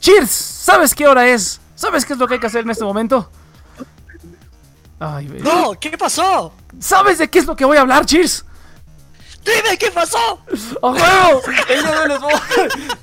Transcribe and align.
Cheers, 0.00 0.30
¿sabes 0.30 0.94
qué 0.94 1.06
hora 1.06 1.28
es? 1.28 1.60
¿Sabes 1.74 2.04
qué 2.04 2.14
es 2.14 2.18
lo 2.18 2.26
que 2.26 2.34
hay 2.34 2.40
que 2.40 2.46
hacer 2.46 2.62
en 2.62 2.70
este 2.70 2.84
momento? 2.84 3.30
Ay, 4.98 5.28
güey. 5.28 5.42
¡No! 5.42 5.72
¿Qué 5.78 5.96
pasó? 5.96 6.52
¿Sabes 6.78 7.18
de 7.18 7.28
qué 7.28 7.38
es 7.38 7.46
lo 7.46 7.54
que 7.54 7.64
voy 7.64 7.76
a 7.76 7.82
hablar, 7.82 8.04
Cheers? 8.04 8.44
¡Dime 9.70 9.78
qué 9.78 9.90
pasó! 9.92 10.18
¡A 10.82 10.88
huevo! 10.90 11.42
El 11.68 11.80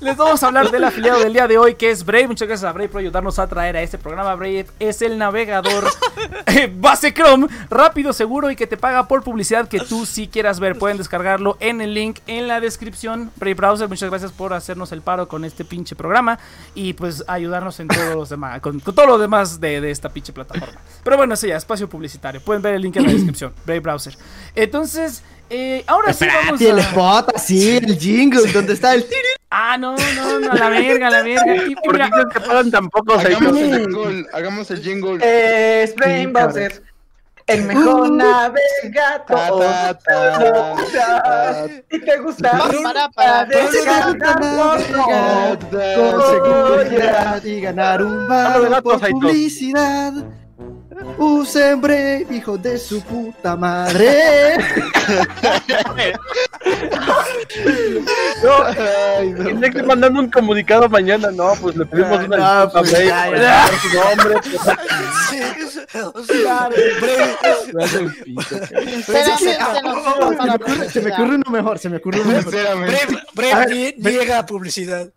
les 0.00 0.16
vamos 0.18 0.42
a 0.42 0.48
hablar 0.48 0.70
del 0.70 0.84
afiliado 0.84 1.18
del 1.20 1.32
día 1.32 1.48
de 1.48 1.56
hoy, 1.56 1.76
que 1.76 1.90
es 1.90 2.04
Brave. 2.04 2.28
Muchas 2.28 2.46
gracias 2.46 2.68
a 2.68 2.74
Brave 2.74 2.90
por 2.90 3.00
ayudarnos 3.00 3.38
a 3.38 3.46
traer 3.46 3.74
a 3.78 3.80
este 3.80 3.96
programa. 3.96 4.34
Brave 4.34 4.66
es 4.78 5.00
el 5.00 5.16
navegador 5.16 5.88
eh, 6.46 6.70
base 6.70 7.14
Chrome, 7.14 7.46
rápido, 7.70 8.12
seguro 8.12 8.50
y 8.50 8.56
que 8.56 8.66
te 8.66 8.76
paga 8.76 9.08
por 9.08 9.22
publicidad 9.22 9.66
que 9.66 9.80
tú 9.80 10.04
sí 10.04 10.28
quieras 10.28 10.60
ver. 10.60 10.78
Pueden 10.78 10.98
descargarlo 10.98 11.56
en 11.60 11.80
el 11.80 11.94
link 11.94 12.18
en 12.26 12.48
la 12.48 12.60
descripción. 12.60 13.30
Brave 13.36 13.54
Browser, 13.54 13.88
muchas 13.88 14.10
gracias 14.10 14.32
por 14.32 14.52
hacernos 14.52 14.92
el 14.92 15.00
paro 15.00 15.26
con 15.26 15.46
este 15.46 15.64
pinche 15.64 15.96
programa 15.96 16.38
y 16.74 16.92
pues 16.92 17.24
ayudarnos 17.28 17.80
en 17.80 17.88
todos 17.88 18.14
los 18.14 18.28
demás, 18.28 18.60
con, 18.60 18.80
con 18.80 18.94
todo 18.94 19.06
lo 19.06 19.16
demás 19.16 19.58
de, 19.58 19.80
de 19.80 19.90
esta 19.90 20.10
pinche 20.10 20.34
plataforma. 20.34 20.78
Pero 21.02 21.16
bueno, 21.16 21.32
eso 21.32 21.46
ya, 21.46 21.56
espacio 21.56 21.88
publicitario. 21.88 22.42
Pueden 22.42 22.60
ver 22.60 22.74
el 22.74 22.82
link 22.82 22.96
en 22.96 23.06
la 23.06 23.12
descripción. 23.12 23.54
Brave 23.64 23.80
Browser. 23.80 24.18
Entonces, 24.54 25.22
eh, 25.50 25.84
ahora 25.86 26.12
sí 26.12 26.26
vamos 26.26 26.60
Espérate, 26.60 26.70
el 26.70 26.78
a... 26.78 26.82
spot 26.82 27.36
así, 27.36 27.76
el 27.76 27.98
jingle, 27.98 28.52
donde 28.52 28.72
está 28.74 28.94
el. 28.94 29.06
Ah, 29.50 29.78
no, 29.78 29.96
no, 29.96 30.40
no, 30.40 30.52
a 30.52 30.54
la 30.54 30.68
verga, 30.68 31.06
a 31.06 31.10
la 31.10 31.22
verga. 31.22 31.56
Y- 31.56 31.72
y 31.72 31.74
¿Por 31.74 31.96
qué 31.96 32.02
mira, 32.04 32.10
crees 32.10 32.26
que 32.34 32.40
pagan 32.40 32.70
ahí? 33.24 33.34
Hagamos 33.34 33.56
el 33.58 33.80
jingle, 33.80 34.26
hagamos 34.32 34.70
el 34.70 34.82
jingle. 34.82 35.18
Eh, 35.22 35.94
el 37.48 37.62
mejor 37.64 38.10
ta, 39.26 39.98
ta, 39.98 39.98
ta. 39.98 41.66
Y 41.90 41.98
te 41.98 42.18
gusta 42.18 42.50
Para, 42.82 43.08
para, 43.08 43.48
y 47.42 47.60
ganar 47.62 48.02
un 48.02 48.30
Hablo 48.30 48.64
de 48.64 48.68
bar 48.68 48.82
por 48.82 49.00
publicidad. 49.10 50.12
Usen 51.16 51.80
Brave, 51.80 52.26
hijo 52.30 52.58
de 52.58 52.78
su 52.78 53.00
puta 53.02 53.56
madre. 53.56 54.54
Ay, 58.76 59.30
no. 59.32 59.44
Tendría 59.44 59.70
que 59.70 59.78
ir 59.78 59.84
mandando 59.86 60.20
un 60.20 60.30
comunicado 60.30 60.88
mañana, 60.88 61.30
no, 61.30 61.54
pues 61.60 61.76
le 61.76 61.86
pedimos 61.86 62.18
Ah, 62.20 62.24
una 62.26 62.36
no, 62.36 62.62
disculpa, 62.64 62.80
pues, 62.80 62.92
Brave, 62.92 63.06
ya, 63.06 63.30
ya. 63.40 63.68
su 63.78 63.88
nombre, 63.98 64.34
Sí, 65.30 65.42
se, 66.26 66.46
ah, 66.48 66.68
me 71.00 71.10
ocurre, 71.10 71.34
uno 71.36 71.50
mejor, 71.50 71.78
se 71.78 71.88
me 71.90 71.96
ocurre 71.96 72.20
uno 72.20 72.32
mejor. 72.32 72.52
Breve, 73.34 73.66
nie- 73.68 73.94
niega 73.98 74.44
publicidad. 74.46 75.08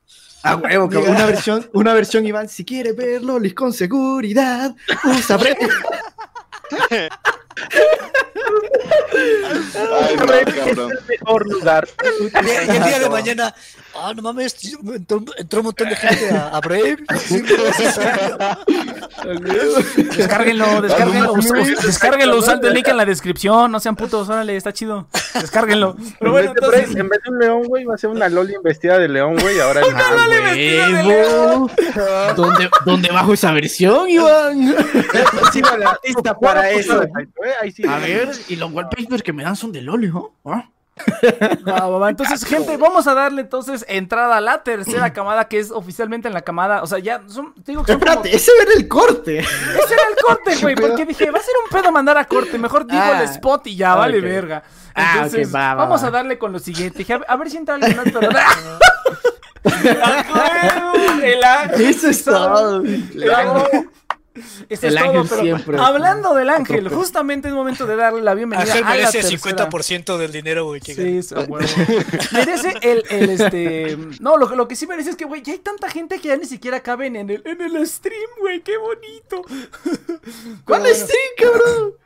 A 0.43 0.55
huevo, 0.55 0.89
cabrón. 0.89 1.11
Una 1.15 1.25
versión, 1.25 1.69
una 1.73 1.93
versión, 1.93 2.25
Iván. 2.25 2.49
Si 2.49 2.65
quiere 2.65 2.93
verlo, 2.93 3.39
Liz, 3.39 3.53
con 3.53 3.73
seguridad. 3.73 4.75
Usa. 5.03 5.37
Ay, 9.13 10.15
no, 10.17 10.25
Brave 10.25 10.43
es 10.47 10.55
cabrón. 10.55 10.91
el 10.91 11.05
mejor 11.07 11.47
lugar. 11.47 11.87
Y 12.33 12.69
el 12.69 12.83
día 12.83 12.99
de 12.99 13.09
mañana, 13.09 13.53
ah, 13.95 14.13
no 14.15 14.21
mames, 14.21 14.55
entró, 14.95 15.23
entró 15.37 15.59
un 15.59 15.65
montón 15.65 15.89
de 15.89 15.95
gente 15.95 16.29
a, 16.31 16.47
a 16.49 16.59
Brave. 16.61 16.97
Sí, 19.91 20.03
descárguenlo, 20.17 20.81
descárguenlo, 20.81 21.33
us- 21.33 21.51
us- 21.51 21.81
descárguenlo 21.85 22.37
usando 22.37 22.67
el 22.67 22.73
link 22.73 22.87
en 22.87 22.97
la 22.97 23.05
descripción. 23.05 23.71
No 23.71 23.79
sean 23.79 23.95
putos, 23.95 24.27
órale, 24.29 24.55
está 24.55 24.73
chido. 24.73 25.07
Descárguenlo. 25.39 25.95
Pero 26.19 26.31
bueno, 26.31 26.49
en, 26.49 26.53
vez 26.55 26.61
de 26.61 26.67
entonces. 26.67 26.89
Brave, 26.89 26.99
en 27.01 27.09
vez 27.09 27.19
de 27.23 27.29
un 27.31 27.39
león, 27.39 27.63
güey, 27.67 27.85
va 27.85 27.95
a 27.95 27.97
ser 27.97 28.09
una 28.09 28.29
loli 28.29 28.55
vestida 28.63 28.97
de 28.97 29.07
león, 29.07 29.35
güey, 29.39 29.59
ahora 29.59 29.81
es 29.87 29.87
¡Ah! 29.93 31.67
¿Dónde, 32.35 32.69
¿Dónde 32.85 33.09
bajo 33.09 33.33
esa 33.33 33.51
versión, 33.51 34.09
Iván? 34.09 34.75
Sigo 35.53 35.67
al 35.69 35.83
artista 35.83 36.37
para 36.37 36.71
eso. 36.71 37.03
Ahí 37.61 37.71
sí. 37.71 37.83
A 37.87 37.97
ver, 37.99 38.31
y 38.47 38.55
los 38.55 38.71
wallpapers 38.71 39.21
que 39.23 39.33
me 39.33 39.43
dan 39.43 39.55
son 39.55 39.71
de 39.71 39.81
Loli, 39.81 40.07
¿no? 40.07 40.31
¿Ah? 40.45 40.67
Entonces, 42.09 42.43
gente, 42.45 42.77
vamos 42.77 43.07
a 43.07 43.13
darle 43.13 43.41
entonces 43.41 43.85
entrada 43.87 44.37
a 44.37 44.41
la 44.41 44.63
tercera 44.63 45.11
camada, 45.13 45.45
que 45.47 45.59
es 45.59 45.71
oficialmente 45.71 46.27
en 46.27 46.33
la 46.33 46.41
camada. 46.41 46.83
O 46.83 46.87
sea, 46.87 46.99
ya 46.99 47.21
son. 47.27 47.53
te 47.55 47.71
Digo 47.71 47.83
que 47.83 47.93
son 47.93 47.99
como- 48.01 48.11
Espérate, 48.11 48.35
ese 48.35 48.51
era 48.61 48.73
el 48.73 48.87
corte. 48.87 49.39
Ese 49.39 49.93
era 49.93 50.03
el 50.09 50.15
corte, 50.23 50.55
güey. 50.61 50.75
Porque 50.75 51.05
dije, 51.05 51.31
va 51.31 51.39
a 51.39 51.41
ser 51.41 51.53
un 51.63 51.69
pedo 51.81 51.91
mandar 51.91 52.17
a 52.17 52.25
corte. 52.25 52.57
Mejor 52.57 52.85
digo 52.85 53.01
Ah. 53.03 53.19
el 53.21 53.29
spot 53.29 53.67
y 53.67 53.75
ya, 53.75 53.95
vale 53.95 54.19
verga. 54.21 54.63
Ah, 54.93 55.13
Entonces, 55.15 55.47
ok, 55.47 55.55
va, 55.55 55.59
va, 55.73 55.75
vamos 55.85 56.03
va. 56.03 56.07
a 56.07 56.11
darle 56.11 56.37
con 56.37 56.51
lo 56.51 56.59
siguiente. 56.59 56.99
Dije, 56.99 57.19
a 57.25 57.35
ver, 57.37 57.49
si 57.49 57.57
entra 57.57 57.75
alguien 57.75 57.95
más, 57.95 58.05
pero. 58.11 58.29
¡A 59.63 60.25
huevo! 60.33 61.21
El 61.23 61.43
ángel. 61.43 61.81
Eso 61.81 62.09
es 62.09 62.23
todo. 62.25 62.81
El 62.83 63.33
ángel. 63.33 63.89
Eso 64.69 64.87
El 64.87 64.95
es 64.95 65.01
ángel 65.01 65.13
todo, 65.13 65.29
pero 65.29 65.41
siempre. 65.41 65.77
hablando 65.77 66.33
del 66.33 66.49
ángel, 66.49 66.87
justamente 66.87 67.49
es 67.49 67.53
momento 67.53 67.85
de 67.85 67.97
darle 67.97 68.21
la 68.21 68.33
bienvenida 68.33 68.63
Ángel 68.71 68.83
a 68.85 68.89
la 68.89 68.95
merece 68.95 69.21
tercera. 69.21 69.69
50% 69.69 70.17
del 70.17 70.31
dinero, 70.31 70.65
güey. 70.65 70.79
que. 70.79 70.95
Sí, 70.95 71.17
huevo. 71.35 71.67
Merece 72.31 72.73
el, 72.81 73.03
el 73.09 73.29
este. 73.29 73.97
No, 74.21 74.37
lo, 74.37 74.49
que- 74.49 74.55
lo 74.55 74.67
que 74.69 74.75
sí 74.77 74.87
merece 74.87 75.09
es 75.09 75.15
que, 75.17 75.25
güey, 75.25 75.41
ya 75.41 75.51
hay 75.53 75.59
tanta 75.59 75.89
gente 75.89 76.19
que 76.21 76.29
ya 76.29 76.37
ni 76.37 76.45
siquiera 76.45 76.79
caben 76.79 77.17
en 77.17 77.29
el, 77.29 77.41
en 77.45 77.61
el 77.61 77.85
stream, 77.85 78.29
güey. 78.39 78.61
Qué 78.61 78.77
bonito. 78.77 79.41
¿Cuál 80.65 80.83
Pero 81.37 81.97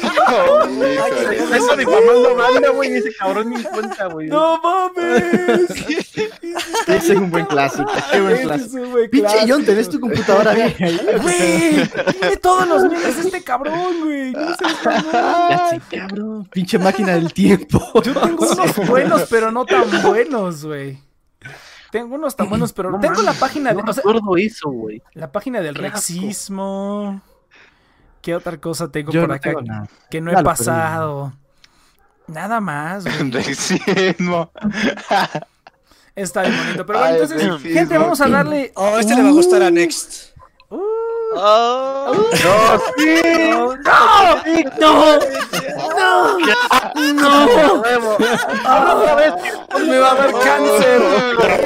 sí, 0.00 0.16
cabrón? 0.26 0.82
Eso 1.54 1.76
difamando 1.76 2.34
banda, 2.36 2.70
güey, 2.70 2.92
ese 2.94 3.12
cabrón 3.14 3.50
ni 3.50 3.62
cuenta, 3.62 4.06
güey. 4.06 4.28
¡No 4.28 4.58
mames! 4.62 5.70
Ese 5.70 7.12
es 7.12 7.18
un 7.18 7.30
buen 7.30 7.46
clásico. 7.46 7.90
Qué 8.10 8.20
buen 8.20 8.34
Ese 8.34 8.42
es 8.42 8.48
clásico. 8.48 8.96
Pinche. 9.10 9.36
John, 9.48 9.64
tenés 9.64 9.88
tu 9.88 10.00
computadora 10.00 10.52
ahí. 10.52 10.74
Güey, 11.22 11.88
tiene 12.12 12.36
todos 12.42 12.66
los 12.66 12.82
memes 12.84 13.18
este 13.18 13.42
cabrón, 13.42 14.00
güey. 14.04 14.32
No. 14.32 14.56
Ya 15.50 15.80
cabrón. 15.90 16.48
Pinche 16.52 16.78
máquina 16.78 17.12
del 17.14 17.32
tiempo. 17.32 17.80
Yo 18.02 18.14
tengo 18.14 18.46
unos 18.50 18.88
buenos, 18.88 19.22
pero 19.30 19.50
no 19.50 19.64
tan 19.64 19.84
buenos, 20.02 20.64
güey. 20.64 20.98
Tengo 21.90 22.14
unos 22.14 22.36
tan 22.36 22.48
buenos, 22.48 22.72
pero 22.72 22.90
No 22.90 23.00
tengo 23.00 23.20
la 23.22 23.32
página 23.34 23.70
de, 23.74 23.82
No 23.82 23.90
o 23.90 23.92
sea, 23.92 24.04
eso, 24.38 24.70
güey. 24.70 25.02
la 25.14 25.32
página 25.32 25.60
del 25.60 25.74
Qué 25.74 25.86
asco. 25.86 25.96
rexismo. 25.96 27.20
¿Qué 28.22 28.34
otra 28.34 28.58
cosa 28.60 28.90
tengo 28.90 29.12
Yo 29.12 29.20
por 29.22 29.28
no 29.30 29.34
acá 29.34 29.50
tengo 29.50 29.62
nada. 29.62 29.88
que 30.10 30.20
no 30.20 30.30
he 30.30 30.34
Dale, 30.34 30.44
pero 30.44 30.56
pasado? 30.56 31.32
Nada 32.26 32.60
más. 32.60 33.04
Rexismo. 33.30 34.50
Está 36.14 36.42
bien 36.42 36.56
bonito. 36.56 36.86
Pero 36.86 36.98
bueno, 36.98 37.14
entonces, 37.16 37.62
gente, 37.62 37.96
vamos 37.98 38.20
a 38.20 38.28
darle. 38.28 38.72
Oh, 38.76 38.98
este 38.98 39.14
le 39.14 39.22
va 39.22 39.28
a 39.28 39.32
gustar 39.32 39.62
a 39.62 39.70
Next. 39.70 40.36
Uh, 40.68 40.78
Oh, 41.32 42.12
No, 42.44 42.82
sí. 42.98 43.22
no, 43.50 43.76
no, 43.76 45.60
no, 47.12 47.46
no, 47.46 47.74
Huevo. 47.80 48.16
me 49.86 49.98
va 49.98 50.10
a 50.10 50.14
dar 50.16 50.32
cáncer. 50.32 51.00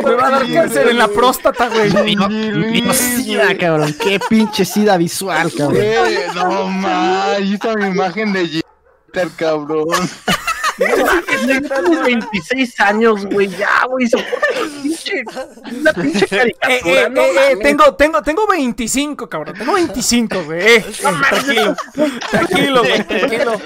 Me 0.05 0.15
va 0.15 0.27
a 0.27 0.31
dar 0.31 0.53
cáncer 0.53 0.89
en 0.89 0.99
la 0.99 1.09
próstata, 1.09 1.69
güey. 1.69 1.91
Mío 2.17 2.93
sida, 2.93 3.57
cabrón. 3.57 3.95
Qué 3.99 4.21
pinche 4.29 4.65
sida 4.65 4.97
visual, 4.97 5.51
cabrón. 5.57 5.83
No 6.35 6.67
ma, 6.69 7.25
ahí 7.33 7.55
está 7.55 7.75
mi 7.75 7.87
imagen 7.87 8.33
de 8.33 8.47
Jitter, 8.47 9.31
cabrón. 9.37 9.87
Tienes 10.77 11.71
26 12.05 12.81
años, 12.81 13.25
güey, 13.27 13.47
ya, 13.49 13.85
güey, 13.89 14.09
pinche, 15.23 15.81
una 15.81 15.93
pinche 15.93 16.25
Eh, 16.31 16.55
caricatura, 16.61 17.03
eh, 17.03 17.11
no 17.11 17.23
eh, 17.23 17.57
tengo, 17.63 17.95
tengo, 17.95 18.23
tengo 18.23 18.47
25, 18.47 19.29
cabrón. 19.29 19.55
Tengo 19.57 19.75
25, 19.75 20.45
güey. 20.45 20.61
Eh, 20.61 20.85
tranquilo. 21.31 21.77
Tranquilo, 22.31 22.83
güey. 22.83 23.05
Tranquilo. 23.05 23.61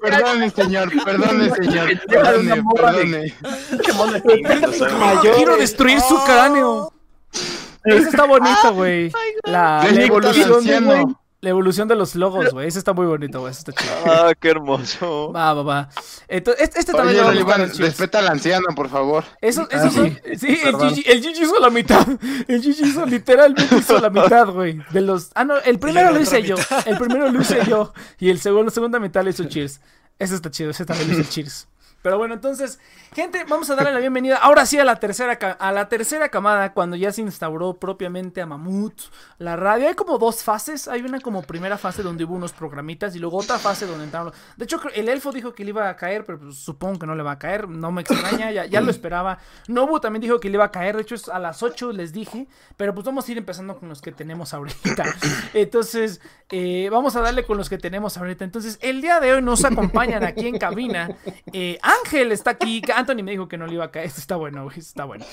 Perdone, 0.00 0.50
señor, 0.50 1.04
perdone, 1.04 1.54
señor. 1.54 2.00
Perdone. 2.06 3.34
Quiero 5.34 5.56
destruir 5.56 6.00
su 6.00 6.16
cráneo. 6.24 6.92
Eso 7.84 8.08
está 8.08 8.24
bonito, 8.24 8.74
güey. 8.74 9.12
La, 9.44 9.86
la 9.90 10.02
evolución, 10.02 10.84
güey. 10.84 11.04
La 11.40 11.50
evolución 11.50 11.86
de 11.86 11.94
los 11.94 12.16
logos, 12.16 12.52
güey. 12.52 12.66
Ese 12.66 12.80
está 12.80 12.92
muy 12.94 13.06
bonito, 13.06 13.38
güey. 13.38 13.52
Eso 13.52 13.60
está 13.68 13.72
chido. 13.72 13.94
ah, 14.06 14.32
qué 14.40 14.48
hermoso. 14.50 15.30
Va, 15.36 15.54
va, 15.54 15.62
va. 15.62 15.88
Entonces, 16.26 16.64
este, 16.64 16.80
este 16.80 16.92
también 16.92 17.24
Oye, 17.24 17.40
Iván, 17.40 17.70
respeta 17.78 18.18
al 18.18 18.26
anciano, 18.26 18.66
por 18.74 18.88
favor. 18.88 19.22
Eso, 19.40 19.68
eso 19.70 19.86
Ah, 19.86 19.90
son- 19.90 20.18
sí, 20.36 20.58
el 20.64 20.76
Gigi, 20.76 21.04
el 21.08 21.22
Gigi 21.22 21.42
hizo 21.44 21.60
la 21.60 21.70
mitad. 21.70 22.04
El 22.48 22.60
Gigi 22.60 22.82
hizo 22.88 23.06
literalmente 23.06 23.76
hizo 23.76 24.00
la 24.00 24.10
mitad, 24.10 24.48
güey. 24.48 24.80
De 24.90 25.00
los. 25.00 25.30
Ah, 25.36 25.44
no, 25.44 25.56
el 25.58 25.78
primero 25.78 26.06
la 26.10 26.16
lo 26.16 26.20
hice 26.20 26.42
yo. 26.42 26.56
El 26.86 26.98
primero 26.98 27.30
lo 27.30 27.40
hice 27.40 27.60
yo. 27.68 27.92
Y 28.18 28.30
el 28.30 28.40
segundo, 28.40 28.72
segunda 28.72 28.98
mitad 28.98 29.22
lo 29.22 29.30
hizo 29.30 29.44
Cheers. 29.44 29.80
Ese 30.18 30.34
está 30.34 30.50
chido, 30.50 30.70
ese 30.70 30.84
también 30.84 31.08
lo 31.12 31.20
hizo 31.20 31.30
Cheers. 31.30 31.68
Pero 32.02 32.16
bueno, 32.16 32.34
entonces, 32.34 32.78
gente, 33.12 33.44
vamos 33.48 33.68
a 33.70 33.74
darle 33.74 33.92
la 33.92 33.98
bienvenida 33.98 34.36
ahora 34.36 34.66
sí 34.66 34.78
a 34.78 34.84
la 34.84 34.96
tercera 34.96 35.32
a 35.32 35.72
la 35.72 35.88
tercera 35.88 36.28
camada 36.28 36.72
cuando 36.72 36.96
ya 36.96 37.10
se 37.10 37.22
instauró 37.22 37.74
propiamente 37.74 38.40
a 38.40 38.46
Mamut 38.46 39.00
la 39.38 39.56
radio. 39.56 39.88
Hay 39.88 39.94
como 39.94 40.16
dos 40.18 40.44
fases, 40.44 40.86
hay 40.86 41.02
una 41.02 41.20
como 41.20 41.42
primera 41.42 41.76
fase 41.76 42.02
donde 42.02 42.24
hubo 42.24 42.34
unos 42.34 42.52
programitas 42.52 43.16
y 43.16 43.18
luego 43.18 43.38
otra 43.38 43.58
fase 43.58 43.86
donde 43.86 44.04
entraron. 44.04 44.32
De 44.56 44.64
hecho, 44.64 44.80
el 44.94 45.08
elfo 45.08 45.32
dijo 45.32 45.52
que 45.54 45.64
le 45.64 45.70
iba 45.70 45.88
a 45.88 45.96
caer, 45.96 46.24
pero 46.24 46.38
pues, 46.38 46.56
supongo 46.56 47.00
que 47.00 47.06
no 47.06 47.14
le 47.16 47.22
va 47.22 47.32
a 47.32 47.38
caer, 47.38 47.68
no 47.68 47.90
me 47.90 48.02
extraña, 48.02 48.52
ya, 48.52 48.64
ya 48.66 48.80
lo 48.80 48.90
esperaba. 48.90 49.38
Nobu 49.66 49.98
también 49.98 50.20
dijo 50.20 50.38
que 50.38 50.48
le 50.48 50.54
iba 50.54 50.64
a 50.66 50.70
caer, 50.70 50.96
de 50.96 51.02
hecho 51.02 51.14
es 51.16 51.28
a 51.28 51.38
las 51.38 51.62
8 51.62 51.92
les 51.92 52.12
dije, 52.12 52.46
pero 52.76 52.94
pues 52.94 53.04
vamos 53.04 53.28
a 53.28 53.32
ir 53.32 53.38
empezando 53.38 53.76
con 53.76 53.88
los 53.88 54.00
que 54.00 54.12
tenemos 54.12 54.54
ahorita. 54.54 55.04
Entonces, 55.54 56.20
eh, 56.50 56.88
vamos 56.90 57.16
a 57.16 57.20
darle 57.22 57.44
con 57.44 57.56
los 57.56 57.68
que 57.68 57.78
tenemos 57.78 58.16
ahorita. 58.16 58.44
Entonces, 58.44 58.78
el 58.82 59.00
día 59.02 59.18
de 59.18 59.32
hoy 59.32 59.42
nos 59.42 59.64
acompañan 59.64 60.24
aquí 60.24 60.46
en 60.46 60.58
cabina. 60.58 61.10
eh, 61.52 61.78
Ángel 61.88 62.32
está 62.32 62.50
aquí. 62.52 62.82
Anthony 62.94 63.22
me 63.22 63.30
dijo 63.30 63.48
que 63.48 63.56
no 63.56 63.66
le 63.66 63.74
iba 63.74 63.84
a 63.84 63.90
caer. 63.90 64.06
Esto 64.06 64.20
está 64.20 64.36
bueno, 64.36 64.64
güey. 64.64 64.78
está 64.78 65.04
bueno. 65.04 65.24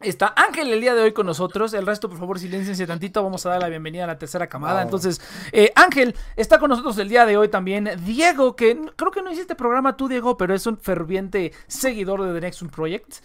Está 0.00 0.34
Ángel 0.36 0.70
el 0.70 0.80
día 0.80 0.94
de 0.94 1.02
hoy 1.02 1.12
con 1.12 1.24
nosotros. 1.24 1.72
El 1.72 1.86
resto, 1.86 2.10
por 2.10 2.18
favor, 2.18 2.38
silenciense 2.38 2.86
tantito. 2.86 3.22
Vamos 3.22 3.46
a 3.46 3.50
dar 3.50 3.60
la 3.62 3.68
bienvenida 3.68 4.04
a 4.04 4.06
la 4.06 4.18
tercera 4.18 4.48
camada. 4.48 4.82
Entonces, 4.82 5.20
eh, 5.52 5.72
Ángel 5.74 6.14
está 6.36 6.58
con 6.58 6.68
nosotros 6.68 6.98
el 6.98 7.08
día 7.08 7.24
de 7.24 7.36
hoy 7.36 7.48
también. 7.48 7.90
Diego, 8.04 8.54
que 8.54 8.78
creo 8.96 9.10
que 9.10 9.22
no 9.22 9.32
hiciste 9.32 9.54
programa 9.54 9.96
tú, 9.96 10.08
Diego, 10.08 10.36
pero 10.36 10.54
es 10.54 10.66
un 10.66 10.76
ferviente 10.76 11.52
seguidor 11.66 12.22
de 12.22 12.34
The 12.34 12.40
Next 12.40 12.62
Project. 12.66 13.16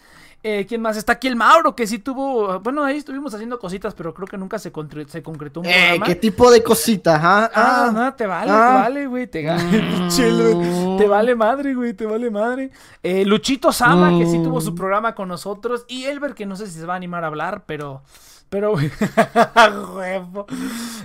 Eh, 0.42 0.66
¿Quién 0.70 0.82
más? 0.82 0.96
Está 0.96 1.14
aquí 1.14 1.28
el 1.28 1.36
Mauro, 1.36 1.76
que 1.76 1.86
sí 1.86 2.00
tuvo. 2.00 2.60
Bueno, 2.62 2.84
ahí 2.86 2.98
estuvimos 2.98 3.34
haciendo 3.34 3.60
cositas, 3.60 3.94
pero 3.94 4.14
creo 4.14 4.26
que 4.26 4.38
nunca 4.38 4.58
se, 4.58 4.72
se 5.08 5.22
concretó 5.22 5.60
un 5.60 5.66
Eh, 5.66 5.74
programa. 5.74 6.06
¿Qué 6.06 6.16
tipo 6.16 6.50
de 6.50 6.64
cositas? 6.64 7.20
Ah, 7.22 7.52
Ah, 7.54 7.86
ah. 7.88 7.92
no, 7.94 8.14
te 8.14 8.26
vale, 8.26 8.50
ah. 8.52 8.56
te 8.56 8.82
vale, 8.90 9.08
güey. 9.08 9.28
Te, 9.28 9.44
te 10.98 11.08
vale 11.08 11.36
madre, 11.36 11.74
güey, 11.74 11.94
te 11.94 12.06
vale 12.06 12.30
madre. 12.32 12.72
Eh, 13.04 13.26
Luchito 13.26 13.72
Sama, 13.74 14.18
que 14.18 14.26
sí 14.26 14.42
tuvo 14.42 14.62
su 14.62 14.74
programa 14.74 15.14
con 15.14 15.28
nosotros. 15.28 15.84
Y 15.90 16.06
Elber, 16.06 16.34
que 16.34 16.46
no 16.46 16.56
sé 16.56 16.68
si 16.68 16.80
se 16.80 16.86
va 16.86 16.94
a 16.94 16.98
animar 16.98 17.24
a 17.24 17.28
hablar, 17.28 17.64
pero. 17.66 18.02
Pero, 18.50 18.72
güey, 18.72 18.90
huevo. 19.96 20.48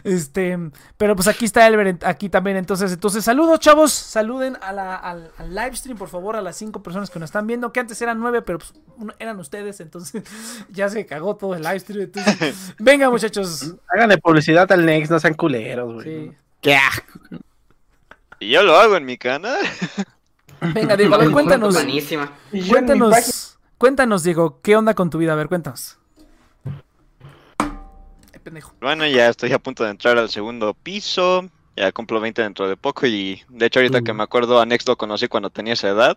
Este, 0.02 0.58
pero 0.96 1.14
pues 1.14 1.28
aquí 1.28 1.44
está 1.44 1.66
Elber, 1.66 1.98
aquí 2.04 2.30
también. 2.30 2.56
Entonces, 2.56 2.92
entonces, 2.92 3.22
saludos, 3.22 3.60
chavos. 3.60 3.92
Saluden 3.92 4.56
a 4.62 4.72
la, 4.72 4.96
al, 4.96 5.30
al 5.36 5.54
live 5.54 5.76
stream, 5.76 5.98
por 5.98 6.08
favor, 6.08 6.36
a 6.36 6.40
las 6.40 6.56
cinco 6.56 6.82
personas 6.82 7.10
que 7.10 7.18
nos 7.18 7.28
están 7.28 7.46
viendo. 7.46 7.70
Que 7.72 7.80
antes 7.80 8.00
eran 8.00 8.18
nueve, 8.18 8.40
pero 8.40 8.58
pues, 8.58 8.72
uno- 8.96 9.12
eran 9.18 9.38
ustedes. 9.40 9.80
Entonces, 9.80 10.22
ya 10.70 10.88
se 10.88 11.04
cagó 11.04 11.36
todo 11.36 11.54
el 11.54 11.62
live 11.62 11.80
stream. 11.80 12.00
Entonces, 12.04 12.74
venga, 12.78 13.10
muchachos. 13.10 13.74
Háganle 13.88 14.16
publicidad 14.18 14.70
al 14.72 14.86
Next, 14.86 15.10
no 15.10 15.20
sean 15.20 15.34
culeros, 15.34 15.92
güey. 15.92 16.04
Sí. 16.28 16.32
Qué. 16.62 16.78
Y 18.40 18.50
yo 18.52 18.62
lo 18.62 18.74
hago 18.76 18.96
en 18.96 19.04
mi 19.04 19.18
canal. 19.18 19.58
Venga, 20.72 20.96
Diego, 20.96 21.14
a 21.14 21.18
ver, 21.18 21.30
cuéntanos. 21.30 21.74
Buenísima. 21.74 22.32
Cuéntanos, 22.70 23.58
cuéntanos, 23.76 24.22
Diego, 24.22 24.60
¿qué 24.62 24.76
onda 24.76 24.94
con 24.94 25.10
tu 25.10 25.18
vida? 25.18 25.32
A 25.34 25.36
ver, 25.36 25.48
cuéntanos. 25.48 25.98
Pendejo. 28.44 28.74
Bueno, 28.80 29.06
ya 29.06 29.28
estoy 29.28 29.52
a 29.52 29.58
punto 29.58 29.82
de 29.84 29.90
entrar 29.90 30.18
al 30.18 30.28
segundo 30.28 30.74
piso. 30.74 31.48
Ya 31.76 31.90
cumplo 31.90 32.20
20 32.20 32.42
dentro 32.42 32.68
de 32.68 32.76
poco 32.76 33.06
y 33.06 33.42
de 33.48 33.66
hecho 33.66 33.80
ahorita 33.80 34.02
que 34.02 34.12
me 34.12 34.22
acuerdo 34.22 34.60
a 34.60 34.66
Next 34.66 34.86
lo 34.86 34.96
conocí 34.96 35.26
cuando 35.26 35.50
tenía 35.50 35.72
esa 35.72 35.88
edad. 35.88 36.16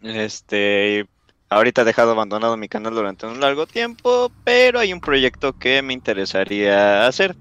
Este, 0.00 1.06
ahorita 1.48 1.82
he 1.82 1.84
dejado 1.84 2.10
abandonado 2.10 2.56
mi 2.56 2.68
canal 2.68 2.94
durante 2.94 3.26
un 3.26 3.38
largo 3.38 3.66
tiempo, 3.66 4.32
pero 4.42 4.80
hay 4.80 4.92
un 4.92 5.00
proyecto 5.00 5.56
que 5.56 5.82
me 5.82 5.92
interesaría 5.92 7.06
hacer. 7.06 7.36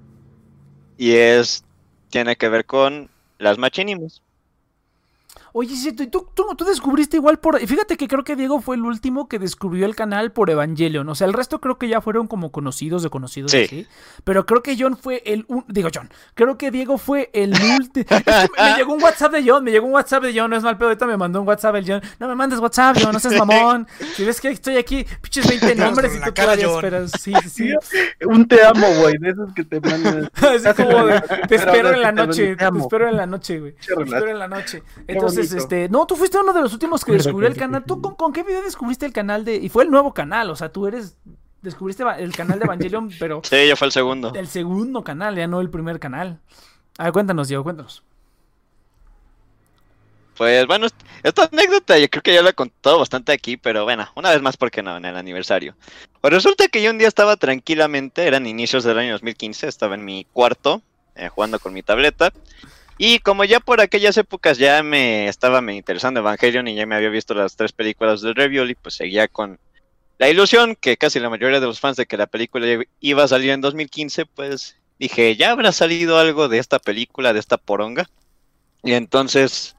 Y 0.97 1.13
es, 1.13 1.63
tiene 2.09 2.35
que 2.35 2.49
ver 2.49 2.65
con 2.65 3.09
las 3.39 3.57
machinimas. 3.57 4.21
Oye, 5.53 5.75
sí, 5.75 5.91
tú, 5.93 6.07
tú, 6.07 6.27
tú, 6.55 6.65
descubriste 6.65 7.17
igual 7.17 7.39
por... 7.39 7.61
y 7.61 7.67
Fíjate 7.67 7.97
que 7.97 8.07
creo 8.07 8.23
que 8.23 8.35
Diego 8.35 8.61
fue 8.61 8.75
el 8.75 8.83
último 8.83 9.27
que 9.27 9.37
descubrió 9.39 9.85
el 9.85 9.95
canal 9.95 10.31
por 10.31 10.49
Evangelion. 10.49 11.07
O 11.09 11.15
sea, 11.15 11.27
el 11.27 11.33
resto 11.33 11.59
creo 11.59 11.77
que 11.77 11.87
ya 11.87 12.01
fueron 12.01 12.27
como 12.27 12.51
conocidos 12.51 13.03
de 13.03 13.09
conocidos. 13.09 13.51
Sí. 13.51 13.63
así. 13.65 13.87
Pero 14.23 14.45
creo 14.45 14.63
que 14.63 14.75
John 14.79 14.97
fue 14.97 15.21
el... 15.25 15.45
un- 15.47 15.65
Digo, 15.67 15.89
John. 15.93 16.09
Creo 16.35 16.57
que 16.57 16.71
Diego 16.71 16.97
fue 16.97 17.29
el 17.33 17.53
último... 17.79 18.05
me 18.57 18.75
llegó 18.77 18.93
un 18.93 19.03
WhatsApp 19.03 19.31
de 19.33 19.43
John. 19.49 19.63
Me 19.63 19.71
llegó 19.71 19.87
un 19.87 19.93
WhatsApp 19.93 20.23
de 20.23 20.33
John. 20.39 20.49
No 20.49 20.57
es 20.57 20.63
mal 20.63 20.77
pedo. 20.77 20.89
Ahorita 20.89 21.05
me 21.05 21.17
mandó 21.17 21.41
un 21.41 21.47
WhatsApp 21.47 21.75
el 21.75 21.85
John. 21.87 22.01
No 22.19 22.27
me 22.27 22.35
mandes 22.35 22.59
WhatsApp, 22.59 22.97
John. 23.01 23.11
No 23.13 23.19
seas 23.19 23.33
mamón. 23.45 23.87
Si 24.15 24.23
ves 24.23 24.39
que 24.39 24.49
estoy 24.49 24.77
aquí, 24.77 25.05
pinches 25.21 25.47
20 25.47 25.75
nombres 25.75 26.13
y 26.15 26.17
tú 26.19 26.33
cara, 26.33 26.55
todavía 26.55 26.67
John. 26.67 26.75
esperas. 26.75 27.11
Sí, 27.19 27.33
sí, 27.43 27.49
sí. 27.49 27.99
Un 28.25 28.47
te 28.47 28.63
amo, 28.63 28.87
güey, 28.99 29.17
de 29.17 29.29
esos 29.31 29.53
que 29.53 29.63
te 29.63 29.79
mandan. 29.81 30.29
Así 30.35 30.83
como 30.83 31.05
de, 31.05 31.21
te 31.47 31.55
espero 31.55 31.93
en 31.93 32.01
la 32.01 32.11
noche, 32.11 32.55
te 32.55 32.65
espero 32.77 33.09
en 33.09 33.17
la 33.17 33.25
noche, 33.25 33.59
güey. 33.59 33.73
Te 33.73 33.93
espero 33.93 34.27
en 34.29 34.39
la 34.39 34.47
noche. 34.47 34.83
Qué 35.07 35.15
Entonces, 35.43 35.63
este, 35.63 35.89
no, 35.89 36.05
tú 36.05 36.15
fuiste 36.15 36.37
uno 36.39 36.53
de 36.53 36.61
los 36.61 36.73
últimos 36.73 37.03
que 37.05 37.11
descubrió 37.13 37.47
el 37.49 37.55
canal. 37.57 37.83
¿Tú 37.83 38.01
con, 38.01 38.15
con 38.15 38.33
qué 38.33 38.43
video 38.43 38.61
descubriste 38.61 39.05
el 39.05 39.13
canal 39.13 39.43
de...? 39.45 39.55
Y 39.55 39.69
fue 39.69 39.83
el 39.83 39.91
nuevo 39.91 40.13
canal, 40.13 40.49
o 40.49 40.55
sea, 40.55 40.71
tú 40.71 40.87
eres... 40.87 41.17
Descubriste 41.61 42.03
el 42.17 42.35
canal 42.35 42.57
de 42.57 42.65
Evangelion, 42.65 43.11
pero 43.19 43.41
Sí, 43.43 43.67
ya 43.67 43.75
fue 43.75 43.85
el 43.87 43.91
segundo. 43.91 44.33
el 44.33 44.47
segundo 44.47 45.03
canal, 45.03 45.35
ya 45.35 45.45
no 45.47 45.61
el 45.61 45.69
primer 45.69 45.99
canal. 45.99 46.39
A 46.97 47.03
ver, 47.05 47.13
cuéntanos, 47.13 47.47
Diego, 47.47 47.63
cuéntanos. 47.63 48.03
Pues 50.37 50.65
bueno, 50.65 50.87
est- 50.87 50.95
esta 51.23 51.43
anécdota 51.51 51.97
yo 51.99 52.09
creo 52.09 52.23
que 52.23 52.33
ya 52.33 52.41
la 52.41 52.49
he 52.51 52.53
contado 52.53 52.97
bastante 52.99 53.31
aquí, 53.31 53.57
pero 53.57 53.83
bueno, 53.83 54.07
una 54.15 54.31
vez 54.31 54.41
más, 54.41 54.57
¿por 54.57 54.71
qué 54.71 54.81
no? 54.81 54.97
En 54.97 55.05
el 55.05 55.15
aniversario. 55.15 55.75
Pues 56.19 56.33
resulta 56.33 56.67
que 56.67 56.81
yo 56.81 56.89
un 56.89 56.97
día 56.97 57.07
estaba 57.07 57.35
tranquilamente, 57.37 58.25
eran 58.25 58.47
inicios 58.47 58.83
del 58.83 58.97
año 58.97 59.11
2015, 59.13 59.67
estaba 59.67 59.93
en 59.95 60.03
mi 60.05 60.25
cuarto, 60.33 60.81
eh, 61.15 61.29
jugando 61.29 61.59
con 61.59 61.73
mi 61.73 61.83
tableta, 61.83 62.31
y 62.97 63.19
como 63.19 63.43
ya 63.43 63.59
por 63.59 63.81
aquellas 63.81 64.17
épocas 64.17 64.57
ya 64.57 64.83
me 64.83 65.27
estaba 65.27 65.61
me 65.61 65.75
interesando 65.75 66.19
Evangelion 66.19 66.67
y 66.67 66.75
ya 66.75 66.85
me 66.85 66.95
había 66.95 67.09
visto 67.09 67.33
las 67.33 67.55
tres 67.55 67.71
películas 67.71 68.21
del 68.21 68.35
Ravioli, 68.35 68.75
pues 68.75 68.95
seguía 68.95 69.27
con 69.27 69.59
la 70.21 70.29
ilusión 70.29 70.75
que 70.75 70.97
casi 70.97 71.19
la 71.19 71.31
mayoría 71.31 71.59
de 71.59 71.65
los 71.65 71.79
fans 71.79 71.97
de 71.97 72.05
que 72.05 72.15
la 72.15 72.27
película 72.27 72.83
iba 72.99 73.23
a 73.23 73.27
salir 73.27 73.49
en 73.49 73.61
2015, 73.61 74.27
pues 74.27 74.77
dije, 74.99 75.35
ya 75.35 75.49
habrá 75.49 75.71
salido 75.71 76.19
algo 76.19 76.47
de 76.47 76.59
esta 76.59 76.77
película, 76.77 77.33
de 77.33 77.39
esta 77.39 77.57
poronga. 77.57 78.07
Y 78.83 78.93
entonces 78.93 79.75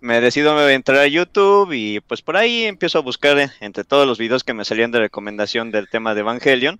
me 0.00 0.20
decido 0.20 0.68
entrar 0.70 0.98
a 0.98 1.08
YouTube 1.08 1.72
y 1.72 1.98
pues 1.98 2.22
por 2.22 2.36
ahí 2.36 2.64
empiezo 2.64 2.98
a 2.98 3.02
buscar 3.02 3.50
entre 3.60 3.82
todos 3.82 4.06
los 4.06 4.18
videos 4.18 4.44
que 4.44 4.54
me 4.54 4.64
salían 4.64 4.92
de 4.92 5.00
recomendación 5.00 5.72
del 5.72 5.88
tema 5.88 6.14
de 6.14 6.20
Evangelion. 6.20 6.78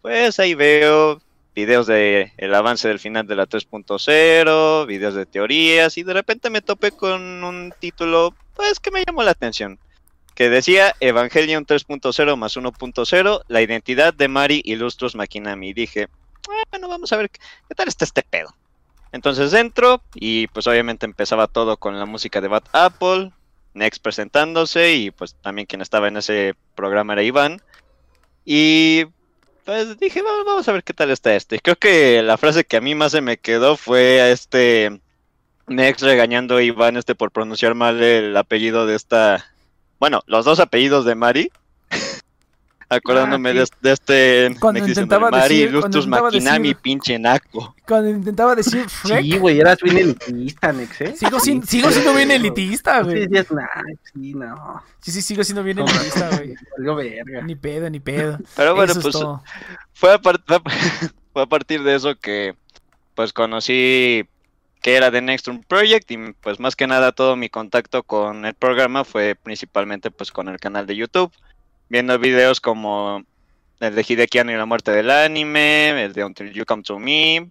Pues 0.00 0.40
ahí 0.40 0.54
veo 0.54 1.20
videos 1.54 1.86
de 1.86 2.32
el 2.36 2.54
avance 2.54 2.88
del 2.88 2.98
final 2.98 3.26
de 3.26 3.36
la 3.36 3.46
3.0, 3.46 4.86
videos 4.86 5.14
de 5.14 5.26
teorías 5.26 5.98
y 5.98 6.02
de 6.02 6.12
repente 6.12 6.50
me 6.50 6.62
topé 6.62 6.92
con 6.92 7.44
un 7.44 7.74
título 7.78 8.34
pues 8.54 8.80
que 8.80 8.90
me 8.90 9.04
llamó 9.04 9.22
la 9.22 9.32
atención. 9.32 9.78
Que 10.34 10.48
decía 10.48 10.94
Evangelion 11.00 11.66
3.0 11.66 12.36
más 12.36 12.56
1.0, 12.56 13.42
la 13.48 13.62
identidad 13.62 14.14
de 14.14 14.28
Mari 14.28 14.62
Illustrus 14.64 15.14
Makinami. 15.14 15.68
Y 15.68 15.74
dije, 15.74 16.08
"Ah, 16.48 16.62
bueno, 16.70 16.88
vamos 16.88 17.12
a 17.12 17.16
ver 17.16 17.30
qué, 17.30 17.40
tal 17.74 17.88
está 17.88 18.04
este 18.04 18.22
pedo. 18.22 18.54
Entonces 19.12 19.52
entro 19.52 20.02
y 20.14 20.46
pues 20.48 20.66
obviamente 20.66 21.04
empezaba 21.04 21.46
todo 21.46 21.76
con 21.76 21.98
la 21.98 22.06
música 22.06 22.40
de 22.40 22.48
Bad 22.48 22.64
Apple, 22.72 23.30
Next 23.74 24.02
presentándose 24.02 24.94
y 24.94 25.10
pues 25.10 25.34
también 25.34 25.66
quien 25.66 25.82
estaba 25.82 26.08
en 26.08 26.16
ese 26.16 26.54
programa 26.74 27.12
era 27.12 27.22
Iván. 27.22 27.60
Y 28.44 29.04
pues 29.64 29.98
dije, 29.98 30.22
"Va- 30.22 30.44
vamos 30.44 30.68
a 30.68 30.72
ver 30.72 30.82
qué 30.84 30.92
tal 30.92 31.10
está 31.10 31.34
este. 31.34 31.60
Creo 31.60 31.76
que 31.76 32.22
la 32.22 32.36
frase 32.38 32.64
que 32.64 32.76
a 32.76 32.80
mí 32.80 32.94
más 32.94 33.12
se 33.12 33.20
me 33.20 33.36
quedó 33.38 33.76
fue 33.76 34.20
a 34.20 34.30
este 34.30 35.00
Next 35.68 36.02
regañando 36.02 36.60
Iván 36.60 36.96
este 36.96 37.14
por 37.14 37.30
pronunciar 37.30 37.74
mal 37.74 38.02
el 38.02 38.36
apellido 38.36 38.86
de 38.86 38.96
esta, 38.96 39.46
bueno, 40.00 40.22
los 40.26 40.44
dos 40.44 40.58
apellidos 40.60 41.04
de 41.04 41.14
Mari. 41.14 41.52
Acordándome 42.96 43.50
Ah, 43.50 43.52
sí. 43.52 43.58
de, 43.80 43.88
de 43.88 43.92
este 43.94 44.56
Cuando 44.60 44.86
intentaba 44.86 45.30
Mari 45.30 45.60
decir- 45.66 45.74
intentaba 45.74 46.22
Makinami, 46.22 46.68
decir- 46.68 46.80
pinche 46.82 47.18
naco. 47.18 47.74
Cuando 47.86 48.10
intentaba 48.10 48.54
decir 48.54 48.86
Shrek, 48.86 49.22
Sí, 49.22 49.38
güey, 49.38 49.60
eras 49.60 49.78
bien 49.82 49.98
elitista, 49.98 50.72
Nex, 50.72 51.00
¿eh? 51.00 51.14
sigo, 51.16 51.40
sin- 51.40 51.66
sigo 51.66 51.90
siendo 51.90 52.12
bien 52.14 52.30
elitista, 52.30 52.98
Sí, 53.00 53.04
güey. 53.04 53.28
nah, 53.28 53.66
sí, 54.12 54.34
no. 54.34 54.82
Sí, 55.00 55.10
sí, 55.10 55.22
sigo 55.22 55.42
siendo 55.44 55.62
bien 55.62 55.78
elitista, 55.78 56.28
güey. 56.36 56.54
Algo 56.78 56.94
verga. 56.96 57.42
Ni 57.42 57.54
pedo, 57.56 57.88
ni 57.90 58.00
pedo. 58.00 58.38
Pero 58.56 58.74
bueno, 58.74 58.92
Eso 58.92 59.08
es 59.08 59.16
pues 59.16 59.24
fue 59.94 60.12
a, 60.14 60.18
par- 60.18 60.42
fue 60.46 60.56
a- 60.56 60.62
fue 61.32 61.42
a 61.42 61.46
partir 61.46 61.82
de 61.82 61.94
eso 61.94 62.14
que 62.16 62.54
pues 63.14 63.32
conocí 63.32 64.26
que 64.82 64.96
era 64.96 65.10
The 65.12 65.20
Next 65.22 65.46
Room 65.46 65.62
Project 65.66 66.10
y 66.10 66.18
pues 66.40 66.58
más 66.58 66.74
que 66.74 66.86
nada 66.88 67.12
todo 67.12 67.36
mi 67.36 67.48
contacto 67.48 68.02
con 68.02 68.44
el 68.44 68.54
programa 68.54 69.04
fue 69.04 69.36
principalmente 69.40 70.10
pues 70.10 70.32
con 70.32 70.48
el 70.48 70.58
canal 70.58 70.86
de 70.86 70.96
YouTube, 70.96 71.30
viendo 71.92 72.18
videos 72.18 72.58
como 72.58 73.22
el 73.80 73.94
de 73.94 74.02
Hideki 74.08 74.38
y 74.38 74.44
la 74.44 74.64
muerte 74.64 74.92
del 74.92 75.10
anime, 75.10 76.04
el 76.04 76.14
de 76.14 76.24
Until 76.24 76.50
You 76.50 76.64
Come 76.64 76.82
to 76.82 76.98
Me, 76.98 77.50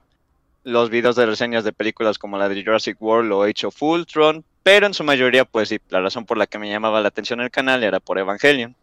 los 0.64 0.90
videos 0.90 1.16
de 1.16 1.28
reseñas 1.28 1.64
de 1.64 1.72
películas 1.72 2.18
como 2.18 2.40
la 2.40 2.50
de 2.50 2.64
Jurassic 2.64 3.00
World 3.00 3.32
o 3.34 3.44
Age 3.44 3.68
of 3.68 3.84
Ultron, 3.84 4.44
pero 4.64 4.88
en 4.88 4.96
su 4.96 5.04
mayoría 5.04 5.46
pues 5.46 5.70
sí, 5.70 5.80
la 5.90 6.02
razón 6.02 6.26
por 6.26 6.40
la 6.40 6.48
que 6.48 6.58
me 6.58 6.72
llamaba 6.72 7.02
la 7.02 7.10
atención 7.10 7.40
el 7.40 7.52
canal 7.52 7.84
era 7.84 8.00
por 8.00 8.18
Evangelion. 8.18 8.76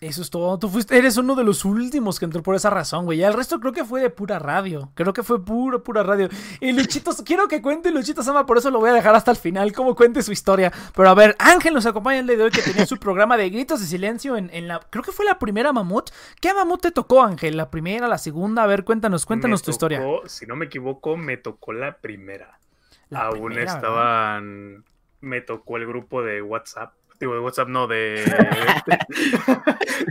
Eso 0.00 0.22
es 0.22 0.30
todo. 0.30 0.56
Tú 0.60 0.68
fuiste, 0.68 0.96
eres 0.96 1.16
uno 1.16 1.34
de 1.34 1.42
los 1.42 1.64
últimos 1.64 2.20
que 2.20 2.24
entró 2.24 2.40
por 2.40 2.54
esa 2.54 2.70
razón, 2.70 3.04
güey. 3.04 3.18
Ya 3.18 3.26
el 3.26 3.34
resto 3.34 3.58
creo 3.58 3.72
que 3.72 3.84
fue 3.84 4.00
de 4.00 4.10
pura 4.10 4.38
radio. 4.38 4.92
Creo 4.94 5.12
que 5.12 5.24
fue 5.24 5.44
pura, 5.44 5.80
pura 5.80 6.04
radio. 6.04 6.28
Y 6.60 6.70
Luchito, 6.70 7.10
quiero 7.24 7.48
que 7.48 7.60
cuente 7.60 7.90
Luchito 7.90 8.22
Sama, 8.22 8.46
por 8.46 8.58
eso 8.58 8.70
lo 8.70 8.78
voy 8.78 8.90
a 8.90 8.92
dejar 8.92 9.16
hasta 9.16 9.32
el 9.32 9.36
final, 9.36 9.72
cómo 9.72 9.96
cuente 9.96 10.22
su 10.22 10.30
historia. 10.30 10.72
Pero 10.94 11.08
a 11.10 11.14
ver, 11.14 11.34
Ángel 11.40 11.74
nos 11.74 11.84
acompaña 11.84 12.20
el 12.20 12.28
día 12.28 12.36
de 12.36 12.44
hoy 12.44 12.50
que 12.52 12.62
tenía 12.62 12.86
su 12.86 12.96
programa 13.00 13.36
de 13.36 13.50
gritos 13.50 13.80
de 13.80 13.86
silencio 13.86 14.36
en, 14.36 14.50
en 14.52 14.68
la. 14.68 14.78
Creo 14.88 15.02
que 15.02 15.10
fue 15.10 15.24
la 15.24 15.40
primera 15.40 15.72
mamut. 15.72 16.10
¿Qué 16.40 16.54
mamut 16.54 16.80
te 16.80 16.92
tocó, 16.92 17.22
Ángel? 17.22 17.56
¿La 17.56 17.68
primera, 17.68 18.06
la 18.06 18.18
segunda? 18.18 18.62
A 18.62 18.66
ver, 18.66 18.84
cuéntanos, 18.84 19.26
cuéntanos 19.26 19.62
Me 19.62 19.64
tu 19.64 19.70
historia. 19.72 20.00
Si 20.26 20.46
no 20.46 20.54
me 20.54 20.66
equivoco, 20.66 21.16
me 21.16 21.36
tocó 21.38 21.72
la 21.72 21.96
primera. 21.96 22.60
La 23.10 23.22
Aún 23.22 23.46
primera, 23.46 23.62
¿verdad? 23.62 23.76
estaban. 23.76 24.84
Me 25.20 25.40
tocó 25.40 25.76
el 25.76 25.88
grupo 25.88 26.22
de 26.22 26.40
WhatsApp. 26.40 26.92
Digo, 27.20 27.34
de 27.34 27.40
WhatsApp 27.40 27.68
no, 27.68 27.86
de. 27.88 28.24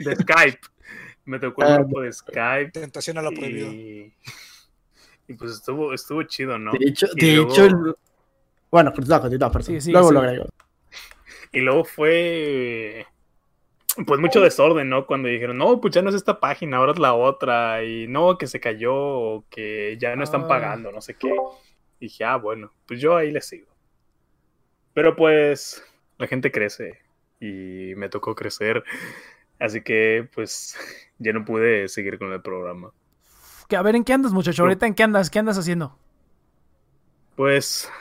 de 0.05 0.15
Skype. 0.15 0.59
Me 1.25 1.39
tocó 1.39 1.63
el 1.63 1.71
Ah, 1.71 1.77
grupo 1.79 2.01
de 2.01 2.11
Skype. 2.13 2.71
Tentación 2.71 3.17
a 3.17 3.21
lo 3.21 3.31
prohibido. 3.31 3.71
Y, 3.71 4.13
y 5.27 5.33
pues 5.33 5.51
estuvo, 5.53 5.93
estuvo 5.93 6.23
chido, 6.23 6.57
¿no? 6.57 6.71
De 6.71 6.87
hecho, 6.89 7.07
de 7.15 7.35
luego- 7.35 7.51
hecho 7.51 7.65
el- 7.65 7.95
bueno, 8.69 8.91
continúa, 8.93 9.21
continúa, 9.21 9.49
perdón. 9.51 9.65
Sí, 9.75 9.81
sí, 9.81 9.91
Luego 9.91 10.09
sí. 10.09 10.13
lo 10.13 10.19
agrego. 10.21 10.45
Y 11.53 11.59
luego 11.61 11.85
fue. 11.85 13.05
Pues 14.05 14.19
mucho 14.19 14.41
desorden, 14.41 14.89
¿no? 14.89 15.07
Cuando 15.07 15.27
dijeron, 15.27 15.57
no, 15.57 15.81
pues 15.81 15.93
ya 15.93 16.01
no 16.03 16.09
es 16.09 16.15
esta 16.15 16.39
página, 16.39 16.77
ahora 16.77 16.91
es 16.91 16.99
la 16.99 17.13
otra. 17.15 17.83
Y 17.83 18.07
no, 18.07 18.37
que 18.37 18.45
se 18.45 18.59
cayó, 18.59 18.93
o 18.95 19.45
que 19.49 19.97
ya 19.99 20.15
no 20.15 20.23
están 20.23 20.43
Ah. 20.43 20.47
pagando, 20.47 20.91
no 20.91 21.01
sé 21.01 21.15
qué. 21.15 21.33
dije, 21.99 22.23
ah, 22.25 22.35
bueno, 22.35 22.71
pues 22.85 23.01
yo 23.01 23.15
ahí 23.15 23.31
le 23.31 23.41
sigo. 23.41 23.67
Pero 24.93 25.15
pues 25.15 25.83
la 26.17 26.27
gente 26.27 26.51
crece 26.51 26.99
y 27.39 27.93
me 27.95 28.09
tocó 28.09 28.35
crecer. 28.35 28.83
Así 29.59 29.81
que 29.81 30.27
pues 30.33 30.77
ya 31.19 31.33
no 31.33 31.45
pude 31.45 31.87
seguir 31.87 32.19
con 32.19 32.31
el 32.31 32.41
programa. 32.41 32.91
Que, 33.67 33.75
a 33.75 33.81
ver, 33.81 33.95
¿en 33.95 34.03
qué 34.03 34.13
andas, 34.13 34.31
muchacho? 34.31 34.63
Ahorita, 34.63 34.87
¿en 34.87 34.93
qué 34.93 35.03
andas? 35.03 35.29
¿Qué 35.29 35.39
andas 35.39 35.57
haciendo? 35.57 35.97
Pues, 37.35 37.91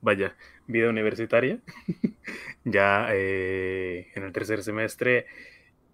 vaya, 0.00 0.36
vida 0.68 0.88
universitaria. 0.88 1.58
ya 2.64 3.08
eh, 3.10 4.12
en 4.14 4.22
el 4.22 4.32
tercer 4.32 4.62
semestre. 4.62 5.26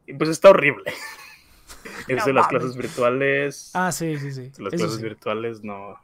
Y 0.06 0.12
pues 0.12 0.28
está 0.28 0.50
horrible. 0.50 0.92
Eso 2.08 2.26
de 2.26 2.32
las 2.34 2.48
clases 2.48 2.76
virtuales. 2.76 3.70
Ah, 3.72 3.90
sí, 3.92 4.18
sí, 4.18 4.30
sí. 4.30 4.52
las 4.58 4.74
Eso 4.74 4.84
clases 4.84 4.96
sí. 4.96 5.02
virtuales 5.02 5.64
no, 5.64 5.98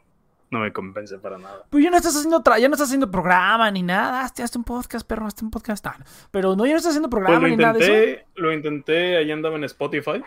no 0.53 0.61
me 0.61 0.71
convence 0.71 1.19
para 1.19 1.39
nada. 1.39 1.65
Pues 1.71 1.83
ya 1.83 1.91
no 1.91 1.97
estás 1.97 2.15
haciendo 2.15 2.43
ya 2.45 2.69
no 2.69 2.75
estás 2.75 2.89
haciendo 2.89 3.11
programa 3.11 3.71
ni 3.71 3.83
nada. 3.83 4.21
Hazte, 4.21 4.43
hazte 4.43 4.59
un 4.59 4.65
podcast, 4.65 5.09
perro, 5.09 5.27
hazte 5.27 5.45
un 5.45 5.51
podcast. 5.51 5.85
Ah, 5.87 5.97
Pero 6.31 6.55
no, 6.55 6.67
ya 6.67 6.73
no 6.73 6.77
estás 6.77 6.91
haciendo 6.91 7.09
Pues 7.09 7.23
programa 7.25 7.49
ni 7.49 7.57
nada 7.57 7.73
de 7.73 7.79
eso. 7.81 7.93
intenté, 7.93 8.27
lo 8.35 8.53
intenté, 8.53 9.17
ahí 9.17 9.33
andaba 9.33 9.57
en 9.57 9.65
Spotify. 9.65 10.23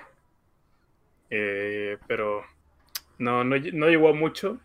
Eh, 1.30 2.00
pero 2.08 2.44
no, 3.20 3.44
no, 3.44 3.56
no 3.56 3.88
llegó 3.88 4.10
a 4.10 4.14
mucho. 4.14 4.58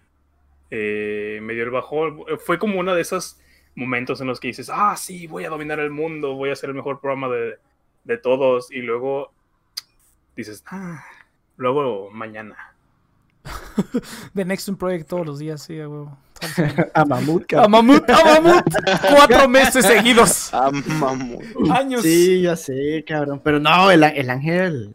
Eh, 0.71 1.41
me 1.43 1.53
dio 1.53 1.65
el 1.65 1.71
bajón. 1.71 2.25
Fue 2.39 2.59
como 2.59 2.81
uno 2.81 2.95
de 2.95 3.03
esos 3.03 3.39
momentos 3.75 4.19
en 4.23 4.29
los 4.29 4.41
que 4.41 4.49
dices, 4.49 4.71
ah, 4.73 4.97
sí, 4.97 5.27
voy 5.27 5.45
a 5.45 5.51
dominar 5.51 5.79
el 5.79 5.91
mundo, 5.91 6.37
voy 6.37 6.49
a 6.49 6.55
hacer 6.55 6.71
el 6.71 6.77
mejor 6.77 7.01
programa 7.01 7.29
de, 7.29 7.59
de 8.05 8.17
todos. 8.17 8.73
Y 8.73 8.81
luego 8.81 9.31
dices, 10.37 10.65
ah, 10.69 11.05
luego 11.59 12.09
mañana. 12.11 12.75
The 14.35 14.45
Next 14.45 14.69
One 14.69 14.79
Project 14.79 15.09
todos 15.09 15.27
los 15.27 15.39
días, 15.39 15.63
sí, 15.63 15.81
a 15.81 15.89
huevo. 15.89 16.17
A 16.95 17.05
Mamut, 17.05 17.53
A. 17.53 17.69
Mamut, 17.69 18.09
a 18.09 18.25
Mamut. 18.25 18.65
Cuatro 19.15 19.49
meses 19.49 19.85
seguidos. 19.85 20.49
Ah, 20.55 20.71
mamut. 20.73 21.43
Años. 21.71 22.03
Sí, 22.03 22.43
ya 22.43 22.57
sé, 22.57 23.05
cabrón. 23.07 23.41
Pero 23.45 23.61
no, 23.61 23.91
el, 23.91 24.03
el 24.03 24.31
ángel. 24.31 24.95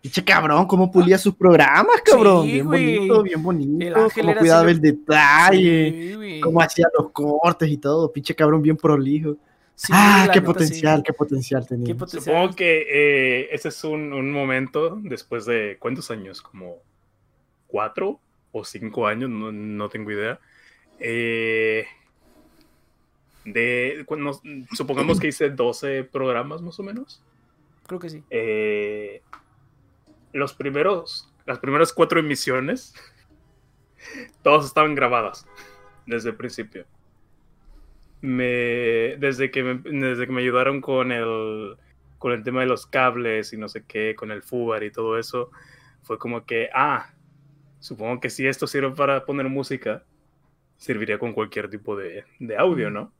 Pinche 0.00 0.22
cabrón, 0.22 0.66
cómo 0.66 0.90
pulía 0.90 1.16
sus 1.16 1.34
programas, 1.34 2.02
cabrón. 2.04 2.44
Sí, 2.44 2.52
bien 2.52 2.66
bonito, 2.66 3.22
bien 3.22 3.42
bonito. 3.42 3.86
El 3.86 3.94
ángel 3.94 4.26
Cómo 4.26 4.38
cuidaba 4.38 4.70
el 4.70 4.80
detalle. 4.80 6.16
Sí. 6.20 6.40
Cómo 6.40 6.60
hacía 6.60 6.86
los 6.98 7.10
cortes 7.10 7.70
y 7.70 7.78
todo. 7.78 8.12
Pinche 8.12 8.34
cabrón, 8.34 8.60
bien 8.60 8.76
prolijo. 8.76 9.36
Sí, 9.74 9.92
ah, 9.94 10.28
qué 10.32 10.40
neta, 10.40 10.52
potencial, 10.52 10.98
sí. 10.98 11.02
qué 11.06 11.12
potencial 11.14 11.66
tenía. 11.66 11.86
Qué 11.86 11.94
potencial. 11.94 12.34
Supongo 12.34 12.54
que 12.54 12.86
eh, 12.88 13.48
ese 13.50 13.68
es 13.68 13.82
un, 13.84 14.12
un 14.12 14.30
momento 14.30 14.98
después 15.02 15.46
de, 15.46 15.78
¿cuántos 15.80 16.10
años? 16.10 16.42
Como 16.42 16.82
cuatro 17.74 18.20
o 18.52 18.64
cinco 18.64 19.08
años, 19.08 19.28
no, 19.28 19.50
no 19.50 19.88
tengo 19.88 20.12
idea. 20.12 20.38
Eh, 21.00 21.84
de, 23.44 24.06
supongamos 24.76 25.18
que 25.18 25.26
hice 25.26 25.50
12 25.50 26.04
programas 26.04 26.62
más 26.62 26.78
o 26.78 26.84
menos. 26.84 27.20
Creo 27.88 27.98
que 27.98 28.10
sí. 28.10 28.22
Eh, 28.30 29.22
los 30.32 30.54
primeros, 30.54 31.28
las 31.46 31.58
primeras 31.58 31.92
cuatro 31.92 32.20
emisiones, 32.20 32.94
todas 34.44 34.66
estaban 34.66 34.94
grabadas 34.94 35.44
desde 36.06 36.30
el 36.30 36.36
principio. 36.36 36.86
Me, 38.20 39.16
desde, 39.18 39.50
que 39.50 39.64
me, 39.64 39.74
desde 39.98 40.26
que 40.26 40.32
me 40.32 40.42
ayudaron 40.42 40.80
con 40.80 41.10
el, 41.10 41.76
con 42.18 42.30
el 42.30 42.44
tema 42.44 42.60
de 42.60 42.66
los 42.66 42.86
cables 42.86 43.52
y 43.52 43.56
no 43.56 43.68
sé 43.68 43.82
qué, 43.84 44.14
con 44.14 44.30
el 44.30 44.44
FUBAR 44.44 44.84
y 44.84 44.92
todo 44.92 45.18
eso, 45.18 45.50
fue 46.04 46.18
como 46.18 46.46
que, 46.46 46.70
ah, 46.72 47.10
supongo 47.84 48.18
que 48.18 48.30
si 48.30 48.46
esto 48.46 48.66
sirve 48.66 48.92
para 48.92 49.26
poner 49.26 49.46
música, 49.50 50.04
serviría 50.78 51.18
con 51.18 51.34
cualquier 51.34 51.68
tipo 51.68 51.94
de, 51.94 52.24
de 52.38 52.56
audio, 52.56 52.88
¿no? 52.88 53.12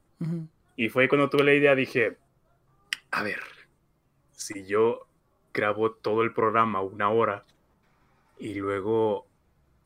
Y 0.75 0.89
fue 0.89 1.07
cuando 1.07 1.29
tuve 1.29 1.43
la 1.43 1.53
idea, 1.53 1.75
dije, 1.75 2.17
a 3.11 3.21
ver, 3.21 3.41
si 4.31 4.65
yo 4.65 5.05
grabo 5.53 5.91
todo 5.91 6.23
el 6.23 6.33
programa 6.33 6.81
una 6.81 7.09
hora 7.09 7.45
y 8.39 8.55
luego 8.55 9.27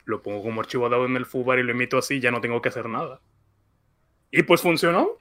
lo 0.05 0.21
pongo 0.21 0.41
como 0.43 0.61
archivo 0.61 0.87
de 0.87 0.95
audio 0.95 1.09
en 1.09 1.17
el 1.17 1.25
FUBAR 1.25 1.59
y 1.59 1.63
lo 1.63 1.73
emito 1.73 1.97
así, 1.97 2.21
ya 2.21 2.31
no 2.31 2.39
tengo 2.39 2.61
que 2.61 2.69
hacer 2.69 2.87
nada. 2.87 3.19
Y 4.31 4.43
pues 4.43 4.61
funcionó. 4.61 5.17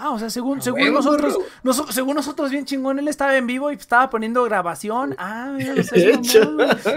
Ah, 0.00 0.10
o 0.10 0.18
sea, 0.18 0.30
según, 0.30 0.62
según 0.62 0.80
huevo, 0.80 0.96
nosotros, 0.96 1.38
según 1.90 2.16
nosotros, 2.16 2.50
bien 2.50 2.64
chingón, 2.64 2.98
él 2.98 3.08
estaba 3.08 3.36
en 3.36 3.46
vivo 3.46 3.70
y 3.70 3.74
estaba 3.74 4.08
poniendo 4.08 4.42
grabación. 4.44 5.14
Ah, 5.18 5.52
mira, 5.54 5.74
no 5.74 5.82
sé. 5.82 6.12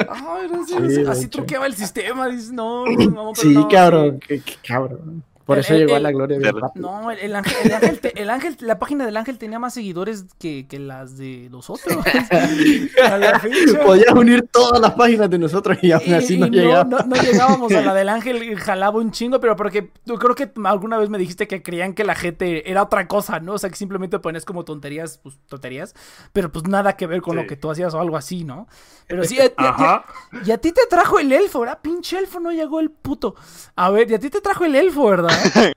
Ah, 0.10 0.38
así, 0.62 0.74
Sí, 0.74 1.04
de 1.04 1.10
así 1.12 1.28
truqueaba 1.28 1.66
el 1.66 1.76
sistema. 1.76 2.28
Dices, 2.28 2.52
no, 2.52 2.86
mamón, 2.86 3.34
pero 3.36 3.36
Sí, 3.36 3.54
no, 3.54 3.68
cabrón, 3.68 4.20
qué, 4.20 4.40
qué 4.40 4.56
cabrón. 4.66 5.24
Por 5.46 5.58
El- 5.58 5.64
eso 5.66 5.74
el- 5.74 5.80
llegó 5.82 5.96
a 5.96 6.00
la 6.00 6.12
gloria 6.12 6.38
bien 6.38 6.56
rápido. 6.58 6.90
No, 6.90 7.12
el, 7.12 7.20
el 7.20 7.36
ángel, 7.36 7.54
el, 7.66 7.74
ángel 7.74 8.00
te- 8.00 8.22
el 8.22 8.30
ángel, 8.30 8.56
la 8.62 8.80
página 8.80 9.06
del 9.06 9.18
ángel 9.18 9.38
tenía 9.38 9.60
más 9.60 9.74
seguidores 9.74 10.26
que, 10.40 10.68
que 10.68 10.80
las 10.80 11.18
de 11.18 11.50
nosotros. 11.52 11.98
A 13.12 13.18
la 13.18 13.40
fecha. 13.40 13.84
Podías 13.84 14.14
unir 14.16 14.48
todas 14.52 14.80
las 14.80 14.92
páginas 14.94 15.30
de 15.30 15.38
nosotros 15.40 15.78
y 15.82 15.92
aún 15.92 16.14
así 16.14 16.36
y 16.36 16.38
no 16.40 16.48
llegaba. 16.48 16.84
no- 16.86 17.00
no 17.00 17.16
llegábamos 17.22 17.72
a 17.74 17.82
la 17.82 17.94
del 17.94 18.10
ángel 18.10 18.58
jalaba 18.60 18.98
un 19.00 19.12
chingo, 19.12 19.40
pero 19.40 19.56
porque 19.56 19.92
yo 20.06 20.16
creo 20.18 20.36
que 20.36 20.52
alguna 20.64 20.98
vez 20.98 21.10
me 21.10 21.18
dijiste 21.18 21.48
que 21.48 21.62
creían 21.62 21.94
que 21.94 22.04
la 22.04 22.16
gente 22.16 22.70
era 22.70 22.84
otra 22.84 23.08
cosa, 23.08 23.40
¿no? 23.40 23.54
O 23.54 23.58
sea, 23.58 23.70
que 23.70 23.76
simplemente 23.76 24.20
ponías 24.20 24.46
como 24.46 24.64
tonterías, 24.64 25.18
pues 25.22 25.38
tonterías, 25.48 25.94
pero 26.32 26.52
pues 26.52 26.68
nada 26.68 26.96
que 26.96 27.08
ver 27.08 27.22
con 27.22 27.36
lo 27.36 27.46
que 27.48 27.56
tú 27.58 27.70
hacías 27.70 27.94
o 27.94 28.00
algo 28.00 28.18
así, 28.18 28.44
¿no? 28.44 28.68
Pero 29.08 29.24
sí, 29.26 29.36
y, 29.40 29.42
y- 29.44 29.52
Ajá. 29.58 30.06
y 30.46 30.52
a 30.52 30.58
ti 30.58 30.72
te 30.72 30.82
trajo 30.90 31.20
el 31.20 31.32
elfo, 31.32 31.60
¿verdad? 31.62 31.80
Pinche 31.82 32.18
elfo, 32.18 32.40
no 32.40 32.52
llegó 32.52 32.80
el 32.80 32.90
puto. 32.92 33.36
A 33.76 33.90
ver, 33.90 34.10
y 34.10 34.14
a 34.14 34.20
ti 34.20 34.30
te 34.30 34.40
trajo 34.42 34.66
el 34.66 34.76
elfo, 34.76 35.06
¿verdad? 35.10 35.33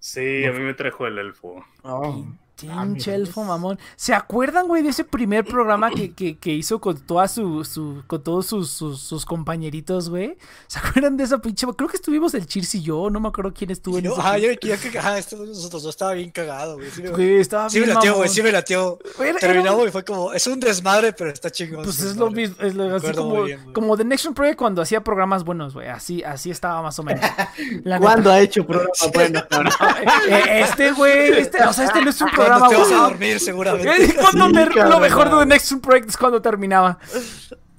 Sí, 0.00 0.44
a 0.44 0.52
mí 0.52 0.60
me 0.60 0.74
trajo 0.74 1.06
el 1.06 1.18
elfo. 1.18 1.64
Oh. 1.82 2.24
Pinche 2.60 3.14
elfo 3.14 3.44
mamón. 3.44 3.78
¿Se 3.96 4.14
acuerdan, 4.14 4.66
güey, 4.66 4.82
de 4.82 4.88
ese 4.90 5.04
primer 5.04 5.44
programa 5.44 5.90
que, 5.90 6.12
que, 6.12 6.36
que 6.36 6.50
hizo 6.52 6.80
con 6.80 6.98
toda 6.98 7.28
su, 7.28 7.64
su 7.64 8.02
con 8.06 8.22
todos 8.22 8.46
sus, 8.46 8.70
sus, 8.70 9.00
sus 9.00 9.24
compañeritos, 9.24 10.10
güey? 10.10 10.36
¿Se 10.66 10.78
acuerdan 10.78 11.16
de 11.16 11.24
esa 11.24 11.38
pinche? 11.38 11.66
Creo 11.76 11.88
que 11.88 11.96
estuvimos 11.96 12.34
el 12.34 12.46
Chirs 12.46 12.74
y 12.74 12.82
yo, 12.82 13.10
no 13.10 13.20
me 13.20 13.28
acuerdo 13.28 13.52
quién 13.54 13.70
estuvo 13.70 13.98
en 13.98 14.04
Yo, 14.04 14.12
ese. 14.12 14.20
ajá, 14.20 14.38
yo, 14.38 14.50
yo, 14.60 14.74
yo- 14.74 14.98
ajá, 15.00 15.18
esto- 15.18 15.36
nosotros 15.36 15.82
dos 15.84 15.90
estaba 15.94 16.12
bien 16.14 16.30
cagado, 16.30 16.74
güey. 16.76 16.90
Sí, 16.90 17.02
me- 17.02 17.10
Güey, 17.10 17.36
estaba 17.36 17.70
sí 17.70 17.80
me 17.80 17.86
latió, 17.86 18.14
güey, 18.16 18.28
sí 18.28 18.42
me 18.42 18.50
latió. 18.52 18.98
Güey, 19.16 19.30
era- 19.30 19.38
Terminamos 19.38 19.80
era- 19.80 19.88
y 19.88 19.92
fue 19.92 20.04
como, 20.04 20.32
es 20.32 20.46
un 20.46 20.58
desmadre, 20.60 21.12
pero 21.12 21.30
está 21.30 21.50
chingón. 21.50 21.84
Pues 21.84 22.00
es 22.00 22.16
lo 22.16 22.30
mismo, 22.30 22.56
es 22.64 22.74
lo- 22.74 22.96
así 22.96 23.12
como, 23.12 23.42
bien, 23.44 23.72
como 23.72 23.96
The 23.96 24.04
Next 24.04 24.26
One 24.26 24.34
Project 24.34 24.58
cuando 24.58 24.82
hacía 24.82 25.02
programas 25.04 25.44
buenos, 25.44 25.74
güey. 25.74 25.88
Así, 25.88 26.22
así 26.24 26.50
estaba 26.50 26.82
más 26.82 26.98
o 26.98 27.02
menos. 27.02 27.24
La 27.84 27.98
¿Cuándo 27.98 28.30
neta. 28.30 28.34
ha 28.34 28.40
hecho 28.40 28.66
programas 28.66 28.98
buenos? 29.14 29.44
Eh, 30.28 30.60
Este, 30.62 30.92
güey, 30.92 31.38
este, 31.38 31.62
o 31.64 31.72
sea, 31.72 31.84
este 31.84 32.02
no 32.02 32.10
es 32.10 32.20
un 32.20 32.28
Cuando 32.28 32.47
programa 32.48 32.68
te 32.68 32.76
vas 32.76 32.92
a 32.92 33.08
dormir, 33.08 33.40
seguramente. 33.40 33.88
Eh, 34.04 34.14
cuando 34.20 34.46
Sí, 34.48 34.52
ter- 34.74 34.88
lo 34.88 35.00
mejor 35.00 35.30
de 35.30 35.36
The 35.38 35.46
Next 35.46 35.72
One 35.72 35.80
Project 35.80 36.08
es 36.08 36.16
cuando 36.16 36.42
terminaba. 36.42 36.98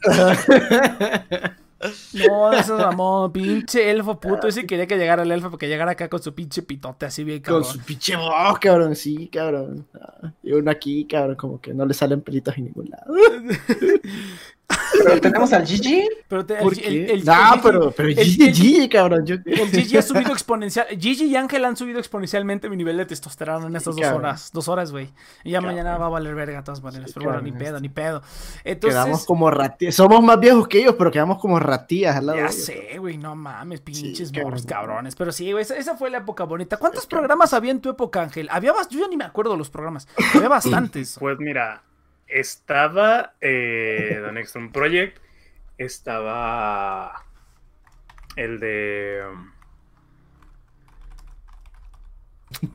No, 2.27 2.51
eso 2.51 2.77
es 2.77 2.85
mamón, 2.85 3.31
pinche 3.31 3.89
elfo 3.89 4.19
puto. 4.19 4.49
Ese 4.49 4.65
quería 4.67 4.85
que 4.85 4.97
llegara 4.97 5.23
el 5.23 5.31
elfo 5.31 5.49
porque 5.49 5.69
llegara 5.69 5.91
acá 5.93 6.09
con 6.09 6.21
su 6.21 6.35
pinche 6.35 6.61
pitote 6.61 7.05
así 7.05 7.23
bien 7.23 7.39
Con 7.41 7.61
cabrón. 7.61 7.71
su 7.73 7.79
pinche 7.79 8.17
voz, 8.17 8.59
cabrón, 8.59 8.95
sí, 8.97 9.29
cabrón. 9.31 9.87
Ah, 9.93 10.33
Y 10.43 10.51
uno 10.51 10.69
aquí, 10.71 11.05
cabrón, 11.07 11.37
como 11.37 11.61
que 11.61 11.73
no 11.73 11.85
le 11.85 11.93
salen 11.93 12.19
pelitos 12.21 12.57
en 12.57 12.65
ningún 12.65 12.89
lado. 12.89 13.13
Pero 15.03 15.21
tenemos 15.21 15.51
al 15.53 15.65
Gigi. 15.65 16.07
Pero 16.27 16.45
te- 16.45 16.55
¿Por 16.55 16.73
el, 16.73 16.79
qué? 16.79 16.87
el- 16.87 17.09
el- 17.11 17.25
no, 17.25 17.33
el 17.33 17.39
Gigi- 17.39 17.59
pero, 17.63 17.91
pero 17.91 18.09
el- 18.09 18.15
Gigi, 18.17 18.47
el- 18.47 18.53
Gigi, 18.53 18.89
cabrón. 18.89 19.25
Yo, 19.25 19.35
El 19.45 19.69
Gigi 19.71 19.97
ha 19.97 20.01
subido 20.01 20.31
exponencial. 20.33 20.87
Gigi 20.99 21.25
y 21.25 21.35
Ángel 21.35 21.65
han 21.65 21.75
subido 21.77 21.99
exponencialmente 21.99 22.69
mi 22.69 22.75
nivel 22.77 22.97
de 22.97 23.05
testosterona 23.05 23.67
en 23.67 23.75
estas 23.75 23.95
dos 23.95 24.01
cabrón. 24.01 24.21
horas. 24.25 24.51
Dos 24.53 24.67
horas, 24.67 24.91
güey. 24.91 25.09
Y 25.43 25.51
ya 25.51 25.57
Cabrón. 25.59 25.75
mañana 25.75 25.97
va 25.97 26.05
a 26.07 26.09
valer 26.09 26.35
verga 26.35 26.57
de 26.57 26.63
todas 26.63 26.83
maneras. 26.83 27.07
Sí, 27.09 27.13
pero 27.15 27.27
bueno, 27.31 27.41
ni 27.41 27.51
pedo, 27.51 27.79
ni 27.79 27.89
pedo. 27.89 28.21
Entonces. 28.63 28.99
quedamos 28.99 29.25
como 29.25 29.49
ratillas. 29.49 29.95
Somos 29.95 30.21
más 30.21 30.39
viejos 30.39 30.67
que 30.67 30.79
ellos, 30.79 30.95
pero 30.97 31.11
quedamos 31.11 31.39
como 31.39 31.59
ratillas 31.59 32.15
al 32.17 32.25
lado 32.27 32.37
Ya 32.37 32.43
de 32.45 32.49
ellos. 32.51 32.63
sé, 32.65 32.97
güey, 32.99 33.17
no 33.17 33.35
mames, 33.35 33.81
pinches 33.81 34.31
morros 34.33 34.65
cabrones. 34.65 35.15
Pero 35.15 35.31
sí, 35.31 35.51
güey, 35.51 35.63
esa, 35.63 35.75
esa 35.77 35.95
fue 35.97 36.09
la 36.09 36.19
época 36.19 36.43
bonita. 36.43 36.77
¿Cuántos 36.77 37.05
programas 37.05 37.53
había 37.53 37.71
en 37.71 37.79
tu 37.81 37.89
época, 37.89 38.21
Ángel? 38.21 38.47
Había 38.51 38.73
yo 38.89 38.99
ya 38.99 39.07
ni 39.07 39.17
me 39.17 39.23
acuerdo 39.25 39.51
de 39.53 39.57
los 39.57 39.69
programas. 39.69 40.07
Había 40.35 40.49
bastantes. 40.49 41.15
Pues 41.19 41.37
mira, 41.39 41.81
estaba 42.29 43.33
eh, 43.41 44.21
The 44.25 44.31
Next 44.31 44.55
Room 44.55 44.71
Project, 44.71 45.17
estaba 45.77 47.25
el 48.35 48.59
de... 48.59 49.23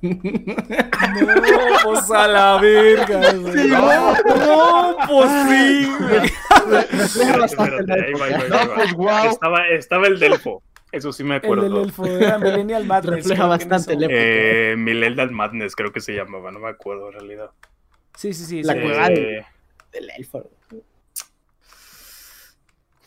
No, 0.03 0.17
pues 1.85 2.11
a 2.11 2.29
la 2.29 2.59
verga, 2.61 3.33
güey. 3.33 3.69
No, 3.69 4.13
no, 4.15 4.97
pues 5.09 5.31
sí, 5.49 5.93
güey. 5.99 6.31
Espérate, 7.03 7.45
espérate, 7.45 7.93
ahí 7.93 8.13
va, 8.13 8.25
ahí 8.27 8.33
va, 8.33 8.39
ahí 8.45 8.51
va. 8.51 8.85
No, 8.85 8.95
guau. 8.95 9.31
Estaba, 9.31 9.67
estaba 9.69 10.07
el 10.07 10.21
Delfo, 10.21 10.63
eso 10.93 11.13
sí 11.13 11.25
me 11.25 11.37
El 11.37 11.45
acuerdo. 11.45 11.63
del 11.65 11.77
elfo, 11.77 12.07
era 12.07 12.39
Millennial 12.39 12.85
Madness. 12.87 13.17
Refleja 13.17 13.47
bastante 13.47 13.93
el 13.95 14.05
época. 14.05 14.17
Eh, 14.17 14.75
Millennial 14.79 15.33
Madness 15.33 15.75
creo 15.75 15.93
que 15.93 16.01
se 16.01 16.15
llamaba, 16.15 16.53
no 16.53 16.61
me 16.61 16.69
acuerdo 16.69 17.09
en 17.09 17.15
realidad. 17.15 17.51
Sí, 18.17 18.33
sí, 18.35 18.45
sí. 18.45 18.63
La 18.63 18.75
sí. 18.75 18.81
cueva 18.81 19.09
de- 19.09 19.39
Eh, 19.39 19.47
Del 19.93 20.11
elfo. 20.11 20.51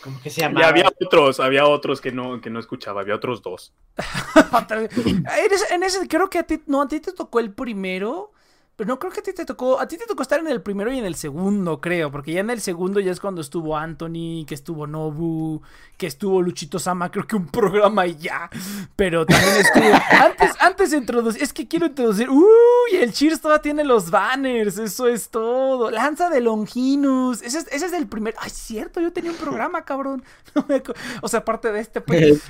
¿Cómo 0.02 0.22
que 0.22 0.30
se 0.30 0.42
llama? 0.42 0.62
y 0.62 0.64
había 0.64 0.88
otros, 1.02 1.40
había 1.40 1.66
otros 1.66 2.00
que 2.02 2.12
no, 2.12 2.40
que 2.40 2.50
no 2.50 2.60
escuchaba, 2.60 3.02
había 3.02 3.16
otros 3.16 3.42
dos. 3.42 3.74
Ese, 5.52 5.74
en 5.74 5.84
ese 5.84 6.08
creo 6.08 6.30
que 6.30 6.40
a 6.40 6.44
ti, 6.44 6.62
no, 6.68 6.84
a 6.84 6.88
ti 6.88 7.00
te 7.00 7.12
tocó 7.12 7.40
el 7.40 7.52
primero, 7.52 8.32
pero 8.78 8.88
no 8.90 9.00
creo 9.00 9.12
que 9.12 9.20
a 9.22 9.24
ti 9.24 9.34
te 9.34 9.44
tocó, 9.44 9.80
a 9.80 9.88
ti 9.88 9.98
te 9.98 10.06
tocó 10.06 10.22
estar 10.22 10.40
en 10.40 10.48
el 10.48 10.62
primero 10.62 10.92
y 10.94 11.00
en 11.00 11.06
el 11.06 11.16
segundo, 11.16 11.82
creo, 11.82 12.12
porque 12.12 12.32
ya 12.32 12.42
en 12.42 12.52
el 12.52 12.62
segundo 12.62 13.00
ya 13.00 13.12
es 13.12 13.20
cuando 13.20 13.42
estuvo 13.42 13.76
Anthony, 13.76 14.46
que 14.48 14.54
estuvo 14.54 14.86
Nobu, 14.86 15.62
que 15.98 16.06
estuvo 16.06 16.42
Luchito 16.44 16.78
Sama, 16.78 17.10
creo 17.12 17.26
que 17.26 17.36
un 17.36 17.48
programa 17.52 18.06
y 18.06 18.16
ya, 18.18 18.50
pero 18.96 19.26
también 19.26 19.56
estuvo, 19.58 19.94
antes, 20.24 20.52
antes 20.60 20.92
de 20.92 20.98
introducir, 20.98 21.42
es 21.42 21.52
que 21.54 21.68
quiero 21.68 21.88
introducir, 21.88 22.30
uy, 22.30 22.96
el 23.02 23.12
Cheers 23.12 23.42
todavía 23.42 23.64
tiene 23.64 23.84
los 23.84 24.12
banners, 24.12 24.78
eso 24.78 25.08
es 25.08 25.30
todo, 25.30 25.90
Lanza 25.90 26.30
de 26.30 26.40
Longinus, 26.40 27.42
ese 27.42 27.58
es, 27.58 27.68
ese 27.72 27.88
es 27.88 27.94
el 27.94 28.08
primer, 28.08 28.36
ay, 28.38 28.52
cierto, 28.52 29.02
yo 29.02 29.12
tenía 29.12 29.32
un 29.32 29.38
programa, 29.38 29.84
cabrón, 29.84 30.24
No 30.56 30.66
me 30.70 30.84
acu- 30.84 30.96
o 31.22 31.28
sea, 31.28 31.40
aparte 31.40 31.72
de 31.72 31.80
este, 31.80 32.00
pues, 32.00 32.44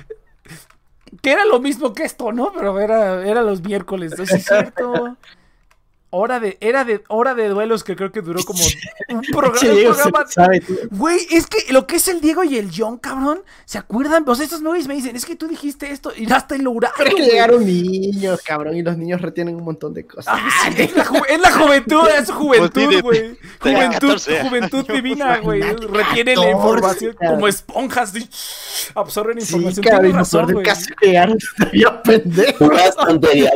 que 1.22 1.32
era 1.32 1.46
lo 1.46 1.58
mismo 1.58 1.94
que 1.94 2.02
esto, 2.04 2.32
¿no? 2.32 2.52
Pero 2.52 2.78
era, 2.80 3.26
era 3.26 3.42
los 3.42 3.62
miércoles, 3.62 4.12
¿no? 4.18 4.26
Sí 4.26 4.36
es 4.36 4.44
cierto. 4.44 5.16
Hora 6.10 6.40
de, 6.40 6.56
era 6.62 6.84
de 6.84 7.04
hora 7.08 7.34
de 7.34 7.48
duelos 7.48 7.84
que 7.84 7.94
creo 7.94 8.10
que 8.10 8.22
duró 8.22 8.42
como 8.42 8.60
un, 9.10 9.20
programa. 9.30 9.60
Diego 9.60 9.94
sabe. 10.26 10.62
Güey, 10.90 11.18
es 11.30 11.46
que 11.46 11.70
lo 11.70 11.86
que 11.86 11.96
es 11.96 12.08
el 12.08 12.22
Diego 12.22 12.44
y 12.44 12.56
el 12.56 12.70
John, 12.74 12.96
cabrón, 12.96 13.42
¿se 13.66 13.76
acuerdan? 13.76 14.24
O 14.26 14.34
sea, 14.34 14.44
estos 14.44 14.62
güeyes 14.62 14.88
me 14.88 14.94
dicen, 14.94 15.16
es 15.16 15.26
que 15.26 15.36
tú 15.36 15.48
dijiste 15.48 15.90
esto 15.90 16.10
y 16.16 16.30
hasta 16.32 16.54
el 16.54 16.62
lograron. 16.62 16.94
Pero 16.96 17.10
es 17.10 17.14
que 17.16 17.22
llegaron 17.24 17.66
niños, 17.66 18.40
cabrón, 18.42 18.74
y 18.76 18.82
los 18.82 18.96
niños 18.96 19.20
retienen 19.20 19.56
un 19.56 19.64
montón 19.64 19.92
de 19.92 20.06
cosas. 20.06 20.34
Ah, 20.34 20.70
es, 20.78 20.96
la 20.96 21.04
ju- 21.04 21.24
es 21.28 21.40
la 21.40 21.52
juventud, 21.52 22.08
es 22.18 22.26
su 22.26 22.32
juventud, 22.32 23.00
güey. 23.02 23.36
Juventud, 23.60 24.08
14 24.14 24.40
juventud 24.48 24.86
divina, 24.86 25.38
güey. 25.38 25.60
Imagínate, 25.60 25.86
Retiene 25.88 26.36
la 26.36 26.42
14, 26.42 26.50
información 26.56 27.12
cabrón. 27.12 27.34
como 27.34 27.48
esponjas, 27.48 28.12
absorben 28.94 29.40
sí, 29.40 29.56
información. 29.56 29.84
cabrón, 29.84 30.62
que 31.00 31.06
llegaron 31.06 31.38
todavía 31.58 32.02
pendejos. 32.02 32.54
Puras 32.58 32.96
tonterías. 32.96 33.52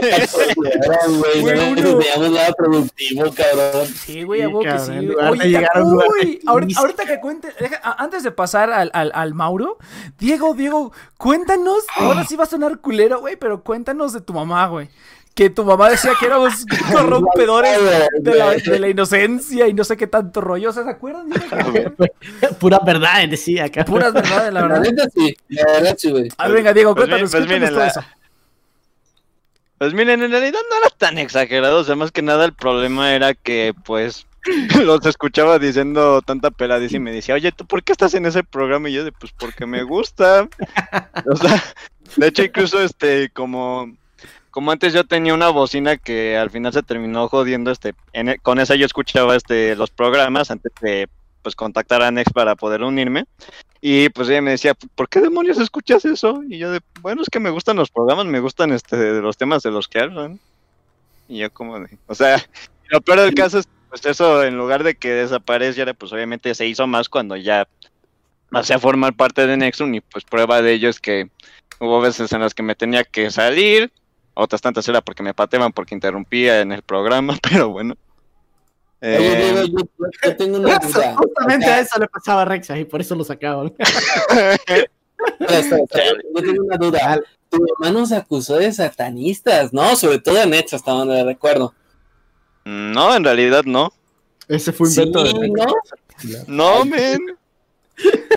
Güey, 1.40 1.80
No 1.80 2.41
nada 2.42 2.52
productivo, 2.54 3.24
cabrón. 3.32 3.86
Sí, 3.86 4.22
güey, 4.24 4.42
a 4.42 4.48
huevo 4.48 4.60
que 4.60 4.78
sí. 4.78 4.90
Oye, 4.92 5.66
uy, 6.20 6.40
ahorita, 6.46 6.80
ahorita 6.80 7.04
que 7.06 7.20
cuente, 7.20 7.48
deja- 7.58 7.80
antes 7.98 8.22
de 8.22 8.30
pasar 8.32 8.70
al, 8.72 8.90
al, 8.94 9.12
al 9.14 9.34
Mauro, 9.34 9.78
Diego, 10.18 10.54
Diego, 10.54 10.92
cuéntanos, 11.16 11.84
ahora 11.96 12.24
sí 12.24 12.36
va 12.36 12.44
a 12.44 12.46
sonar 12.48 12.78
culero, 12.80 13.20
güey, 13.20 13.36
pero 13.36 13.62
cuéntanos 13.62 14.12
de 14.12 14.20
tu 14.20 14.32
mamá, 14.32 14.66
güey. 14.66 14.90
Que 15.34 15.48
tu 15.48 15.64
mamá 15.64 15.88
decía 15.88 16.12
que 16.20 16.26
éramos 16.26 16.66
corrompedores 16.92 17.78
de 18.20 18.34
la, 18.34 18.50
de 18.52 18.78
la 18.78 18.88
inocencia 18.90 19.66
y 19.66 19.72
no 19.72 19.82
sé 19.82 19.96
qué 19.96 20.06
tanto 20.06 20.42
rollo. 20.42 20.68
O 20.68 20.72
sea, 20.74 20.84
¿se 20.84 20.90
acuerdan? 20.90 21.30
Diego? 21.30 21.46
Pura 22.60 22.78
verdad, 22.84 23.26
decía 23.28 23.64
acá. 23.64 23.82
Puras 23.86 24.12
verdades, 24.12 24.52
la 24.52 24.60
La 24.60 24.68
verdad. 24.68 25.08
sí, 25.14 25.34
la 25.48 25.64
verdad 25.72 25.94
sí, 25.96 26.10
güey. 26.10 26.28
A 26.36 26.48
ver, 26.48 26.56
venga, 26.58 26.72
Diego, 26.74 26.94
Pues 26.94 27.06
cuéntanos, 27.08 27.32
bien, 27.32 27.46
pues 27.46 27.48
cuéntanos 27.48 27.60
miren, 27.60 27.70
todo 27.70 27.80
la- 27.80 27.86
eso. 27.88 28.21
Pues 29.82 29.94
miren, 29.94 30.22
en 30.22 30.30
realidad 30.30 30.60
no 30.70 30.76
era 30.76 30.90
tan 30.96 31.18
exagerado, 31.18 31.80
o 31.80 31.82
sea, 31.82 31.96
más 31.96 32.12
que 32.12 32.22
nada 32.22 32.44
el 32.44 32.52
problema 32.52 33.16
era 33.16 33.34
que, 33.34 33.74
pues, 33.84 34.28
los 34.80 35.04
escuchaba 35.04 35.58
diciendo 35.58 36.22
tanta 36.22 36.52
peladiza 36.52 36.98
y 36.98 37.00
me 37.00 37.10
decía, 37.10 37.34
oye, 37.34 37.50
¿tú 37.50 37.66
por 37.66 37.82
qué 37.82 37.90
estás 37.90 38.14
en 38.14 38.24
ese 38.24 38.44
programa? 38.44 38.88
Y 38.88 38.92
yo 38.92 39.04
de, 39.04 39.10
pues, 39.10 39.32
porque 39.36 39.66
me 39.66 39.82
gusta. 39.82 40.48
De 42.14 42.28
hecho, 42.28 42.44
incluso, 42.44 42.80
este, 42.80 43.30
como, 43.30 43.92
como 44.52 44.70
antes 44.70 44.92
yo 44.92 45.02
tenía 45.02 45.34
una 45.34 45.48
bocina 45.48 45.96
que 45.96 46.36
al 46.36 46.50
final 46.50 46.72
se 46.72 46.84
terminó 46.84 47.28
jodiendo, 47.28 47.72
este, 47.72 47.92
e- 48.12 48.38
con 48.40 48.60
esa 48.60 48.76
yo 48.76 48.86
escuchaba, 48.86 49.34
este, 49.34 49.74
los 49.74 49.90
programas 49.90 50.52
antes 50.52 50.70
de, 50.80 51.08
pues, 51.42 51.56
contactar 51.56 52.02
a 52.02 52.12
Nex 52.12 52.32
para 52.32 52.54
poder 52.54 52.84
unirme. 52.84 53.24
Y 53.84 54.08
pues 54.10 54.28
ella 54.28 54.40
me 54.40 54.52
decía, 54.52 54.74
¿por 54.94 55.08
qué 55.08 55.20
demonios 55.20 55.58
escuchas 55.58 56.04
eso? 56.04 56.42
Y 56.48 56.56
yo 56.56 56.70
de, 56.70 56.80
bueno, 57.00 57.20
es 57.20 57.28
que 57.28 57.40
me 57.40 57.50
gustan 57.50 57.76
los 57.76 57.90
programas, 57.90 58.26
me 58.26 58.38
gustan 58.38 58.72
este 58.72 58.96
de 58.96 59.20
los 59.20 59.36
temas 59.36 59.64
de 59.64 59.72
los 59.72 59.88
que 59.88 59.98
hablan. 59.98 60.38
Y 61.28 61.38
yo 61.38 61.52
como 61.52 61.80
de, 61.80 61.98
o 62.06 62.14
sea, 62.14 62.36
lo 62.90 63.00
peor 63.00 63.20
del 63.20 63.34
caso 63.34 63.58
es 63.58 63.68
pues 63.88 64.06
eso, 64.06 64.42
en 64.44 64.56
lugar 64.56 64.84
de 64.84 64.94
que 64.94 65.10
desapareciera, 65.10 65.92
pues 65.92 66.12
obviamente 66.12 66.54
se 66.54 66.66
hizo 66.66 66.86
más 66.86 67.10
cuando 67.10 67.36
ya 67.36 67.68
pasé 68.50 68.72
a 68.72 68.78
formar 68.78 69.14
parte 69.14 69.46
de 69.46 69.56
Nexum 69.56 69.92
y 69.94 70.00
pues 70.00 70.24
prueba 70.24 70.62
de 70.62 70.72
ello 70.72 70.88
es 70.88 71.00
que 71.00 71.28
hubo 71.80 72.00
veces 72.00 72.32
en 72.32 72.40
las 72.40 72.54
que 72.54 72.62
me 72.62 72.76
tenía 72.76 73.02
que 73.02 73.30
salir, 73.30 73.92
otras 74.34 74.62
tantas 74.62 74.88
era 74.88 75.00
porque 75.00 75.22
me 75.22 75.34
pateaban 75.34 75.72
porque 75.72 75.94
interrumpía 75.94 76.60
en 76.60 76.70
el 76.72 76.82
programa, 76.82 77.36
pero 77.42 77.68
bueno. 77.68 77.96
Eh, 79.04 79.66
yo, 79.68 79.84
yo 80.24 80.36
tengo 80.36 80.58
una 80.58 80.78
duda. 80.78 81.16
Justamente 81.16 81.66
O 81.66 81.68
sea, 81.68 81.76
a 81.76 81.80
eso 81.80 81.98
le 81.98 82.06
pasaba 82.06 82.42
a 82.42 82.44
Rexas 82.44 82.78
y 82.78 82.84
por 82.84 83.00
eso 83.00 83.16
lo 83.16 83.24
sacaban. 83.24 83.74
Yo 85.40 86.42
tengo 86.42 86.64
una 86.64 86.76
duda. 86.76 87.20
Tu 87.48 87.58
mamá 87.78 87.92
nos 87.92 88.12
acusó 88.12 88.56
de 88.56 88.72
satanistas, 88.72 89.72
¿no? 89.72 89.94
Sobre 89.96 90.18
todo 90.18 90.40
en 90.40 90.50
Nets, 90.50 90.74
hasta 90.74 90.92
donde 90.92 91.22
recuerdo. 91.24 91.74
no, 92.64 93.14
en 93.14 93.24
realidad 93.24 93.62
no. 93.64 93.92
Ese 94.48 94.72
fue 94.72 94.86
un 94.86 94.92
Sí, 94.92 95.02
invento 95.02 95.24
de 95.24 95.32
Rexas. 95.32 96.48
¿no? 96.48 96.78
No, 96.78 96.84
men. 96.84 97.18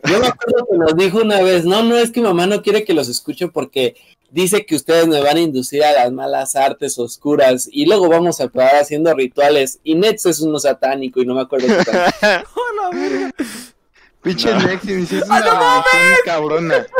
Yo 0.08 0.20
me 0.20 0.28
acuerdo 0.28 0.68
que 0.70 0.78
nos 0.78 0.96
dijo 0.96 1.20
una 1.20 1.42
vez, 1.42 1.66
no, 1.66 1.82
no 1.84 1.96
es 1.96 2.12
que 2.12 2.22
mamá 2.22 2.46
no 2.46 2.62
quiere 2.62 2.84
que 2.84 2.94
los 2.94 3.08
escuche 3.08 3.48
porque 3.48 3.96
dice 4.32 4.66
que 4.66 4.76
ustedes 4.76 5.08
me 5.08 5.22
van 5.22 5.38
a 5.38 5.42
inducir 5.42 5.84
a 5.84 5.92
las 5.94 6.12
malas 6.12 6.56
artes 6.56 6.98
oscuras 7.00 7.70
y 7.72 7.86
luego 7.86 8.10
vamos 8.10 8.42
a 8.42 8.46
acabar 8.46 8.76
haciendo 8.76 9.14
rituales 9.14 9.80
y 9.84 9.96
Nets 9.96 10.26
es 10.26 10.42
uno 10.42 10.60
satánico 10.60 11.22
y 11.22 11.26
no 11.26 11.36
me 11.36 11.42
acuerdo 11.42 11.68
qué 11.68 11.84
tal. 11.84 12.14
Hola, 12.56 12.90
verga. 12.94 13.32
Pinche 14.22 14.52
No. 14.52 14.60
Nex, 14.60 14.84
iniciaste 14.86 15.26
una 15.30 15.40
religión 15.40 16.16
cabrona. 16.26 16.88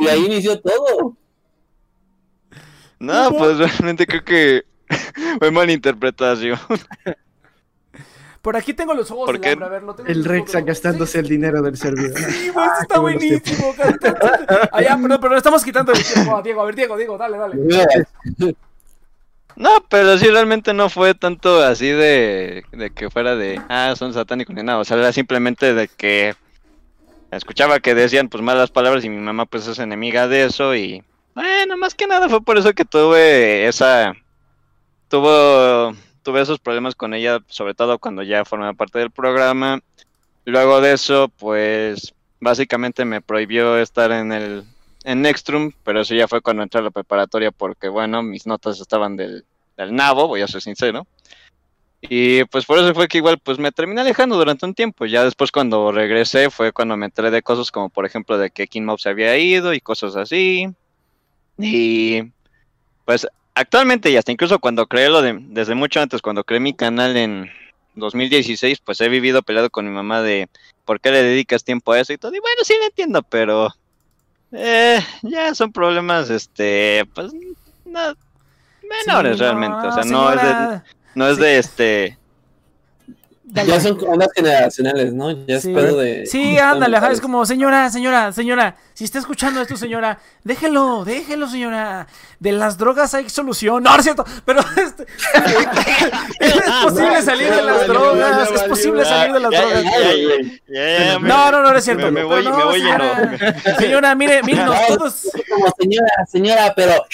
Y 0.00 0.08
ahí 0.08 0.24
inició 0.24 0.58
todo. 0.58 1.14
No, 2.98 3.30
pues 3.36 3.58
realmente 3.58 4.06
creo 4.06 4.24
que 4.24 4.64
fue 5.38 5.50
malinterpretación. 5.50 6.58
Por 8.48 8.56
aquí 8.56 8.72
tengo 8.72 8.94
los 8.94 9.10
ojos 9.10 9.26
¿Por 9.26 9.34
del 9.34 9.42
qué? 9.42 9.50
hambre, 9.50 9.66
a 9.66 9.68
ver, 9.68 9.82
lo 9.82 9.94
tengo 9.94 10.08
El 10.08 10.26
ojos. 10.26 10.64
gastándose 10.64 11.18
el 11.18 11.28
dinero 11.28 11.60
del 11.60 11.76
servidor. 11.76 12.18
Sí, 12.18 12.48
güey, 12.48 12.66
eso 12.66 12.80
está 12.80 12.98
buenos 12.98 13.22
buenísimo. 13.22 13.74
Ah, 14.72 14.80
ya, 14.80 14.98
pero, 15.02 15.20
pero 15.20 15.36
estamos 15.36 15.62
quitando 15.62 15.92
el 15.92 16.02
tiempo 16.02 16.34
a 16.34 16.40
Diego. 16.40 16.62
A 16.62 16.64
ver, 16.64 16.74
Diego, 16.74 16.96
Diego, 16.96 17.18
dale, 17.18 17.36
dale. 17.36 18.56
No, 19.54 19.84
pero 19.90 20.16
sí 20.16 20.28
realmente 20.28 20.72
no 20.72 20.88
fue 20.88 21.14
tanto 21.14 21.60
así 21.62 21.88
de, 21.90 22.64
de 22.72 22.88
que 22.88 23.10
fuera 23.10 23.36
de, 23.36 23.60
ah, 23.68 23.92
son 23.98 24.14
satánicos 24.14 24.56
ni 24.56 24.62
nada. 24.62 24.78
O 24.78 24.84
sea, 24.86 24.96
era 24.96 25.12
simplemente 25.12 25.74
de 25.74 25.86
que 25.86 26.34
escuchaba 27.30 27.80
que 27.80 27.94
decían 27.94 28.30
pues 28.30 28.42
malas 28.42 28.70
palabras 28.70 29.04
y 29.04 29.10
mi 29.10 29.18
mamá 29.18 29.44
pues 29.44 29.66
es 29.66 29.78
enemiga 29.78 30.26
de 30.26 30.44
eso 30.46 30.74
y 30.74 31.04
bueno, 31.34 31.76
más 31.76 31.94
que 31.94 32.06
nada 32.06 32.30
fue 32.30 32.40
por 32.40 32.56
eso 32.56 32.72
que 32.72 32.86
tuve 32.86 33.68
esa, 33.68 34.14
tuvo, 35.08 35.94
tuve 36.28 36.42
esos 36.42 36.58
problemas 36.58 36.94
con 36.94 37.14
ella, 37.14 37.40
sobre 37.46 37.72
todo 37.72 37.98
cuando 37.98 38.22
ya 38.22 38.44
formaba 38.44 38.74
parte 38.74 38.98
del 38.98 39.10
programa. 39.10 39.80
Luego 40.44 40.82
de 40.82 40.92
eso, 40.92 41.32
pues 41.38 42.12
básicamente 42.38 43.06
me 43.06 43.22
prohibió 43.22 43.78
estar 43.78 44.12
en 44.12 44.30
el 44.32 44.64
en 45.04 45.22
Nextrum, 45.22 45.72
pero 45.84 46.02
eso 46.02 46.14
ya 46.14 46.28
fue 46.28 46.42
cuando 46.42 46.62
entré 46.62 46.80
a 46.80 46.84
la 46.84 46.90
preparatoria 46.90 47.50
porque, 47.50 47.88
bueno, 47.88 48.22
mis 48.22 48.46
notas 48.46 48.78
estaban 48.78 49.16
del, 49.16 49.46
del 49.78 49.94
nabo, 49.94 50.28
voy 50.28 50.42
a 50.42 50.48
ser 50.48 50.60
sincero. 50.60 51.06
Y 52.02 52.44
pues 52.44 52.66
por 52.66 52.78
eso 52.78 52.92
fue 52.92 53.08
que 53.08 53.16
igual 53.16 53.38
pues 53.38 53.58
me 53.58 53.72
terminé 53.72 54.02
alejando 54.02 54.36
durante 54.36 54.66
un 54.66 54.74
tiempo. 54.74 55.06
Ya 55.06 55.24
después 55.24 55.50
cuando 55.50 55.92
regresé 55.92 56.50
fue 56.50 56.72
cuando 56.72 56.98
me 56.98 57.06
enteré 57.06 57.30
de 57.30 57.40
cosas 57.40 57.70
como 57.70 57.88
por 57.88 58.04
ejemplo 58.04 58.36
de 58.36 58.50
que 58.50 58.66
King 58.66 58.82
Mob 58.82 59.00
se 59.00 59.08
había 59.08 59.38
ido 59.38 59.72
y 59.72 59.80
cosas 59.80 60.14
así. 60.14 60.68
Y 61.56 62.20
pues 63.06 63.26
actualmente 63.58 64.10
y 64.10 64.16
hasta 64.16 64.32
incluso 64.32 64.58
cuando 64.58 64.86
creé 64.86 65.08
lo 65.10 65.20
de, 65.20 65.36
desde 65.40 65.74
mucho 65.74 66.00
antes, 66.00 66.22
cuando 66.22 66.44
creé 66.44 66.60
mi 66.60 66.74
canal 66.74 67.16
en 67.16 67.50
2016, 67.96 68.80
pues 68.80 69.00
he 69.00 69.08
vivido 69.08 69.42
peleado 69.42 69.70
con 69.70 69.84
mi 69.84 69.90
mamá 69.90 70.22
de 70.22 70.48
por 70.84 71.00
qué 71.00 71.10
le 71.10 71.22
dedicas 71.22 71.64
tiempo 71.64 71.92
a 71.92 72.00
eso 72.00 72.12
y 72.12 72.18
todo. 72.18 72.34
Y 72.34 72.40
bueno, 72.40 72.62
sí 72.62 72.74
lo 72.78 72.86
entiendo, 72.86 73.22
pero 73.22 73.74
eh, 74.52 75.00
ya 75.22 75.54
son 75.54 75.72
problemas, 75.72 76.30
este, 76.30 77.04
pues, 77.14 77.32
no, 77.84 78.14
menores 79.06 79.36
Sí, 79.36 79.42
realmente. 79.42 79.86
O 79.86 79.92
sea, 79.92 80.04
no 80.04 80.32
es 80.32 80.42
de, 80.42 80.80
no 81.14 81.28
es 81.28 81.36
de 81.38 81.58
este. 81.58 82.18
Dale. 83.50 83.70
Ya 83.70 83.80
son 83.80 83.98
ondas 84.06 84.28
generacionales, 84.34 85.14
¿no? 85.14 85.30
Ya 85.46 85.56
es 85.56 85.62
Sí. 85.62 85.72
pedo 85.72 85.96
de. 85.96 86.26
Sí, 86.26 86.58
ándale, 86.58 86.98
ajá, 86.98 87.10
es 87.12 87.20
como, 87.20 87.46
señora, 87.46 87.88
señora, 87.88 88.30
señora, 88.30 88.76
si 88.92 89.04
está 89.04 89.18
escuchando 89.18 89.62
esto, 89.62 89.74
señora, 89.76 90.18
déjelo, 90.44 91.02
déjelo, 91.06 91.48
señora. 91.48 92.06
De 92.40 92.52
las 92.52 92.76
drogas 92.76 93.14
hay 93.14 93.28
solución. 93.30 93.82
No, 93.82 93.90
no 93.92 93.96
es 93.96 94.02
cierto, 94.04 94.24
pero 94.44 94.60
este, 94.76 95.06
es 96.40 96.54
posible 96.82 97.22
salir 97.22 97.50
de 97.52 97.62
las 97.62 97.86
drogas, 97.86 98.50
es 98.50 98.62
posible 98.64 99.04
salir 99.04 99.32
de 99.32 99.40
las 99.40 99.50
drogas. 99.50 99.84
No, 101.22 101.50
no, 101.50 101.62
no, 101.62 101.72
no 101.72 101.78
es 101.78 101.84
cierto. 101.84 102.12
Me, 102.12 102.22
voy, 102.24 102.44
no, 102.44 102.56
me 102.56 102.64
voy 102.64 102.80
señora, 102.80 103.36
lleno. 103.64 103.78
Señora, 103.78 104.14
mire, 104.14 104.42
mire, 104.44 104.64
No, 104.64 104.72
todos, 104.88 105.28
Como 105.50 105.74
señora, 105.80 106.26
señora, 106.30 106.72
pero. 106.76 107.04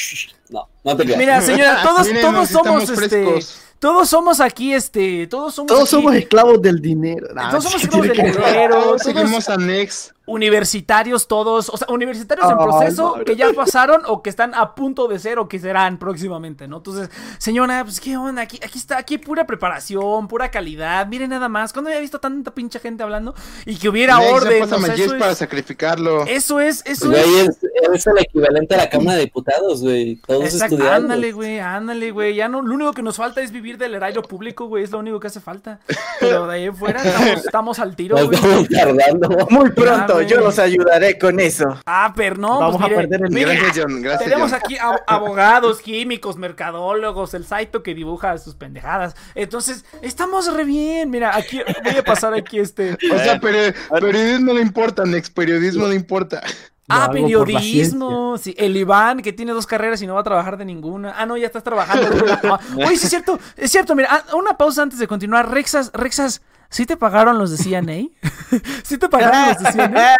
No, 0.51 0.69
no 0.85 0.97
te 0.97 1.05
creas. 1.05 1.19
mira, 1.19 1.41
señora, 1.41 1.81
todos, 1.85 2.07
Mírenos, 2.07 2.49
todos 2.49 2.49
somos, 2.49 2.91
este. 2.91 3.39
Todos 3.85 4.09
somos 4.09 4.41
aquí, 4.41 4.73
este, 4.73 5.27
todos 5.27 5.55
somos 5.55 5.69
Todos 5.69 5.83
aquí 5.83 5.91
somos 5.91 6.15
esclavos 6.15 6.63
del 6.63 6.81
dinero. 6.81 7.29
Nah, 7.35 7.51
Todos 7.51 7.65
somos 7.65 7.81
¿qué 7.83 7.87
esclavos 7.87 8.09
del 8.09 8.33
dinero. 8.33 8.75
Todos 8.75 9.03
todos- 9.03 9.03
seguimos 9.03 9.49
a 9.51 9.57
Nex. 9.59 10.15
Universitarios 10.27 11.29
todos, 11.29 11.69
o 11.69 11.77
sea, 11.77 11.87
universitarios 11.91 12.51
en 12.51 12.57
proceso 12.57 13.11
madre. 13.13 13.25
que 13.25 13.37
ya 13.37 13.53
pasaron 13.53 14.03
o 14.07 14.23
que 14.23 14.31
están 14.31 14.55
a 14.55 14.75
punto 14.75 15.07
de 15.09 15.19
ser 15.19 15.39
o 15.39 15.49
que 15.49 15.59
serán 15.59 15.99
próximamente, 15.99 16.67
¿no? 16.67 16.79
Entonces, 16.79 17.11
señora, 17.39 17.85
pues 17.85 18.01
qué 18.01 18.17
onda, 18.17 18.43
aquí, 18.43 18.59
aquí 18.65 18.79
está, 18.79 18.99
aquí 18.99 19.19
pura 19.19 19.47
preparación, 19.47 20.27
pura 20.29 20.51
calidad, 20.51 21.07
miren 21.07 21.31
nada 21.31 21.49
más, 21.49 21.73
cuando 21.73 21.91
había 21.91 22.01
visto 22.01 22.21
tanta 22.21 22.53
pinche 22.53 22.79
gente 22.79 23.03
hablando 23.03 23.35
y 23.67 23.77
que 23.77 23.89
hubiera 23.89 24.19
orden, 24.19 24.63
o 24.63 24.67
sea, 24.81 24.95
eso 24.95 25.19
para 25.19 25.33
es, 25.33 25.39
sacrificarlo. 25.39 26.25
eso 26.27 26.61
es, 26.61 26.83
eso 26.87 27.09
Güey, 27.11 27.21
es. 27.41 27.49
es, 27.49 27.59
es 27.93 28.07
el 28.07 28.19
equivalente 28.19 28.75
a 28.75 28.79
la 28.79 28.89
Cámara 28.89 29.19
de 29.19 29.25
Diputados, 29.25 29.83
güey. 29.83 30.17
Todos 30.27 30.45
Exacto, 30.45 30.77
estudiando. 30.77 30.97
ándale, 31.13 31.33
güey, 31.33 31.59
ándale, 31.61 32.11
güey. 32.11 32.35
Ya 32.35 32.49
no, 32.49 32.63
lo 32.63 32.75
único 32.75 32.93
que 32.93 33.03
nos 33.03 33.17
falta 33.17 33.41
es 33.43 33.51
vivir 33.53 33.79
del 33.79 33.95
erario 33.95 34.23
público, 34.23 34.67
güey. 34.67 34.85
Es 34.85 34.91
lo 34.91 34.99
único 34.99 35.21
que 35.21 35.27
hace 35.27 35.41
falta. 35.41 35.81
Pero 36.21 36.47
de 36.47 36.55
ahí 36.55 36.65
en 36.65 36.75
fuera 36.77 37.03
estamos, 37.05 37.45
estamos 37.45 37.79
al 37.79 37.95
tiro, 37.97 38.17
Nos 38.17 38.27
güey. 38.27 38.37
estamos 38.39 38.69
tardando. 38.69 39.47
Muy 39.51 39.71
pronto, 39.71 40.14
yo 40.23 40.41
los 40.41 40.59
ayudaré 40.59 41.19
con 41.19 41.41
eso. 41.41 41.79
Ah, 41.87 42.13
pero 42.17 42.37
no, 42.37 42.59
Vamos 42.61 42.77
pues 42.77 42.85
a 42.85 42.89
mire, 42.89 42.97
perder 43.09 43.27
el 43.27 43.31
mire, 43.33 43.57
Gracias, 43.57 43.85
John. 43.85 44.03
Gracias, 44.03 44.25
Tenemos 44.25 44.51
John. 44.51 44.61
aquí 44.65 44.77
ab- 44.77 45.03
abogados, 45.07 45.81
químicos, 45.81 46.37
mercadólogos, 46.37 47.35
el 47.35 47.45
Saito 47.47 47.83
que 47.83 47.95
dibuja 47.95 48.37
sus 48.39 48.55
pendejadas. 48.55 49.15
Entonces, 49.35 49.85
estamos 50.03 50.53
re 50.53 50.65
bien. 50.65 51.11
Mira, 51.11 51.37
aquí 51.37 51.61
voy 51.85 51.97
a 51.97 52.03
pasar 52.05 52.35
aquí 52.35 52.59
este. 52.59 52.97
O 53.15 53.19
sea, 53.19 53.41
peri- 53.41 53.75
periodismo 54.01 54.53
no 54.55 54.61
importa, 54.61 55.05
Nex. 55.05 55.31
Periodismo 55.31 55.87
no 55.87 55.93
importa. 55.93 56.43
Ah, 56.89 57.09
periodismo. 57.11 58.37
Sí, 58.39 58.55
el 58.59 58.77
Iván 58.77 59.23
que 59.23 59.33
tiene 59.33 59.53
dos 59.53 59.67
carreras 59.67 60.03
y 60.03 60.07
no 60.07 60.15
va 60.15 60.21
a 60.21 60.25
trabajar 60.25 60.57
de 60.57 60.65
ninguna. 60.65 61.15
Ah, 61.17 61.27
no, 61.27 61.37
ya 61.37 61.47
estás 61.47 61.63
trabajando. 61.63 62.09
Oye, 62.77 62.97
sí 62.97 63.05
es 63.05 63.11
cierto, 63.11 63.39
es 63.57 63.71
cierto. 63.71 63.95
Mira, 63.95 64.09
ah, 64.11 64.37
una 64.37 64.57
pausa 64.57 64.83
antes 64.83 64.99
de 64.99 65.07
continuar. 65.07 65.51
Rexas, 65.51 65.91
Rexas, 65.95 66.43
¿sí 66.75 66.87
te 66.87 66.97
pagaron 66.97 67.39
los 67.39 67.51
de 67.57 67.57
CNA? 67.63 68.09
¿Sí 68.85 68.99
te 68.99 69.09
pagaron 69.09 69.55
los 69.55 69.63
de 69.63 69.73
CNA? 69.73 70.17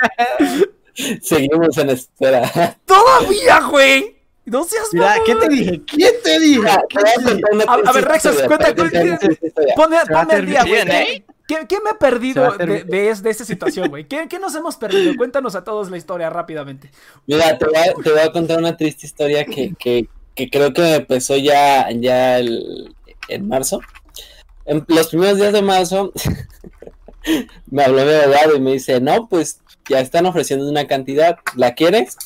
Seguimos 1.23 1.77
en 1.79 1.91
espera. 1.91 2.79
Todavía, 2.87 3.61
güey. 3.69 4.15
No 4.47 4.63
seas 4.65 4.89
Mira, 4.93 5.17
¿qué 5.25 5.35
te 5.35 5.49
dije? 5.49 5.83
¿Quién 5.87 6.13
te 6.23 6.39
dije? 6.39 6.59
Mira, 6.61 6.83
te 6.89 7.57
voy 7.57 7.65
a 7.87 7.93
ver, 7.93 8.05
Rexas, 8.05 8.37
cuenta. 8.43 8.75
Ponme, 9.75 9.97
ponme 10.07 10.43
día, 10.43 10.65
güey. 10.65 11.25
¿Qué, 11.47 11.79
me 11.83 11.91
he 11.91 11.95
perdido 11.99 12.53
de, 12.53 13.09
es- 13.11 13.23
de 13.23 13.31
esta 13.31 13.45
situación, 13.45 13.89
güey? 13.89 14.07
¿Qué, 14.07 14.27
qué 14.29 14.39
nos 14.39 14.55
hemos 14.55 14.77
perdido? 14.77 15.15
Cuéntanos 15.17 15.55
a 15.55 15.65
todos 15.65 15.91
la 15.91 15.97
historia 15.97 16.29
rápidamente. 16.31 16.91
Mira, 17.27 17.57
te 17.59 17.65
voy, 17.67 17.77
a, 17.77 17.93
te 18.03 18.11
voy 18.11 18.21
a 18.21 18.33
contar 18.33 18.59
una 18.59 18.77
triste 18.77 19.07
historia 19.07 19.45
que, 19.47 19.75
que, 19.79 20.09
que 20.35 20.49
creo 20.51 20.73
que 20.73 20.83
me 20.83 20.95
empezó 20.97 21.37
ya, 21.37 21.91
ya 21.91 22.39
el- 22.39 22.95
en 23.29 23.49
marzo. 23.49 23.81
En 24.67 24.85
los 24.89 25.09
primeros 25.09 25.39
días 25.39 25.53
de 25.53 25.63
marzo 25.63 26.13
me 27.71 27.85
habló 27.85 28.05
mi 28.05 28.13
abogado 28.13 28.57
y 28.57 28.61
me 28.61 28.73
dice, 28.73 29.01
no, 29.01 29.29
pues 29.29 29.61
ya 29.89 30.01
están 30.01 30.27
ofreciendo 30.27 30.69
una 30.69 30.87
cantidad, 30.87 31.39
¿la 31.57 31.75
quieres? 31.75 32.17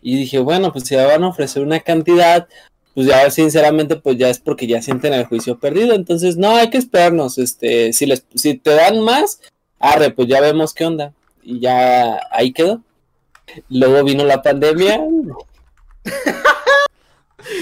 Y 0.00 0.16
dije, 0.16 0.38
bueno, 0.38 0.72
pues 0.72 0.84
si 0.84 0.94
ya 0.94 1.06
van 1.06 1.24
a 1.24 1.28
ofrecer 1.28 1.62
una 1.62 1.80
cantidad, 1.80 2.48
pues 2.94 3.06
ya 3.06 3.30
sinceramente 3.30 3.96
pues 3.96 4.16
ya 4.16 4.30
es 4.30 4.38
porque 4.38 4.66
ya 4.66 4.80
sienten 4.80 5.12
el 5.12 5.26
juicio 5.26 5.58
perdido, 5.58 5.94
entonces 5.94 6.36
no, 6.36 6.56
hay 6.56 6.70
que 6.70 6.78
esperarnos, 6.78 7.38
este, 7.38 7.92
si 7.92 8.06
les, 8.06 8.24
si 8.34 8.54
te 8.54 8.70
dan 8.70 9.00
más, 9.00 9.40
arre, 9.78 10.10
pues 10.10 10.28
ya 10.28 10.40
vemos 10.40 10.72
qué 10.72 10.86
onda. 10.86 11.12
Y 11.42 11.60
ya 11.60 12.20
ahí 12.32 12.52
quedó. 12.52 12.82
Luego 13.68 14.02
vino 14.02 14.24
la 14.24 14.42
pandemia 14.42 15.00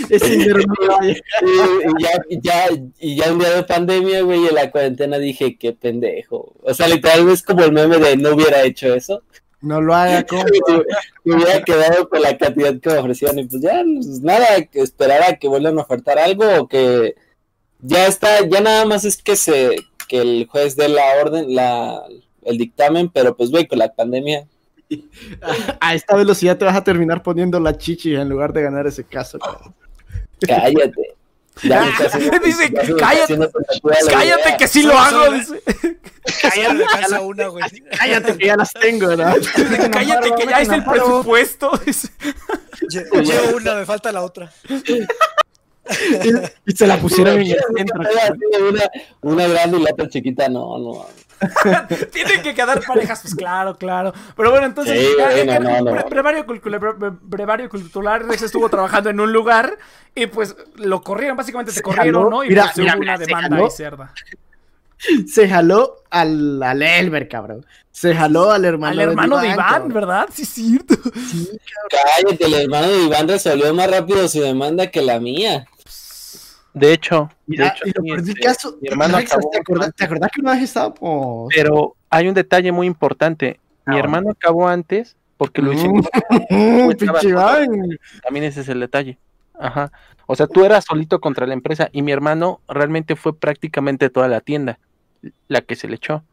Llegar. 0.09 0.61
y, 1.43 2.03
ya, 2.03 2.11
ya, 2.43 2.69
y 2.99 3.17
ya 3.17 3.33
un 3.33 3.39
día 3.39 3.51
de 3.51 3.63
pandemia, 3.65 4.23
güey, 4.23 4.45
y 4.45 4.49
en 4.49 4.55
la 4.55 4.71
cuarentena 4.71 5.19
dije, 5.19 5.57
qué 5.59 5.73
pendejo. 5.73 6.55
O 6.63 6.75
sea, 6.75 6.89
literal 6.89 7.29
es 7.29 7.43
como 7.43 7.65
el 7.65 7.73
meme 7.73 7.99
de 7.99 8.17
no 8.17 8.35
hubiera 8.35 8.63
hecho 8.63 8.95
eso. 8.95 9.23
No 9.61 9.81
lo 9.81 9.95
haga, 9.95 10.23
compa. 10.27 10.85
Me 11.25 11.35
hubiera 11.35 11.63
quedado 11.63 12.09
con 12.09 12.21
la 12.23 12.37
cantidad 12.37 12.79
que 12.79 12.91
me 12.91 12.99
ofrecían 12.99 13.39
y 13.39 13.45
pues 13.45 13.63
ya, 13.63 13.83
pues 13.83 14.21
nada, 14.21 14.63
que 14.67 14.81
esperar 14.81 15.23
a 15.23 15.37
que 15.37 15.49
vuelvan 15.49 15.79
a 15.79 15.83
ofertar 15.83 16.19
algo 16.19 16.45
o 16.59 16.69
que 16.69 17.15
ya 17.81 18.07
está, 18.07 18.47
ya 18.47 18.61
nada 18.61 18.85
más 18.85 19.05
es 19.05 19.23
que 19.23 19.37
se, 19.37 19.77
que 20.09 20.21
el 20.21 20.47
juez 20.49 20.77
dé 20.77 20.89
la 20.89 21.03
orden, 21.23 21.55
la, 21.55 22.03
el 22.43 22.59
dictamen, 22.59 23.09
pero 23.09 23.37
pues 23.37 23.51
güey, 23.51 23.67
con 23.67 23.79
la 23.79 23.95
pandemia, 23.95 24.47
A 25.81 25.95
esta 25.95 26.15
velocidad 26.17 26.57
te 26.59 26.65
vas 26.65 26.77
a 26.77 26.85
terminar 26.85 27.23
poniendo 27.23 27.59
la 27.61 27.77
chichi 27.77 28.15
en 28.15 28.29
lugar 28.29 28.53
de 28.53 28.63
ganar 28.63 28.87
ese 28.87 29.05
caso. 29.05 29.39
cabrón. 29.39 29.75
cállate. 30.47 31.15
Ya 31.63 31.85
haciendo- 31.85 32.39
Dice, 32.45 32.69
ya 32.73 32.97
cállate, 32.97 33.37
la 33.37 33.49
Cállate 34.11 34.57
que 34.59 34.67
sí 34.69 34.83
lo 34.83 34.99
hago. 34.99 35.33
dice. 35.33 35.63
Cállate, 36.43 37.19
una, 37.23 37.47
güey. 37.47 37.65
Cállate 37.97 38.37
que 38.37 38.47
ya 38.47 38.57
las 38.57 38.73
tengo, 38.73 39.15
¿no? 39.17 39.25
Cállate 39.93 40.33
que 40.37 40.47
ya 40.49 40.61
es 40.63 40.69
el 40.69 40.85
presupuesto. 40.85 41.71
Llevo 42.91 43.57
una, 43.57 43.75
me 43.77 43.87
falta 43.87 44.11
la 44.11 44.23
otra. 44.23 44.51
Y 46.67 46.73
se 46.73 46.87
la 46.87 46.99
pusieron 46.99 47.41
en 47.41 47.53
el 47.53 47.59
centro. 47.77 48.01
Así 48.03 48.39
de 48.53 48.63
Una, 48.63 48.91
una 49.21 49.47
grande 49.47 49.79
y 49.79 49.83
la 49.83 49.91
otra 49.93 50.09
chiquita, 50.09 50.49
no, 50.49 50.79
no. 50.79 51.07
Tienen 52.13 52.43
que 52.43 52.55
quedar 52.55 52.81
parejas, 52.87 53.21
pues 53.23 53.35
claro, 53.35 53.77
claro. 53.77 54.13
Pero 54.37 54.51
bueno, 54.51 54.67
entonces, 54.67 54.99
Sí, 55.01 55.09
ya- 55.19 55.29
bueno, 55.31 55.45
ya- 55.53 55.59
no, 55.61 55.81
no. 55.81 55.91
bre- 55.93 56.09
brevario, 56.09 56.47
cultural, 56.47 56.81
bre- 56.81 57.19
brevario 57.23 57.69
cultural, 57.69 58.29
Rex 58.29 58.43
estuvo 58.43 58.69
trabajando 58.69 59.11
en 59.11 59.21
un 59.21 59.33
lugar 59.33 59.79
y 60.15 60.27
pues 60.27 60.57
lo 60.77 61.03
corrieron, 61.03 61.37
básicamente 61.37 61.73
te 61.73 61.77
Se 61.77 61.83
corrieron, 61.83 62.25
jaló. 62.25 62.31
¿no? 62.31 62.45
Y 62.45 62.49
Mira, 62.49 62.65
pues, 62.65 62.79
mira, 62.79 62.93
hubo 62.95 63.01
mira, 63.01 63.13
una 63.15 63.19
se 63.19 63.27
demanda 63.27 63.49
jaló. 63.57 63.65
ahí 63.65 63.71
cerda. 63.71 64.13
Se 65.27 65.49
jaló 65.49 65.97
al, 66.09 66.63
al 66.63 66.81
Elber, 66.83 67.29
cabrón. 67.29 67.67
Se 67.91 68.15
jaló 68.15 68.51
al 68.51 68.65
hermano, 68.65 68.93
Al 69.03 69.09
hermano 69.11 69.39
de 69.39 69.49
Iván. 69.49 69.89
¿verdad? 69.89 70.29
Sí, 70.33 70.43
es 70.43 70.49
cierto. 70.49 70.95
Cállate, 71.91 72.45
el 72.47 72.55
hermano 72.55 72.89
de 72.89 73.03
Iván 73.05 73.29
resolvió 73.29 73.73
más 73.75 73.91
rápido 73.91 74.27
su 74.29 74.41
demanda 74.41 74.91
que 74.91 75.03
la 75.03 75.21
mía. 75.21 75.67
De 76.75 76.93
hecho, 76.93 77.29
de 77.47 77.57
Mira, 77.57 77.69
hecho, 77.69 77.85
y 78.03 78.09
lo 78.11 78.17
este, 78.17 78.35
caso, 78.41 78.77
mi 78.83 78.89
hermano 78.89 79.17
acabó- 79.17 79.49
¿te, 79.51 79.59
acordás, 79.59 79.95
¿te 79.95 80.05
acordás 80.05 80.31
que 80.35 80.41
una 80.41 80.53
vez 80.55 80.63
estábamos? 80.65 81.49
pero 81.55 81.95
hay 82.11 82.29
un 82.29 82.35
detalle 82.35 82.73
muy 82.73 82.87
importante. 82.87 83.61
Mi 83.87 83.97
Ah, 83.97 84.01
hermano 84.01 84.31
acabó 84.31 84.67
antes 84.67 85.17
porque 85.37 85.63
lo 85.63 85.73
hicieron. 85.73 86.03
Mm, 86.51 86.91
estaba. 86.91 87.23
Iván. 87.23 87.99
También 88.25 88.45
ese 88.45 88.63
es 88.63 88.69
el 88.69 88.81
detalle. 88.81 89.19
Ajá. 89.59 89.93
O 90.27 90.35
sea, 90.35 90.47
tú 90.49 90.65
eras 90.65 90.85
solito 90.85 91.21
contra 91.21 91.47
la 91.47 91.55
empresa 91.55 91.91
y 91.93 92.03
mi 92.03 92.11
hermano 92.13 92.61
realmente 92.67 93.15
fue 93.15 93.37
prácticamente 93.39 94.11
toda 94.11 94.27
la 94.27 94.41
tienda 94.41 94.79
la 95.49 95.61
que 95.61 95.77
se 95.77 95.87
le 95.87 95.97
echó. 95.97 96.25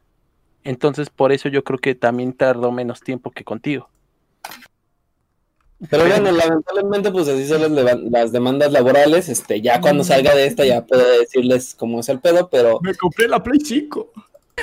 Entonces, 0.63 1.09
por 1.09 1.31
eso 1.31 1.49
yo 1.49 1.63
creo 1.63 1.77
que 1.77 1.93
también 1.93 2.33
tardó 2.33 2.71
menos 2.71 3.01
tiempo 3.01 3.29
que 3.31 3.43
contigo. 3.43 3.89
Pero 5.89 6.05
bueno, 6.07 6.31
lamentablemente, 6.31 7.11
pues 7.11 7.27
así 7.27 7.47
son 7.47 7.75
las, 8.11 8.31
demandas 8.31 8.71
laborales. 8.71 9.29
Este, 9.29 9.61
ya 9.61 9.81
cuando 9.81 10.03
salga 10.03 10.35
de 10.35 10.45
esta, 10.45 10.63
ya 10.63 10.85
puedo 10.85 11.19
decirles 11.19 11.75
cómo 11.77 11.99
es 12.01 12.09
el 12.09 12.19
pedo, 12.19 12.49
pero. 12.49 12.79
Me 12.81 12.93
compré 12.95 13.27
la 13.27 13.41
Play 13.41 13.59
5. 13.59 14.11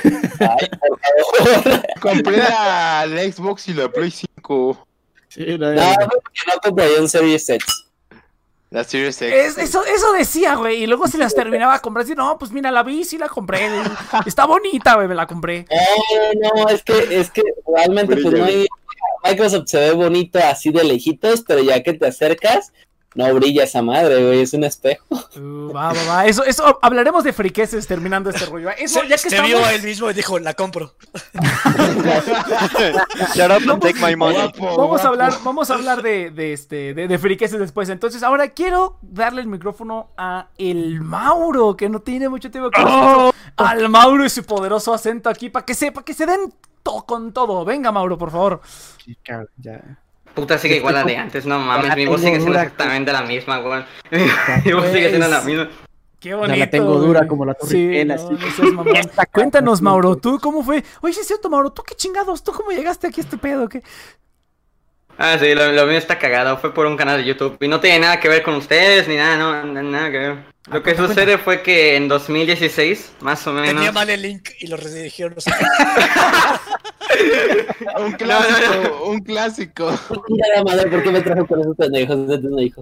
Ay, 0.04 0.68
por 0.78 1.00
favor. 1.00 1.82
Compré 2.00 2.36
la, 2.36 3.06
la 3.06 3.22
Xbox 3.22 3.68
y 3.68 3.74
la 3.74 3.90
Play 3.90 4.10
5. 4.10 4.86
Sí, 5.28 5.44
no, 5.58 5.72
No, 5.72 5.94
porque 5.98 6.40
no 6.46 6.60
compraría 6.62 7.00
un 7.00 7.08
Series 7.08 7.48
X. 7.48 7.86
La 8.70 8.84
Series 8.84 9.20
X. 9.20 9.34
Es- 9.34 9.58
eso, 9.58 9.84
eso 9.84 10.12
decía, 10.12 10.54
güey. 10.54 10.84
Y 10.84 10.86
luego 10.86 11.08
se 11.08 11.18
las 11.18 11.34
terminaba 11.34 11.80
comprando. 11.80 12.14
No, 12.14 12.38
pues 12.38 12.52
mira, 12.52 12.70
la 12.70 12.82
vi, 12.84 13.02
sí 13.02 13.18
la 13.18 13.28
compré. 13.28 13.68
Está 14.26 14.46
bonita, 14.46 14.94
güey, 14.94 15.08
me 15.08 15.14
la 15.14 15.26
compré. 15.26 15.66
No, 16.40 16.62
no, 16.64 16.68
es 16.68 16.82
que, 16.84 17.20
es 17.20 17.30
que 17.30 17.42
realmente 17.66 18.16
pues 18.16 18.34
no 18.34 18.44
hay... 18.44 18.68
Microsoft 19.24 19.68
se 19.68 19.78
ve 19.78 19.92
bonito 19.92 20.38
así 20.38 20.70
de 20.70 20.84
lejitos, 20.84 21.42
pero 21.46 21.62
ya 21.62 21.82
que 21.82 21.92
te 21.92 22.06
acercas, 22.06 22.72
no 23.14 23.34
brilla 23.34 23.64
esa 23.64 23.82
madre, 23.82 24.24
güey, 24.24 24.40
es 24.42 24.52
un 24.52 24.64
espejo. 24.64 25.04
Uh, 25.36 25.72
va, 25.72 25.92
va, 25.92 26.04
va. 26.08 26.26
Eso, 26.26 26.44
eso, 26.44 26.78
hablaremos 26.82 27.24
de 27.24 27.32
friqueses 27.32 27.86
terminando 27.86 28.30
este 28.30 28.46
rollo. 28.46 28.70
Eso, 28.70 29.00
Se, 29.00 29.08
ya 29.08 29.16
que 29.16 29.30
se 29.30 29.40
vio 29.40 29.56
estamos. 29.56 29.68
a 29.68 29.74
él 29.74 29.82
mismo 29.82 30.10
y 30.10 30.14
dijo, 30.14 30.38
la 30.38 30.54
compro. 30.54 30.94
Shut 33.34 33.50
up 33.50 33.70
and 33.70 33.80
take 33.82 33.98
my 34.00 34.14
money. 34.16 34.36
Guapo, 34.56 34.76
Vamos 34.76 35.00
a 35.04 35.08
hablar, 35.08 35.32
vamos 35.44 35.70
a 35.70 35.74
hablar 35.74 36.02
de, 36.02 36.30
de 36.30 36.52
este, 36.52 36.94
de, 36.94 37.08
de 37.08 37.18
friqueses 37.18 37.58
después. 37.58 37.88
Entonces, 37.88 38.22
ahora 38.22 38.48
quiero 38.50 38.98
darle 39.02 39.40
el 39.40 39.46
micrófono 39.48 40.10
a 40.16 40.48
el 40.58 41.00
Mauro, 41.00 41.76
que 41.76 41.88
no 41.88 42.00
tiene 42.00 42.28
mucho 42.28 42.50
tiempo 42.50 42.70
que 42.70 42.80
escucho 42.80 43.34
al 43.56 43.88
Mauro 43.88 44.24
y 44.24 44.30
su 44.30 44.44
poderoso 44.44 44.92
acento 44.94 45.28
aquí, 45.28 45.50
para 45.50 45.64
que 45.64 45.74
sepa 45.74 46.04
que 46.04 46.14
se 46.14 46.26
den 46.26 46.52
to- 46.82 47.04
con 47.06 47.32
todo. 47.32 47.64
Venga, 47.64 47.90
Mauro, 47.92 48.16
por 48.18 48.30
favor. 48.30 48.60
Sí, 49.04 49.16
ya. 49.56 49.98
Puta, 50.40 50.58
sigue 50.58 50.76
igual 50.76 50.94
la 50.94 51.04
de 51.04 51.16
antes, 51.16 51.44
no 51.46 51.58
mames, 51.58 51.94
mi 51.96 52.06
voz 52.06 52.20
sigue 52.20 52.32
siendo 52.32 52.46
dura. 52.52 52.62
exactamente 52.62 53.12
la 53.12 53.22
misma, 53.22 53.58
weón. 53.60 53.84
Mi 54.64 54.72
voz 54.72 54.86
sigue 54.86 55.08
siendo 55.08 55.28
la 55.28 55.40
misma. 55.42 55.68
Qué 56.20 56.30
Ya 56.30 56.36
bonito. 56.36 56.58
la 56.58 56.70
tengo 56.70 56.94
dura 56.98 57.20
güey. 57.20 57.28
como 57.28 57.44
la 57.44 57.54
Torre 57.54 57.70
Sí, 57.70 58.04
no, 58.04 58.14
así. 58.14 58.24
no. 58.74 58.84
Cuéntanos, 59.32 59.80
Mauro, 59.82 60.16
¿tú 60.16 60.38
cómo 60.42 60.62
fue? 60.64 60.82
Oye, 61.00 61.12
sí 61.14 61.20
es 61.20 61.26
cierto, 61.28 61.48
Mauro, 61.48 61.70
¿tú 61.70 61.82
qué 61.82 61.94
chingados? 61.94 62.42
¿Tú 62.42 62.52
cómo 62.52 62.70
llegaste 62.72 63.06
aquí 63.06 63.20
a 63.20 63.24
este 63.24 63.38
pedo? 63.38 63.68
¿Qué? 63.68 63.82
Ah, 65.16 65.36
sí, 65.38 65.54
lo, 65.54 65.72
lo 65.72 65.86
mío 65.86 65.98
está 65.98 66.18
cagado, 66.18 66.58
fue 66.58 66.72
por 66.72 66.86
un 66.86 66.96
canal 66.96 67.18
de 67.18 67.24
YouTube. 67.24 67.56
Y 67.60 67.68
no 67.68 67.80
tiene 67.80 67.98
nada 68.00 68.20
que 68.20 68.28
ver 68.28 68.42
con 68.42 68.54
ustedes, 68.54 69.08
ni 69.08 69.16
nada, 69.16 69.36
no, 69.36 69.64
na- 69.72 69.82
nada 69.82 70.10
que 70.10 70.18
ver. 70.18 70.36
Lo 70.70 70.82
que 70.82 70.94
cuenta, 70.94 71.08
sucede 71.08 71.38
fue 71.38 71.62
que 71.62 71.96
en 71.96 72.08
2016, 72.08 73.12
más 73.20 73.46
o 73.46 73.52
menos... 73.52 73.74
Tenía 73.74 73.92
mal 73.92 74.10
el 74.10 74.20
link 74.20 74.50
y 74.60 74.66
lo 74.66 74.76
redirigieron. 74.76 75.34
No 75.34 75.40
sé. 75.40 75.50
Un 77.98 78.12
clásico, 78.12 79.04
un 79.06 79.20
clásico. 79.20 79.98
Mira 80.28 80.46
la 80.56 80.62
madre, 80.62 80.90
¿por 80.90 81.02
qué 81.02 81.10
me 81.10 81.20
trajo 81.20 81.46
con 81.46 81.60
esos 81.60 81.76
pendejos? 81.76 82.16
No. 82.16 82.58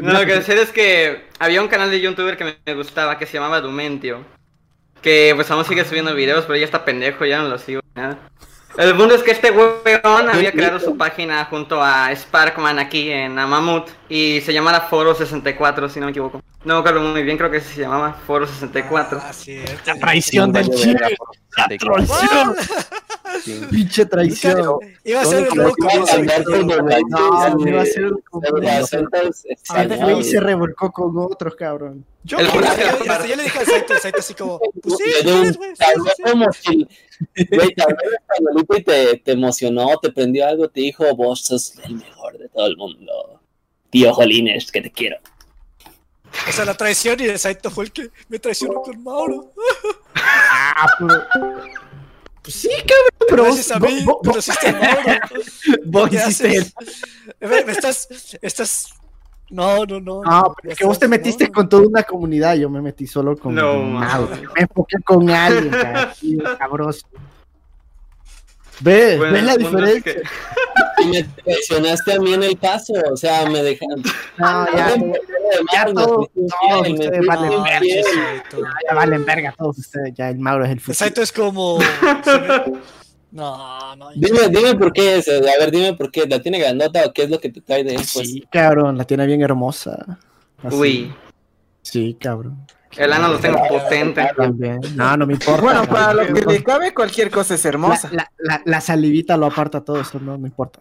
No, 0.00 0.14
lo 0.14 0.24
que 0.24 0.36
sucede 0.36 0.62
es 0.62 0.72
que 0.72 1.26
había 1.38 1.60
un 1.60 1.68
canal 1.68 1.90
de 1.90 2.00
youtuber 2.00 2.38
que 2.38 2.44
me, 2.44 2.56
me 2.64 2.74
gustaba 2.74 3.18
que 3.18 3.26
se 3.26 3.34
llamaba 3.34 3.60
Dumentio. 3.60 4.24
Que 5.02 5.32
pues 5.34 5.50
aún 5.50 5.66
sigue 5.66 5.84
subiendo 5.84 6.14
videos, 6.14 6.46
pero 6.46 6.56
ya 6.56 6.64
está 6.64 6.86
pendejo, 6.86 7.26
ya 7.26 7.42
no 7.42 7.48
lo 7.48 7.58
sigo 7.58 7.82
ni 7.94 8.00
nada. 8.00 8.18
El 8.78 8.94
punto 8.94 9.14
es 9.14 9.22
que 9.22 9.30
este 9.30 9.50
weón 9.50 10.28
había 10.28 10.52
creado 10.52 10.78
su 10.78 10.96
página 10.96 11.44
junto 11.46 11.82
a 11.82 12.14
Sparkman 12.14 12.78
aquí 12.78 13.10
en 13.10 13.38
Amamut 13.38 13.88
y 14.08 14.40
se 14.42 14.52
llamaba 14.52 14.82
Foro 14.82 15.14
64, 15.14 15.88
si 15.88 15.98
no 15.98 16.06
me 16.06 16.10
equivoco. 16.10 16.42
No 16.64 16.74
me 16.74 16.80
acuerdo 16.80 17.00
muy 17.00 17.22
bien, 17.22 17.38
creo 17.38 17.50
que 17.50 17.60
sí 17.60 17.74
se 17.74 17.80
llamaba 17.82 18.12
Foro 18.26 18.46
64. 18.46 19.20
Ah, 19.22 19.32
cierto. 19.32 19.72
La 19.86 19.98
traición 19.98 20.52
del 20.52 20.68
chile. 20.70 21.16
La 21.56 21.66
traición. 21.68 22.56
Pinche 23.70 24.06
traición. 24.06 24.78
Iba 25.04 25.20
a 25.20 25.24
ser 25.24 25.42
el 25.44 25.48
como 25.48 25.62
iba 25.62 25.70
a 27.80 28.86
ser 28.86 29.04
se 30.24 30.40
revolcó 30.40 30.92
con 30.92 31.12
otros, 31.18 31.54
cabrón. 31.56 32.04
Yo, 32.24 32.38
El 32.38 32.46
yo, 32.46 32.52
yo- 32.60 33.26
yo 33.26 33.36
le 33.36 33.42
dije 33.44 33.58
al 33.58 33.66
Saito, 33.66 33.94
el 33.94 34.00
Saito 34.00 34.18
así 34.18 34.34
como, 34.34 34.58
pues 34.82 34.96
sí, 34.98 35.04
sí, 35.22 35.24
sí, 35.46 35.52
sí, 35.52 35.58
sí. 36.16 36.22
como 36.22 36.52
si- 36.52 36.88
Güey, 37.50 37.74
te 37.74 37.82
habló 37.82 37.96
en 38.02 38.14
españolito 38.14 38.76
y 38.76 38.82
te, 38.82 39.16
te 39.24 39.32
emocionó, 39.32 39.96
te 40.02 40.10
prendió 40.12 40.46
algo, 40.46 40.68
te 40.68 40.80
dijo, 40.80 41.14
vos 41.14 41.40
sos 41.42 41.74
el 41.84 41.94
mejor 41.96 42.36
de 42.38 42.48
todo 42.48 42.66
el 42.66 42.76
mundo. 42.76 43.40
Tío 43.90 44.12
Jolines, 44.12 44.70
que 44.72 44.82
te 44.82 44.90
quiero. 44.90 45.16
O 46.48 46.52
sea, 46.52 46.64
la 46.64 46.74
traición 46.74 47.18
y 47.20 47.24
el 47.24 47.38
Saito 47.38 47.70
fue 47.70 47.84
el 47.84 47.92
que 47.92 48.10
me 48.28 48.38
traicionó 48.38 48.82
con 48.82 49.02
Mauro. 49.02 49.52
Ah, 50.14 50.86
pero... 50.98 51.22
Pues 52.46 52.54
sí, 52.54 52.68
cabrón, 52.68 53.26
pero 53.28 53.42
vos, 53.44 53.54
Gracias 53.56 53.76
a 53.76 53.78
vos, 53.80 53.90
mí, 53.92 54.04
vos- 54.04 54.36
hiciste 54.38 54.72
Mauro. 54.72 55.20
vos 55.86 56.10
¿Qué 56.10 56.16
hiciste 56.16 56.48
haces? 56.58 56.74
Me, 57.40 57.64
me 57.64 57.72
estás, 57.72 58.08
estás... 58.40 58.90
No, 59.50 59.84
no, 59.84 60.00
no. 60.00 60.22
No, 60.22 60.54
pero 60.62 60.72
es 60.72 60.78
que 60.78 60.84
vos 60.86 60.98
te 60.98 61.08
metiste 61.08 61.50
con 61.50 61.68
toda 61.68 61.86
una 61.88 62.04
comunidad, 62.04 62.54
yo 62.54 62.70
me 62.70 62.80
metí 62.80 63.06
solo 63.08 63.36
con 63.36 63.54
No, 63.56 63.78
Mauro. 63.82 64.28
Me 64.54 64.62
enfoqué 64.62 64.96
con 65.04 65.28
alguien, 65.28 65.72
cabroso. 66.58 67.04
Ve, 68.80 69.16
Bueno, 69.16 69.32
ves 69.32 69.42
la 69.44 69.56
diferencia. 69.56 70.02
que- 70.14 70.22
Y 71.02 71.06
me 71.08 71.22
traicionaste 71.24 72.12
a 72.14 72.18
mí 72.18 72.32
en 72.34 72.42
el 72.42 72.56
paso, 72.56 72.94
o 73.12 73.16
sea, 73.16 73.48
me 73.48 73.62
dejaron. 73.62 74.02
No, 74.38 74.66
ya, 74.76 74.96
ya 75.72 75.84
todos, 75.92 76.28
todos 76.34 76.88
ustedes 76.88 77.26
valen 77.26 77.50
No, 77.50 77.62
verga. 77.62 77.80
Saito. 78.02 78.58
Ya 78.88 78.94
valen 78.94 79.24
verga 79.26 79.54
todos 79.58 79.78
ustedes, 79.78 80.14
ya 80.14 80.30
el 80.30 80.38
Mauro 80.38 80.64
es 80.64 80.70
el 80.72 80.80
futuro. 80.80 80.94
Saito 80.94 81.22
es 81.22 81.32
como... 81.32 81.78
me- 82.26 82.78
No, 83.32 83.94
no. 83.96 84.10
Dime, 84.14 84.48
dime 84.48 84.74
por 84.76 84.92
qué 84.92 85.16
es, 85.16 85.28
a 85.28 85.32
ver, 85.58 85.70
dime 85.70 85.92
por 85.94 86.10
qué, 86.10 86.26
¿la 86.26 86.40
tiene 86.40 86.58
grandota 86.58 87.04
o 87.06 87.12
qué 87.12 87.24
es 87.24 87.30
lo 87.30 87.38
que 87.38 87.50
te 87.50 87.60
trae 87.60 87.84
de 87.84 87.90
él? 87.96 87.96
Pues, 88.14 88.28
Sí, 88.30 88.44
cabrón, 88.50 88.96
la 88.96 89.04
tiene 89.04 89.26
bien 89.26 89.42
hermosa. 89.42 90.18
Así. 90.62 90.76
Uy, 90.76 91.14
Sí, 91.82 92.16
cabrón. 92.18 92.66
El 92.96 93.12
ano 93.12 93.28
lo 93.28 93.38
tengo 93.38 93.58
potente. 93.68 94.28
También. 94.36 94.80
No, 94.94 95.16
no 95.16 95.26
me 95.26 95.34
importa. 95.34 95.60
Bueno, 95.62 95.84
para 95.86 96.14
lo 96.14 96.26
que 96.32 96.40
le 96.44 96.62
cabe, 96.64 96.94
cualquier 96.94 97.30
cosa 97.30 97.54
es 97.54 97.64
hermosa. 97.64 98.08
la, 98.12 98.30
la, 98.38 98.62
la 98.64 98.80
salivita 98.80 99.36
lo 99.36 99.46
aparta 99.46 99.82
todo, 99.82 100.00
eso 100.00 100.18
no 100.20 100.38
me 100.38 100.48
importa. 100.48 100.80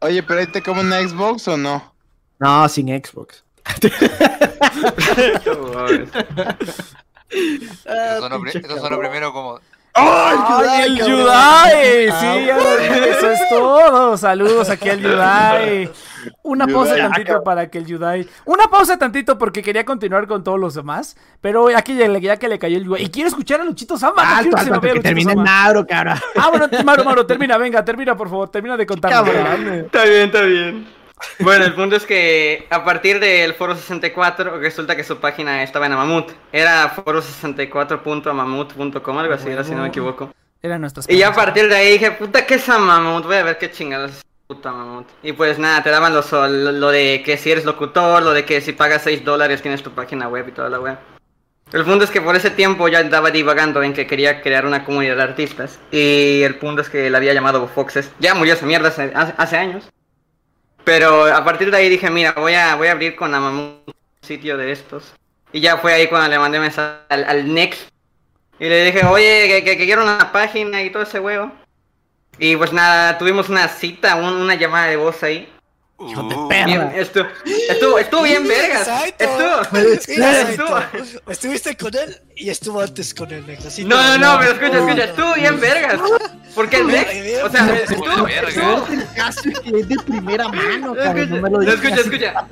Oye, 0.00 0.22
pero 0.22 0.40
ahí 0.40 0.46
te 0.46 0.62
como 0.62 0.80
una 0.80 1.00
Xbox 1.00 1.48
o 1.48 1.56
no? 1.56 1.94
No, 2.38 2.68
sin 2.68 2.88
Xbox. 2.88 3.44
Eso 7.30 8.18
suena, 8.20 8.38
pri- 8.38 8.50
eso 8.64 8.78
suena 8.78 8.98
primero 8.98 9.32
como. 9.32 9.60
¡Ay, 9.94 10.82
el 10.84 10.96
Yudai! 10.98 12.04
Sí, 12.20 12.46
ya 12.46 12.56
lo 12.56 12.76
dije, 12.78 13.10
eso 13.10 13.30
es 13.32 13.40
todo. 13.50 14.16
Saludos 14.16 14.70
aquí 14.70 14.88
al 14.88 15.00
Yudai. 15.00 15.90
Una 16.42 16.66
pausa 16.66 16.96
Yudai. 16.96 17.10
tantito 17.10 17.44
para 17.44 17.70
que 17.70 17.78
el 17.78 17.86
Yudai. 17.86 18.28
Una 18.44 18.68
pausa 18.68 18.98
tantito 18.98 19.38
porque 19.38 19.62
quería 19.62 19.84
continuar 19.84 20.26
con 20.26 20.42
todos 20.44 20.58
los 20.58 20.74
demás. 20.74 21.16
Pero 21.40 21.68
aquí 21.76 21.96
ya, 21.96 22.36
que 22.36 22.48
le 22.48 22.58
cayó 22.58 22.78
el 22.78 22.84
Yudai. 22.84 23.04
Y 23.04 23.10
quiero 23.10 23.28
escuchar 23.28 23.60
a 23.60 23.64
Luchito 23.64 23.96
Samba. 23.96 24.24
no 24.24 24.36
Alto, 24.36 24.56
que 24.56 24.64
se 24.64 24.70
alto, 24.70 24.80
que 24.80 24.88
Luchito 24.88 25.02
termine. 25.02 25.34
Nauro, 25.34 25.86
cabrón. 25.86 26.18
Ah, 26.36 26.48
bueno, 26.50 26.68
Mauro, 26.84 27.04
Mauro, 27.04 27.26
termina, 27.26 27.56
venga, 27.58 27.84
termina, 27.84 28.16
por 28.16 28.28
favor. 28.28 28.48
Termina 28.50 28.76
de 28.76 28.86
contarme. 28.86 29.78
Está 29.80 30.04
bien, 30.04 30.26
está 30.26 30.42
bien. 30.42 30.98
Bueno, 31.40 31.64
el 31.64 31.74
punto 31.74 31.96
es 31.96 32.06
que 32.06 32.66
a 32.70 32.84
partir 32.84 33.18
del 33.20 33.54
Foro 33.54 33.74
64 33.74 34.58
resulta 34.58 34.96
que 34.96 35.04
su 35.04 35.18
página 35.18 35.62
estaba 35.62 35.86
en 35.86 35.92
Amamut. 35.92 36.30
Era 36.52 36.94
foro64.amamut.com, 36.94 39.18
algo 39.18 39.34
así, 39.34 39.48
era, 39.48 39.64
si 39.64 39.72
no 39.72 39.82
me 39.82 39.88
equivoco. 39.88 40.32
Eran 40.62 40.80
nuestras 40.80 41.08
Y 41.08 41.18
ya 41.18 41.28
a 41.28 41.34
partir 41.34 41.68
de 41.68 41.76
ahí 41.76 41.92
dije, 41.92 42.10
puta, 42.12 42.46
¿qué 42.46 42.54
es 42.54 42.68
Amamut? 42.68 43.24
Voy 43.24 43.36
a 43.36 43.44
ver 43.44 43.58
qué 43.58 43.70
chingados 43.70 44.22
puta 44.48 44.70
Amamut. 44.70 45.06
Y 45.22 45.34
pues 45.34 45.58
nada, 45.58 45.82
te 45.82 45.90
daban 45.90 46.14
los, 46.14 46.32
lo, 46.32 46.88
de 46.90 47.22
que 47.24 47.36
si 47.36 47.50
eres 47.50 47.66
locutor, 47.66 48.22
lo 48.22 48.32
de 48.32 48.46
que 48.46 48.62
si 48.62 48.72
pagas 48.72 49.02
6 49.02 49.22
dólares 49.22 49.60
tienes 49.60 49.82
tu 49.82 49.90
página 49.92 50.26
web 50.26 50.48
y 50.48 50.52
toda 50.52 50.70
la 50.70 50.80
web. 50.80 50.98
El 51.70 51.84
punto 51.84 52.04
es 52.04 52.10
que 52.10 52.22
por 52.22 52.34
ese 52.34 52.50
tiempo 52.50 52.88
ya 52.88 53.00
andaba 53.00 53.30
divagando 53.30 53.82
en 53.82 53.92
que 53.92 54.06
quería 54.06 54.40
crear 54.40 54.64
una 54.64 54.86
comunidad 54.86 55.16
de 55.16 55.22
artistas. 55.22 55.78
Y 55.90 56.40
el 56.42 56.54
punto 56.56 56.80
es 56.80 56.88
que 56.88 57.10
la 57.10 57.18
había 57.18 57.34
llamado 57.34 57.68
Foxes. 57.68 58.10
Ya 58.20 58.34
murió 58.34 58.54
esa 58.54 58.64
mierda 58.64 58.88
hace, 58.88 59.12
hace- 59.14 59.56
años. 59.58 59.90
Pero 60.82 61.26
a 61.26 61.44
partir 61.44 61.70
de 61.70 61.76
ahí 61.76 61.90
dije, 61.90 62.08
mira, 62.08 62.32
voy 62.32 62.54
a, 62.54 62.72
abrir 62.72 63.14
con 63.16 63.34
Amamut 63.34 63.86
un 63.86 63.94
sitio 64.22 64.56
de 64.56 64.72
estos. 64.72 65.12
Y 65.52 65.60
ya 65.60 65.76
fue 65.76 65.92
ahí 65.92 66.06
cuando 66.06 66.28
le 66.28 66.38
mandé 66.38 66.58
mensaje 66.58 67.00
al, 67.10 67.24
al 67.24 67.52
Next. 67.52 67.90
Y 68.58 68.66
le 68.66 68.84
dije, 68.86 69.04
oye, 69.04 69.62
que- 69.62 69.76
que 69.76 69.84
quiero 69.84 70.02
una 70.02 70.32
página 70.32 70.82
y 70.82 70.88
todo 70.88 71.02
ese 71.02 71.20
huevo. 71.20 71.52
Y 72.38 72.56
pues 72.56 72.72
nada, 72.72 73.18
tuvimos 73.18 73.48
una 73.48 73.68
cita, 73.68 74.14
un- 74.16 74.34
una 74.34 74.54
llamada 74.54 74.86
de 74.86 74.96
voz 74.96 75.22
ahí. 75.22 75.52
Uh, 76.00 76.46
Bien, 76.48 76.92
estuvo, 76.94 77.26
estuvo, 77.68 77.98
estuvo 77.98 78.22
bien 78.22 78.46
vergas. 78.46 78.86
Estuvo, 79.18 79.60
estuvo. 80.48 80.78
Saito, 80.78 81.30
Estuviste 81.32 81.76
con 81.76 81.92
él 81.96 82.20
y 82.38 82.50
estuvo 82.50 82.80
antes 82.80 83.12
con 83.12 83.30
el 83.32 83.46
Nex. 83.46 83.66
así 83.66 83.84
No, 83.84 83.96
no, 83.96 84.18
no, 84.18 84.38
pero 84.40 84.52
escucha, 84.52 84.78
escucha, 84.78 85.04
estuvo 85.04 85.34
bien 85.34 85.60
vergas. 85.60 86.00
Porque 86.54 86.76
el 86.78 86.86
Next, 86.86 87.44
o 87.44 87.50
sea, 87.50 87.76
estuvo, 87.76 88.24
verga. 88.24 88.48
estuvo, 88.48 88.86
El 88.90 89.06
caso 89.14 89.40
es 89.48 89.60
que 89.60 89.70
es 89.80 89.88
de 89.88 89.96
primera 90.06 90.48
mano, 90.48 90.94
cabrón. 90.94 91.30
No 91.30 91.36
me 91.36 91.50
lo 91.50 91.50
No, 91.50 91.58
digas 91.60 91.74
escucha, 91.76 92.00
escucha. 92.00 92.46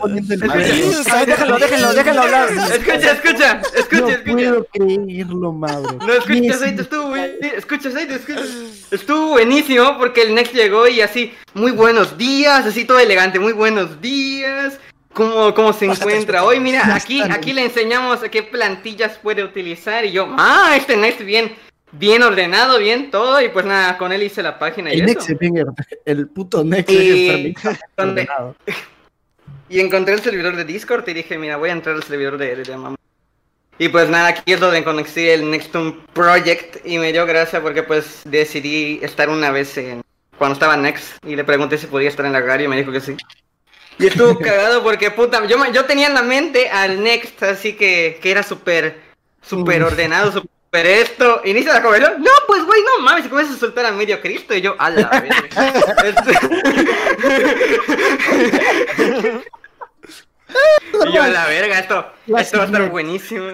déjenlo, 1.27 1.59
déjenlo, 1.59 1.95
déjenlo 1.95 2.23
hablar. 2.23 2.49
escucha, 2.51 3.13
escucha, 3.13 3.55
No 3.55 3.81
escucha, 3.81 4.13
escucha. 4.15 4.33
puedo 4.33 4.67
creerlo, 4.73 5.53
Mauro. 5.53 5.99
No, 6.07 6.13
escucha, 6.13 6.59
Saito, 6.59 6.83
estuvo 6.83 7.17
Escucha, 7.17 7.91
Saito, 7.91 8.15
escucha. 8.15 8.43
Estuvo 8.91 9.29
buenísimo 9.31 9.99
porque 9.99 10.23
el 10.23 10.35
Next 10.35 10.55
llegó 10.55 10.87
y 10.89 11.01
así, 11.01 11.33
muy 11.55 11.73
buenos 11.73 12.17
días, 12.19 12.67
así 12.67 12.85
todo 12.85 12.99
elegante, 12.99 13.39
muy 13.39 13.53
buenos 13.53 14.01
días. 14.01 14.79
¿Cómo, 15.17 15.55
cómo 15.55 15.73
se 15.73 15.87
encuentra 15.87 16.45
hoy? 16.45 16.61
Mira, 16.61 16.95
aquí, 16.95 17.23
aquí 17.23 17.55
le 17.55 17.65
enseñamos 17.65 18.21
qué 18.31 18.43
plantillas 18.43 19.17
puede 19.17 19.43
utilizar. 19.43 20.05
Y 20.05 20.13
yo, 20.13 20.29
ah, 20.37 20.75
este 20.77 20.95
Next 20.95 21.23
bien, 21.23 21.55
bien 21.93 22.23
ordenado, 22.23 22.79
bien 22.79 23.11
todo. 23.11 23.41
Y 23.41 23.49
pues 23.49 23.65
nada, 23.65 23.97
con 23.97 24.13
él 24.13 24.23
hice 24.23 24.43
la 24.43 24.59
página 24.59 24.93
y 24.93 25.01
El 25.01 25.09
eso. 25.09 25.21
Nex 25.21 25.31
es 25.31 25.39
bien, 25.39 25.55
el 26.05 26.29
puto 26.29 26.63
Nex 26.63 26.93
Y- 26.93 27.55
ordenado. 27.97 28.55
y 29.71 29.81
encontré 29.81 30.13
el 30.13 30.21
servidor 30.21 30.55
de 30.55 30.65
Discord 30.65 31.09
y 31.09 31.15
dije, 31.15 31.39
mira, 31.39 31.57
voy 31.57 31.71
a 31.71 31.73
entrar 31.73 31.97
al 31.97 32.03
servidor 32.03 32.37
de, 32.37 32.55
de, 32.55 32.63
de 32.65 32.73
Mamamood. 32.77 32.99
Y 33.79 33.89
pues 33.89 34.11
nada, 34.11 34.29
aquí 34.29 34.53
es 34.53 34.61
donde 34.61 34.85
conocí 34.85 35.27
el 35.27 35.51
Nextum 35.51 36.05
Project 36.13 36.85
y 36.85 36.99
me 36.99 37.11
dio 37.13 37.25
gracia 37.25 37.63
porque 37.63 37.83
pues 37.83 38.21
decidí 38.27 38.99
estar 39.03 39.31
una 39.31 39.51
vez 39.51 39.79
en, 39.79 40.03
cuando 40.37 40.53
estaba 40.53 40.77
Next 40.77 41.25
y 41.27 41.37
le 41.37 41.45
pregunté 41.45 41.79
si 41.79 41.87
podía 41.87 42.11
estar 42.11 42.27
en 42.27 42.33
la 42.35 42.43
radio 42.43 42.67
y 42.67 42.69
me 42.69 42.77
dijo 42.77 42.93
que 42.93 43.01
sí. 43.01 43.17
Y 43.99 44.07
estuvo 44.07 44.39
cagado 44.39 44.83
porque 44.83 45.11
puta, 45.11 45.45
yo, 45.47 45.57
yo 45.73 45.85
tenía 45.85 46.09
en 46.09 46.15
la 46.15 46.23
mente 46.23 46.69
al 46.69 47.03
Next 47.03 47.43
así 47.43 47.75
que, 47.75 48.19
que 48.21 48.31
era 48.31 48.43
súper, 48.43 49.01
súper 49.43 49.83
ordenado, 49.83 50.33
súper 50.33 50.87
esto. 50.87 51.41
Inicia 51.45 51.73
la 51.73 51.83
conversación, 51.83 52.23
no 52.23 52.31
pues 52.47 52.65
güey, 52.65 52.83
no 52.83 53.05
mames, 53.05 53.27
y 53.27 53.29
comienza 53.29 53.55
a 53.55 53.59
soltar 53.59 53.87
a 53.87 53.93
medio 53.93 54.21
Cristo 54.21 54.55
y 54.55 54.61
yo, 54.61 54.77
a 54.79 54.91
la 54.91 55.09
verga. 55.09 55.49
y 61.09 61.13
yo, 61.15 61.23
a 61.23 61.29
la 61.29 61.47
verga, 61.47 61.79
esto, 61.79 62.07
esto 62.27 62.59
va 62.59 62.65
a 62.65 62.67
estar 62.67 62.91
buenísimo. 62.91 63.47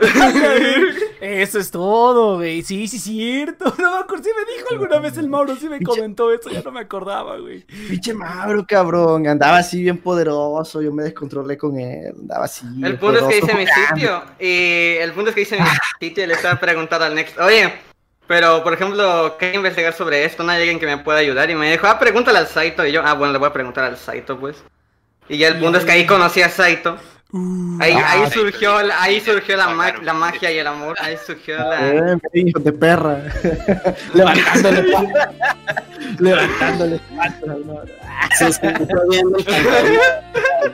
Eso 1.20 1.58
es 1.58 1.70
todo, 1.70 2.36
güey. 2.36 2.62
Sí, 2.62 2.88
sí, 2.88 2.98
cierto. 2.98 3.72
No 3.78 3.92
me 3.92 3.98
acuerdo. 3.98 4.24
Sí 4.24 4.30
me 4.36 4.54
dijo 4.54 4.68
alguna 4.70 4.98
vez 4.98 5.16
el 5.18 5.28
Mauro, 5.28 5.56
sí 5.56 5.68
me 5.68 5.80
comentó 5.80 6.32
eso. 6.32 6.50
Ya 6.50 6.62
no 6.62 6.70
me 6.70 6.80
acordaba, 6.80 7.38
güey. 7.38 7.64
Pinche 7.88 8.14
Mauro, 8.14 8.64
cabrón. 8.66 9.26
Andaba 9.26 9.58
así 9.58 9.82
bien 9.82 9.98
poderoso. 9.98 10.80
Yo 10.82 10.92
me 10.92 11.02
descontrolé 11.02 11.56
con 11.56 11.78
él. 11.78 12.14
Andaba 12.18 12.44
así. 12.46 12.66
El 12.82 12.98
punto 12.98 13.20
es 13.20 13.26
que 13.26 13.38
hice 13.38 13.54
mi 13.54 13.66
sitio. 13.66 14.22
Y 14.38 14.96
el 14.98 15.12
punto 15.12 15.30
es 15.30 15.34
que 15.34 15.42
hice 15.42 15.58
mi 15.58 15.66
sitio 16.00 16.24
y 16.24 16.26
le 16.26 16.34
estaba 16.34 16.58
preguntando 16.58 17.04
al 17.04 17.14
Next, 17.14 17.38
oye, 17.38 17.72
pero 18.26 18.62
por 18.62 18.72
ejemplo, 18.72 19.36
¿qué 19.38 19.54
investigar 19.54 19.92
sobre 19.92 20.24
esto? 20.24 20.42
¿No 20.42 20.52
hay 20.52 20.58
alguien 20.58 20.78
que 20.78 20.86
me 20.86 20.98
pueda 20.98 21.18
ayudar? 21.18 21.50
Y 21.50 21.54
me 21.54 21.70
dijo, 21.70 21.86
ah, 21.86 21.98
pregúntale 21.98 22.38
al 22.38 22.46
Saito. 22.46 22.86
Y 22.86 22.92
yo, 22.92 23.02
ah, 23.04 23.14
bueno, 23.14 23.32
le 23.32 23.38
voy 23.38 23.48
a 23.48 23.52
preguntar 23.52 23.84
al 23.84 23.96
Saito, 23.96 24.38
pues. 24.38 24.62
Y 25.28 25.38
ya 25.38 25.48
el 25.48 25.58
punto 25.58 25.78
es 25.78 25.84
que 25.84 25.92
ahí 25.92 26.06
conocí 26.06 26.42
a 26.42 26.48
Saito. 26.48 26.96
Ahí, 27.78 27.92
Ah, 27.96 28.12
ahí 28.24 28.30
surgió, 28.32 28.82
la- 28.82 29.00
ahí 29.00 29.20
surgió 29.20 29.56
la, 29.56 29.68
ma- 29.68 29.94
la 30.02 30.12
magia 30.12 30.50
y 30.50 30.58
el 30.58 30.66
amor. 30.66 30.96
Ahí 31.00 31.16
surgió 31.24 31.56
la. 31.58 31.90
Eh, 32.14 32.16
hijo 32.34 32.58
de 32.58 32.72
perra. 32.72 33.22
Levantándole. 34.14 34.92
Levantándole. 36.18 37.00
Se 38.36 38.48
escucha 38.48 38.94
bien, 39.08 39.26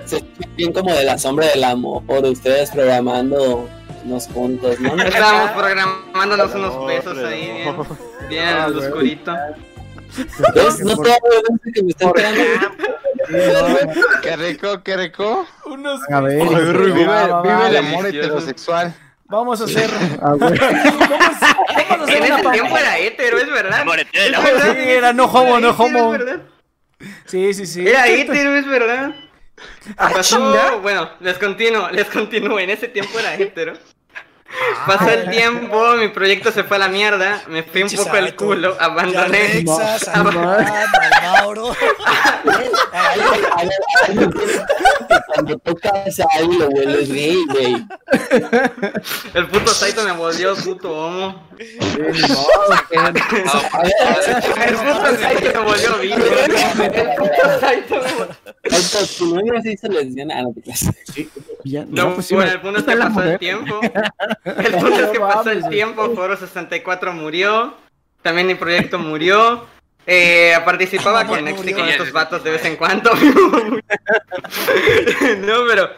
se 0.06 0.16
escucha 0.16 0.48
bien 0.56 0.72
como 0.72 0.94
de 0.94 1.04
la 1.04 1.18
sombra 1.18 1.46
del 1.48 1.64
amor, 1.64 2.02
ustedes 2.24 2.70
programando 2.70 3.68
unos 4.04 4.26
juntos, 4.28 4.80
¿no? 4.80 4.94
Estábamos 5.02 5.50
programándonos 5.50 6.54
unos 6.54 6.86
besos 6.86 7.18
ahí, 7.18 7.50
bien, 7.52 7.76
bien 8.30 8.44
Ah, 8.44 8.66
en 8.68 8.72
el 8.72 8.78
oscurito. 8.78 9.34
¿Ves? 10.54 10.80
No 10.80 10.96
te 10.96 11.10
hago 11.12 11.28
de 11.64 11.72
que 11.72 11.82
me 11.82 11.90
están 11.90 12.12
pegando. 12.12 12.40
Qué 14.22 14.36
rico, 14.36 14.82
qué 14.82 14.96
rico. 14.96 15.46
Unos 15.64 16.00
A 16.10 16.20
ver, 16.20 16.42
Vive, 16.42 16.44
hijo 16.52 16.60
de- 16.72 16.84
vive 16.92 17.06
va, 17.06 17.26
va, 17.26 17.42
va. 17.42 17.68
el 17.68 17.76
amor 17.76 18.06
heterosexual. 18.06 18.94
Vamos 19.26 19.60
a 19.60 19.64
hacer. 19.64 19.90
Ah, 20.22 20.32
güey. 20.38 20.58
Vamos, 20.58 20.98
vamos 20.98 21.40
a 21.40 22.04
hacer 22.04 22.16
En 22.16 22.24
ese 22.32 22.50
tiempo 22.50 22.78
era 22.78 22.98
hétero, 22.98 23.38
es 23.38 23.50
verdad. 23.50 23.84
Ese 24.12 24.96
era 24.96 25.12
no 25.12 25.24
homo, 25.24 25.58
no 25.60 25.70
homo. 25.70 26.14
es 26.14 26.18
verdad. 26.20 26.42
Sí, 27.26 27.52
sí, 27.54 27.66
sí. 27.66 27.86
Era 27.86 28.06
hétero, 28.06 28.54
es 28.56 28.66
verdad. 28.66 29.14
Ah, 29.96 30.10
Pasó, 30.12 30.80
bueno, 30.80 31.10
les 31.20 31.38
continúo, 31.38 31.90
les 31.90 32.06
continúo. 32.06 32.58
En 32.58 32.70
ese 32.70 32.88
tiempo 32.88 33.18
era 33.18 33.34
hétero. 33.34 33.72
Pasó 34.86 35.10
el 35.10 35.30
tiempo, 35.30 35.96
mi 35.96 36.08
proyecto 36.08 36.52
se 36.52 36.64
fue 36.64 36.76
a 36.76 36.80
la 36.80 36.88
mierda, 36.88 37.42
me 37.48 37.62
fui 37.62 37.82
un 37.82 37.90
poco 37.90 38.16
al 38.16 38.24
Saito. 38.24 38.44
culo, 38.44 38.76
abandoné. 38.78 39.64
Cuando 45.26 45.58
tocas 45.58 46.20
a 46.20 46.40
lo 46.40 46.70
vuelves 46.70 47.12
gay, 47.12 47.44
güey. 47.50 47.84
El 49.34 49.48
puto 49.48 49.72
Saito 49.72 50.04
me 50.04 50.12
volvió 50.12 50.54
puto 50.56 50.92
homo. 50.92 51.48
El 51.58 51.66
puto 51.74 52.46
Saito 55.20 55.52
me 55.52 55.58
volvió 55.64 55.98
vivo. 56.00 56.16
El 56.16 57.14
puto 57.16 57.60
Saito 57.60 57.96
me 57.96 58.12
volvió. 58.12 58.36
Alto, 58.72 58.98
tu 59.18 59.34
novia 59.34 59.60
se 59.62 59.72
hizo 59.72 59.88
lesbiana. 59.88 60.38
Ah, 60.38 60.42
no 60.42 60.54
No, 61.88 62.14
pues 62.14 62.30
bueno, 62.32 62.50
el 62.50 62.60
punto 62.60 62.78
es 62.78 62.80
esta 62.80 62.92
que 62.92 62.98
la 62.98 63.08
pasó 63.08 63.22
el 63.22 63.38
tiempo. 63.38 63.80
El 64.46 64.72
punto 64.72 65.04
es 65.04 65.10
que 65.10 65.20
pasó 65.20 65.50
el 65.50 65.68
tiempo, 65.68 66.14
Foro 66.14 66.36
64 66.36 67.12
murió. 67.12 67.74
También 68.22 68.46
mi 68.46 68.54
proyecto 68.54 68.98
murió. 68.98 69.66
Eh, 70.06 70.54
participaba 70.64 71.26
con 71.26 71.44
con 71.44 71.68
estos 71.68 72.12
vatos 72.12 72.44
de 72.44 72.50
vez 72.52 72.64
en 72.64 72.76
cuando. 72.76 73.10
no, 75.38 75.64
pero. 75.68 75.90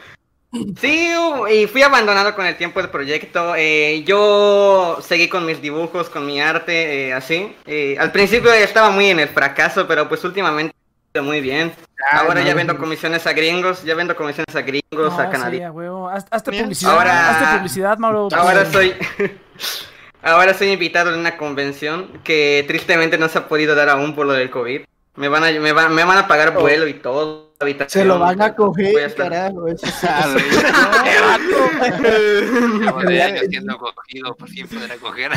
Sí, 0.81 1.13
y 1.53 1.67
fui 1.67 1.83
abandonado 1.83 2.35
con 2.35 2.47
el 2.47 2.57
tiempo 2.57 2.81
del 2.81 2.89
proyecto. 2.89 3.55
Eh, 3.55 4.03
yo 4.07 4.99
seguí 5.03 5.29
con 5.29 5.45
mis 5.45 5.61
dibujos, 5.61 6.09
con 6.09 6.25
mi 6.25 6.41
arte, 6.41 7.09
eh, 7.09 7.13
así. 7.13 7.55
Eh, 7.67 7.97
al 7.99 8.13
principio 8.13 8.51
estaba 8.55 8.91
muy 8.91 9.11
en 9.11 9.21
el 9.21 9.29
fracaso, 9.29 9.87
pero 9.87 10.09
pues 10.09 10.25
últimamente 10.25 10.75
muy 11.23 11.41
bien. 11.41 11.73
Ahora 12.13 12.43
ya 12.43 12.51
no, 12.51 12.57
vendo 12.57 12.79
comisiones 12.79 13.27
a 13.27 13.33
gringos, 13.33 13.83
ya 13.83 13.95
vendo 13.95 14.15
comisiones 14.15 14.55
a 14.55 14.63
gringos, 14.63 15.13
No, 15.13 15.19
a 15.19 15.31
canadienses. 15.31 15.73
a. 15.75 16.09
Haz- 16.09 16.27
Hazte 16.31 16.51
Mira. 16.53 16.63
publicidad. 16.65 16.93
Ahora- 16.93 17.31
Hazte 17.31 17.57
publicidad, 17.59 17.99
Mauro. 17.99 18.29
Ahora 18.37 18.65
soy. 18.67 18.95
Ahora 20.23 20.53
soy 20.55 20.69
invitado 20.73 21.13
en 21.13 21.21
una 21.21 21.37
convención 21.37 22.21
que 22.25 22.65
tristemente 22.67 23.19
no 23.19 23.29
se 23.29 23.39
ha 23.39 23.49
podido 23.49 23.75
dar 23.75 23.89
aún 23.89 24.15
por 24.15 24.27
lo 24.27 24.33
del 24.33 24.51
COVID. 24.51 24.83
Me 25.17 25.29
van 25.29 25.45
a, 25.45 25.51
me 25.53 25.73
van, 25.73 25.95
me 25.95 26.05
van 26.05 26.19
a 26.19 26.27
pagar 26.29 26.53
vuelo 26.55 26.87
y 26.89 26.95
todo. 26.95 27.48
Habitación. 27.61 28.03
Se 28.03 28.09
lo 28.09 28.19
van 28.19 28.41
a 28.41 28.45
Voy 28.49 28.53
a 28.53 28.55
coger, 28.55 28.95
estar- 29.11 29.31
carajo. 29.31 29.69
Eso 29.69 29.87
sí. 29.87 30.07
Años 33.23 33.43
siendo 33.49 33.79
cogidos, 33.79 34.37
por 34.37 34.49
fin 34.49 34.67
poder 34.69 34.93
acoger. 34.93 35.33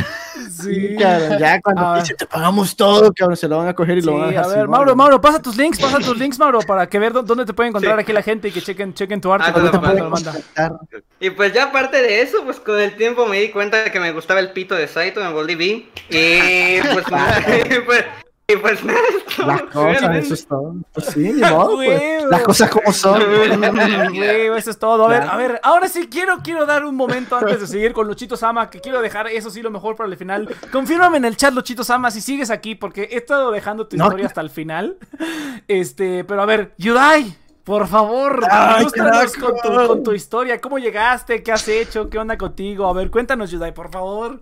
Sí, 0.51 0.95
cabrón, 0.99 1.39
ya 1.39 1.61
cuando 1.61 1.81
Ah. 1.81 1.99
dice, 1.99 2.13
te 2.15 2.25
pagamos 2.25 2.75
todo, 2.75 3.11
cabrón, 3.13 3.37
se 3.37 3.47
lo 3.47 3.57
van 3.57 3.67
a 3.69 3.73
coger 3.73 3.97
y 3.97 4.01
Sí, 4.01 4.07
lo 4.07 4.13
van 4.13 4.23
a 4.23 4.25
a 4.25 4.29
dejar 4.29 4.47
ver, 4.47 4.61
sin 4.61 4.69
Mauro. 4.69 4.95
Mauro, 4.95 5.21
pasa 5.21 5.41
tus 5.41 5.57
links, 5.57 5.79
pasa 5.79 5.99
tus 5.99 6.17
links, 6.17 6.37
Mauro, 6.39 6.59
para 6.59 6.87
que 6.87 6.99
ver 6.99 7.13
dó- 7.13 7.23
dónde 7.23 7.45
te 7.45 7.53
puede 7.53 7.69
encontrar 7.69 7.95
Sí. 7.95 8.01
aquí 8.01 8.13
la 8.13 8.21
gente 8.21 8.47
y 8.47 8.51
que 8.51 8.61
chequen, 8.61 8.93
chequen 8.93 9.19
tu 9.21 9.31
arte. 9.33 9.47
Ah, 9.49 9.53
cuando 9.53 9.71
te 9.71 9.77
te 9.77 9.81
lo 9.81 9.87
manda, 9.87 10.03
mando. 10.09 10.31
lo 10.31 10.69
manda. 10.71 10.79
Y 11.19 11.29
pues 11.31 11.53
ya 11.53 11.65
aparte 11.65 12.01
de 12.01 12.21
eso, 12.21 12.43
pues 12.43 12.59
con 12.59 12.79
el 12.79 12.95
tiempo 12.95 13.25
me 13.25 13.39
di 13.39 13.49
cuenta 13.49 13.83
de 13.83 13.91
que 13.91 13.99
me 13.99 14.11
gustaba 14.11 14.39
el 14.39 14.51
pito 14.51 14.75
de 14.75 14.87
Saito, 14.87 15.21
me 15.21 15.31
volví 15.31 15.55
bi. 15.55 15.89
Y 16.09 16.79
pues, 16.93 17.05
pues, 17.85 18.05
y 18.53 18.57
pues 18.57 18.83
nada, 18.83 18.99
esto, 19.17 19.45
Las 19.45 19.61
cosas, 19.63 20.15
eso 20.17 20.33
es 20.33 20.47
todo. 20.47 20.75
Pues 20.93 21.05
sí, 21.07 21.19
ni 21.33 21.41
modo, 21.41 21.75
pues. 21.75 22.01
Huevo. 22.01 22.27
Las 22.29 22.41
cosas 22.43 22.69
como 22.69 22.91
son. 22.93 23.21
Güey, 24.11 24.47
eso 24.57 24.71
es 24.71 24.79
todo. 24.79 25.05
A 25.05 25.07
ver, 25.07 25.23
a 25.23 25.37
ver, 25.37 25.59
ahora 25.63 25.87
sí 25.87 26.07
quiero, 26.09 26.39
quiero 26.43 26.65
dar 26.65 26.85
un 26.85 26.95
momento 26.95 27.35
antes 27.37 27.61
de 27.61 27.67
seguir 27.67 27.93
con 27.93 28.07
Luchito 28.07 28.35
Sama, 28.37 28.69
que 28.69 28.79
quiero 28.81 29.01
dejar 29.01 29.27
eso 29.27 29.49
sí 29.49 29.61
lo 29.61 29.71
mejor 29.71 29.95
para 29.95 30.09
el 30.09 30.17
final. 30.17 30.49
Confírmame 30.71 31.17
en 31.17 31.25
el 31.25 31.37
chat, 31.37 31.53
Luchito 31.53 31.83
Sama, 31.83 32.11
si 32.11 32.21
sigues 32.21 32.49
aquí, 32.49 32.75
porque 32.75 33.03
he 33.11 33.17
estado 33.17 33.51
dejando 33.51 33.87
tu 33.87 33.97
No. 33.97 34.05
historia 34.05 34.25
hasta 34.27 34.41
el 34.41 34.49
final. 34.49 34.97
Este, 35.67 36.23
pero 36.23 36.41
a 36.41 36.45
ver, 36.45 36.73
Yudai, 36.77 37.35
por 37.63 37.87
favor, 37.87 38.43
Ay, 38.49 38.85
con 39.39 39.53
tu, 39.61 39.87
con 39.87 40.03
tu 40.03 40.13
historia. 40.13 40.59
¿Cómo 40.59 40.79
llegaste? 40.79 41.43
¿Qué 41.43 41.51
has 41.51 41.67
hecho? 41.67 42.09
¿Qué 42.09 42.17
onda 42.17 42.37
contigo? 42.37 42.87
A 42.87 42.93
ver, 42.93 43.09
cuéntanos, 43.11 43.51
Yudai, 43.51 43.73
por 43.73 43.89
favor. 43.91 44.41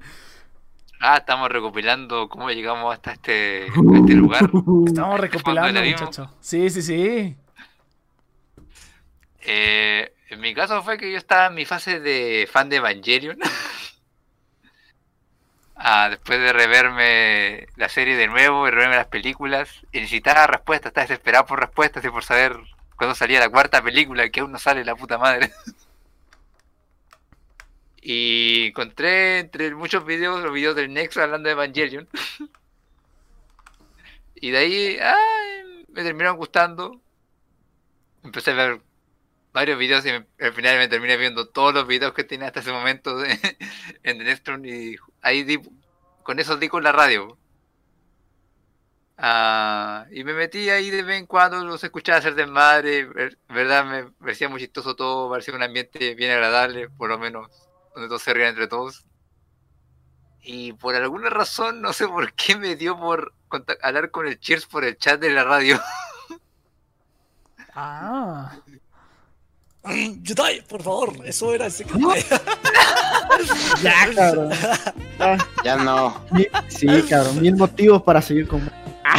Ah, 1.01 1.17
estamos 1.17 1.49
recopilando 1.49 2.27
cómo 2.27 2.49
llegamos 2.51 2.93
hasta 2.93 3.13
este, 3.13 3.67
a 3.67 3.97
este 3.97 4.13
lugar. 4.13 4.49
Estamos 4.85 5.19
recopilando, 5.19 5.61
Fondo 5.61 5.67
del 5.67 5.77
abismo. 5.77 6.07
muchacho. 6.07 6.33
Sí, 6.41 6.69
sí, 6.69 6.81
sí. 6.81 7.35
Eh, 9.41 10.13
en 10.29 10.39
mi 10.41 10.53
caso 10.53 10.83
fue 10.83 10.97
que 10.97 11.11
yo 11.11 11.17
estaba 11.17 11.47
en 11.47 11.55
mi 11.55 11.65
fase 11.65 11.99
de 11.99 12.47
fan 12.51 12.69
de 12.69 12.77
Evangelion. 12.77 13.37
Ah, 15.81 16.09
después 16.09 16.37
de 16.39 16.51
reverme 16.51 17.67
la 17.77 17.87
serie 17.87 18.17
de 18.17 18.27
nuevo 18.27 18.67
y 18.67 18.69
reverme 18.69 18.97
las 18.97 19.07
películas, 19.07 19.69
y 19.93 20.01
necesitaba 20.01 20.45
respuestas, 20.45 20.89
estaba 20.89 21.07
desesperado 21.07 21.45
por 21.45 21.61
respuestas 21.61 22.03
y 22.03 22.09
por 22.09 22.25
saber 22.25 22.57
cuándo 22.97 23.15
salía 23.15 23.39
la 23.39 23.47
cuarta 23.47 23.81
película, 23.81 24.27
que 24.29 24.41
aún 24.41 24.51
no 24.51 24.59
sale 24.59 24.83
la 24.83 24.95
puta 24.97 25.17
madre. 25.17 25.53
Y 28.01 28.67
encontré 28.67 29.39
entre 29.39 29.75
muchos 29.75 30.05
videos 30.05 30.41
los 30.43 30.53
videos 30.53 30.75
del 30.75 30.93
Nexo 30.93 31.21
hablando 31.21 31.47
de 31.47 31.53
Evangelion. 31.53 32.07
Y 34.35 34.51
de 34.51 34.57
ahí 34.57 34.97
ay, 35.01 35.85
me 35.89 36.03
terminaron 36.03 36.37
gustando. 36.37 37.01
Empecé 38.23 38.51
a 38.51 38.55
ver 38.55 38.81
varios 39.53 39.77
videos 39.79 40.05
y 40.05 40.11
me- 40.11 40.27
al 40.39 40.53
final 40.53 40.77
me 40.77 40.87
terminé 40.87 41.17
viendo 41.17 41.49
todos 41.49 41.73
los 41.73 41.87
videos 41.87 42.13
que 42.13 42.23
tenía 42.23 42.47
hasta 42.47 42.61
ese 42.61 42.71
momento 42.71 43.17
de- 43.17 43.37
en 44.03 44.17
The 44.17 44.23
Nextron 44.23 44.65
y 44.65 44.95
ahí 45.21 45.43
di, 45.43 45.59
con 46.23 46.39
eso 46.39 46.57
di 46.57 46.69
con 46.69 46.83
la 46.83 46.91
radio. 46.91 47.37
Ah, 49.17 50.05
y 50.11 50.23
me 50.23 50.33
metí 50.33 50.69
ahí 50.69 50.89
de 50.89 51.03
vez 51.03 51.19
en 51.19 51.25
cuando, 51.25 51.61
los 51.65 51.83
escuchaba 51.83 52.19
hacer 52.19 52.35
desmadre, 52.35 53.05
ver- 53.05 53.37
verdad 53.49 53.83
me 53.85 54.11
parecía 54.13 54.47
muy 54.47 54.61
chistoso 54.61 54.95
todo, 54.95 55.29
parecía 55.29 55.53
un 55.55 55.63
ambiente 55.63 56.15
bien 56.15 56.31
agradable, 56.31 56.89
por 56.89 57.09
lo 57.09 57.19
menos 57.19 57.68
donde 57.99 58.09
todos 58.09 58.23
se 58.23 58.33
rían 58.33 58.49
entre 58.49 58.67
todos. 58.67 59.05
Y 60.41 60.73
por 60.73 60.95
alguna 60.95 61.29
razón, 61.29 61.81
no 61.81 61.93
sé 61.93 62.07
por 62.07 62.33
qué 62.33 62.55
me 62.55 62.75
dio 62.75 62.97
por 62.97 63.33
hablar 63.83 64.09
con 64.09 64.25
el 64.27 64.39
Cheers 64.39 64.65
por 64.65 64.83
el 64.85 64.97
chat 64.97 65.19
de 65.19 65.29
la 65.31 65.43
radio. 65.43 65.79
Ah. 67.81 68.57
Yudai, 70.21 70.61
por 70.67 70.83
favor, 70.83 71.13
eso 71.23 71.53
era 71.53 71.67
el 71.67 71.71
secreto. 71.71 72.09
Ya, 73.81 74.13
cabrón. 74.13 74.49
Ah, 75.19 75.37
Ya 75.63 75.77
no. 75.77 76.21
sí, 76.67 76.87
cabrón. 77.09 77.41
Mil 77.41 77.55
motivos 77.55 78.01
para 78.01 78.21
seguir 78.21 78.49
con. 78.49 78.69
Ah, 79.05 79.17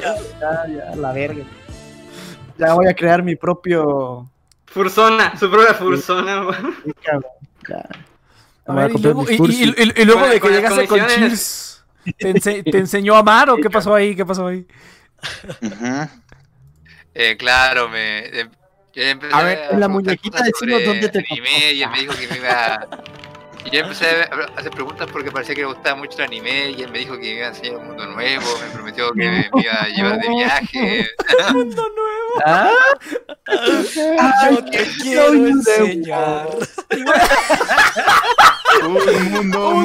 ya, 0.00 0.66
ya, 0.68 0.96
la 0.96 1.12
verga. 1.12 1.44
Ya 2.58 2.74
voy 2.74 2.86
a 2.86 2.94
crear 2.94 3.22
mi 3.22 3.34
propio. 3.34 4.30
Fursona, 4.70 5.36
su 5.38 5.50
propia 5.50 5.74
Fursona. 5.74 6.46
Sí, 6.84 6.92
cabrón. 7.02 7.30
A 8.66 8.74
ver, 8.74 8.90
y 8.94 8.98
luego, 8.98 9.24
y- 9.30 9.34
y- 9.34 9.74
y- 9.96 10.04
de 10.28 10.40
que 10.40 10.48
llegaste 10.50 10.86
con. 10.86 10.98
Cheers, 11.06 11.84
¿te, 12.18 12.34
ense- 12.34 12.70
te 12.70 12.78
enseñó 12.78 13.14
a 13.14 13.20
amar 13.20 13.48
o 13.50 13.56
qué 13.56 13.70
pasó 13.70 13.94
ahí? 13.94 14.14
¿Qué 14.14 14.26
pasó 14.26 14.46
ahí? 14.46 14.66
Ujú. 15.62 16.08
Eh, 17.14 17.36
claro, 17.38 17.88
me. 17.88 18.18
eh, 18.26 18.48
yo 18.94 19.02
empecé 19.02 19.34
A 19.34 19.42
ver, 19.42 19.58
en 19.70 19.80
la 19.80 19.88
muñequita 19.88 20.42
decimos 20.42 20.84
dónde 20.84 21.08
te 21.08 21.18
anime 21.30 21.72
y 21.72 21.82
él 21.82 21.90
me 21.90 22.00
dijo 22.00 22.14
que 22.14 22.28
me 22.28 22.36
iba. 22.36 22.88
Y 23.68 23.70
yo 23.70 23.80
empecé 23.80 24.06
a 24.06 24.48
hacer 24.56 24.70
preguntas 24.70 25.06
porque 25.12 25.30
parecía 25.30 25.54
que 25.54 25.60
le 25.60 25.66
gustaba 25.66 25.94
mucho 25.96 26.16
el 26.16 26.24
anime 26.24 26.70
y 26.70 26.82
él 26.82 26.90
me 26.90 27.00
dijo 27.00 27.14
que 27.16 27.20
me 27.20 27.28
iba 27.34 27.46
a 27.46 27.48
enseñar 27.50 27.76
un 27.76 27.88
mundo 27.88 28.06
nuevo, 28.06 28.46
me 28.62 28.70
prometió 28.72 29.12
que 29.12 29.28
me, 29.28 29.50
iba 29.62 29.72
a 29.74 29.88
llevar 29.88 30.18
de 30.20 30.28
viaje. 30.30 31.06
Mundo 31.52 31.86
nuevo. 31.94 32.18
Ah, 34.20 34.50
Yo 34.50 34.62
te 34.66 34.86
quiero 35.00 35.32
enseñar. 35.32 36.48
Un 38.84 39.30
mundo 39.32 39.68
Un 39.70 39.82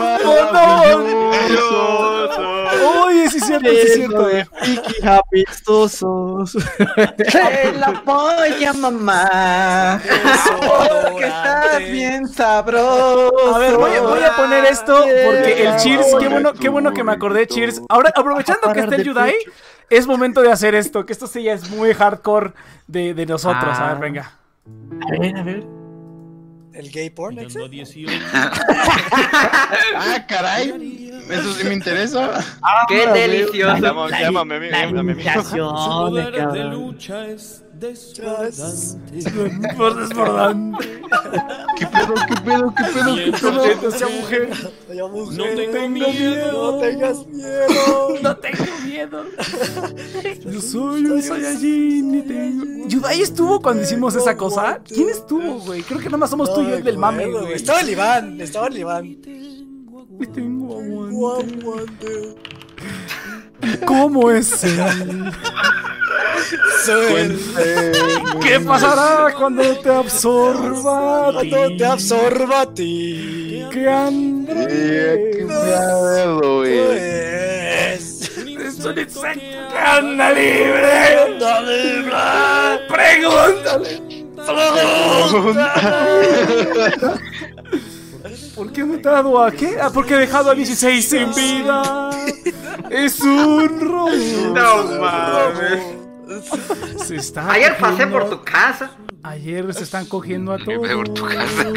maravilloso. 0.51 1.93
Oye, 3.05 3.29
sí 3.29 3.37
es 3.37 3.45
cierto, 3.45 3.69
sí 3.69 3.77
es 3.77 3.93
cierto. 3.93 4.27
lleno 4.27 4.27
de 4.27 4.45
friki 4.45 5.07
apestosos. 5.07 6.51
¡Se 6.51 7.73
la 7.73 8.01
polla, 8.03 8.73
mamá! 8.73 10.01
Porque 11.11 11.25
está 11.25 11.77
bien 11.79 12.27
sabroso. 12.27 13.55
A 13.55 13.59
ver, 13.59 13.72
voy, 13.77 13.91
a- 13.91 14.01
voy 14.01 14.23
a 14.23 14.35
poner 14.35 14.65
esto 14.65 14.93
porque 15.25 15.65
el 15.67 15.75
Cheers, 15.77 16.07
qué 16.19 16.27
bueno, 16.27 16.53
qué 16.53 16.69
bueno 16.69 16.93
que 16.93 17.03
me 17.03 17.11
acordé, 17.11 17.47
Cheers. 17.47 17.81
Ahora, 17.89 18.11
aprovechando 18.15 18.71
que 18.73 18.79
está 18.81 18.95
el 18.95 19.03
Yudai, 19.03 19.33
es 19.89 20.07
momento 20.07 20.41
de 20.41 20.51
hacer 20.51 20.75
esto, 20.75 21.05
que 21.05 21.13
esto 21.13 21.27
sí 21.27 21.43
ya 21.43 21.53
es 21.53 21.69
muy 21.69 21.93
hardcore 21.93 22.53
de, 22.87 23.13
de 23.13 23.25
nosotros. 23.25 23.77
A 23.77 23.87
ver, 23.87 23.95
Ah. 23.95 23.99
venga. 23.99 24.31
A 25.07 25.19
ver, 25.19 25.37
a 25.37 25.43
ver. 25.43 25.63
El 26.73 26.89
gay 26.91 27.09
porn. 27.11 27.37
Ah, 29.95 30.25
caray. 30.27 31.11
Eso 31.29 31.53
sí 31.53 31.63
me 31.65 31.73
interesa. 31.73 32.43
Qué 32.87 33.05
delicioso. 33.07 33.77
Llama- 33.77 34.09
Llámame 34.09 34.55
a 34.55 34.59
mí, 34.59 34.67
a 34.99 35.03
mi 35.03 35.13
cabrón. 38.15 39.77
Por 39.77 39.95
desbordante. 39.99 41.01
¿Qué 41.77 41.87
pedo, 41.87 42.13
qué 42.27 42.35
pedo, 42.41 42.73
qué 42.75 42.83
pedo, 42.83 43.13
qué 43.13 43.31
pedo? 43.31 44.09
Mujer. 44.09 44.49
Mujer, 44.49 45.37
No 45.37 45.43
tengo 45.55 45.89
miedo. 45.89 46.71
No 46.71 46.77
tengas 46.79 47.27
miedo. 47.27 48.15
No 48.21 48.37
tengo 48.37 48.65
miedo. 48.85 49.25
Yo 50.51 50.61
soy 50.61 51.05
un 51.05 51.21
Saiyajin 51.21 52.15
y 52.15 52.21
tengo. 52.21 52.87
¿Yudai 52.87 53.21
estuvo 53.21 53.61
cuando 53.61 53.83
hicimos 53.83 54.15
esa 54.15 54.35
cosa? 54.37 54.79
¿Quién 54.85 55.09
estuvo, 55.09 55.59
güey? 55.59 55.81
Creo 55.83 55.99
que 55.99 56.05
nada 56.05 56.17
más 56.17 56.29
somos 56.29 56.53
tú 56.53 56.61
y 56.61 56.67
yo 56.67 56.75
el 56.75 56.83
del 56.83 56.97
mame, 56.97 57.27
güey. 57.27 57.53
Estaba 57.53 57.81
el 57.81 57.89
Iván, 57.89 58.39
estaba 58.41 58.67
el 58.67 58.77
Iván. 58.77 59.05
Y 59.05 60.27
tengo 60.27 60.79
aguante. 60.79 62.35
¿Cómo 63.85 64.31
es 64.31 64.63
él? 64.63 65.31
¿Qué 68.41 68.59
pasará 68.59 69.33
cuando 69.33 69.63
te 69.77 69.89
absorba? 69.89 71.31
Cuando 71.33 71.75
te 71.77 71.85
absorba 71.85 72.61
a 72.61 72.73
ti. 72.73 73.65
¿Qué 73.71 73.89
hambre? 73.89 74.67
qué 74.67 75.43
güey. 75.43 76.85
Pues. 76.85 77.93
Es 77.93 78.31
un 78.39 78.47
insecto 78.99 79.21
que 79.21 79.79
anda 79.79 80.31
libre. 80.31 81.21
¡Anda 81.25 81.61
libre! 81.61 82.13
Pregúntale. 82.89 84.01
¿Por 88.55 88.71
qué 88.71 88.81
he 88.81 88.85
matado 88.85 89.41
a 89.41 89.51
qué? 89.51 89.77
Ah, 89.81 89.89
porque 89.93 90.13
he 90.13 90.17
dejado 90.17 90.51
a 90.51 90.55
16 90.55 91.05
sin 91.05 91.33
vida. 91.33 92.09
Es 92.89 93.19
un 93.21 93.79
robo. 93.79 94.09
No 94.53 94.83
mames. 94.99 97.03
Se 97.05 97.15
está 97.15 97.51
Ayer 97.51 97.77
pasé 97.77 97.91
cogiendo 98.03 98.19
por 98.19 98.29
tu 98.29 98.43
casa. 98.43 98.91
Ayer 99.23 99.73
se 99.73 99.83
están 99.83 100.05
cogiendo 100.05 100.51
a 100.53 100.57
todos. 100.63 100.87
por 100.89 101.09
tu 101.09 101.23
casa. 101.25 101.69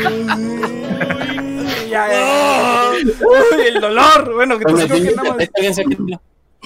Ya, 1.89 2.09
ya. 2.09 2.91
Uy, 2.93 3.67
el 3.67 3.81
dolor. 3.81 4.35
Bueno, 4.35 4.59
que 4.59 4.65
Bueno, 4.65 4.81
entonces 4.81 4.87
creo 4.87 5.03
que 5.03 5.11
sí, 5.11 5.17
nada 5.17 5.29
más, 5.31 5.39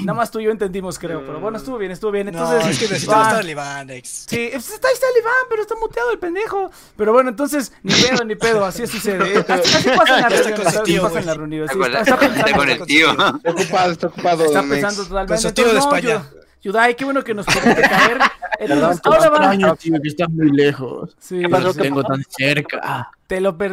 nada 0.05 0.14
más 0.14 0.30
tú 0.30 0.40
y 0.40 0.44
yo 0.44 0.51
entendimos, 0.51 0.98
creo. 0.98 1.20
Pero 1.24 1.40
bueno, 1.40 1.59
estuvo 1.59 1.78
bien, 1.78 1.92
estuvo 1.92 2.11
bien. 2.11 2.26
No, 2.26 2.32
Entonces, 2.32 2.70
es 2.70 2.78
que 2.78 2.84
necesitamos 2.92 3.26
estar 3.28 3.48
Iván, 3.48 3.90
ex. 3.90 4.26
Sí, 4.28 4.48
pues 4.53 4.70
está, 4.70 4.88
ahí 4.88 4.94
está 4.94 5.07
el 5.14 5.20
Iván, 5.22 5.32
pero 5.48 5.62
está 5.62 5.74
muteado 5.76 6.11
el 6.12 6.18
pendejo. 6.18 6.70
Pero 6.96 7.12
bueno, 7.12 7.30
entonces, 7.30 7.72
ni 7.82 7.94
pedo, 7.94 8.24
ni 8.24 8.34
pedo, 8.36 8.64
así 8.64 8.86
sucede. 8.86 9.38
Así, 9.48 9.74
así 9.76 9.88
pasa 9.96 10.18
en 10.28 10.30
su 10.57 10.68
así 10.68 10.82
tío, 10.84 11.03
pasa 11.03 11.20
en. 11.20 11.28
Está 11.53 11.72
sí, 11.72 11.78
la- 11.90 12.01
está, 12.01 12.18
pensando, 12.18 12.57
con 12.57 12.70
el 12.70 12.82
tío. 12.86 13.11
Está 13.11 13.51
ocupado, 13.51 13.92
está 13.92 14.07
ocupado, 14.09 14.44
está 14.44 14.62
pensando 14.62 15.03
totalmente. 15.05 15.32
Con 15.34 15.38
su 15.42 15.53
tío 15.53 15.64
de 15.66 15.70
Entonces, 15.72 15.90
no, 15.90 15.96
España. 15.96 16.30
Yu- 16.32 16.40
Yudai, 16.62 16.94
qué 16.94 17.05
bueno 17.07 17.24
que 17.24 17.32
nos 17.34 17.46
pudiste 17.46 17.80
caer. 17.88 18.18
Entonces, 18.59 19.01
te 19.03 19.09
ahora 19.09 19.30
va. 19.30 19.36
extraño, 19.36 19.76
tío, 19.76 19.94
que 20.03 20.09
estás 20.09 20.28
muy 20.30 20.51
lejos. 20.51 21.16
Sí, 21.18 21.42
Pero 21.51 21.72
te 21.72 21.80
tengo 21.82 22.03
tan 22.05 22.22
cerca. 22.28 23.11
te 23.26 23.40
lo. 23.40 23.53
De- 23.53 23.70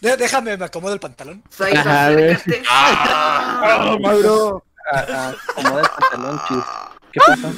déjame, 0.00 0.56
me 0.56 0.64
acomodo 0.64 0.94
el 0.94 1.00
pantalón. 1.00 1.42
Ajá, 1.58 2.10
a. 2.10 2.38
Ah, 2.68 3.96
Mauro. 4.00 4.64
Ah, 4.92 5.04
ah, 5.08 5.34
acomoda 5.50 5.80
el 5.82 5.88
pantalón, 5.88 6.40
chis. 6.48 6.64
¿Qué 7.12 7.20
pasa? 7.26 7.52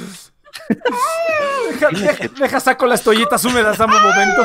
Deja, 1.70 1.88
deja, 1.90 2.28
deja 2.38 2.60
saco 2.60 2.86
las 2.86 3.02
toallitas 3.02 3.44
húmedas, 3.44 3.78
dame 3.78 3.96
un 3.96 4.02
momento. 4.02 4.42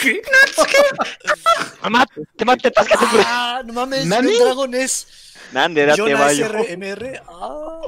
¿Qué? 0.01 0.21
Mamá, 1.81 2.05
te 2.37 2.45
maté, 2.45 2.71
pásate, 2.71 2.95
Ah, 3.25 3.61
no 3.65 3.73
mames, 3.73 4.05
¿Nani? 4.05 4.31
el 4.31 4.39
Dragon 4.39 4.73
es 4.75 5.07
Nande, 5.51 5.81
era 5.83 5.93
te 5.95 6.01
Jonah 6.01 6.19
vaya. 6.19 6.47
SRMR. 6.47 7.21
Ah, 7.27 7.81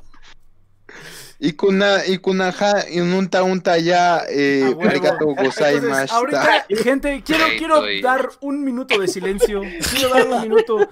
Y 1.37 1.51
kuna, 1.53 2.05
y 2.07 2.17
kunaja, 2.19 2.89
y 2.89 3.01
unta 3.01 3.43
unta 3.43 3.77
ya, 3.77 4.21
eh, 4.29 4.63
A 4.65 4.69
huevo. 4.69 4.89
arigatou 4.89 5.35
Entonces, 5.37 6.11
ahorita, 6.11 6.65
gente, 6.83 7.21
quiero, 7.25 7.45
Sí, 7.47 7.57
quiero 7.57 7.75
estoy- 7.77 8.01
dar 8.01 8.29
un 8.39 8.63
minuto 8.63 8.97
de 8.97 9.07
silencio. 9.09 9.61
Quiero 9.93 10.09
dar 10.13 10.27
un 10.27 10.41
minuto. 10.43 10.77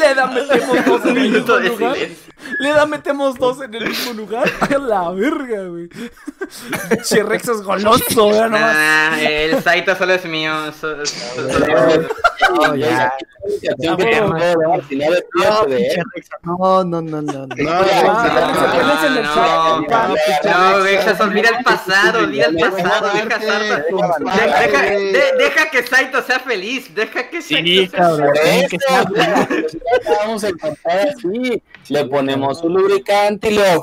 Le 0.00 0.14
da, 0.14 0.26
metemos 0.26 0.84
dos 0.84 1.06
en 1.06 1.16
el 1.16 1.30
mismo 1.30 1.56
lugar. 1.56 1.96
Le 2.58 2.68
da, 2.72 2.86
metemos 2.86 3.38
dos 3.38 3.60
en 3.62 3.74
el 3.74 3.88
mismo 3.88 4.12
lugar. 4.14 4.50
A 4.60 4.78
la 4.78 5.10
verga, 5.12 5.62
güey. 5.68 5.88
Che, 7.04 7.22
Rex 7.22 7.48
es 7.48 7.62
goloso, 7.62 8.32
nomás. 8.32 8.50
Nah, 8.74 9.18
el 9.20 9.62
Saito 9.62 9.94
solo 9.94 10.14
es 10.14 10.24
mío. 10.24 10.52
solo- 10.72 11.04
No, 12.56 12.74
ya. 12.74 13.12
No 13.78 13.96
No, 16.42 16.84
no, 16.84 17.00
no, 17.00 17.22
no, 17.22 17.22
no. 17.22 17.46
no. 17.46 17.54
No, 17.56 17.70
Ah, 17.72 19.08
no, 19.08 19.11
chat. 19.22 20.44
No, 20.44 20.82
Vexas, 20.82 21.20
olvida 21.20 21.48
el 21.58 21.64
pasado, 21.64 22.18
olvida 22.20 22.46
el 22.46 22.56
pasado, 22.56 23.10
deja 23.12 23.38
deja, 24.60 24.82
de- 24.82 25.32
deja 25.38 25.70
que 25.70 25.82
Saito 25.86 26.22
sea 26.22 26.40
feliz, 26.40 26.94
deja 26.94 27.28
que 27.28 27.42
Saito 27.42 27.64
Sí, 27.66 27.86
sea 27.88 27.98
cabrón. 28.00 28.32
Que 28.70 28.78
ya 28.78 29.04
vamos 30.20 30.44
a 30.44 30.48
así. 31.08 31.62
Le 31.88 32.04
ponemos 32.06 32.62
un 32.62 32.74
lubricante 32.74 33.50
y 33.50 33.54
lo. 33.56 33.82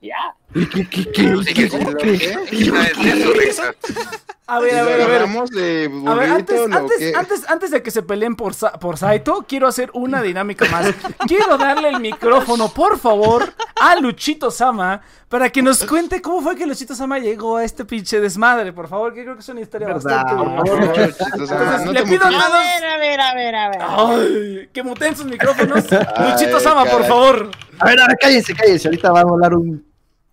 Ya. 0.00 0.34
¿Qué, 0.56 0.68
qué, 0.70 0.88
qué, 0.88 1.10
qué- 1.12 1.44
qué? 1.54 1.68
¿qué-? 2.00 3.74
A 4.48 4.60
ver, 4.60 4.76
a 4.78 4.84
ver, 4.84 5.00
a 5.00 5.06
ver. 5.06 5.22
¿Hablamos 5.22 5.50
de 5.50 5.90
A 6.06 6.14
ver, 6.14 6.30
antes, 6.30 6.60
antes, 6.72 7.16
antes, 7.16 7.50
antes 7.50 7.70
de 7.72 7.82
que 7.82 7.90
se 7.90 8.02
peleen 8.02 8.36
por, 8.36 8.54
por 8.78 8.96
Saito, 8.96 9.44
quiero 9.48 9.66
hacer 9.66 9.90
una 9.92 10.22
dinámica 10.22 10.66
más. 10.70 10.94
Quiero 11.26 11.58
darle 11.58 11.88
el 11.88 11.98
micrófono, 12.00 12.68
por 12.68 12.98
favor, 13.00 13.52
a 13.80 13.96
Luchito 13.96 14.52
Sama 14.52 15.02
para 15.28 15.50
que 15.50 15.62
nos 15.62 15.84
cuente 15.84 16.22
cómo 16.22 16.40
fue 16.42 16.54
que 16.54 16.64
Luchito 16.64 16.94
Sama 16.94 17.18
llegó 17.18 17.56
a 17.56 17.64
este 17.64 17.84
pinche 17.84 18.20
desmadre, 18.20 18.72
por 18.72 18.86
favor, 18.86 19.12
que 19.12 19.24
creo 19.24 19.34
que 19.34 19.40
es 19.40 19.48
una 19.48 19.60
historia 19.62 19.88
Verdad, 19.88 20.24
bastante. 20.24 20.70
Entonces, 21.34 21.84
no 21.84 21.92
le 21.92 22.02
pido 22.04 22.24
a 22.24 22.28
ver, 22.30 22.84
a 22.84 22.98
ver, 22.98 23.20
a 23.20 23.34
ver, 23.34 23.54
a 23.56 23.68
ver. 23.68 23.78
Ay, 23.82 24.68
que 24.72 24.82
muten 24.84 25.16
sus 25.16 25.26
micrófonos. 25.26 25.84
Ay, 25.92 26.30
Luchito 26.32 26.60
Sama, 26.60 26.84
por 26.84 27.04
favor. 27.04 27.50
A 27.80 27.86
ver, 27.86 28.00
a 28.00 28.06
ver, 28.06 28.16
cállense, 28.18 28.54
cállense. 28.54 28.86
Ahorita 28.86 29.10
va 29.10 29.20
a 29.20 29.24
volar 29.24 29.54
un, 29.54 29.84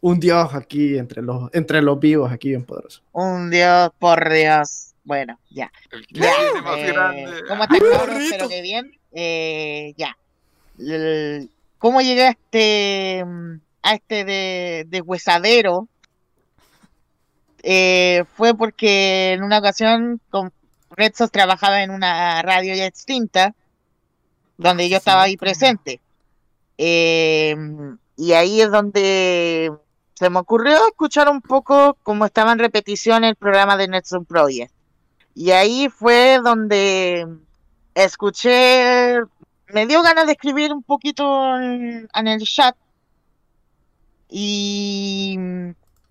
un 0.03 0.19
dios 0.19 0.53
aquí 0.53 0.97
entre 0.97 1.21
los, 1.21 1.49
entre 1.53 1.81
los 1.81 1.97
vivos, 1.97 2.29
aquí 2.29 2.49
bien 2.49 2.65
poderoso. 2.65 3.01
Un 3.13 3.49
Dios, 3.49 3.89
por 3.99 4.29
Dios. 4.29 4.95
Bueno, 5.05 5.39
ya. 5.49 5.71
El 5.91 6.05
que 6.05 6.19
Ya, 6.19 6.29
eh, 6.77 6.91
grande. 6.91 7.43
¿Cómo 7.47 7.65
te 7.69 8.47
que 8.49 8.61
bien. 8.61 8.91
Eh, 9.13 9.93
ya. 9.95 10.17
El- 10.77 11.49
¿Cómo 11.77 12.01
llegué 12.01 12.23
a 12.23 12.29
este, 12.31 13.23
mm, 13.25 13.53
a 13.83 13.93
este 13.93 14.25
de, 14.25 14.85
de 14.89 14.99
huesadero? 14.99 15.87
Eh, 17.61 18.25
fue 18.35 18.53
porque 18.57 19.31
en 19.31 19.43
una 19.43 19.59
ocasión 19.59 20.19
con 20.29 20.51
Red 20.91 21.13
Sos 21.15 21.31
trabajaba 21.31 21.81
en 21.81 21.91
una 21.91 22.41
radio 22.41 22.75
ya 22.75 22.85
extinta, 22.87 23.55
donde 24.57 24.89
yo 24.89 24.97
estaba 24.97 25.21
ahí 25.23 25.37
presente. 25.37 26.01
Eh, 26.77 27.55
y 28.17 28.33
ahí 28.33 28.59
es 28.59 28.69
donde 28.69 29.71
se 30.13 30.29
me 30.29 30.39
ocurrió 30.39 30.77
escuchar 30.87 31.29
un 31.29 31.41
poco 31.41 31.97
cómo 32.03 32.25
estaba 32.25 32.51
en 32.51 32.59
repetición 32.59 33.23
el 33.23 33.35
programa 33.35 33.77
de 33.77 33.87
Netson 33.87 34.25
Project. 34.25 34.71
Y 35.35 35.51
ahí 35.51 35.89
fue 35.89 36.39
donde 36.43 37.27
escuché, 37.95 39.19
me 39.67 39.87
dio 39.87 40.03
ganas 40.03 40.27
de 40.27 40.33
escribir 40.33 40.71
un 40.71 40.83
poquito 40.83 41.23
en, 41.57 42.07
el 42.27 42.41
chat. 42.43 42.75
Y, 44.29 45.37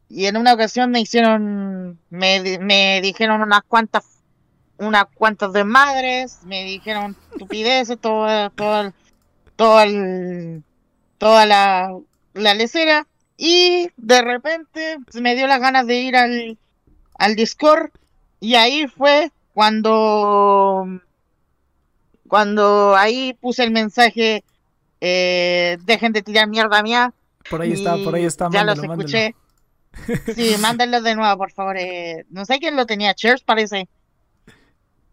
y 0.08 0.26
en 0.26 0.36
una 0.36 0.54
ocasión 0.54 0.90
me 0.90 1.00
hicieron, 1.00 1.98
me, 2.10 2.58
me 2.60 3.00
dijeron 3.02 3.42
unas 3.42 3.62
cuantas, 3.62 4.04
unas 4.78 5.04
cuantas 5.14 5.52
desmadres, 5.52 6.40
me 6.44 6.64
dijeron 6.64 7.16
estupideces, 7.32 7.98
todo, 8.00 8.50
todo, 8.50 8.92
todo 9.56 9.80
el- 9.82 10.62
toda 11.18 11.46
la, 11.46 11.96
la 12.34 12.54
lecera. 12.54 13.06
Y 13.36 13.90
de 13.96 14.22
repente 14.22 14.98
se 15.10 15.20
me 15.20 15.34
dio 15.34 15.46
las 15.46 15.60
ganas 15.60 15.86
de 15.86 15.96
ir 16.00 16.16
al, 16.16 16.58
al 17.18 17.34
Discord 17.34 17.90
y 18.40 18.54
ahí 18.54 18.86
fue 18.86 19.30
cuando 19.54 20.86
cuando 22.28 22.96
ahí 22.96 23.34
puse 23.34 23.64
el 23.64 23.70
mensaje 23.70 24.44
eh, 25.00 25.78
dejen 25.84 26.12
de 26.12 26.22
tirar 26.22 26.48
mierda 26.48 26.82
mía. 26.82 27.12
Por 27.50 27.60
ahí 27.60 27.72
está, 27.72 27.96
por 27.96 28.14
ahí 28.14 28.24
está. 28.24 28.48
Ya 28.50 28.64
los 28.64 28.78
mándalo. 28.78 29.00
escuché. 29.00 29.34
Sí, 30.34 30.54
mándenlo 30.60 31.02
de 31.02 31.16
nuevo, 31.16 31.36
por 31.36 31.52
favor. 31.52 31.76
eh, 31.76 32.24
no 32.30 32.44
sé 32.44 32.58
quién 32.58 32.76
lo 32.76 32.86
tenía. 32.86 33.12
Cheers 33.14 33.42
parece. 33.42 33.88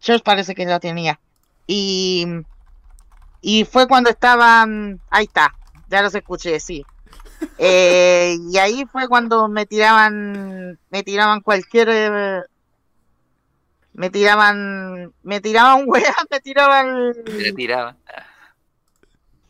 Cheers 0.00 0.22
parece 0.22 0.54
que 0.54 0.64
lo 0.64 0.78
tenía. 0.80 1.20
Y 1.66 2.26
y 3.42 3.64
fue 3.64 3.88
cuando 3.88 4.10
estaban. 4.10 5.00
Ahí 5.10 5.24
está. 5.24 5.54
Ya 5.88 6.02
los 6.02 6.14
escuché, 6.14 6.60
sí. 6.60 6.84
Eh, 7.58 8.36
y 8.50 8.58
ahí 8.58 8.84
fue 8.90 9.08
cuando 9.08 9.48
me 9.48 9.66
tiraban, 9.66 10.78
me 10.90 11.02
tiraban 11.02 11.40
cualquier, 11.40 11.88
eh, 11.90 12.42
me 13.92 14.10
tiraban, 14.10 15.12
me 15.22 15.40
tiraban 15.40 15.84
weas, 15.86 16.14
me 16.30 16.40
tiraban, 16.40 17.12
Le 17.24 17.52
tiraba. 17.52 17.96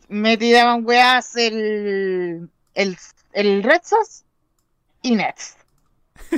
me 0.09 0.37
tiraban 0.37 0.85
weas 0.85 1.35
el, 1.35 2.49
el, 2.73 2.97
el 3.33 3.63
Red 3.63 3.81
Sox 3.83 4.23
y 5.01 5.15
Nets. 5.15 5.57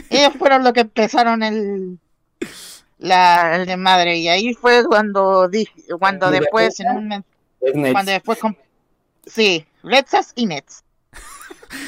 Ellos 0.09 0.33
fueron 0.37 0.63
los 0.63 0.73
que 0.73 0.81
empezaron 0.81 1.43
el, 1.43 1.99
la, 2.97 3.55
el 3.57 3.65
desmadre 3.65 4.17
y 4.17 4.27
ahí 4.27 4.53
fue 4.53 4.85
cuando 4.85 5.47
dije, 5.47 5.73
cuando 5.99 6.29
¿Y 6.29 6.39
después 6.39 6.79
en 6.79 6.87
un, 6.89 7.25
cuando 7.91 8.11
después, 8.11 8.39
sí, 9.25 9.65
Red 9.83 10.05
Sox 10.07 10.33
y 10.35 10.45
Nets. 10.45 10.82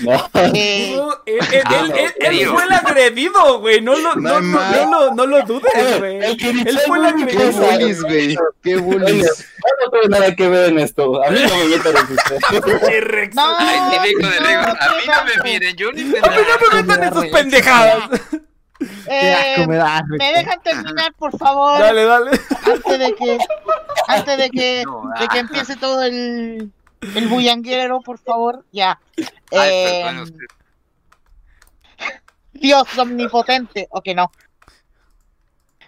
No. 0.02 0.30
Eh, 0.34 0.94
No, 0.96 1.14
él, 1.26 1.40
él- 1.52 1.62
Ah, 1.66 1.86
él- 1.96 2.14
él- 2.20 2.48
fue 2.50 2.64
el 2.64 2.72
agredido, 2.74 3.60
güey. 3.60 3.82
No 3.82 3.96
lo, 3.96 4.16
no, 4.16 4.42
no, 4.42 4.60
No 4.72 4.92
lo, 4.92 5.14
no 5.16 5.26
lo 5.26 5.42
dudes, 5.44 6.00
güey. 6.00 6.18
El 6.24 6.38
que 6.38 6.50
Él 6.50 6.80
fue 6.86 6.98
el 6.98 7.16
dice, 7.16 7.28
Qué 7.38 7.44
agredido. 7.44 7.72
bullies, 7.72 8.02
güey. 8.04 8.38
Qué 8.64 8.76
bullies. 8.78 9.26
yo 9.38 9.86
no 9.86 9.92
tengo 9.92 10.08
nada 10.10 10.36
que 10.36 10.48
ver 10.50 10.70
en 10.70 10.80
esto. 10.80 11.24
A 11.24 11.30
mí 11.32 11.40
no 11.48 11.56
me 11.58 11.66
metan 11.66 11.94
en 11.96 12.16
ustedes. 12.16 12.44
Qué 12.90 13.02
Rex. 13.02 13.36
no, 13.36 13.56
Ay, 13.58 13.98
típico 14.00 14.28
de 14.28 14.40
no, 14.40 14.48
Rigo. 14.48 14.62
A 14.62 14.66
mí 14.66 15.04
no 15.08 15.24
me 15.26 15.32
asco. 15.32 15.44
miren, 15.44 15.76
yo 15.76 15.92
ni 15.92 16.02
sé 16.12 16.18
A 16.20 16.30
mí 16.30 16.36
nada. 16.36 16.46
no 16.60 16.76
me 16.76 16.84
metan 16.84 17.04
en 17.04 17.14
sus 17.14 17.26
pendejadas. 17.28 17.98
Eh, 19.08 19.66
me 19.68 19.78
da. 19.78 20.04
¿Me 20.20 20.34
dejan 20.34 20.62
terminar, 20.62 21.14
por 21.18 21.36
favor? 21.38 21.80
Dale, 21.80 22.04
dale. 22.06 22.32
Antes 22.66 23.00
de 23.00 23.16
que, 23.16 23.38
antes 24.08 24.38
de 24.38 24.50
que, 24.50 24.84
de 25.20 25.28
que 25.30 25.40
empiece 25.40 25.76
todo 25.78 26.04
el, 26.04 26.72
el 27.02 27.28
bullanguero, 27.28 28.02
por 28.02 28.18
favor. 28.20 28.66
Ya. 28.72 29.00
Ay, 29.18 29.70
Eh, 29.72 30.02
perdón 30.04 30.24
usted. 30.24 30.46
Dios 32.54 32.98
omnipotente, 32.98 33.88
o 33.92 34.02
que 34.02 34.16
no. 34.16 34.32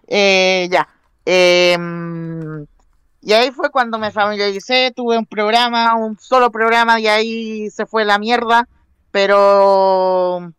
Eh, 0.08 0.68
ya. 0.72 0.88
Em, 1.26 2.66
y 3.22 3.34
ahí 3.34 3.52
fue 3.52 3.70
cuando 3.72 3.98
me 3.98 4.12
familiaricé, 4.12 4.92
tuve 4.96 5.18
un 5.18 5.26
programa, 5.26 5.96
un 5.96 6.18
solo 6.20 6.52
programa, 6.52 7.00
y 7.00 7.08
ahí 7.08 7.70
se 7.70 7.86
fue 7.86 8.06
la 8.06 8.18
mierda. 8.20 8.68
Pero. 9.12 10.54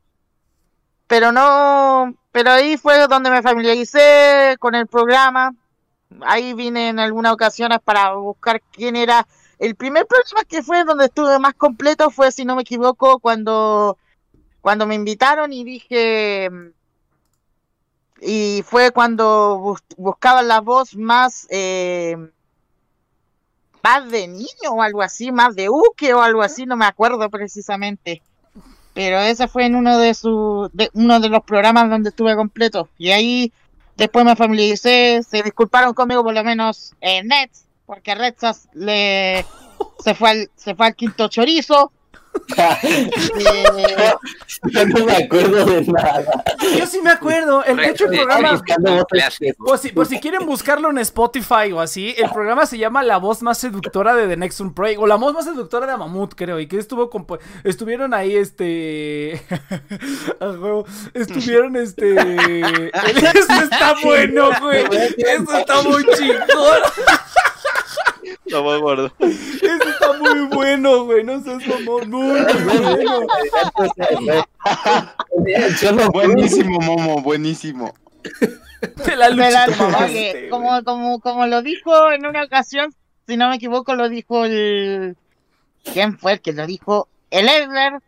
Pero 1.07 1.33
no. 1.33 2.15
Pero 2.33 2.51
ahí 2.51 2.77
fue 2.77 3.07
donde 3.09 3.31
me 3.31 3.43
familiaricé 3.43 4.57
con 4.59 4.75
el 4.75 4.87
programa. 4.87 5.55
Ahí 6.23 6.55
vine 6.55 6.89
en 6.89 6.99
algunas 6.99 7.33
ocasiones 7.33 7.79
para 7.85 8.15
buscar 8.15 8.61
quién 8.73 8.97
era. 8.97 9.27
El 9.59 9.75
primer 9.75 10.07
programa 10.07 10.45
que 10.49 10.63
fue 10.63 10.85
donde 10.85 11.07
estuve 11.07 11.39
más 11.39 11.55
completo 11.55 12.11
fue, 12.11 12.31
si 12.33 12.45
no 12.45 12.55
me 12.57 12.63
equivoco, 12.63 13.19
cuando 13.19 13.99
cuando 14.61 14.87
me 14.87 14.95
invitaron 14.95 15.53
y 15.53 15.65
dije 15.65 16.49
y 18.21 18.63
fue 18.67 18.91
cuando 18.91 19.59
bus- 19.59 19.83
buscaban 19.97 20.49
la 20.49 20.61
voz 20.61 20.97
más 20.97 21.47
eh, 21.51 22.17
más 23.83 24.11
de 24.11 24.27
niño 24.27 24.73
o 24.73 24.83
algo 24.83 25.03
así, 25.03 25.31
más 25.33 25.55
de 25.55 25.69
Uke 25.71 26.13
o 26.13 26.21
algo 26.21 26.43
así, 26.43 26.67
no 26.67 26.77
me 26.77 26.85
acuerdo 26.85 27.31
precisamente. 27.31 28.23
Pero 28.93 29.19
ese 29.21 29.47
fue 29.47 29.67
en 29.67 29.77
uno 29.77 29.99
de 29.99 30.15
sus 30.15 30.71
de 30.73 30.91
uno 30.95 31.21
de 31.21 31.29
los 31.29 31.45
programas 31.45 31.89
donde 31.89 32.11
estuve 32.11 32.35
completo 32.35 32.89
y 32.99 33.11
ahí 33.11 33.53
después 33.97 34.25
me 34.25 34.35
familiaricé, 34.37 35.23
se 35.29 35.43
disculparon 35.43 35.95
conmigo 35.95 36.25
por 36.25 36.35
lo 36.35 36.43
menos 36.45 36.95
en 37.01 37.29
Nets, 37.29 37.65
porque 37.89 38.15
Redzas 38.15 38.69
le 38.75 39.47
se 40.05 40.15
fue 40.15 40.31
al 40.31 40.51
se 40.55 40.75
fue 40.75 40.89
al 40.89 40.95
quinto 40.95 41.27
chorizo. 41.29 41.91
Yo 44.71 44.87
no 44.87 45.05
me 45.05 45.17
acuerdo 45.17 45.65
de 45.65 45.83
nada. 45.87 46.45
Yo 46.77 46.87
sí 46.87 47.01
me 47.03 47.11
acuerdo. 47.11 47.65
El, 47.65 47.77
de 47.79 47.89
hecho, 47.89 48.05
el 48.05 48.19
programa. 48.19 48.63
Por 49.59 49.79
si, 49.79 49.91
por 49.91 50.07
si 50.07 50.21
quieren 50.21 50.47
buscarlo 50.47 50.91
en 50.91 50.99
Spotify 50.99 51.73
o 51.73 51.81
así, 51.81 52.15
el 52.17 52.31
programa 52.31 52.67
se 52.67 52.79
llama 52.79 53.03
La 53.03 53.17
voz 53.17 53.43
más 53.43 53.59
seductora 53.59 54.15
de 54.15 54.29
The 54.29 54.37
Next 54.37 54.61
One 54.61 54.73
Project, 54.75 55.01
o 55.01 55.07
La 55.07 55.17
voz 55.17 55.35
más 55.35 55.47
seductora 55.47 55.87
de 55.87 55.97
Mamut, 55.97 56.35
creo, 56.35 56.61
y 56.61 56.67
que 56.67 56.79
estuvo 56.79 57.11
estuvieron 57.65 58.15
ahí, 58.15 58.37
este... 58.37 59.33
estuvieron, 61.15 61.77
este... 61.77 62.15
Eso 62.95 63.63
está 63.63 63.95
bueno, 64.03 64.51
güey. 64.61 64.85
Eso 65.19 65.59
está 65.59 65.83
muy 65.83 66.05
chingón. 66.17 66.83
Eso 69.19 69.89
está 69.89 70.13
muy 70.15 70.47
bueno, 70.47 71.05
güey. 71.05 71.25
No 71.25 71.43
seas 71.43 71.67
mamón. 71.67 72.11
Muy, 72.11 72.41
muy 72.41 72.45
bueno. 72.65 73.27
Yo 75.81 75.93
no 75.93 76.11
Buenísimo, 76.11 76.81
Momo, 76.81 77.23
buenísimo. 77.23 77.95
De 79.05 79.17
la 79.17 79.31
lucha. 79.31 79.67
oye, 80.05 80.49
como, 80.51 80.83
como, 80.85 81.21
como 81.21 81.47
lo 81.47 81.63
dijo 81.63 82.13
en 82.13 82.27
una 82.27 82.45
ocasión, 82.45 82.95
si 83.27 83.37
no 83.37 83.49
me 83.49 83.57
equivoco, 83.57 83.95
lo 83.95 84.09
dijo 84.09 84.45
el. 84.45 85.17
¿Quién 85.85 86.19
fue 86.19 86.33
el 86.33 86.41
que 86.41 86.53
lo 86.53 86.67
dijo? 86.67 87.09
El 87.31 87.49
Edler. 87.49 88.01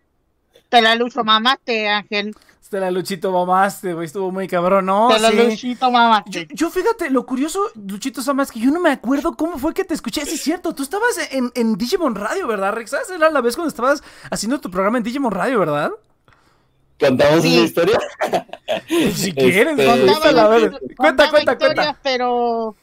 Te 0.68 0.82
la 0.82 0.94
lucho 0.94 1.24
mamaste, 1.24 1.88
Ángel. 1.88 2.34
Te 2.71 2.79
la 2.79 2.91
luchito 2.93 3.33
mamaste, 3.33 3.95
güey. 3.95 4.07
Estuvo 4.07 4.31
muy 4.31 4.47
cabrón, 4.47 4.87
¿no? 4.87 5.09
te 5.09 5.18
la 5.18 5.31
Sí. 5.31 5.37
luchito 5.37 5.87
Yo, 5.87 5.91
mamaste. 5.91 6.49
yo 6.53 6.71
fíjate, 6.71 7.11
lo 7.11 7.27
curioso, 7.27 7.61
Luchito 7.75 8.23
Sama, 8.23 8.45
es 8.45 8.53
que 8.53 8.61
yo 8.61 8.71
no 8.71 8.79
me 8.79 8.91
acuerdo 8.93 9.35
cómo 9.37 9.59
fue 9.59 9.75
que 9.75 9.83
te 9.85 9.93
escuché. 9.95 10.25
Sí, 10.25 10.37
es 10.37 10.41
cierto, 10.41 10.73
tú 10.73 10.85
estabas 10.85 11.18
en, 11.33 11.51
en 11.57 11.77
Digimon 11.77 12.14
Radio, 12.14 12.47
¿verdad, 12.47 12.73
Rex? 12.73 12.91
¿Sabes? 12.91 13.11
Era 13.11 13.29
la 13.31 13.41
vez 13.41 13.57
cuando 13.57 13.71
estabas 13.71 14.05
haciendo 14.31 14.61
tu 14.61 14.71
programa 14.71 14.99
en 14.99 15.03
Digimon 15.05 15.33
Radio, 15.33 15.59
¿verdad? 15.59 15.91
¿Contamos 17.01 17.43
Sí. 17.43 17.57
una 17.57 17.66
historia? 17.66 17.99
Si 19.14 19.33
quieres, 19.33 19.77
Este, 19.79 20.07
cuéntala, 20.07 20.45
a 20.45 20.49
ver. 20.49 20.71
Cuenta, 20.71 20.95
Contaba 20.97 21.31
cuenta, 21.31 21.59
cuenta. 21.59 21.99
pero 22.05 22.77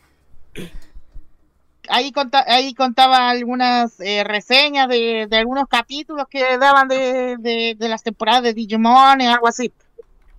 ahí, 1.89 2.11
conta- 2.11 2.45
ahí 2.47 2.73
contaba 2.73 3.29
algunas 3.29 3.99
eh, 3.99 4.23
reseñas 4.23 4.87
de, 4.87 5.27
de 5.29 5.37
algunos 5.37 5.67
capítulos 5.67 6.27
que 6.29 6.57
daban 6.57 6.87
de, 6.87 7.37
de, 7.37 7.75
de 7.77 7.89
las 7.89 8.03
temporadas 8.03 8.43
de 8.43 8.53
Digimon 8.53 9.21
y 9.21 9.27
algo 9.27 9.47
así. 9.47 9.71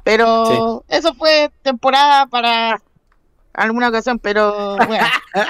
Pero 0.05 0.85
eso 0.89 1.15
fue 1.15 1.51
temporada 1.63 2.27
para 2.27 2.81
alguna 3.59 3.89
ocasión, 3.89 4.19
pero 4.19 4.77
bueno. 4.77 5.07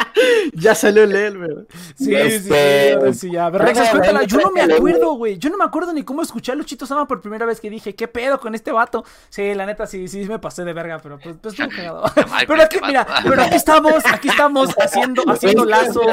Ya 0.52 0.74
salió 0.74 1.04
el 1.04 1.14
Elmer. 1.14 1.66
Sí, 1.96 2.12
sí, 2.30 2.40
sí, 2.40 2.92
ahora 2.94 3.12
sí, 3.14 3.30
ya. 3.30 3.48
Rexas, 3.50 3.84
no, 3.86 3.90
cuéntala. 3.92 4.24
Yo 4.24 4.38
no 4.38 4.50
me 4.50 4.62
acuerdo, 4.62 5.12
güey. 5.14 5.38
Yo 5.38 5.48
no 5.50 5.56
me 5.56 5.64
acuerdo 5.64 5.92
ni 5.92 6.02
cómo 6.02 6.20
escuché 6.22 6.50
a 6.52 6.54
Luchito 6.56 6.84
Sama 6.86 7.06
por 7.06 7.20
primera 7.20 7.46
vez 7.46 7.60
que 7.60 7.70
dije, 7.70 7.94
¿qué 7.94 8.08
pedo 8.08 8.40
con 8.40 8.54
este 8.54 8.72
vato? 8.72 9.04
Sí, 9.30 9.54
la 9.54 9.64
neta, 9.66 9.86
sí, 9.86 10.08
sí, 10.08 10.24
me 10.24 10.38
pasé 10.40 10.64
de 10.64 10.72
verga, 10.72 10.98
pero 11.02 11.18
pues, 11.18 11.36
pues 11.40 11.54
estuvo 11.54 11.68
cagado. 11.74 12.02
Pero 12.46 12.62
aquí, 12.62 12.76
este 12.76 12.86
mira, 12.86 13.06
pero 13.24 13.42
aquí 13.42 13.54
estamos, 13.56 13.94
aquí 14.12 14.28
estamos 14.28 14.70
haciendo, 14.80 15.22
haciendo 15.30 15.64
lazos, 15.64 16.04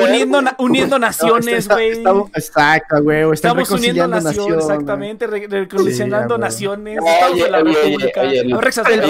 uniendo, 0.00 0.40
uniendo 0.58 0.98
naciones, 0.98 1.68
güey. 1.68 1.90
estamos- 1.90 2.30
Exacto, 2.34 3.02
güey. 3.02 3.18
Estamos 3.32 3.62
Estamos 3.62 3.70
uniendo 3.70 4.06
naciones, 4.08 4.58
exactamente, 4.64 5.26
re- 5.26 5.46
reconciliando 5.48 6.18
Sí, 6.20 6.28
güey. 6.28 6.40
naciones. 6.40 6.98
Estamos 7.04 7.40
en 7.40 7.52
la 7.52 7.62
República. 7.62 8.22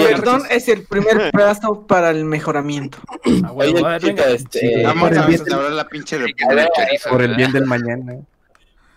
perdón 0.09 0.43
es 0.49 0.67
el 0.67 0.83
primer 0.83 1.31
paso 1.73 1.87
para 1.87 2.09
el 2.11 2.25
mejoramiento. 2.25 2.97
Ah, 3.43 3.51
Oye, 3.53 3.73
venga. 4.01 4.25
este, 4.29 4.59
Sí, 4.59 4.83
Vamos 4.83 5.09
por 5.09 5.17
a 5.17 5.69
la 5.69 5.87
pinche 5.87 6.17
república. 6.17 6.69
Por 7.09 7.21
el 7.21 7.35
bien 7.35 7.51
del 7.51 7.65
mañana. 7.65 8.17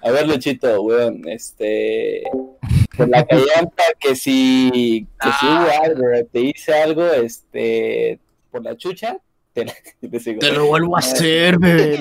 A 0.02 0.10
ver, 0.12 0.28
Luchito, 0.28 0.80
weón, 0.82 1.22
este. 1.28 2.22
Por 2.96 3.08
la 3.08 3.24
callampa, 3.26 3.82
que 3.98 4.14
si, 4.14 5.06
que 5.20 5.28
si 5.28 5.46
Ah. 5.46 5.66
hubo 5.66 5.84
algo, 5.84 6.28
te 6.32 6.40
hice 6.40 6.72
algo, 6.74 7.04
este. 7.12 8.18
Por 8.50 8.62
la 8.64 8.76
chucha, 8.76 9.18
te, 9.52 9.64
la, 9.64 9.72
te 10.10 10.20
sigo. 10.20 10.38
Te 10.38 10.52
lo 10.52 10.66
vuelvo 10.66 10.96
a 10.96 11.00
hacer, 11.00 11.58
bebé. 11.58 11.98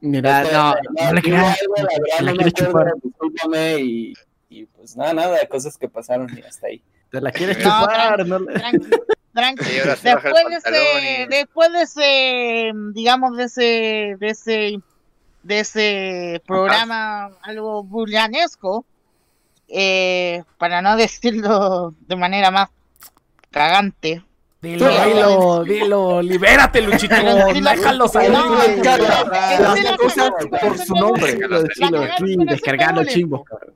Mira, 0.00 0.42
Este, 0.42 0.54
no, 0.54 0.74
no 0.74 1.12
le 1.12 1.12
hubo 1.12 1.20
creas. 1.22 1.58
algo, 1.62 1.74
la 1.76 2.32
no 2.32 2.40
acuerdo, 2.48 2.50
chupar. 2.50 2.92
discúlpame, 3.02 3.78
y, 3.80 4.12
y 4.48 4.66
pues 4.66 4.96
nada, 4.96 5.12
nada, 5.12 5.46
cosas 5.48 5.76
que 5.76 5.88
pasaron 5.88 6.28
y 6.36 6.40
hasta 6.42 6.68
ahí. 6.68 6.82
Te 7.10 7.20
la 7.20 7.32
quieres 7.32 7.58
No, 7.58 7.80
chupar. 7.80 8.26
No 8.26 8.38
le- 8.38 8.52
Tranqui, 8.60 8.90
tranqui. 9.32 9.64
Después 9.64 10.44
de 10.48 10.56
ese, 10.56 11.22
y- 11.22 11.26
después 11.28 11.72
de 11.72 11.82
ese, 11.82 12.72
digamos, 12.92 13.36
de 13.36 13.44
ese, 13.44 14.16
de 14.20 14.28
ese, 14.28 14.80
de 15.42 15.60
ese 15.60 16.42
programa 16.46 17.30
algo 17.42 17.82
bullanesco, 17.82 18.84
eh, 19.68 20.44
para 20.58 20.80
no 20.82 20.96
decirlo 20.96 21.94
de 22.06 22.16
manera 22.16 22.50
más 22.50 22.68
cagante. 23.50 24.22
Dilo, 24.60 24.88
dilo, 24.88 25.64
dilo, 25.64 26.22
libérate, 26.22 26.82
Luchito, 26.82 27.14
déjalo 27.14 28.08
salir. 28.08 28.32
Las 28.82 29.96
cosas 29.96 30.30
por 30.60 30.78
su 30.78 30.94
nombre. 30.94 31.38
descargando 32.44 33.02
cabrón. 33.04 33.74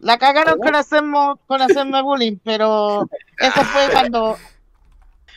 La 0.00 0.18
cagaron 0.18 0.58
con 0.58 0.74
hacerme, 0.74 1.34
con 1.46 1.62
hacerme 1.62 2.02
bullying, 2.02 2.36
pero 2.44 3.08
eso 3.38 3.64
fue 3.64 3.88
cuando, 3.90 4.36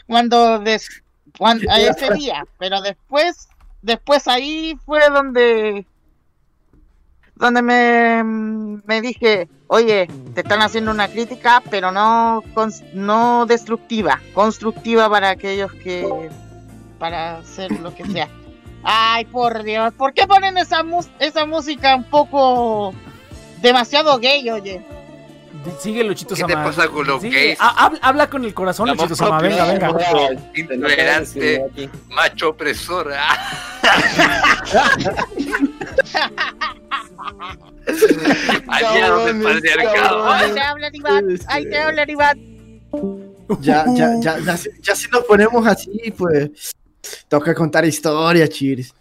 cuando, 0.05 0.59
des, 0.59 1.01
cuando 1.37 1.71
ese 1.71 2.13
día, 2.13 2.45
pero 2.59 2.81
después, 2.81 3.47
después 3.81 4.27
ahí 4.27 4.77
fue 4.85 5.09
donde, 5.09 5.85
donde 7.41 7.63
me, 7.63 8.23
me 8.85 9.01
dije, 9.01 9.49
oye, 9.65 10.07
te 10.35 10.41
están 10.41 10.61
haciendo 10.61 10.91
una 10.91 11.07
crítica, 11.07 11.63
pero 11.71 11.91
no, 11.91 12.43
no 12.93 13.47
destructiva, 13.47 14.21
constructiva 14.35 15.09
para 15.09 15.31
aquellos 15.31 15.73
que, 15.73 16.29
para 16.99 17.39
hacer 17.39 17.71
lo 17.79 17.95
que 17.95 18.05
sea. 18.05 18.29
Ay, 18.83 19.25
por 19.25 19.63
Dios, 19.63 19.91
¿por 19.95 20.13
qué 20.13 20.27
ponen 20.27 20.55
esa, 20.59 20.85
esa 21.17 21.47
música 21.47 21.95
un 21.95 22.03
poco 22.03 22.93
demasiado 23.59 24.19
gay, 24.19 24.47
oye? 24.51 24.85
Sigue, 25.79 26.03
Luchito 26.03 26.33
¿Qué 26.35 26.43
te 26.43 26.53
Sama. 26.53 26.65
pasa 26.65 26.87
con 26.87 27.05
los 27.05 27.21
Sigue. 27.21 27.35
gays? 27.47 27.57
Ha- 27.61 27.85
habla, 27.85 27.99
habla 28.01 28.29
con 28.29 28.45
el 28.45 28.53
corazón, 28.53 28.89
Amor 28.89 29.09
Luchito 29.09 29.15
Sama. 29.15 29.41
Venga, 29.41 29.65
venga. 29.65 29.95
Intolerante, 30.55 31.89
macho 32.09 32.49
opresor. 32.49 33.11
Aliado 38.67 39.25
del 39.25 39.41
patriarcado. 39.41 40.31
Ahí 40.31 40.51
te 40.53 40.59
habla 40.61 40.89
Iván, 40.93 41.39
ahí 41.47 41.65
te 41.69 41.77
habla 41.77 42.05
Iván. 42.07 42.39
Ya, 43.59 43.85
ya, 43.95 44.09
ya, 44.21 44.39
ya, 44.39 44.57
si- 44.57 44.69
ya 44.81 44.95
si 44.95 45.07
nos 45.09 45.23
ponemos 45.25 45.65
así, 45.67 46.13
pues. 46.17 46.71
Toca 47.27 47.53
contar 47.53 47.83
historias, 47.85 48.49
chiris. 48.49 48.93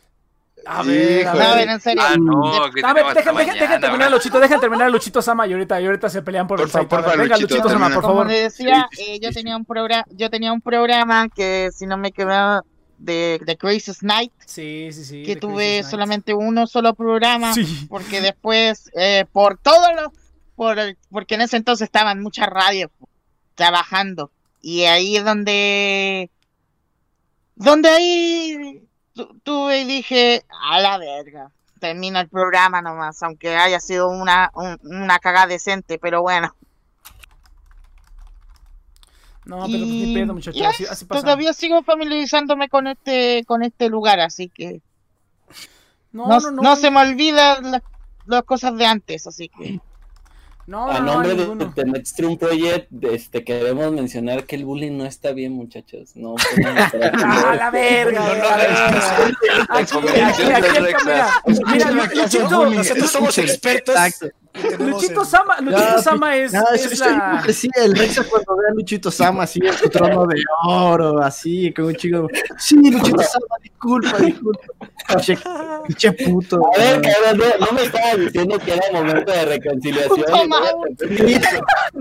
A 0.66 0.82
ver, 0.82 1.26
a 1.26 1.54
ver. 1.54 1.68
en 1.68 1.80
serio. 1.80 2.02
Ah, 2.04 2.16
no, 2.18 2.70
que 2.74 2.80
A 2.84 2.92
ver, 2.92 3.04
dejen, 3.14 3.34
dejen, 3.36 3.58
dejen 3.58 3.80
terminar 3.80 4.08
a 4.08 4.10
Luchito, 4.10 4.38
dejen 4.40 4.60
terminar 4.60 4.86
a 4.86 4.90
Luchito 4.90 5.22
Sama 5.22 5.46
y 5.46 5.52
ahorita, 5.52 5.80
y 5.80 5.86
ahorita 5.86 6.08
se 6.10 6.22
pelean 6.22 6.46
por, 6.46 6.58
Por 6.58 6.66
el 6.66 6.70
favor, 6.88 7.16
Venga, 7.18 7.36
Luchito, 7.36 7.40
Luchito 7.56 7.68
Sama, 7.70 7.86
por 7.88 8.02
Como 8.02 8.08
favor. 8.08 8.26
les 8.28 8.42
decía, 8.56 8.88
eh, 8.98 9.18
yo 9.20 9.30
tenía 9.32 9.56
un 9.56 9.64
programa, 9.64 10.04
yo 10.10 10.28
tenía 10.30 10.52
un 10.52 10.60
programa 10.60 11.28
que 11.28 11.70
si 11.74 11.86
no 11.86 11.96
me 11.96 12.08
equivoco 12.08 12.64
de, 12.98 13.40
de 13.44 13.56
Crazy 13.56 13.92
Night, 14.02 14.32
Sí, 14.44 14.90
sí, 14.92 15.04
sí. 15.04 15.22
que 15.22 15.36
tuve 15.36 15.82
solamente 15.82 16.34
uno 16.34 16.66
solo 16.66 16.94
programa, 16.94 17.54
Sí. 17.54 17.86
porque 17.88 18.20
después, 18.20 18.90
eh, 18.94 19.24
por 19.32 19.56
todos 19.56 19.88
los, 19.96 20.08
por 20.54 20.78
el- 20.78 20.98
porque 21.10 21.36
en 21.36 21.40
ese 21.40 21.56
entonces 21.56 21.86
estaban 21.86 22.20
muchas 22.22 22.48
radios 22.48 22.90
trabajando, 23.54 24.30
y 24.60 24.82
ahí 24.82 25.16
es 25.16 25.24
donde, 25.24 26.30
donde 27.54 27.88
ahí 27.88 28.82
tuve 29.42 29.80
y 29.80 29.84
dije, 29.84 30.44
a 30.70 30.80
la 30.80 30.98
verga, 30.98 31.50
termina 31.78 32.20
el 32.20 32.28
programa 32.28 32.82
nomás, 32.82 33.22
aunque 33.22 33.56
haya 33.56 33.80
sido 33.80 34.08
una, 34.08 34.50
un- 34.54 34.78
una 34.82 35.18
cagada 35.18 35.46
decente, 35.46 35.98
pero 35.98 36.22
bueno. 36.22 36.54
No, 39.44 39.56
pero 39.66 39.68
pues 39.68 39.80
Y- 39.80 40.24
muchachos. 40.26 40.56
y 40.60 40.64
Así, 40.64 40.84
ahí 40.84 40.88
así 40.90 41.04
pasa. 41.06 41.22
Todavía 41.22 41.52
sigo 41.52 41.82
familiarizándome 41.82 42.68
con 42.68 42.86
este, 42.86 43.44
con 43.46 43.62
este 43.62 43.88
lugar, 43.88 44.20
así 44.20 44.48
que 44.48 44.80
No, 46.12 46.28
no, 46.28 46.40
no, 46.40 46.50
no. 46.50 46.62
no 46.62 46.76
se 46.76 46.90
me 46.90 47.00
olvidan 47.00 47.70
la- 47.70 47.82
las 48.26 48.42
cosas 48.44 48.76
de 48.76 48.86
antes, 48.86 49.26
así 49.26 49.48
que 49.48 49.80
No, 50.70 50.88
A 50.88 51.00
no, 51.00 51.20
no, 51.24 51.34
nombre 51.34 51.34
de, 51.34 51.82
de 51.82 51.84
Netstream 51.84 52.36
Project, 52.38 52.92
este, 53.02 53.42
queremos 53.42 53.90
mencionar 53.90 54.44
que 54.44 54.54
el 54.54 54.64
bullying 54.64 54.98
no 54.98 55.04
está 55.04 55.32
bien, 55.32 55.52
muchachos. 55.52 56.12
No, 56.14 56.36
¡Ah, 56.64 57.56
la 57.58 57.72
verga! 57.72 58.24
Aquí, 59.68 59.98
aquí, 59.98 60.20
aquí, 60.20 60.42
aquí, 60.52 60.94
mira, 61.72 61.90
mira, 61.90 62.10
Nosotros 62.76 63.10
somos 63.10 63.36
expertos. 63.38 63.96
Luchito 64.78 65.20
el- 65.20 65.26
Sama, 65.26 65.60
Luchito 65.60 66.02
Sama 66.02 66.36
es, 66.36 66.52
No, 66.52 66.64
es 66.74 66.84
eso 66.86 67.04
la... 67.04 67.44
el 67.84 67.96
Rexa 67.96 68.24
cuando 68.24 68.56
ve 68.56 68.64
a 68.68 68.74
Luchito 68.74 69.10
Sama 69.10 69.44
así 69.44 69.60
en 69.64 69.72
su 69.74 69.88
trono 69.88 70.26
de 70.26 70.42
oro, 70.66 71.22
así, 71.22 71.72
con 71.72 71.86
un 71.86 71.94
chico. 71.94 72.28
Sí, 72.58 72.76
Luchito 72.90 73.22
Sama, 73.22 73.56
disculpa, 73.62 74.18
disculpa. 74.18 74.60
Pinche 75.86 76.12
puto. 76.12 76.62
A 76.74 76.78
ver, 76.78 77.00
cabrón, 77.00 77.38
no, 77.58 77.66
no 77.66 77.72
me 77.72 77.82
estaba 77.82 78.14
diciendo 78.16 78.58
que 78.58 78.72
era 78.74 78.82
momento 78.92 79.32
de 79.32 79.44
reconciliación. 79.44 80.24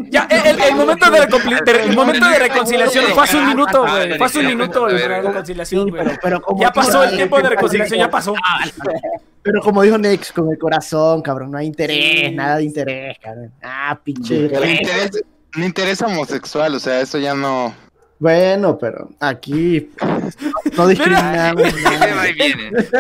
Ya, 0.10 0.28
el, 0.30 0.60
el 0.62 0.76
momento 0.76 1.10
de, 1.12 1.18
el 1.84 1.96
momento 1.96 2.30
de 2.30 2.40
reconciliación 2.40 3.06
fue 3.14 3.24
hace 3.24 3.38
un 3.38 3.48
minuto, 3.48 3.82
güey. 3.88 4.18
Fue 4.18 4.26
hace 4.28 4.40
un 4.40 4.48
minuto 4.48 4.86
de 4.88 5.08
reconciliación, 5.08 5.90
güey. 5.90 6.04
Pero 6.22 6.42
como 6.42 6.62
Ya 6.62 6.72
pasó 6.72 7.04
el 7.04 7.16
tiempo 7.16 7.38
de 7.42 7.50
reconciliación, 7.50 8.00
ya 8.00 8.10
pasó. 8.10 8.34
Pero 9.42 9.62
como 9.62 9.82
dijo 9.82 9.98
Nex, 9.98 10.32
con 10.32 10.52
el 10.52 10.58
corazón, 10.58 11.22
cabrón, 11.22 11.52
no 11.52 11.58
hay 11.58 11.68
interés, 11.68 12.34
nada 12.34 12.58
de 12.58 12.64
interés, 12.64 13.18
cabrón. 13.20 13.52
Ah, 13.64 14.00
pinche. 14.04 14.50
Un 15.56 15.64
interés, 15.64 16.02
homosexual, 16.02 16.76
o 16.76 16.80
sea, 16.80 17.02
eso 17.02 17.18
ya 17.18 17.34
no. 17.34 17.74
Bueno, 18.20 18.78
pero 18.78 19.10
aquí 19.20 19.90
no 20.76 20.88
discriminamos. 20.88 21.64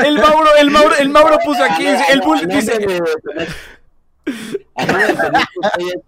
El 0.05 0.15
Mauro, 0.15 0.49
el 0.57 0.71
Mauro, 0.71 0.95
el 0.95 1.09
Mauro 1.09 1.37
puso 1.43 1.61
aquí, 1.61 1.85
el 1.85 2.21
bull 2.21 2.47
dice, 2.47 2.79
a 4.75 4.85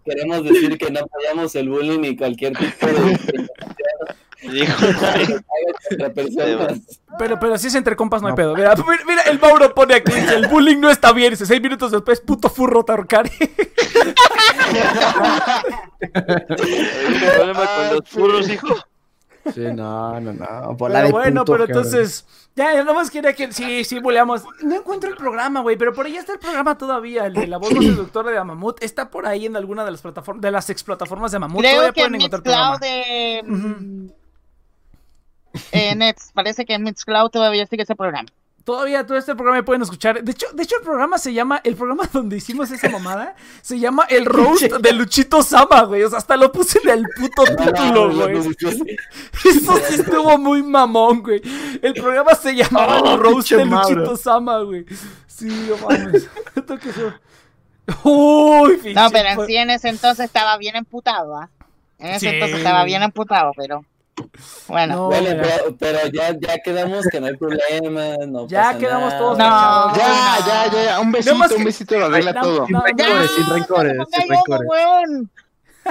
queremos 0.05 0.43
decir 0.43 0.77
que 0.77 0.91
no 0.91 1.01
apoyamos 1.01 1.55
el 1.55 1.69
bullying 1.69 2.03
y 2.03 2.15
cualquier 2.15 2.53
tipo 2.53 2.87
de 2.87 2.93
Dijo, 4.41 4.73
pero, 7.19 7.39
pero 7.39 7.57
si 7.57 7.67
es 7.67 7.75
entre 7.75 7.95
compas 7.95 8.21
no 8.21 8.29
hay 8.29 8.33
pedo. 8.33 8.55
Mira, 8.55 8.75
mira, 8.75 9.03
mira, 9.05 9.21
el 9.23 9.39
Mauro 9.39 9.73
pone 9.73 9.93
aquí, 9.93 10.11
dice, 10.11 10.35
el 10.35 10.47
bullying 10.47 10.79
no 10.79 10.89
está 10.89 11.13
bien, 11.13 11.29
dice, 11.31 11.45
seis 11.45 11.61
minutos 11.61 11.91
después, 11.91 12.21
puto 12.21 12.49
furro 12.49 12.83
Tarkari. 12.83 13.29
¿Hay 13.39 13.49
un 17.13 17.19
problema 17.35 17.69
con 17.75 17.95
los 17.95 18.09
furros, 18.09 18.49
hijo? 18.49 18.67
Sí, 19.53 19.61
no, 19.73 20.19
no, 20.19 20.33
no. 20.33 20.77
Pero 20.77 20.93
de 20.93 21.11
bueno, 21.11 21.41
puto, 21.41 21.53
pero 21.53 21.67
cabrón. 21.67 21.85
entonces, 21.85 22.25
ya, 22.55 22.73
ya 22.73 22.83
nomás 22.83 23.09
quería 23.09 23.33
que, 23.33 23.51
sí, 23.51 23.83
sí, 23.83 23.99
boleamos. 23.99 24.43
No 24.61 24.75
encuentro 24.75 25.09
el 25.09 25.15
programa, 25.15 25.61
güey, 25.61 25.77
pero 25.77 25.93
por 25.93 26.05
ahí 26.05 26.15
está 26.17 26.33
el 26.33 26.39
programa 26.39 26.77
todavía, 26.77 27.25
el 27.25 27.33
de 27.33 27.47
la 27.47 27.57
voz 27.57 27.69
seductora 27.69 28.31
de 28.31 28.43
Mamut. 28.43 28.83
Está 28.83 29.09
por 29.09 29.25
ahí 29.25 29.45
en 29.45 29.55
alguna 29.55 29.83
de 29.85 29.91
las 29.91 30.01
plataformas, 30.01 30.41
de 30.41 30.51
las 30.51 30.69
explataformas 30.69 31.31
de 31.31 31.39
Mamut. 31.39 31.61
Creo 31.61 31.73
todavía 31.73 31.93
que 31.93 32.01
pueden 32.01 32.15
encontrar 32.15 32.39
el 32.39 32.43
programa. 32.43 32.77
de... 32.79 34.11
eh, 35.71 35.95
Nets, 35.97 36.31
parece 36.33 36.65
que 36.65 36.73
en 36.73 36.83
Mixcloud 36.83 37.29
todavía 37.29 37.65
sigue 37.67 37.83
ese 37.83 37.95
programa. 37.95 38.29
Todavía 38.63 39.05
todo 39.07 39.17
este 39.17 39.33
programa 39.33 39.63
pueden 39.65 39.81
escuchar. 39.81 40.23
De 40.23 40.31
hecho, 40.31 40.45
de 40.53 40.63
hecho 40.63 40.75
el 40.77 40.83
programa 40.83 41.17
se 41.17 41.33
llama, 41.33 41.61
el 41.63 41.75
programa 41.75 42.07
donde 42.13 42.37
hicimos 42.37 42.69
esa 42.69 42.89
mamada, 42.89 43.35
se 43.61 43.79
llama 43.79 44.05
El 44.09 44.25
Roast 44.25 44.63
de 44.81 44.93
Luchito 44.93 45.41
Sama, 45.41 45.81
güey. 45.83 46.03
O 46.03 46.09
sea, 46.09 46.19
hasta 46.19 46.37
lo 46.37 46.51
puse 46.51 46.79
en 46.83 46.89
el 46.89 47.05
puto 47.17 47.43
título, 47.55 48.13
güey. 48.13 48.37
Eso 48.37 49.77
sí 49.87 49.95
estuvo 49.95 50.37
muy 50.37 50.61
mamón, 50.61 51.23
güey. 51.23 51.41
El 51.81 51.93
programa 51.93 52.35
se 52.35 52.55
llamaba 52.55 53.01
Oh, 53.01 53.13
El 53.15 53.19
Roast 53.19 53.51
de. 53.51 53.65
Luchito 53.65 54.15
Sama, 54.15 54.59
güey. 54.59 54.85
Sí, 55.25 55.47
no 55.67 55.77
mames. 55.87 56.29
Uy, 58.03 58.93
No, 58.93 59.09
pero 59.09 59.29
en 59.29 59.47
sí 59.47 59.55
en 59.55 59.69
ese 59.71 59.89
entonces 59.89 60.25
estaba 60.25 60.57
bien 60.57 60.75
emputado, 60.75 61.35
¿ah? 61.35 61.49
En 61.97 62.11
ese 62.11 62.19
Sí, 62.19 62.27
entonces 62.27 62.57
estaba 62.59 62.83
bien 62.83 63.01
emputado, 63.01 63.51
pero... 63.55 63.83
Bueno. 64.67 64.95
No, 64.95 65.05
Bueno, 65.07 65.29
mira. 65.31 65.43
pero, 65.43 65.77
pero 65.77 65.99
ya, 66.13 66.35
ya 66.39 66.57
quedamos 66.59 67.05
que 67.07 67.19
no 67.21 67.27
hay 67.27 67.37
problema, 67.37 68.15
no 68.27 68.47
Ya 68.47 68.63
pasa 68.63 68.77
quedamos 68.79 69.09
nada. 69.13 69.19
todos 69.19 69.37
No. 69.37 69.95
Ya, 69.95 70.37
ya, 70.45 70.71
ya, 70.71 70.83
ya, 70.85 70.99
un 70.99 71.11
besito, 71.11 71.55
un 71.55 71.63
besito 71.63 71.97
lo 71.99 72.05
arregla 72.05 72.33
todo. 72.41 72.65
no, 72.69 72.81
Sin 72.87 72.97
rencores, 72.97 73.31
sin 73.31 73.45
rencores, 73.53 73.95
no, 73.97 74.05
sin 74.05 74.27
no, 74.27 74.35
rencores. 74.35 74.67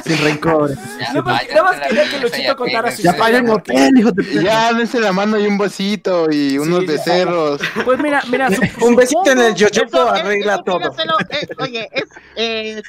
Sin 0.04 0.18
rencores. 0.24 0.78
Nada 1.00 1.22
más- 1.22 1.48
nada 1.48 1.62
más 1.64 1.80
quería 1.80 2.08
que 2.08 2.18
Luchito 2.20 2.56
contara 2.56 2.90
su 2.92 3.02
Ya 3.02 3.12
paguen 3.16 3.44
porque- 3.46 3.72
hotel, 3.72 3.98
hijo 3.98 4.12
de 4.12 4.22
puta. 4.22 4.42
Ya, 4.42 4.72
dense 4.72 5.00
la 5.00 5.12
mano 5.12 5.38
y 5.38 5.46
un 5.46 5.58
besito 5.58 6.28
y 6.30 6.58
unos 6.58 6.86
becerros. 6.86 7.60
Pues 7.84 7.98
mira, 7.98 8.22
mira, 8.30 8.48
su- 8.50 8.62
Un 8.86 8.94
besito 8.94 9.30
en 9.30 9.38
el 9.40 9.54
yoyopo 9.54 10.00
arregla 10.02 10.54
eso 10.54 10.62
todo. 10.64 10.78
pídeselo, 10.78 11.14
eh, 11.30 11.48
oye, 11.58 11.88
es, 11.92 12.04
eh, 12.36 12.82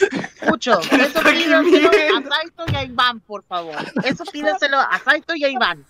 Pucho, 0.47 0.79
eso 0.91 1.19
pídeselo 1.23 1.89
a 1.89 2.23
Saito 2.29 2.63
y 2.71 2.75
a 2.75 2.83
Iván, 2.83 3.19
por 3.21 3.43
favor. 3.45 3.75
Eso 4.03 4.23
pídeselo 4.31 4.79
a 4.79 5.01
Saito 5.03 5.35
y 5.35 5.43
a 5.43 5.49
Iván. 5.49 5.83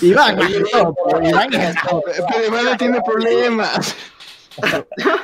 Iván, 0.00 0.36
no, 0.36 0.48
Iván, 0.48 1.50
no. 1.90 2.02
Pero 2.32 2.46
Iván 2.46 2.64
no 2.64 2.76
tiene 2.76 3.00
problemas. 3.02 3.94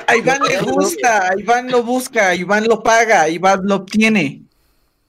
A 0.07 0.15
Iván 0.15 0.41
le 0.47 0.59
gusta, 0.59 1.29
a 1.29 1.39
Iván 1.39 1.71
lo 1.71 1.81
busca, 1.81 2.29
a 2.29 2.35
Iván 2.35 2.65
lo 2.67 2.83
paga, 2.83 3.21
a 3.23 3.29
Iván 3.29 3.61
lo 3.63 3.75
obtiene. 3.77 4.41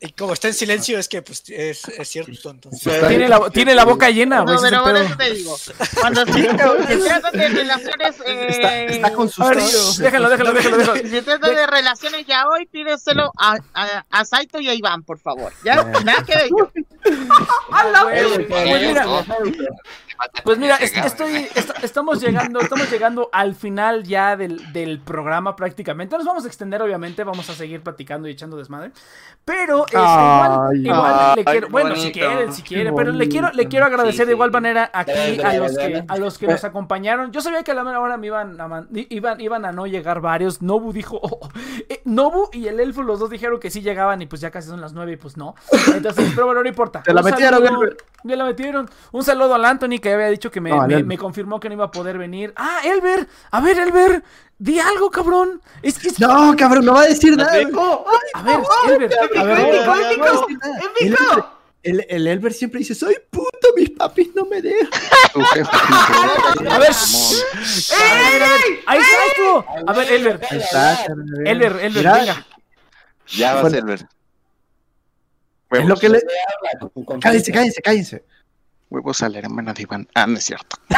Y 0.06 0.12
como 0.12 0.34
está 0.34 0.48
en 0.48 0.54
silencio, 0.54 0.98
es 0.98 1.08
que 1.08 1.22
pues 1.22 1.42
es, 1.48 1.88
es 1.88 2.08
cierto. 2.08 2.50
Entonces. 2.50 3.08
tiene 3.08 3.26
la, 3.26 3.48
tiene 3.50 3.74
la 3.74 3.84
boca 3.86 4.10
llena, 4.10 4.42
güey. 4.42 4.54
No, 4.56 4.60
pero 4.60 4.82
por 4.82 4.92
pedo. 4.92 5.04
eso 5.04 5.16
te 5.16 5.30
digo. 5.32 5.56
Cuando 5.98 6.26
se, 6.26 6.32
se 6.32 6.98
trata 6.98 7.30
de 7.30 7.48
relaciones. 7.48 8.14
Está, 8.24 8.78
Eh, 8.82 8.86
está 8.96 9.12
con 9.14 9.30
sus 9.30 9.48
ver, 9.48 9.56
déjalo, 9.56 10.28
déjalo, 10.28 10.52
déjalo, 10.52 10.76
déjalo. 10.76 10.96
si 11.00 11.08
se 11.08 11.22
trata 11.22 11.50
de 11.50 11.66
relaciones 11.66 12.26
ya 12.26 12.46
hoy, 12.48 12.66
pídeselo 12.66 13.32
a, 13.38 13.56
a, 13.72 14.04
a 14.10 14.24
Saito 14.26 14.60
y 14.60 14.68
a 14.68 14.74
Iván, 14.74 15.04
por 15.04 15.18
favor. 15.18 15.52
Ya, 15.64 15.76
nada 15.84 16.22
que 16.24 16.34
pero 16.50 16.70
Pues 18.48 18.82
mira, 18.82 19.06
Pues 20.44 20.58
mira, 20.58 20.76
es- 20.76 20.96
estoy, 20.96 21.34
est- 21.54 21.82
estamos 21.84 22.20
llegando, 22.20 22.60
estamos 22.60 22.90
llegando 22.90 23.28
al 23.32 23.54
final 23.54 24.04
ya 24.04 24.36
del, 24.36 24.72
del 24.72 25.00
programa 25.00 25.56
prácticamente. 25.56 26.16
Nos 26.16 26.26
vamos 26.26 26.44
a 26.44 26.46
extender, 26.48 26.80
obviamente, 26.82 27.24
vamos 27.24 27.48
a 27.50 27.54
seguir 27.54 27.82
platicando 27.82 28.28
y 28.28 28.32
echando 28.32 28.56
desmadre. 28.56 28.92
Pero 29.44 29.84
este, 29.86 29.96
igual, 29.98 30.60
Ay, 30.70 30.78
igual 30.86 31.12
le 31.36 31.40
ay, 31.40 31.44
quiero, 31.44 31.66
qué 31.66 31.72
bueno, 31.72 31.94
si 31.96 32.00
bonito. 32.02 32.12
quieren, 32.18 32.52
si 32.52 32.62
quieren, 32.62 32.94
pero 32.96 33.12
le 33.12 33.28
quiero, 33.28 33.50
le 33.52 33.68
quiero 33.68 33.86
agradecer 33.86 34.20
Sí, 34.22 34.26
de 34.26 34.32
igual 34.32 34.50
sí. 34.50 34.54
manera 34.54 34.90
aquí 34.92 35.12
Dale, 35.12 35.40
a 35.40 35.42
dale, 35.42 35.58
los 35.58 35.74
dale. 35.74 35.92
que, 35.92 36.04
a 36.08 36.16
los 36.16 36.38
que 36.38 36.46
nos 36.46 36.64
acompañaron. 36.64 37.32
Yo 37.32 37.40
sabía 37.42 37.62
que 37.62 37.70
a 37.72 37.74
la 37.74 37.84
mera 37.84 38.00
hora 38.00 38.16
me 38.16 38.28
iban 38.28 38.58
a, 38.60 38.86
iban, 38.94 39.40
iban 39.40 39.64
a 39.66 39.72
no 39.72 39.86
llegar 39.86 40.20
varios. 40.20 40.62
Nobu 40.62 40.92
dijo, 40.92 41.18
oh, 41.22 41.38
oh. 41.42 41.48
Eh, 41.88 42.00
Nobu 42.04 42.48
y 42.52 42.68
el 42.68 42.80
elfo, 42.80 43.02
los 43.02 43.18
dos 43.18 43.28
dijeron 43.30 43.60
que 43.60 43.70
sí 43.70 43.82
llegaban 43.82 44.22
y 44.22 44.26
pues 44.26 44.40
ya 44.40 44.50
casi 44.50 44.68
son 44.68 44.80
las 44.80 44.92
nueve 44.94 45.12
y 45.12 45.16
pues 45.16 45.36
no. 45.36 45.54
Entonces, 45.94 46.32
pero 46.34 46.46
bueno, 46.46 46.62
no 46.62 46.68
importa. 46.68 47.02
Te 47.02 47.12
la 47.12 47.20
Un 47.20 47.30
metieron, 47.30 47.62
saludo- 47.64 47.96
me 48.22 48.36
la 48.36 48.44
metieron. 48.44 48.88
Un 49.12 49.22
saludo 49.24 49.54
al 49.54 49.64
Anthony 49.66 49.98
que 50.04 50.12
había 50.12 50.28
dicho 50.28 50.50
que 50.50 50.60
me, 50.60 50.70
No, 50.70 50.82
al 50.82 50.88
me- 50.88 50.94
Elber. 50.94 51.06
me 51.06 51.18
confirmó 51.18 51.58
que 51.58 51.68
no 51.68 51.74
iba 51.74 51.86
a 51.86 51.90
poder 51.90 52.16
venir. 52.18 52.52
Ah, 52.56 52.80
Elber. 52.84 53.26
A 53.50 53.60
ver, 53.60 53.78
Elber. 53.78 54.22
Di 54.58 54.78
algo, 54.78 55.10
cabrón. 55.10 55.60
Es 55.82 55.98
que 55.98 56.08
es- 56.08 56.20
No, 56.20 56.54
cabrón, 56.56 56.84
no 56.84 56.92
va 56.94 57.00
a 57.02 57.06
decir 57.06 57.36
nada. 57.36 57.50
A 57.52 57.56
ver, 57.56 57.66
Elber. 57.66 59.10
A 59.36 59.42
ver. 59.44 59.58
El, 61.00 61.16
el, 61.82 62.06
el 62.08 62.26
Elber 62.26 62.52
siempre 62.52 62.78
dice, 62.78 62.94
soy 62.94 63.16
puto, 63.30 63.68
mis 63.76 63.90
papis 63.90 64.34
no 64.34 64.44
me 64.46 64.62
dejan. 64.62 64.88
A 66.70 66.78
ver. 66.78 66.90
Ahí 68.86 69.00
está 69.00 69.26
esto. 69.26 69.64
A 69.86 69.92
ver, 69.92 70.12
Elber. 70.12 70.40
Ahí 70.50 70.58
está, 70.58 71.04
carnal. 71.06 71.46
Elber, 71.46 71.72
Elber, 71.72 71.92
Mira, 71.92 72.12
venga. 72.14 72.46
Ya 73.28 73.52
va 73.54 73.58
a 73.58 73.62
Bueno. 73.62 73.76
ser 73.76 73.84
ver. 73.84 74.06
Es 75.70 75.86
lo 75.86 75.96
que 75.96 76.08
le... 76.08 76.22
Cállense, 77.20 77.50
cállense, 77.52 77.82
cállense. 77.82 78.24
Huevos 78.94 79.22
a 79.22 79.28
la 79.28 79.40
hermana 79.40 79.72
de 79.74 79.82
Iván. 79.82 80.08
Ah, 80.14 80.26
no 80.26 80.36
es 80.38 80.44
cierto. 80.44 80.76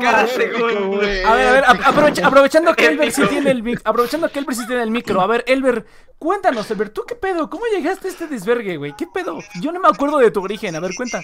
La 0.00 0.26
segundo. 0.28 1.00
A 1.00 1.04
ver, 1.04 1.26
a 1.26 1.52
ver, 1.52 1.64
ap- 1.66 1.80
aprovecha- 1.86 2.26
aprovechando 2.26 2.74
que 2.74 2.86
Elber 2.86 3.12
sí 3.12 3.22
tiene 3.28 3.50
el 3.50 3.62
mic, 3.62 3.80
aprovechando 3.84 4.30
que 4.30 4.38
Elber 4.38 4.54
sí 4.54 4.66
tiene 4.66 4.82
el 4.82 4.90
micro. 4.90 5.20
A 5.20 5.26
ver, 5.26 5.44
Elber, 5.46 5.84
cuéntanos, 6.18 6.70
Elber, 6.70 6.90
¿tú 6.90 7.02
qué 7.06 7.14
pedo? 7.14 7.50
¿Cómo 7.50 7.64
llegaste 7.74 8.08
a 8.08 8.10
este 8.10 8.26
desvergue, 8.26 8.76
güey? 8.76 8.94
¿Qué 8.96 9.06
pedo? 9.12 9.38
Yo 9.60 9.72
no 9.72 9.80
me 9.80 9.88
acuerdo 9.88 10.18
de 10.18 10.30
tu 10.30 10.42
origen. 10.42 10.74
A 10.76 10.80
ver, 10.80 10.92
cuenta. 10.96 11.20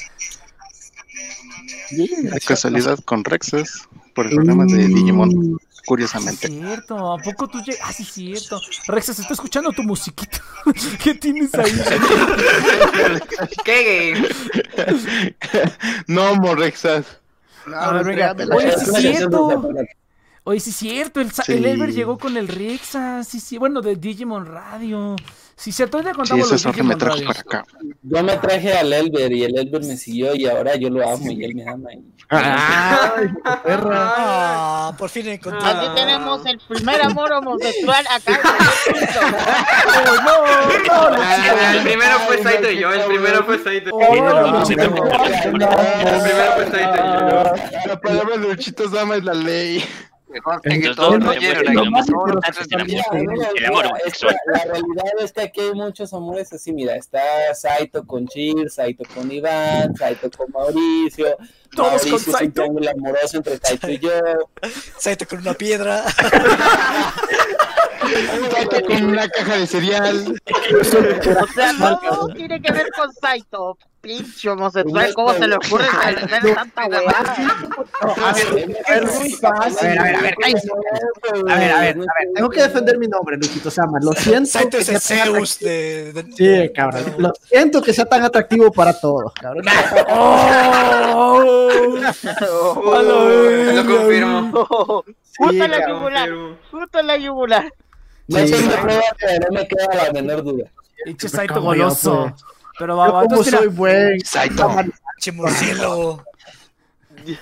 De 1.90 2.40
casualidad 2.46 2.98
con 3.04 3.24
Rexas 3.24 3.88
por 4.14 4.26
el 4.26 4.34
programa 4.34 4.64
de 4.66 4.86
Digimon, 4.88 5.58
curiosamente. 5.86 6.48
Cierto, 6.48 7.12
¿a 7.12 7.18
poco 7.18 7.48
tú 7.48 7.60
llegas? 7.62 7.80
Ah, 7.84 7.92
sí, 7.92 8.04
cierto. 8.04 8.60
Rexa, 8.86 9.14
se 9.14 9.22
está 9.22 9.34
escuchando 9.34 9.70
tu 9.72 9.82
musiquita. 9.82 10.38
¿Qué 11.02 11.14
tienes 11.14 11.54
ahí? 11.54 11.72
¿Qué? 13.64 14.28
No, 16.06 16.34
Morrexas. 16.36 17.18
A 17.74 17.92
ver, 17.92 18.04
venga. 18.04 18.34
Oye, 18.54 18.72
sí 18.72 18.82
Es 18.82 18.88
es 18.88 18.96
cierto. 19.00 19.68
Oye, 20.44 20.60
sí 20.60 20.70
es 20.70 20.76
cierto. 20.76 21.20
El, 21.20 21.30
sa- 21.32 21.44
Sí. 21.44 21.52
el 21.52 21.66
Elber 21.66 21.92
llegó 21.92 22.18
con 22.18 22.36
el 22.36 22.48
Rexa. 22.48 23.22
Sí, 23.24 23.40
sí. 23.40 23.58
Bueno, 23.58 23.80
de 23.82 23.96
Digimon 23.96 24.46
Radio. 24.46 25.16
Sí, 25.60 25.72
cierto. 25.72 26.00
Ya 26.00 26.10
Sí, 26.10 26.16
contamos 26.16 26.52
esa 26.52 26.68
los 26.70 26.78
me 26.86 26.96
trajo 26.96 27.16
Radios. 27.16 27.34
para 27.44 27.60
acá. 27.60 27.64
Yo 28.02 28.22
me 28.22 28.36
traje 28.38 28.72
al 28.78 28.90
Elber 28.94 29.30
y 29.30 29.44
el 29.44 29.58
Elber 29.58 29.82
me 29.84 29.94
siguió 29.94 30.34
y 30.34 30.46
ahora 30.46 30.74
yo 30.76 30.88
lo 30.88 31.06
amo 31.06 31.30
y 31.30 31.44
él 31.44 31.54
me 31.54 31.68
ama. 31.68 31.92
y- 31.92 32.02
Ay, 32.32 33.28
perra. 33.64 34.12
Ah, 34.16 34.94
por 34.96 35.10
fin 35.10 35.28
encontré. 35.28 35.68
Aquí 35.68 35.86
tenemos 35.96 36.46
el 36.46 36.58
primer 36.60 37.02
amor 37.02 37.30
homosexual 37.32 38.04
acá. 38.08 38.40
Oh, 39.86 40.14
no, 40.24 41.10
no, 41.10 41.10
no, 41.10 41.22
Ah, 41.22 41.72
El 41.74 41.82
primero 41.82 42.18
fue 42.20 42.42
Saito 42.42 42.70
y 42.70 42.78
yo, 42.78 42.92
el 42.92 43.02
primero 43.02 43.44
fue 43.44 43.58
Saito 43.62 43.90
y 43.90 43.92
Oh, 43.92 44.14
yo. 44.14 44.22
no, 44.22 44.58
El 44.60 44.64
primero 44.64 44.94
fue 46.54 46.66
Saito 46.70 46.94
y 46.94 46.98
yo. 46.98 47.86
La 47.86 48.00
palabra 48.00 48.36
de 48.38 48.48
Luchito 48.48 48.88
Sama 48.90 49.16
es 49.16 49.24
la 49.24 49.34
ley. 49.34 49.84
Mejor 50.30 50.60
El- 50.64 50.98
amor. 50.98 51.22
Amor 53.66 53.86
homosexual. 53.86 54.36
La 54.46 54.64
realidad 54.64 55.04
es 55.20 55.32
que 55.32 55.40
aquí 55.42 55.60
hay 55.60 55.72
muchos 55.74 56.12
amores 56.14 56.52
así, 56.52 56.72
mira, 56.72 56.94
está 56.96 57.20
Saito 57.54 58.06
con 58.06 58.26
Chir, 58.28 58.70
Saito 58.70 59.04
con 59.14 59.30
Iván, 59.30 59.94
Saito 59.96 60.30
con 60.30 60.50
Mauricio, 60.52 61.36
Todos 61.74 61.88
Mauricio 62.06 62.10
con 62.10 62.26
un 62.26 62.32
Saito. 62.32 62.52
triángulo 62.54 62.90
amoroso 62.90 63.36
entre 63.38 63.56
Saito 63.58 63.90
y 63.90 63.98
yo, 63.98 64.10
Saito 64.98 65.26
con 65.26 65.40
una 65.40 65.54
piedra. 65.54 66.04
Saca 68.50 68.82
con 68.82 69.04
una 69.04 69.28
caja 69.28 69.56
de 69.58 69.66
cereal. 69.66 70.40
O 70.80 70.84
sea, 71.54 71.72
todo 72.08 72.28
tiene 72.34 72.60
que 72.60 72.72
ver 72.72 72.88
con 72.96 73.12
Saito. 73.12 73.76
Pinche 74.00 74.48
homosexual, 74.48 75.12
¿cómo 75.12 75.34
se 75.34 75.46
le 75.46 75.56
ocurre 75.56 75.84
hacer 76.02 76.54
tanta 76.54 76.86
huevada? 76.86 77.36
A 78.00 78.32
ver, 78.32 78.74
es 79.04 79.18
muy 79.20 79.30
fácil. 79.32 79.88
A 79.88 79.92
ver, 79.92 79.98
a 79.98 80.04
ver, 80.04 80.16
a 80.16 80.20
ver. 80.22 80.34
A 80.40 81.42
ver, 81.42 81.52
a 81.52 81.56
ver, 81.58 81.72
a 81.72 81.80
ver. 81.80 81.98
Tengo 82.34 82.48
que 82.48 82.62
defender 82.62 82.96
mi 82.96 83.08
nombre, 83.08 83.36
Luchito 83.36 83.70
Sama. 83.70 83.98
Lo 84.00 84.12
siento. 84.14 84.48
Saito 84.48 84.78
es 84.78 84.88
el 84.88 85.00
Zeus 85.00 85.58
de. 85.58 86.14
de- 86.14 86.32
Sí, 86.34 86.72
cabrón. 86.74 87.14
Lo 87.18 87.30
siento 87.44 87.82
que 87.82 87.92
sea 87.92 88.06
tan 88.06 88.22
atractivo 88.22 88.72
para 88.72 88.98
todos, 88.98 89.34
cabrón. 89.34 89.66
Oh, 92.72 93.02
Lo 93.74 93.84
confirmo. 93.86 95.04
Justo 95.36 95.68
la 95.68 95.88
yugular. 95.88 96.30
Justo 96.70 97.02
la 97.02 97.16
yugular. 97.18 97.72
No 98.30 98.38
Sí, 98.46 98.52
tengo 98.52 98.70
Saito. 98.70 98.82
prueba, 98.82 99.02
pero 99.18 99.46
no 99.50 99.58
me 99.60 99.68
queda 99.68 99.86
la 100.06 100.12
menor 100.12 100.42
duda. 100.44 100.64
Pinche 101.04 101.28
Saito 101.28 101.54
yo, 101.54 101.60
goloso. 101.62 102.28
pues. 102.30 102.44
Pero 102.78 102.96
va, 102.96 103.22
Entonces, 103.22 103.54
soy 103.54 103.68
buen. 103.68 104.20
Saito. 104.24 104.70
Che 105.18 105.32
murciélago. 105.32 106.24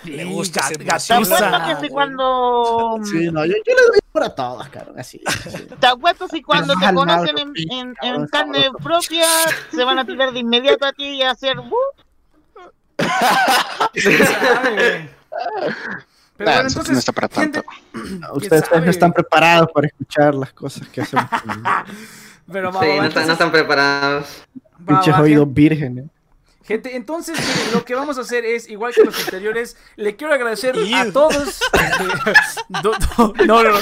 Le 0.05 0.24
gusta 0.24 0.61
ese 0.61 0.74
¿Te 0.74 0.91
apuesto 0.91 1.14
gatusa. 1.36 1.66
que 1.68 1.86
si 1.86 1.89
cuando 1.93 2.99
Sí, 3.05 3.30
no, 3.30 3.45
yo, 3.45 3.53
yo 3.64 3.74
le 3.76 3.82
doy 3.93 3.99
por 4.11 4.24
a 4.24 4.34
todas, 4.34 4.68
cabrón, 4.70 4.99
así. 4.99 5.22
sí. 5.49 5.68
te 5.78 5.86
apuesto 5.86 6.26
si 6.26 6.43
cuando 6.43 6.74
te 6.74 6.93
conocen 6.93 7.34
mal, 7.36 7.55
en, 7.57 7.70
en- 7.70 7.95
en 8.03 8.26
carne 8.26 8.64
sabroso. 8.64 8.82
propia 8.82 9.24
se 9.70 9.84
van 9.84 10.01
a 10.01 10.05
tirar 10.05 10.32
de 10.32 10.41
inmediato 10.41 10.84
a 10.84 10.93
ti 10.93 11.05
y 11.18 11.22
a 11.22 11.30
hacer 11.30 11.61
"Uh". 11.61 11.76
Sabe. 13.95 15.11
Pero 16.39 16.51
Nah, 16.51 16.57
bueno, 16.57 16.68
eso 16.68 16.78
entonces, 16.78 16.93
no 16.95 16.99
está 17.01 17.12
para 17.12 17.28
tanto. 17.28 17.62
gente, 17.93 18.26
Ustedes 18.32 18.64
no 18.70 18.91
están 18.91 19.12
preparados 19.12 19.68
para 19.74 19.89
escuchar 19.89 20.34
las 20.34 20.53
cosas 20.53 20.89
que 20.89 21.03
hacemos. 21.03 21.26
pero 22.51 22.72
va, 22.72 22.80
Sí, 22.80 22.86
no 22.86 22.93
están, 22.93 22.99
no 23.01 23.05
entonces, 23.07 23.32
están 23.32 23.53
preparados. 23.53 24.45
Pinches 24.86 25.14
oídos 25.18 25.53
vírgenes. 25.53 26.07
Gente, 26.64 26.97
entonces 26.97 27.34
lo 27.72 27.82
que 27.82 27.95
vamos 27.95 28.18
a 28.18 28.20
hacer 28.20 28.45
es, 28.45 28.68
igual 28.68 28.93
que 28.93 29.03
los 29.03 29.18
anteriores, 29.24 29.78
le 29.97 30.16
quiero 30.16 30.34
agradecer 30.34 30.76
a 30.95 31.11
todos. 31.11 31.61
Do- 32.82 32.93
do- 33.16 33.32
no, 33.47 33.62
no, 33.62 33.70
no. 33.72 33.78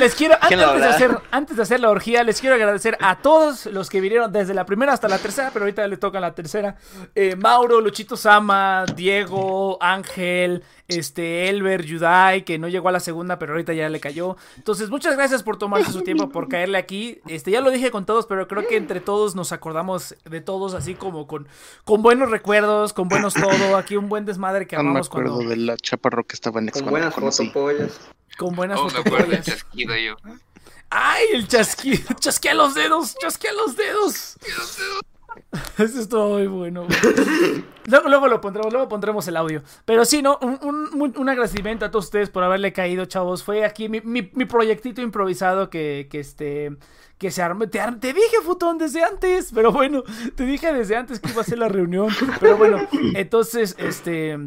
Les 0.00 0.14
quiero, 0.16 0.34
antes, 0.34 0.48
¿Quién 0.48 0.60
lo 0.60 0.66
antes 0.70 0.82
de 0.82 0.88
hacer, 0.88 1.18
antes 1.30 1.56
de 1.56 1.62
hacer 1.62 1.78
la 1.78 1.90
orgía, 1.90 2.24
les 2.24 2.40
quiero 2.40 2.56
agradecer 2.56 2.98
a 3.00 3.18
todos 3.18 3.66
los 3.66 3.88
que 3.88 4.00
vinieron 4.00 4.32
desde 4.32 4.52
la 4.52 4.66
primera 4.66 4.92
hasta 4.92 5.06
la 5.06 5.18
tercera, 5.18 5.50
pero 5.52 5.64
ahorita 5.64 5.86
le 5.86 5.96
toca 5.96 6.18
la 6.18 6.34
tercera. 6.34 6.74
Eh, 7.14 7.36
Mauro, 7.36 7.80
Luchito 7.80 8.16
Sama, 8.16 8.84
Diego, 8.96 9.78
Ángel, 9.80 10.64
este, 10.88 11.48
Elber, 11.48 11.84
Yudai, 11.84 12.44
que 12.44 12.58
no 12.58 12.66
llegó 12.68 12.88
a 12.88 12.92
la 12.92 13.00
segunda, 13.00 13.38
pero 13.38 13.52
ahorita 13.52 13.72
ya 13.74 13.88
le 13.88 14.00
cayó. 14.00 14.36
Entonces, 14.56 14.90
muchas 14.90 15.14
gracias 15.16 15.42
por 15.42 15.58
tomarse 15.58 15.92
su 15.92 16.02
tiempo, 16.02 16.30
por 16.30 16.48
caerle 16.48 16.78
aquí. 16.78 17.20
Este, 17.28 17.50
ya 17.50 17.60
lo 17.60 17.70
dije 17.70 17.90
con 17.90 18.06
todos, 18.06 18.26
pero 18.26 18.48
creo 18.48 18.66
que 18.66 18.76
entre 18.76 19.00
todos 19.00 19.34
nos 19.34 19.52
acordamos 19.52 20.14
de 20.24 20.40
todos 20.40 20.74
así 20.74 20.94
como 20.94 21.26
con, 21.26 21.46
con 21.84 22.02
buenos 22.02 22.30
recuerdos, 22.30 22.92
con 22.92 23.08
buenos 23.08 23.34
todo. 23.34 23.76
Aquí 23.76 23.96
un 23.96 24.08
buen 24.08 24.24
desmadre 24.24 24.66
que 24.66 24.76
No 24.76 24.82
me 24.84 24.98
acuerdo 25.00 25.34
cuando... 25.34 25.50
de 25.50 25.56
la 25.56 25.76
chaparro 25.76 26.24
que 26.24 26.34
estaba 26.34 26.60
en 26.60 26.68
Con 26.70 26.86
buenas 26.86 27.14
fotopollas. 27.14 28.00
Con 28.38 28.54
buenas 28.56 28.78
Oh, 28.80 28.88
fotopollas. 28.88 29.44
chasquido 29.46 29.94
yo. 29.96 30.14
¡Ay, 30.90 31.26
el 31.34 31.46
chasquido! 31.46 32.14
¡Chasquea 32.18 32.54
los 32.54 32.74
dedos! 32.74 33.14
¡Chasquea 33.20 33.52
los 33.52 33.76
dedos! 33.76 34.36
Eso 35.78 36.00
estuvo 36.00 36.28
muy 36.34 36.46
bueno. 36.46 36.86
Luego, 37.86 38.08
luego 38.08 38.28
lo 38.28 38.40
pondremos, 38.40 38.72
luego 38.72 38.88
pondremos 38.88 39.26
el 39.28 39.36
audio. 39.36 39.62
Pero 39.84 40.04
sí, 40.04 40.20
¿no? 40.22 40.38
Un, 40.42 40.58
un- 40.62 41.14
un- 41.16 41.28
agradecimiento 41.28 41.84
a 41.84 41.90
todos 41.90 42.06
ustedes 42.06 42.28
por 42.30 42.42
haberle 42.44 42.72
caído, 42.72 43.04
chavos. 43.06 43.42
Fue 43.44 43.64
aquí 43.64 43.88
mi, 43.88 44.00
mi- 44.00 44.30
mi 44.34 44.44
proyectito 44.44 45.00
improvisado 45.00 45.70
que, 45.70 46.08
que 46.10 46.20
este. 46.20 46.76
Que 47.18 47.30
se 47.30 47.42
armó. 47.42 47.68
Te, 47.68 47.80
te 48.00 48.12
dije, 48.12 48.36
Futón, 48.44 48.78
desde 48.78 49.02
antes. 49.02 49.50
Pero 49.54 49.72
bueno, 49.72 50.02
te 50.36 50.44
dije 50.44 50.72
desde 50.72 50.96
antes 50.96 51.18
que 51.20 51.30
iba 51.30 51.40
a 51.40 51.44
ser 51.44 51.58
la 51.58 51.68
reunión. 51.68 52.08
Pero 52.40 52.56
bueno, 52.56 52.78
entonces, 53.14 53.74
este. 53.78 54.38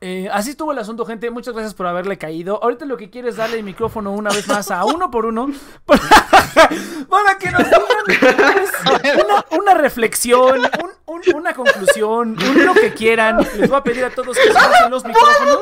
Eh, 0.00 0.28
así 0.32 0.50
estuvo 0.50 0.72
el 0.72 0.78
asunto, 0.78 1.04
gente. 1.06 1.30
Muchas 1.30 1.54
gracias 1.54 1.74
por 1.74 1.86
haberle 1.86 2.18
caído. 2.18 2.62
Ahorita 2.62 2.84
lo 2.84 2.96
que 2.96 3.10
quiero 3.10 3.28
es 3.28 3.36
darle 3.36 3.58
el 3.58 3.64
micrófono 3.64 4.12
una 4.12 4.30
vez 4.30 4.46
más 4.48 4.70
a 4.70 4.84
uno 4.84 5.10
por 5.10 5.26
uno. 5.26 5.48
Para, 5.84 6.00
para 7.08 7.38
que 7.38 7.50
nos 7.50 7.64
digan 7.64 7.84
una, 9.26 9.44
una 9.58 9.74
reflexión, 9.74 10.60
un- 10.60 10.90
un- 11.06 11.36
una 11.36 11.54
conclusión, 11.54 12.36
un 12.40 12.64
lo 12.64 12.74
que 12.74 12.92
quieran. 12.92 13.38
Les 13.58 13.68
voy 13.68 13.78
a 13.78 13.82
pedir 13.82 14.04
a 14.04 14.10
todos 14.10 14.36
que 14.36 14.42
silencien 14.44 14.90
los 14.90 15.04
micrófonos. 15.06 15.58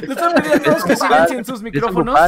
Les 0.00 0.16
voy 0.16 0.16
a 0.18 0.34
pedir 0.34 0.52
a 0.54 0.60
todos 0.60 0.84
que 0.84 0.96
silencien 0.96 1.44
sus 1.44 1.62
micrófonos. 1.62 2.18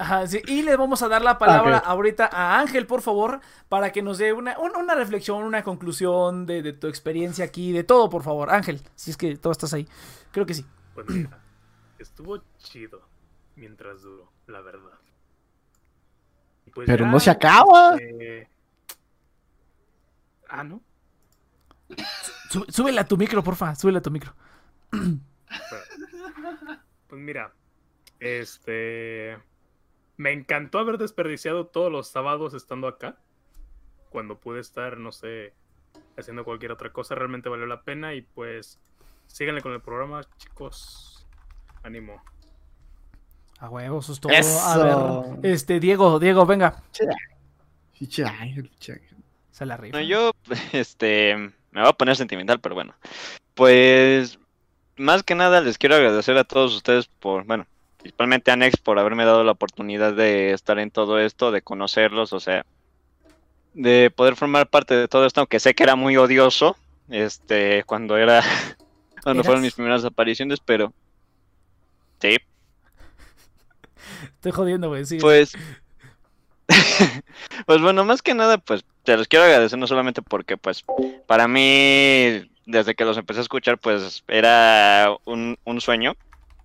Ajá, 0.00 0.26
sí, 0.26 0.40
y 0.46 0.62
le 0.62 0.76
vamos 0.76 1.02
a 1.02 1.08
dar 1.08 1.20
la 1.20 1.36
palabra 1.38 1.76
ahorita 1.78 2.26
a 2.32 2.58
Ángel, 2.58 2.86
por 2.86 3.02
favor, 3.02 3.40
para 3.68 3.92
que 3.92 4.00
nos 4.00 4.16
dé 4.16 4.32
una, 4.32 4.58
un- 4.58 4.74
una 4.74 4.94
reflexión, 4.94 5.42
una 5.44 5.62
conclusión 5.62 6.46
de, 6.46 6.62
de 6.62 6.72
tu 6.72 6.86
experiencia 6.86 7.44
aquí, 7.44 7.70
de 7.72 7.84
todo, 7.84 8.08
por 8.08 8.22
favor. 8.22 8.48
Ángel, 8.50 8.80
si 8.94 9.10
es 9.10 9.18
que 9.18 9.36
todo 9.36 9.52
estás 9.52 9.74
ahí. 9.74 9.86
Creo 10.32 10.46
que 10.46 10.54
sí. 10.54 10.64
Pues 10.94 11.06
mira, 11.10 11.38
estuvo 11.98 12.42
chido 12.56 13.02
mientras 13.56 14.00
duró, 14.00 14.32
la 14.46 14.62
verdad. 14.62 14.98
Pues 16.72 16.86
Pero 16.86 17.04
ya, 17.04 17.10
no 17.10 17.20
se 17.20 17.30
acaba. 17.30 17.96
eh, 18.00 18.48
Ah, 20.48 20.64
¿no? 20.64 20.80
Sú- 22.50 22.64
súbele 22.68 23.00
a 23.00 23.04
tu 23.06 23.16
micro, 23.18 23.42
porfa, 23.44 23.74
súbele 23.74 23.98
a 23.98 24.02
tu 24.02 24.10
micro. 24.10 24.34
Pues 27.08 27.20
mira, 27.20 27.52
este. 28.18 29.38
Me 30.20 30.32
encantó 30.32 30.78
haber 30.78 30.98
desperdiciado 30.98 31.66
todos 31.68 31.90
los 31.90 32.08
sábados 32.08 32.52
estando 32.52 32.86
acá. 32.88 33.16
Cuando 34.10 34.38
pude 34.38 34.60
estar, 34.60 34.98
no 34.98 35.12
sé, 35.12 35.54
haciendo 36.18 36.44
cualquier 36.44 36.72
otra 36.72 36.92
cosa. 36.92 37.14
Realmente 37.14 37.48
valió 37.48 37.64
la 37.64 37.84
pena. 37.84 38.12
Y 38.12 38.20
pues, 38.20 38.78
síganle 39.28 39.62
con 39.62 39.72
el 39.72 39.80
programa, 39.80 40.20
chicos. 40.36 41.26
Ánimo. 41.82 42.22
A 43.60 43.70
huevos, 43.70 44.04
eso 44.04 44.12
es 44.12 44.20
todo. 44.20 44.30
Eso. 44.30 44.60
A 44.60 45.36
ver, 45.38 45.52
este, 45.54 45.80
Diego, 45.80 46.18
Diego, 46.18 46.44
venga. 46.44 46.82
Se 46.92 47.06
la 49.64 49.78
rifa. 49.78 49.96
No, 49.96 50.04
yo, 50.04 50.32
este, 50.72 51.34
me 51.70 51.80
voy 51.80 51.88
a 51.88 51.94
poner 51.94 52.16
sentimental, 52.16 52.60
pero 52.60 52.74
bueno. 52.74 52.94
Pues, 53.54 54.38
más 54.98 55.22
que 55.22 55.34
nada 55.34 55.62
les 55.62 55.78
quiero 55.78 55.94
agradecer 55.94 56.36
a 56.36 56.44
todos 56.44 56.76
ustedes 56.76 57.06
por, 57.06 57.44
bueno, 57.44 57.66
principalmente 58.00 58.50
a 58.50 58.56
Nex 58.56 58.76
por 58.78 58.98
haberme 58.98 59.24
dado 59.24 59.44
la 59.44 59.52
oportunidad 59.52 60.14
de 60.14 60.52
estar 60.52 60.78
en 60.78 60.90
todo 60.90 61.18
esto, 61.18 61.50
de 61.50 61.62
conocerlos, 61.62 62.32
o 62.32 62.40
sea, 62.40 62.64
de 63.74 64.10
poder 64.10 64.36
formar 64.36 64.68
parte 64.68 64.94
de 64.94 65.08
todo 65.08 65.26
esto, 65.26 65.40
aunque 65.40 65.60
sé 65.60 65.74
que 65.74 65.82
era 65.82 65.96
muy 65.96 66.16
odioso, 66.16 66.76
este, 67.08 67.84
cuando 67.84 68.16
era, 68.16 68.42
cuando 69.22 69.44
fueron 69.44 69.62
mis 69.62 69.74
primeras 69.74 70.04
apariciones, 70.04 70.60
pero, 70.60 70.92
sí, 72.20 72.36
Estoy 74.40 74.52
jodiendo, 74.52 74.88
güey, 74.88 75.04
sí. 75.04 75.18
Pues, 75.18 75.52
pues 77.66 77.80
bueno, 77.80 78.04
más 78.04 78.22
que 78.22 78.34
nada, 78.34 78.58
pues 78.58 78.84
te 79.04 79.16
los 79.16 79.28
quiero 79.28 79.44
agradecer 79.44 79.78
no 79.78 79.86
solamente 79.86 80.22
porque, 80.22 80.56
pues, 80.56 80.84
para 81.26 81.48
mí, 81.48 82.50
desde 82.66 82.94
que 82.94 83.04
los 83.04 83.18
empecé 83.18 83.40
a 83.40 83.42
escuchar, 83.42 83.78
pues 83.78 84.24
era 84.28 85.10
un, 85.24 85.58
un 85.64 85.80
sueño, 85.80 86.14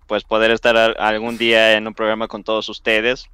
pues 0.06 0.24
poder 0.24 0.50
estar 0.50 0.76
al- 0.76 0.96
algún 0.98 1.36
día 1.38 1.74
en 1.74 1.86
un 1.86 1.94
programa 1.94 2.28
con 2.28 2.44
todos 2.44 2.68
ustedes. 2.68 3.26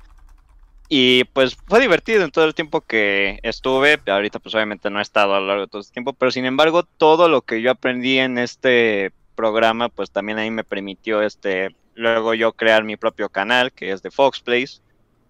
Y 0.88 1.24
pues 1.32 1.56
fue 1.68 1.80
divertido 1.80 2.22
en 2.22 2.30
todo 2.30 2.44
el 2.44 2.54
tiempo 2.54 2.82
que 2.82 3.38
estuve. 3.42 3.98
Ahorita 4.06 4.38
pues 4.40 4.54
obviamente 4.54 4.90
no 4.90 4.98
he 4.98 5.02
estado 5.02 5.34
a 5.34 5.40
lo 5.40 5.46
largo 5.46 5.62
de 5.62 5.68
todo 5.68 5.80
este 5.80 5.94
tiempo, 5.94 6.12
pero 6.12 6.30
sin 6.30 6.44
embargo 6.44 6.82
todo 6.82 7.28
lo 7.28 7.40
que 7.42 7.62
yo 7.62 7.70
aprendí 7.70 8.18
en 8.18 8.36
este 8.36 9.12
programa 9.34 9.88
pues 9.88 10.10
también 10.10 10.38
ahí 10.38 10.50
me 10.50 10.64
permitió 10.64 11.22
este 11.22 11.74
luego 11.94 12.34
yo 12.34 12.52
crear 12.52 12.84
mi 12.84 12.96
propio 12.96 13.28
canal 13.30 13.72
que 13.72 13.90
es 13.92 14.02
de 14.02 14.10
Fox 14.10 14.40
Place. 14.40 14.80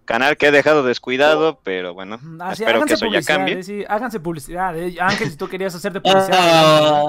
Canal 0.05 0.35
que 0.35 0.47
he 0.47 0.51
dejado 0.51 0.83
descuidado, 0.83 1.61
pero 1.63 1.93
bueno, 1.93 2.19
Ah, 2.41 2.53
sí, 2.55 2.63
espero 2.63 2.79
que 2.83 2.93
háganse 2.93 2.93
eso 2.95 3.05
ya 3.05 3.09
publicidad, 3.09 3.37
cambie. 3.37 3.59
eh, 3.59 3.63
sí, 3.63 3.85
háganse 3.87 4.19
publicidad. 4.19 4.77
eh. 4.77 4.97
Ángel, 4.99 5.31
si 5.31 5.37
tú 5.37 5.47
querías 5.47 5.73
hacerte 5.73 6.01
publicidad. 6.01 7.03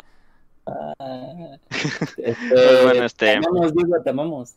Ah, 0.67 0.95
Pues 2.17 2.83
bueno, 2.83 3.05
este- 3.05 3.27
Te 3.27 3.37
amamos, 3.37 3.75
Diego, 3.75 4.03
te 4.03 4.11
amamos. 4.11 4.55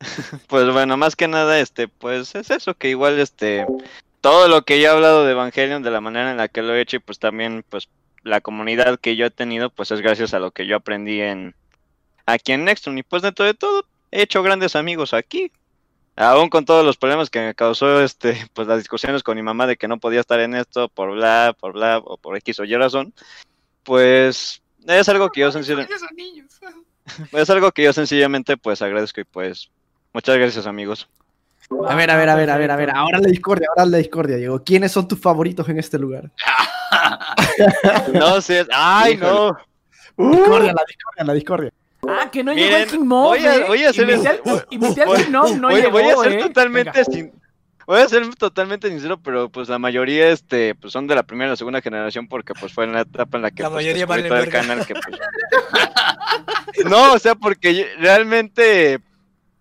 Pues 0.48 0.72
bueno, 0.72 0.96
más 0.96 1.16
que 1.16 1.28
nada, 1.28 1.60
este, 1.60 1.88
pues 1.88 2.34
es 2.34 2.50
eso, 2.50 2.74
que 2.74 2.88
igual, 2.88 3.18
este, 3.18 3.66
todo 4.20 4.48
lo 4.48 4.62
que 4.62 4.80
yo 4.80 4.88
he 4.88 4.90
hablado 4.90 5.24
de 5.24 5.32
Evangelion, 5.32 5.82
de 5.82 5.90
la 5.90 6.00
manera 6.00 6.30
en 6.30 6.36
la 6.36 6.48
que 6.48 6.62
lo 6.62 6.74
he 6.74 6.80
hecho, 6.80 6.96
y 6.96 7.00
pues 7.00 7.18
también, 7.18 7.64
pues, 7.68 7.88
la 8.22 8.40
comunidad 8.40 8.98
que 9.00 9.16
yo 9.16 9.26
he 9.26 9.30
tenido, 9.30 9.70
pues 9.70 9.90
es 9.90 10.00
gracias 10.00 10.34
a 10.34 10.38
lo 10.38 10.50
que 10.50 10.66
yo 10.66 10.76
aprendí 10.76 11.20
en, 11.20 11.54
aquí 12.26 12.52
en 12.52 12.64
Nextron, 12.64 12.98
y 12.98 13.02
pues 13.02 13.22
dentro 13.22 13.44
de 13.44 13.54
todo, 13.54 13.84
he 14.10 14.22
hecho 14.22 14.42
grandes 14.42 14.76
amigos 14.76 15.12
aquí, 15.14 15.50
aún 16.16 16.48
con 16.48 16.64
todos 16.64 16.84
los 16.84 16.96
problemas 16.96 17.30
que 17.30 17.40
me 17.40 17.54
causó, 17.54 18.02
este, 18.02 18.36
pues 18.54 18.68
las 18.68 18.78
discusiones 18.78 19.22
con 19.22 19.36
mi 19.36 19.42
mamá 19.42 19.66
de 19.66 19.76
que 19.76 19.88
no 19.88 19.98
podía 19.98 20.20
estar 20.20 20.40
en 20.40 20.54
esto, 20.54 20.88
por 20.88 21.12
bla, 21.12 21.56
por 21.58 21.72
bla, 21.72 21.98
o 21.98 22.16
por 22.16 22.36
X 22.36 22.60
o 22.60 22.64
Y 22.64 22.74
razón, 22.76 23.12
pues, 23.82 24.62
es 24.86 25.08
algo 25.08 25.28
que 25.30 25.40
yo 25.40 25.52
sencillamente... 25.52 25.94
Es 27.32 27.50
algo 27.50 27.72
que 27.72 27.82
yo 27.82 27.92
sencillamente 27.92 28.56
pues 28.56 28.80
agradezco 28.80 29.20
y 29.20 29.24
pues 29.24 29.68
muchas 30.12 30.36
gracias 30.38 30.66
amigos. 30.66 31.08
A 31.88 31.94
ver, 31.96 32.10
a 32.10 32.16
ver, 32.16 32.28
a 32.28 32.34
ver, 32.36 32.50
a 32.50 32.56
ver, 32.56 32.70
a 32.70 32.76
ver. 32.76 32.90
Ahora 32.90 33.18
la 33.18 33.26
discordia, 33.28 33.66
ahora 33.70 33.90
la 33.90 33.98
discordia, 33.98 34.36
Diego. 34.36 34.62
¿Quiénes 34.62 34.92
son 34.92 35.08
tus 35.08 35.18
favoritos 35.20 35.68
en 35.68 35.78
este 35.78 35.98
lugar? 35.98 36.30
No 38.12 38.40
sé, 38.40 38.66
ay 38.72 39.16
no. 39.16 39.56
Discordia, 40.16 40.72
la 40.72 40.84
discordia, 40.86 41.24
la 41.24 41.32
discordia. 41.32 41.70
Ah, 42.08 42.28
que 42.30 42.42
no 42.44 42.54
Miren, 42.54 42.68
llegó 42.70 42.82
el 42.82 42.90
King 42.90 43.06
Mob. 43.06 43.28
voy 43.28 43.46
a- 43.46 43.66
voy 43.66 43.84
a 43.84 43.90
hacer 43.90 44.10
el- 44.10 44.18
voy- 44.44 44.62
King 44.68 44.78
Mob, 44.78 45.28
no 45.30 45.42
voy, 45.68 45.76
llegó, 45.80 45.90
voy 45.92 46.04
a 46.04 46.16
ser 46.16 46.32
eh. 46.32 46.42
totalmente 46.42 47.04
sin 47.04 47.32
voy 47.86 48.00
a 48.00 48.08
ser 48.08 48.34
totalmente 48.36 48.88
sincero, 48.88 49.20
pero 49.20 49.48
pues 49.48 49.68
la 49.68 49.78
mayoría 49.78 50.28
este 50.30 50.74
pues 50.74 50.92
son 50.92 51.06
de 51.06 51.14
la 51.14 51.22
primera 51.22 51.48
y 51.48 51.50
la 51.50 51.56
segunda 51.56 51.80
generación 51.80 52.28
porque 52.28 52.54
pues 52.54 52.72
fue 52.72 52.84
en 52.84 52.92
la 52.92 53.02
etapa 53.02 53.38
en 53.38 53.42
la 53.42 53.50
que 53.50 53.62
La 53.62 53.70
pues, 53.70 53.84
mayoría 53.84 54.06
todo 54.06 54.38
el 54.38 54.48
canal 54.48 54.86
que 54.86 54.94
pues- 54.94 55.06
No, 56.86 57.12
o 57.12 57.18
sea, 57.18 57.34
porque 57.34 57.86
realmente 57.98 59.00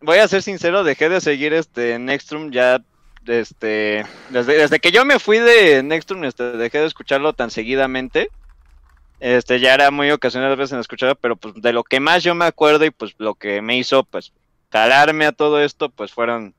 voy 0.02 0.18
a 0.18 0.28
ser 0.28 0.42
sincero, 0.42 0.84
dejé 0.84 1.10
de 1.10 1.22
seguir 1.22 1.54
este 1.54 2.00
Nextrum 2.00 2.52
ya 2.52 2.82
este 3.28 4.06
desde, 4.30 4.58
desde 4.58 4.80
que 4.80 4.92
yo 4.92 5.06
me 5.06 5.20
fui 5.20 5.38
de 5.38 5.84
Nextrum 5.84 6.24
este, 6.24 6.58
dejé 6.58 6.80
de 6.80 6.88
escucharlo 6.88 7.34
tan 7.34 7.52
seguidamente. 7.52 8.30
Este, 9.20 9.60
ya 9.60 9.76
era 9.76 9.92
muy 9.92 10.10
ocasional 10.10 10.52
a 10.52 10.56
veces 10.56 10.74
en 10.74 10.80
escuchar, 10.80 11.16
pero 11.16 11.36
pues 11.36 11.54
de 11.56 11.74
lo 11.74 11.84
que 11.84 12.00
más 12.00 12.24
yo 12.24 12.34
me 12.34 12.46
acuerdo 12.46 12.86
y 12.86 12.90
pues 12.90 13.14
lo 13.20 13.36
que 13.36 13.62
me 13.62 13.78
hizo 13.78 14.04
pues 14.04 14.34
calarme 14.70 15.26
a 15.28 15.32
todo 15.32 15.62
esto, 15.62 15.90
pues 15.90 16.12
fueron 16.12 16.56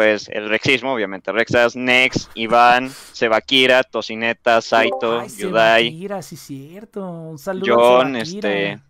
pues 0.00 0.30
el 0.30 0.48
rexismo, 0.48 0.94
obviamente, 0.94 1.30
Rexas, 1.30 1.76
Nex, 1.76 2.30
Iván, 2.32 2.88
Sebakira, 2.88 3.82
Tocineta, 3.82 4.62
Saito, 4.62 5.20
Ay, 5.20 5.28
Yudai, 5.28 5.84
Sebakira, 5.88 6.22
sí, 6.22 6.36
cierto. 6.38 7.06
Un 7.06 7.38
saludo 7.38 7.76
John, 7.76 8.16
este, 8.16 8.80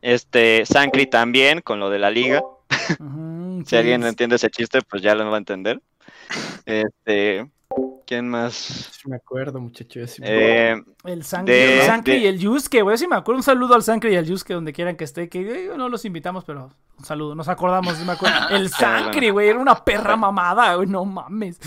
este, 0.00 0.64
Sankri 0.66 1.06
también, 1.06 1.62
con 1.62 1.80
lo 1.80 1.90
de 1.90 1.98
la 1.98 2.12
liga. 2.12 2.44
Si 3.66 3.76
alguien 3.76 4.00
no 4.00 4.08
entiende 4.08 4.36
ese 4.36 4.50
chiste, 4.50 4.80
pues 4.82 5.02
ya 5.02 5.14
lo 5.14 5.28
va 5.28 5.36
a 5.36 5.38
entender. 5.38 5.80
Este, 6.64 7.48
¿quién 8.12 8.28
más? 8.28 8.52
Sí 8.54 9.08
me 9.08 9.16
acuerdo, 9.16 9.58
muchacho. 9.58 10.06
sí 10.06 10.20
me 10.20 10.28
Eh. 10.72 10.82
El 11.04 11.24
Sankri, 11.24 11.54
de- 11.54 11.80
el 11.80 11.86
Sankri 11.86 12.12
de- 12.12 12.18
y 12.18 12.26
el 12.26 12.38
Yusuke, 12.38 12.82
güey. 12.82 12.98
Sí 12.98 13.06
me 13.08 13.16
acuerdo. 13.16 13.38
Un 13.38 13.42
saludo 13.42 13.74
al 13.74 13.82
Sankri 13.82 14.12
y 14.12 14.16
al 14.16 14.26
Yusuke 14.26 14.52
donde 14.52 14.74
quieran 14.74 14.96
que 14.96 15.04
esté. 15.04 15.30
Que 15.30 15.40
eh, 15.40 15.70
no 15.76 15.88
los 15.88 16.04
invitamos, 16.04 16.44
pero 16.44 16.68
un 16.98 17.04
saludo. 17.06 17.34
Nos 17.34 17.48
acordamos, 17.48 17.96
sí 17.96 18.04
me 18.04 18.12
acuerdo. 18.12 18.36
El 18.50 18.68
Sankri, 18.68 19.30
güey. 19.30 19.48
Era 19.48 19.58
una 19.58 19.82
perra 19.82 20.14
mamada, 20.16 20.74
güey. 20.74 20.86
No 20.88 21.06
mames. 21.06 21.58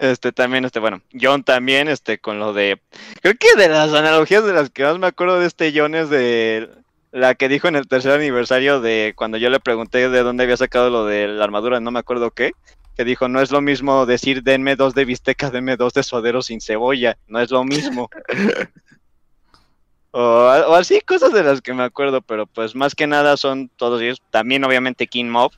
Este 0.00 0.32
también, 0.32 0.64
este, 0.64 0.80
bueno, 0.80 1.00
John 1.18 1.44
también, 1.44 1.86
este, 1.88 2.18
con 2.18 2.40
lo 2.40 2.52
de. 2.52 2.80
Creo 3.22 3.34
que 3.38 3.54
de 3.56 3.68
las 3.68 3.92
analogías 3.94 4.44
de 4.44 4.52
las 4.52 4.70
que 4.70 4.82
más 4.82 4.98
me 4.98 5.06
acuerdo 5.06 5.38
de 5.38 5.46
este 5.46 5.72
John 5.74 5.94
es 5.94 6.10
de 6.10 6.68
la 7.12 7.34
que 7.36 7.48
dijo 7.48 7.68
en 7.68 7.76
el 7.76 7.86
tercer 7.86 8.12
aniversario 8.12 8.80
de 8.80 9.12
cuando 9.16 9.36
yo 9.38 9.48
le 9.48 9.60
pregunté 9.60 10.08
de 10.08 10.22
dónde 10.24 10.42
había 10.44 10.56
sacado 10.56 10.90
lo 10.90 11.06
de 11.06 11.28
la 11.28 11.44
armadura, 11.44 11.78
no 11.78 11.90
me 11.92 12.00
acuerdo 12.00 12.32
qué. 12.32 12.52
Que 12.96 13.04
dijo, 13.04 13.28
no 13.28 13.40
es 13.40 13.50
lo 13.50 13.60
mismo 13.60 14.06
decir 14.06 14.42
denme 14.42 14.76
dos 14.76 14.94
de 14.94 15.04
bisteca, 15.04 15.50
denme 15.50 15.76
dos 15.76 15.94
de 15.94 16.02
suadero 16.02 16.42
sin 16.42 16.60
cebolla, 16.60 17.16
no 17.26 17.40
es 17.40 17.50
lo 17.50 17.64
mismo. 17.64 18.10
o, 20.10 20.20
o 20.20 20.74
así, 20.74 21.00
cosas 21.00 21.32
de 21.32 21.42
las 21.42 21.60
que 21.62 21.72
me 21.74 21.82
acuerdo, 21.82 22.20
pero 22.20 22.46
pues 22.46 22.74
más 22.74 22.94
que 22.94 23.06
nada 23.06 23.36
son 23.36 23.68
todos 23.76 24.00
ellos. 24.02 24.22
También 24.30 24.64
obviamente 24.64 25.06
King 25.06 25.26
Mob, 25.26 25.52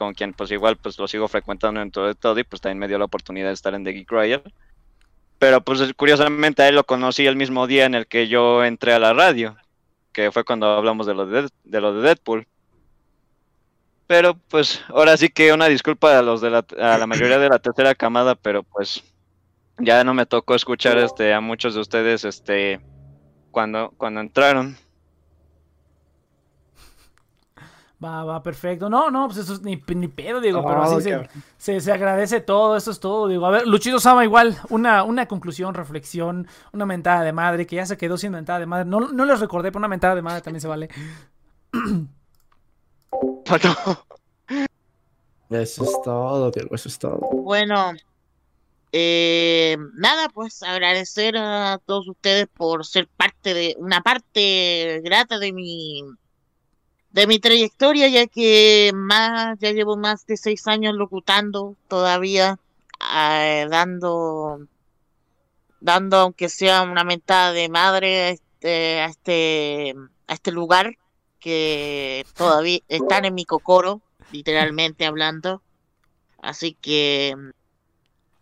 con 0.00 0.14
quien 0.14 0.32
pues 0.32 0.50
igual 0.50 0.76
pues 0.76 0.98
lo 0.98 1.06
sigo 1.06 1.28
frecuentando 1.28 1.80
dentro 1.80 2.06
de 2.06 2.14
todo 2.14 2.38
y 2.40 2.44
pues 2.44 2.62
también 2.62 2.78
me 2.78 2.88
dio 2.88 2.98
la 2.98 3.04
oportunidad 3.04 3.48
de 3.48 3.54
estar 3.54 3.74
en 3.74 3.84
The 3.84 3.92
Geek 3.92 4.10
Riot. 4.10 4.42
Pero 5.38 5.62
pues 5.62 5.92
curiosamente 5.94 6.62
a 6.62 6.68
él 6.68 6.74
lo 6.74 6.84
conocí 6.84 7.26
el 7.26 7.36
mismo 7.36 7.66
día 7.66 7.84
en 7.84 7.94
el 7.94 8.06
que 8.06 8.26
yo 8.28 8.64
entré 8.64 8.94
a 8.94 8.98
la 8.98 9.12
radio, 9.12 9.56
que 10.12 10.30
fue 10.32 10.44
cuando 10.44 10.66
hablamos 10.66 11.06
de 11.06 11.14
lo 11.14 11.26
de, 11.26 11.48
de, 11.64 11.80
lo 11.80 11.94
de 11.94 12.02
Deadpool. 12.02 12.46
Pero 14.10 14.34
pues 14.48 14.82
ahora 14.88 15.16
sí 15.16 15.28
que 15.28 15.52
una 15.52 15.66
disculpa 15.66 16.18
a 16.18 16.22
los 16.22 16.40
de 16.40 16.50
la, 16.50 16.66
a 16.80 16.98
la 16.98 17.06
mayoría 17.06 17.38
de 17.38 17.48
la 17.48 17.60
tercera 17.60 17.94
camada, 17.94 18.34
pero 18.34 18.64
pues 18.64 19.04
ya 19.78 20.02
no 20.02 20.14
me 20.14 20.26
tocó 20.26 20.56
escuchar 20.56 20.98
este 20.98 21.32
a 21.32 21.40
muchos 21.40 21.74
de 21.76 21.80
ustedes 21.80 22.24
este 22.24 22.80
cuando 23.52 23.94
cuando 23.96 24.18
entraron. 24.18 24.76
Va, 28.04 28.24
va, 28.24 28.42
perfecto. 28.42 28.90
No, 28.90 29.12
no, 29.12 29.28
pues 29.28 29.38
eso 29.38 29.52
es 29.52 29.62
ni, 29.62 29.80
ni 29.94 30.08
pedo, 30.08 30.40
digo, 30.40 30.64
pero 30.66 30.80
Oh, 30.80 30.98
así 30.98 31.08
se, 31.56 31.80
se 31.80 31.92
agradece 31.92 32.40
todo, 32.40 32.76
eso 32.76 32.90
es 32.90 32.98
todo, 32.98 33.28
digo. 33.28 33.46
A 33.46 33.50
ver, 33.50 33.68
Luchito 33.68 34.00
Sama 34.00 34.24
igual, 34.24 34.58
una, 34.70 35.04
una 35.04 35.26
conclusión, 35.26 35.72
reflexión, 35.72 36.48
una 36.72 36.84
mentada 36.84 37.22
de 37.22 37.32
madre, 37.32 37.64
que 37.64 37.76
ya 37.76 37.86
se 37.86 37.96
quedó 37.96 38.18
sin 38.18 38.32
mentada 38.32 38.58
de 38.58 38.66
madre. 38.66 38.86
No, 38.86 39.12
no 39.12 39.24
les 39.24 39.38
recordé, 39.38 39.70
pero 39.70 39.78
una 39.78 39.86
mentada 39.86 40.16
de 40.16 40.22
madre 40.22 40.40
también 40.40 40.62
se 40.62 40.66
vale. 40.66 40.88
Eso 45.50 45.84
es 45.84 46.02
todo, 46.04 46.50
Diego, 46.50 46.74
eso 46.74 46.88
es 46.88 46.98
todo. 46.98 47.18
Bueno, 47.18 47.92
eh, 48.92 49.76
nada, 49.94 50.28
pues 50.28 50.62
agradecer 50.62 51.36
a 51.36 51.80
todos 51.84 52.08
ustedes 52.08 52.46
por 52.48 52.84
ser 52.86 53.08
parte 53.08 53.54
de 53.54 53.74
una 53.78 54.00
parte 54.00 55.00
grata 55.04 55.38
de 55.38 55.52
mi 55.52 56.02
de 57.12 57.26
mi 57.26 57.38
trayectoria, 57.40 58.08
ya 58.08 58.26
que 58.26 58.92
más 58.94 59.58
ya 59.58 59.72
llevo 59.72 59.96
más 59.96 60.26
de 60.26 60.36
seis 60.36 60.66
años 60.68 60.94
locutando 60.94 61.76
todavía, 61.88 62.58
eh, 63.16 63.66
dando 63.68 64.66
dando 65.80 66.18
aunque 66.18 66.48
sea 66.48 66.82
una 66.82 67.04
mentada 67.04 67.52
de 67.52 67.68
madre 67.68 68.22
a 68.22 68.28
este 68.30 69.00
a 69.00 69.06
este 69.06 69.94
a 70.28 70.34
este 70.34 70.52
lugar 70.52 70.96
que 71.40 72.24
todavía 72.36 72.80
están 72.88 73.24
en 73.24 73.34
mi 73.34 73.44
cocoro, 73.44 74.00
literalmente 74.30 75.06
hablando. 75.06 75.62
Así 76.40 76.76
que 76.80 77.34
mm, 77.36 77.50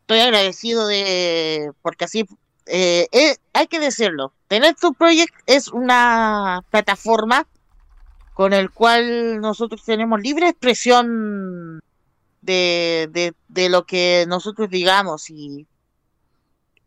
estoy 0.00 0.20
agradecido 0.20 0.86
de 0.86 1.72
porque 1.82 2.04
así 2.04 2.26
eh, 2.66 3.08
eh, 3.12 3.36
hay 3.52 3.66
que 3.66 3.80
decirlo. 3.80 4.32
Tener 4.48 4.74
tu 4.74 4.94
Project 4.94 5.34
es 5.46 5.68
una 5.68 6.64
plataforma 6.70 7.46
con 8.34 8.52
el 8.52 8.70
cual 8.70 9.40
nosotros 9.40 9.82
tenemos 9.84 10.20
libre 10.20 10.48
expresión 10.48 11.80
de, 12.40 13.08
de, 13.10 13.34
de 13.48 13.68
lo 13.68 13.84
que 13.84 14.26
nosotros 14.28 14.70
digamos 14.70 15.28
y 15.30 15.66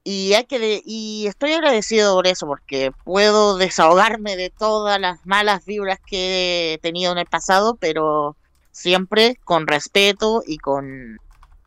y 0.04 0.34
hay 0.34 0.46
que 0.46 0.82
y 0.84 1.28
estoy 1.28 1.54
agradecido 1.54 2.16
por 2.16 2.28
eso 2.28 2.48
porque 2.48 2.92
puedo 3.04 3.58
desahogarme 3.58 4.36
de 4.36 4.50
todas 4.50 5.00
las 5.00 5.26
malas 5.26 5.66
vibras 5.66 6.00
que 6.06 6.74
he 6.74 6.78
tenido 6.80 7.12
en 7.12 7.20
el 7.20 7.28
pasado 7.28 7.76
pero 7.76 8.36
siempre 8.72 9.38
con 9.44 9.68
respeto 9.68 10.44
y 10.46 10.58
con 10.58 11.20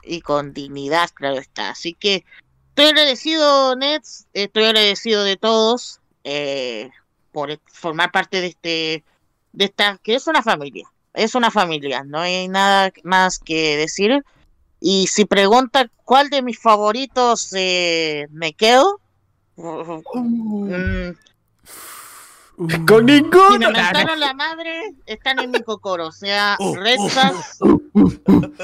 y 0.03 0.20
con 0.20 0.53
dignidad 0.53 1.11
claro 1.14 1.39
está. 1.39 1.70
Así 1.70 1.95
que 1.95 2.24
estoy 2.70 2.87
agradecido 2.87 3.76
Nets 3.76 4.26
estoy 4.32 4.64
agradecido 4.64 5.22
de 5.22 5.37
todos 5.37 6.01
eh, 6.24 6.91
por 7.30 7.61
formar 7.72 8.11
parte 8.11 8.41
de 8.41 8.49
este 8.49 9.05
de 9.53 9.64
esta 9.66 9.99
que 10.03 10.16
es 10.16 10.26
una 10.26 10.43
familia 10.43 10.89
es 11.12 11.37
una 11.37 11.53
familia 11.53 12.03
no 12.03 12.18
hay 12.18 12.49
nada 12.49 12.93
más 13.05 13.39
que 13.39 13.76
decir 13.76 14.24
y 14.87 15.07
si 15.07 15.24
pregunta 15.24 15.91
cuál 16.05 16.28
de 16.28 16.43
mis 16.43 16.59
favoritos 16.61 17.49
eh, 17.55 18.26
me 18.30 18.53
quedo, 18.53 19.01
mm, 19.57 21.09
Con 22.87 23.07
si 23.09 23.12
me 23.14 23.20
ninguno. 23.22 23.70
mentaron 23.70 24.20
la 24.20 24.35
madre, 24.35 24.95
están 25.07 25.39
en 25.39 25.53
mi 25.53 25.62
cocoro. 25.62 26.09
O 26.09 26.12
sea, 26.12 26.59
Red 26.74 26.99
Sox, 26.99 27.61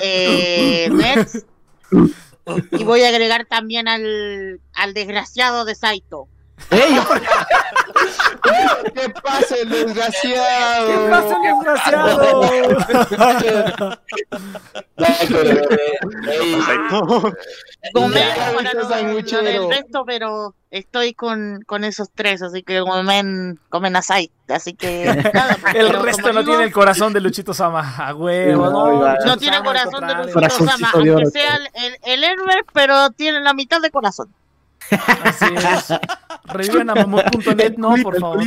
eh, 0.03 0.91
Nets, 0.93 1.47
y 2.73 2.85
voy 2.85 3.01
a 3.01 3.09
agregar 3.09 3.47
también 3.47 3.89
al, 3.89 4.61
al 4.75 4.93
desgraciado 4.93 5.65
de 5.65 5.75
Saito. 5.75 6.29
Ey, 6.71 6.95
yo 6.97 7.05
por- 7.05 7.21
¿Qué 8.95 9.09
pasa, 9.23 9.55
el 9.57 9.69
desgraciado? 9.69 10.87
¿Qué 10.87 11.11
pasa, 11.11 11.37
desgraciado? 11.43 12.51
Sanguchero. 18.89 19.43
lo 19.43 19.49
del 19.69 19.71
resto, 19.71 20.05
pero 20.07 20.55
estoy 20.71 21.15
con, 21.15 21.63
con 21.67 21.85
esos 21.85 22.09
tres, 22.15 22.43
así 22.43 22.63
que 22.63 22.81
comen, 22.81 23.59
comen 23.69 23.97
asai. 23.97 24.31
Así 24.49 24.75
que 24.75 25.05
nada, 25.35 25.57
El 25.75 25.91
resto 25.91 26.33
no 26.33 26.41
digo, 26.41 26.53
tiene 26.53 26.65
el 26.65 26.73
corazón 26.73 27.13
de 27.13 27.21
Luchito 27.21 27.55
Sama. 27.55 27.97
A 27.97 28.15
huevo, 28.15 28.71
No, 28.71 28.93
no. 29.01 29.15
No 29.25 29.37
tiene 29.37 29.63
corazón 29.63 30.07
de. 30.07 30.15
Luchito 30.15 30.65
Sama, 30.67 30.91
aunque 30.95 31.27
sea 31.27 31.57
el, 31.57 31.69
el, 31.75 31.97
el 32.05 32.25
héroe, 32.25 32.63
pero 32.73 33.11
tiene 33.11 33.41
la 33.41 33.55
mitad 33.55 33.81
de 33.81 33.91
corazón. 33.91 34.33
Así 35.25 35.45
es. 35.55 35.93
Reviven 36.45 36.91
a 36.91 36.95
mamut.net, 36.95 37.75
no, 37.77 37.95
por 38.03 38.19
favor. 38.19 38.39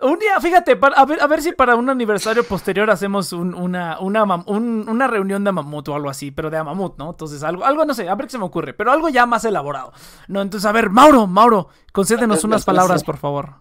Un 0.00 0.18
día, 0.18 0.40
fíjate, 0.40 0.76
para- 0.76 0.96
a, 0.96 1.04
ver, 1.06 1.20
a 1.22 1.26
ver 1.26 1.40
si 1.42 1.52
para 1.52 1.76
un 1.76 1.88
aniversario 1.88 2.44
posterior 2.44 2.90
hacemos 2.90 3.32
un- 3.32 3.54
una, 3.54 3.98
una, 4.00 4.24
un- 4.24 4.86
una 4.88 5.06
reunión 5.06 5.42
de 5.44 5.52
mamut 5.52 5.88
o 5.88 5.94
algo 5.94 6.10
así, 6.10 6.30
pero 6.30 6.50
de 6.50 6.62
mamut, 6.62 6.98
¿no? 6.98 7.10
Entonces, 7.10 7.42
algo, 7.42 7.64
algo, 7.64 7.84
no 7.84 7.94
sé, 7.94 8.08
a 8.08 8.14
ver 8.14 8.26
qué 8.26 8.32
se 8.32 8.38
me 8.38 8.44
ocurre, 8.44 8.74
pero 8.74 8.92
algo 8.92 9.08
ya 9.08 9.24
más 9.26 9.44
elaborado. 9.44 9.92
No, 10.28 10.42
entonces, 10.42 10.66
a 10.68 10.72
ver, 10.72 10.90
Mauro, 10.90 11.26
Mauro, 11.26 11.68
concédenos 11.92 12.44
unas 12.44 12.64
palabras, 12.64 13.02
por 13.04 13.16
favor. 13.16 13.54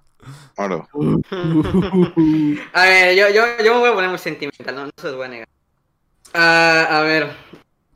Claro. 0.55 0.87
A 2.73 2.83
ver, 2.83 3.15
yo, 3.15 3.29
yo, 3.29 3.43
yo 3.63 3.73
me 3.75 3.79
voy 3.79 3.89
a 3.89 3.93
poner 3.93 4.09
muy 4.09 4.19
sentimental, 4.19 4.75
no, 4.75 4.85
no 4.85 4.91
se 4.97 5.07
los 5.07 5.15
voy 5.15 5.25
a 5.25 5.29
negar. 5.29 5.47
Ah, 6.33 6.87
a 6.91 7.01
ver, 7.01 7.31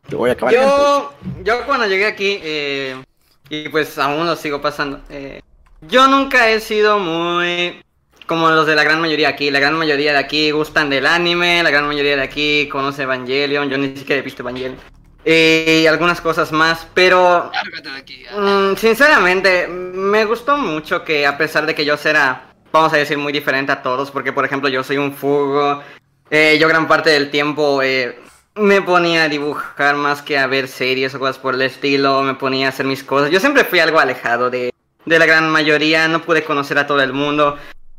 Te 0.07 0.15
voy 0.15 0.29
a 0.29 0.33
acabar. 0.33 0.53
yo, 0.53 1.13
yo 1.43 1.65
cuando 1.65 1.85
llegué 1.87 2.05
aquí, 2.07 2.39
eh, 2.41 3.03
y 3.49 3.69
pues 3.69 3.97
aún 3.97 4.25
lo 4.25 4.35
sigo 4.35 4.61
pasando, 4.61 5.01
eh, 5.09 5.41
yo 5.81 6.07
nunca 6.07 6.49
he 6.49 6.59
sido 6.59 6.99
muy 6.99 7.81
como 8.25 8.49
los 8.49 8.65
de 8.65 8.75
la 8.75 8.83
gran 8.83 9.01
mayoría 9.01 9.29
aquí. 9.29 9.51
La 9.51 9.59
gran 9.59 9.75
mayoría 9.77 10.13
de 10.13 10.17
aquí 10.19 10.51
gustan 10.51 10.89
del 10.89 11.05
anime, 11.05 11.61
la 11.63 11.69
gran 11.71 11.85
mayoría 11.87 12.15
de 12.15 12.23
aquí 12.23 12.69
conoce 12.69 13.03
Evangelion, 13.03 13.69
yo 13.69 13.77
ni 13.77 13.95
siquiera 13.97 14.19
he 14.19 14.23
visto 14.23 14.41
Evangelion. 14.43 14.77
eh, 15.25 15.81
Y 15.83 15.87
algunas 15.87 16.21
cosas 16.21 16.51
más, 16.51 16.87
pero 16.93 17.51
aquí. 17.97 18.25
Mm, 18.37 18.75
sinceramente, 18.75 19.67
me 19.67 20.25
gustó 20.25 20.57
mucho 20.57 21.03
que 21.03 21.25
a 21.27 21.37
pesar 21.37 21.65
de 21.65 21.75
que 21.75 21.85
yo 21.85 21.97
sea, 21.97 22.53
vamos 22.71 22.93
a 22.93 22.97
decir, 22.97 23.17
muy 23.17 23.33
diferente 23.33 23.71
a 23.71 23.81
todos, 23.81 24.11
porque 24.11 24.33
por 24.33 24.45
ejemplo 24.45 24.69
yo 24.69 24.83
soy 24.83 24.97
un 24.97 25.13
fugo, 25.13 25.81
eh, 26.29 26.57
yo 26.59 26.67
gran 26.67 26.87
parte 26.87 27.09
del 27.11 27.29
tiempo 27.29 27.81
eh, 27.83 28.19
me 28.55 28.81
ponía 28.81 29.23
a 29.23 29.29
dibujar 29.29 29.95
más 29.95 30.21
que 30.21 30.37
a 30.37 30.47
ver 30.47 30.67
series 30.67 31.15
o 31.15 31.19
cosas 31.19 31.39
por 31.39 31.55
el 31.55 31.61
estilo, 31.63 32.21
me 32.21 32.35
ponía 32.35 32.67
a 32.67 32.69
hacer 32.69 32.85
mis 32.85 33.03
cosas. 33.03 33.31
Yo 33.31 33.39
siempre 33.39 33.63
fui 33.63 33.79
algo 33.79 33.99
alejado 33.99 34.49
de, 34.49 34.73
de 35.05 35.19
la 35.19 35.25
gran 35.25 35.49
mayoría, 35.49 36.07
no 36.07 36.21
pude 36.21 36.43
conocer 36.43 36.77
a 36.77 36.87
todo 36.87 37.01
el 37.01 37.13
mundo. 37.13 37.57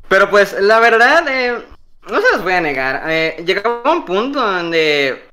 Pero 0.09 0.31
pues 0.31 0.55
la 0.61 0.79
verdad, 0.79 1.27
eh, 1.29 1.65
no 2.09 2.21
se 2.21 2.33
los 2.33 2.43
voy 2.43 2.53
a 2.53 2.61
negar, 2.61 3.03
eh, 3.09 3.43
llegaba 3.45 3.93
un 3.93 4.05
punto 4.05 4.41
donde 4.41 5.29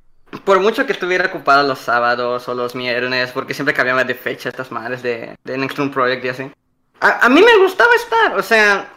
por 0.46 0.60
mucho 0.62 0.86
que 0.86 0.94
estuviera 0.94 1.28
ocupado 1.28 1.68
los 1.68 1.80
sábados 1.80 2.48
o 2.48 2.54
los 2.54 2.74
viernes, 2.74 3.32
porque 3.32 3.54
siempre 3.54 3.74
cambiaba 3.74 4.06
de 4.06 4.16
fecha 4.16 4.50
estas 4.50 4.72
madres 4.72 5.04
de, 5.04 5.36
de 5.44 5.58
Next 5.58 5.78
Room 5.78 5.92
Project 5.92 6.24
y 6.24 6.30
así. 6.30 6.52
A, 7.02 7.26
a 7.26 7.30
mí 7.30 7.42
me 7.42 7.58
gustaba 7.58 7.94
estar, 7.96 8.38
o 8.38 8.42
sea, 8.42 8.88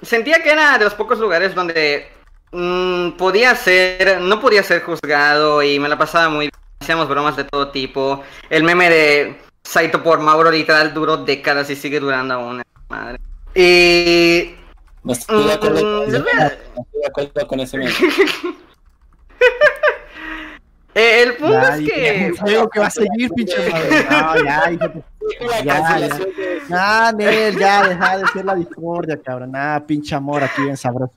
sentía 0.00 0.42
que 0.42 0.50
era 0.50 0.78
de 0.78 0.84
los 0.84 0.94
pocos 0.94 1.18
lugares 1.18 1.54
donde 1.54 2.10
mm, 2.52 3.10
podía 3.12 3.54
ser, 3.54 4.20
no 4.20 4.40
podía 4.40 4.62
ser 4.62 4.82
juzgado 4.82 5.62
y 5.62 5.78
me 5.78 5.88
la 5.88 5.96
pasaba 5.98 6.28
muy 6.28 6.46
bien. 6.46 6.52
Hacíamos 6.80 7.08
bromas 7.08 7.36
de 7.36 7.44
todo 7.44 7.68
tipo. 7.70 8.22
El 8.48 8.62
meme 8.64 8.88
de 8.88 9.38
Saito 9.64 10.02
por 10.02 10.20
Mauro 10.20 10.50
literal 10.50 10.94
duró 10.94 11.16
décadas 11.18 11.68
y 11.70 11.76
sigue 11.76 12.00
durando 12.00 12.34
aún. 12.34 12.62
Madre. 12.88 13.18
Y... 13.54 14.54
No 15.04 15.12
estoy 15.12 15.44
de 15.44 15.52
acuerdo 15.52 15.80
con 15.80 16.10
Mm, 16.10 16.14
a- 16.14 16.18
meme, 16.18 16.32
no 16.76 16.82
estoy 16.82 17.00
de 17.00 17.06
acuerdo 17.06 17.46
con 17.46 17.60
ese 17.60 17.78
meme. 17.78 17.92
Eh, 20.94 21.22
el 21.22 21.36
punto 21.36 21.52
Ya, 21.54 21.76
es 21.76 21.90
que... 21.90 22.32
ya, 22.34 22.40
juego 22.42 22.68
que 22.70 22.80
va 22.80 22.86
a 22.86 22.90
seguir, 22.90 23.30
pinche 23.30 23.54
madre. 23.70 24.06
No, 24.10 24.44
ya, 24.44 24.72
hijo 24.72 24.88
de- 24.88 25.46
La 25.46 25.60
Ya, 25.62 25.98
ya. 25.98 26.18
Nah, 26.68 27.12
Nel, 27.12 27.56
ya, 27.56 27.86
deja 27.88 28.18
de 28.18 28.26
ser 28.28 28.44
la 28.44 28.54
discordia, 28.56 29.16
cabrón. 29.22 29.52
Nah, 29.52 29.78
pinche 29.80 30.14
amor 30.16 30.42
aquí 30.42 30.62
bien 30.62 30.76
sabroso. 30.76 31.12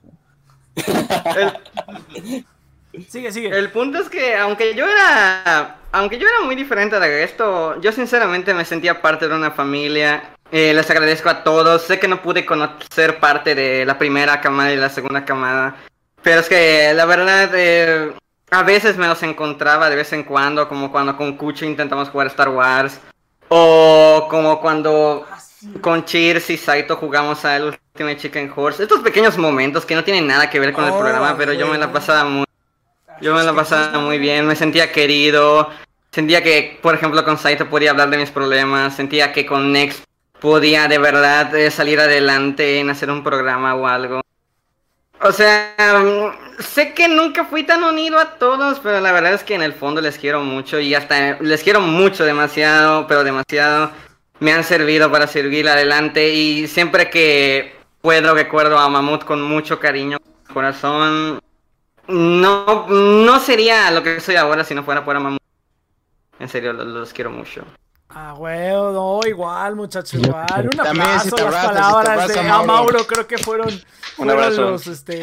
Sigue, 3.08 3.32
sigue. 3.32 3.48
El 3.48 3.70
punto 3.70 3.98
es 3.98 4.08
que 4.08 4.36
aunque 4.36 4.74
yo 4.74 4.86
era 4.86 5.76
aunque 5.92 6.18
yo 6.18 6.26
era 6.26 6.40
muy 6.44 6.56
diferente 6.56 6.98
de 6.98 7.06
resto, 7.06 7.80
yo 7.80 7.92
sinceramente 7.92 8.54
me 8.54 8.64
sentía 8.64 9.02
parte 9.02 9.28
de 9.28 9.34
una 9.34 9.50
familia. 9.50 10.30
Eh, 10.50 10.72
les 10.74 10.90
agradezco 10.90 11.28
a 11.28 11.44
todos. 11.44 11.82
Sé 11.82 11.98
que 11.98 12.08
no 12.08 12.22
pude 12.22 12.46
conocer 12.46 13.20
parte 13.20 13.54
de 13.54 13.84
la 13.84 13.98
primera 13.98 14.40
camada 14.40 14.72
y 14.72 14.76
la 14.76 14.88
segunda 14.88 15.24
camada. 15.24 15.76
Pero 16.22 16.40
es 16.40 16.48
que 16.48 16.92
la 16.94 17.04
verdad, 17.04 17.50
eh, 17.54 18.12
a 18.50 18.62
veces 18.62 18.96
me 18.96 19.06
los 19.06 19.22
encontraba 19.22 19.90
de 19.90 19.96
vez 19.96 20.12
en 20.12 20.24
cuando, 20.24 20.68
como 20.68 20.90
cuando 20.90 21.16
con 21.16 21.36
Kuchi 21.36 21.66
intentamos 21.66 22.08
jugar 22.08 22.28
Star 22.28 22.48
Wars. 22.48 22.98
O 23.48 24.28
como 24.30 24.60
cuando 24.60 25.26
con 25.82 26.04
Cheers 26.06 26.48
y 26.50 26.56
Saito 26.56 26.96
jugamos 26.96 27.44
al 27.44 27.78
Ultimate 28.02 28.20
Chicken 28.20 28.52
Horse. 28.54 28.82
Estos 28.82 29.00
pequeños 29.00 29.38
momentos 29.38 29.86
que 29.86 29.94
no 29.94 30.04
tienen 30.04 30.26
nada 30.26 30.50
que 30.50 30.60
ver 30.60 30.72
con 30.72 30.84
el 30.84 30.90
Oh, 30.90 30.98
programa, 30.98 31.36
pero 31.36 31.52
yo 31.52 31.66
me 31.66 31.78
la 31.78 31.92
pasaba 31.92 32.24
muy... 32.24 32.44
Yo 33.20 33.34
me 33.34 33.42
la 33.44 33.54
pasaba 33.54 34.00
muy 34.00 34.18
bien, 34.18 34.46
me 34.46 34.56
sentía 34.56 34.90
querido, 34.90 35.70
sentía 36.10 36.42
que, 36.42 36.78
por 36.82 36.94
ejemplo, 36.94 37.24
con 37.24 37.38
Saito 37.38 37.70
podía 37.70 37.92
hablar 37.92 38.10
de 38.10 38.16
mis 38.16 38.30
problemas, 38.30 38.96
sentía 38.96 39.32
que 39.32 39.46
con 39.46 39.70
Next 39.72 40.04
podía 40.40 40.88
de 40.88 40.98
verdad 40.98 41.54
eh, 41.54 41.70
salir 41.70 42.00
adelante 42.00 42.80
en 42.80 42.90
hacer 42.90 43.10
un 43.10 43.22
programa 43.22 43.76
o 43.76 43.86
algo. 43.86 44.22
O 45.20 45.30
sea, 45.30 45.72
mm, 45.78 46.60
sé 46.60 46.94
que 46.94 47.06
nunca 47.06 47.44
fui 47.44 47.62
tan 47.62 47.84
unido 47.84 48.18
a 48.18 48.38
todos, 48.38 48.80
pero 48.80 49.00
la 49.00 49.12
verdad 49.12 49.34
es 49.34 49.44
que 49.44 49.54
en 49.54 49.62
el 49.62 49.72
fondo 49.72 50.00
les 50.00 50.18
quiero 50.18 50.42
mucho 50.42 50.80
y 50.80 50.94
hasta 50.96 51.38
les 51.40 51.62
quiero 51.62 51.80
mucho, 51.80 52.24
demasiado, 52.24 53.06
pero 53.06 53.22
demasiado. 53.22 53.92
Me 54.40 54.52
han 54.52 54.64
servido 54.64 55.12
para 55.12 55.28
seguir 55.28 55.68
adelante 55.68 56.30
y 56.34 56.66
siempre 56.66 57.08
que 57.08 57.81
puedo 58.02 58.34
recuerdo 58.34 58.78
a 58.78 58.88
Mamut 58.90 59.24
con 59.24 59.40
mucho 59.40 59.80
cariño, 59.80 60.18
corazón. 60.52 61.40
No, 62.08 62.86
no 62.88 63.40
sería 63.40 63.90
lo 63.90 64.02
que 64.02 64.20
soy 64.20 64.34
ahora 64.36 64.64
si 64.64 64.74
no 64.74 64.84
fuera 64.84 65.04
por 65.04 65.18
Mamut. 65.18 65.40
En 66.38 66.48
serio, 66.48 66.72
los, 66.74 66.86
los 66.86 67.12
quiero 67.12 67.30
mucho. 67.30 67.64
Ah, 68.14 68.34
huevo, 68.34 68.92
no, 69.22 69.28
igual, 69.28 69.74
muchacho, 69.74 70.18
igual. 70.18 70.68
Un 70.72 70.80
aplauso 70.80 71.24
si 71.24 71.30
te 71.30 71.42
las 71.44 71.54
abrazas, 71.54 71.62
si 71.62 71.70
te 71.70 71.80
palabras 71.80 72.08
abrazas, 72.08 72.34
de 72.34 72.40
a 72.40 72.42
Mauro. 72.42 72.66
Mauro, 72.66 73.06
creo 73.06 73.26
que 73.26 73.38
fueron, 73.38 73.68
Un 73.68 73.80
fueron 74.16 74.38
abrazo. 74.44 74.62
los, 74.72 74.86
este, 74.86 75.22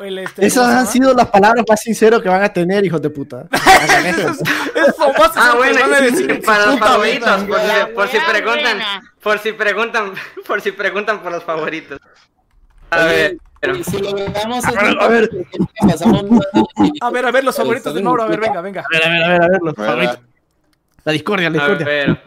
el, 0.00 0.18
este, 0.18 0.46
Esas 0.46 0.64
¿cómo 0.64 0.72
se 0.72 0.78
han 0.80 0.86
sido 0.88 1.14
las 1.14 1.26
palabras 1.28 1.64
más 1.68 1.80
sinceras 1.80 2.20
que 2.22 2.28
van 2.28 2.42
a 2.42 2.52
tener, 2.52 2.84
hijos 2.84 3.00
de 3.00 3.10
puta. 3.10 3.44
Eso, 3.52 5.12
más 5.18 5.32
Ah, 5.36 5.54
bueno, 5.56 5.76
que 5.76 5.82
van 5.82 5.94
a 5.94 5.98
y 6.00 6.10
decir. 6.10 6.42
para 6.44 6.66
los 6.66 6.78
favoritos, 6.80 7.44
por, 7.44 7.60
si, 7.60 7.94
por 7.94 8.08
si 8.08 8.18
preguntan, 8.18 8.62
buena. 8.78 9.12
por 9.22 9.38
si 9.38 9.52
preguntan, 9.52 10.12
por 10.46 10.60
si 10.60 10.72
preguntan 10.72 11.22
por 11.22 11.32
los 11.32 11.44
favoritos. 11.44 12.00
A 12.90 13.04
ver, 13.04 13.36
pero- 13.60 13.82
si 13.84 13.98
logramos 13.98 14.64
A 14.64 14.70
ver, 14.72 14.98
a 15.00 15.08
ver. 15.08 15.30
A 17.00 17.10
ver, 17.10 17.26
a 17.26 17.30
ver, 17.30 17.44
los 17.44 17.56
favoritos 17.56 17.94
de 17.94 18.02
Mauro, 18.02 18.22
a 18.22 18.26
ver, 18.26 18.40
venga, 18.40 18.60
venga. 18.60 18.80
A 18.82 18.88
ver, 18.90 19.04
a 19.04 19.08
ver, 19.10 19.22
a 19.24 19.28
ver, 19.28 19.42
a 19.42 19.46
ver, 19.48 19.60
los 19.62 19.74
favoritos. 19.74 20.18
La 21.06 21.12
discordia, 21.12 21.48
la 21.48 21.64
a 21.64 21.68
discordia. 21.68 21.86
ver. 21.86 22.20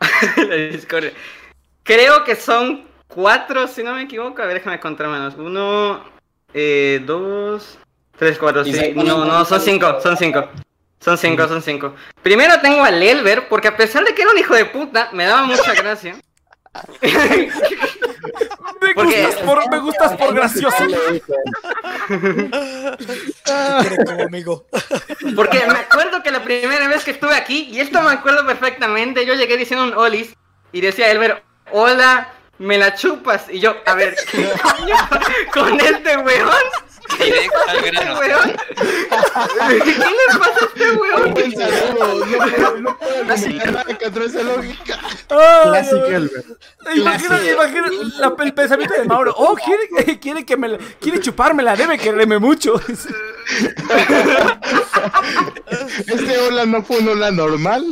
La 0.48 0.54
discordia. 0.56 1.12
Creo 1.84 2.24
que 2.24 2.34
son 2.34 2.84
cuatro, 3.06 3.68
si 3.68 3.84
no 3.84 3.94
me 3.94 4.02
equivoco. 4.02 4.42
A 4.42 4.46
ver, 4.46 4.54
déjame 4.56 4.80
contar 4.80 5.06
menos. 5.06 5.36
Uno, 5.36 6.02
eh, 6.52 7.00
dos, 7.06 7.78
tres, 8.18 8.38
cuatro, 8.38 8.64
sí. 8.64 8.92
No, 8.96 9.24
no, 9.24 9.44
son 9.44 9.60
cinco, 9.60 10.00
son 10.00 10.16
cinco. 10.16 10.48
Son 10.98 11.16
cinco, 11.16 11.46
son 11.46 11.62
cinco. 11.62 11.94
Primero 12.22 12.60
tengo 12.60 12.82
al 12.82 13.00
Elber, 13.00 13.46
porque 13.46 13.68
a 13.68 13.76
pesar 13.76 14.04
de 14.04 14.12
que 14.16 14.22
era 14.22 14.32
un 14.32 14.38
hijo 14.38 14.56
de 14.56 14.64
puta, 14.64 15.10
me 15.12 15.24
daba 15.24 15.44
mucha 15.46 15.72
gracia. 15.74 16.16
Me 18.80 18.94
Porque- 18.94 19.26
gustas 19.26 19.42
por, 19.44 19.70
me 19.70 19.78
gustas 19.78 20.16
por 20.16 20.34
gracioso. 20.34 20.76
Como 24.06 24.22
amigo. 24.24 24.66
Porque 25.34 25.64
me 25.66 25.78
acuerdo 25.78 26.22
que 26.22 26.30
la 26.30 26.42
primera 26.42 26.88
vez 26.88 27.04
que 27.04 27.10
estuve 27.12 27.34
aquí, 27.34 27.68
y 27.72 27.80
esto 27.80 28.00
me 28.02 28.10
acuerdo 28.10 28.46
perfectamente, 28.46 29.24
yo 29.26 29.34
llegué 29.34 29.56
diciendo 29.56 29.84
un 29.84 29.94
olis 29.94 30.34
y 30.72 30.80
decía 30.80 31.10
Elber, 31.10 31.42
hola, 31.72 32.32
me 32.58 32.78
la 32.78 32.94
chupas. 32.94 33.46
Y 33.50 33.60
yo, 33.60 33.76
a 33.86 33.94
ver, 33.94 34.16
¿qué 34.30 34.50
coño 34.62 34.96
con 35.52 35.80
este 35.80 36.16
weón? 36.18 36.50
Directo 37.18 37.58
al 37.68 37.76
¿Este 37.76 37.90
grano. 37.90 38.20
¿Qué 39.68 39.84
le 39.84 40.38
pasa 40.38 40.58
a 40.60 40.64
este 40.66 40.90
weón? 40.92 41.28
No 41.28 41.34
puedo, 41.34 42.76
no 42.80 42.98
puedo 42.98 43.16
argumentar 43.18 43.72
nada 43.72 43.84
contra 43.98 44.24
esa 44.24 44.42
lógica. 44.42 44.98
Clásico. 45.28 46.06
Imagina, 46.94 47.40
imagina 47.52 47.86
la- 48.18 48.34
el 48.44 48.54
pensamiento 48.54 48.94
de 48.94 49.04
Mauro. 49.04 49.34
Oh, 49.36 49.54
quiere, 49.56 50.18
quiere 50.20 50.44
que 50.44 50.56
me 50.56 50.68
la- 50.68 50.78
quiere 51.00 51.20
chupármela, 51.20 51.76
debe 51.76 51.98
quererme 51.98 52.38
mucho. 52.38 52.80
Este 56.06 56.38
hola 56.38 56.66
no 56.66 56.82
fue 56.82 56.98
un 56.98 57.08
hola 57.08 57.30
normal. 57.30 57.84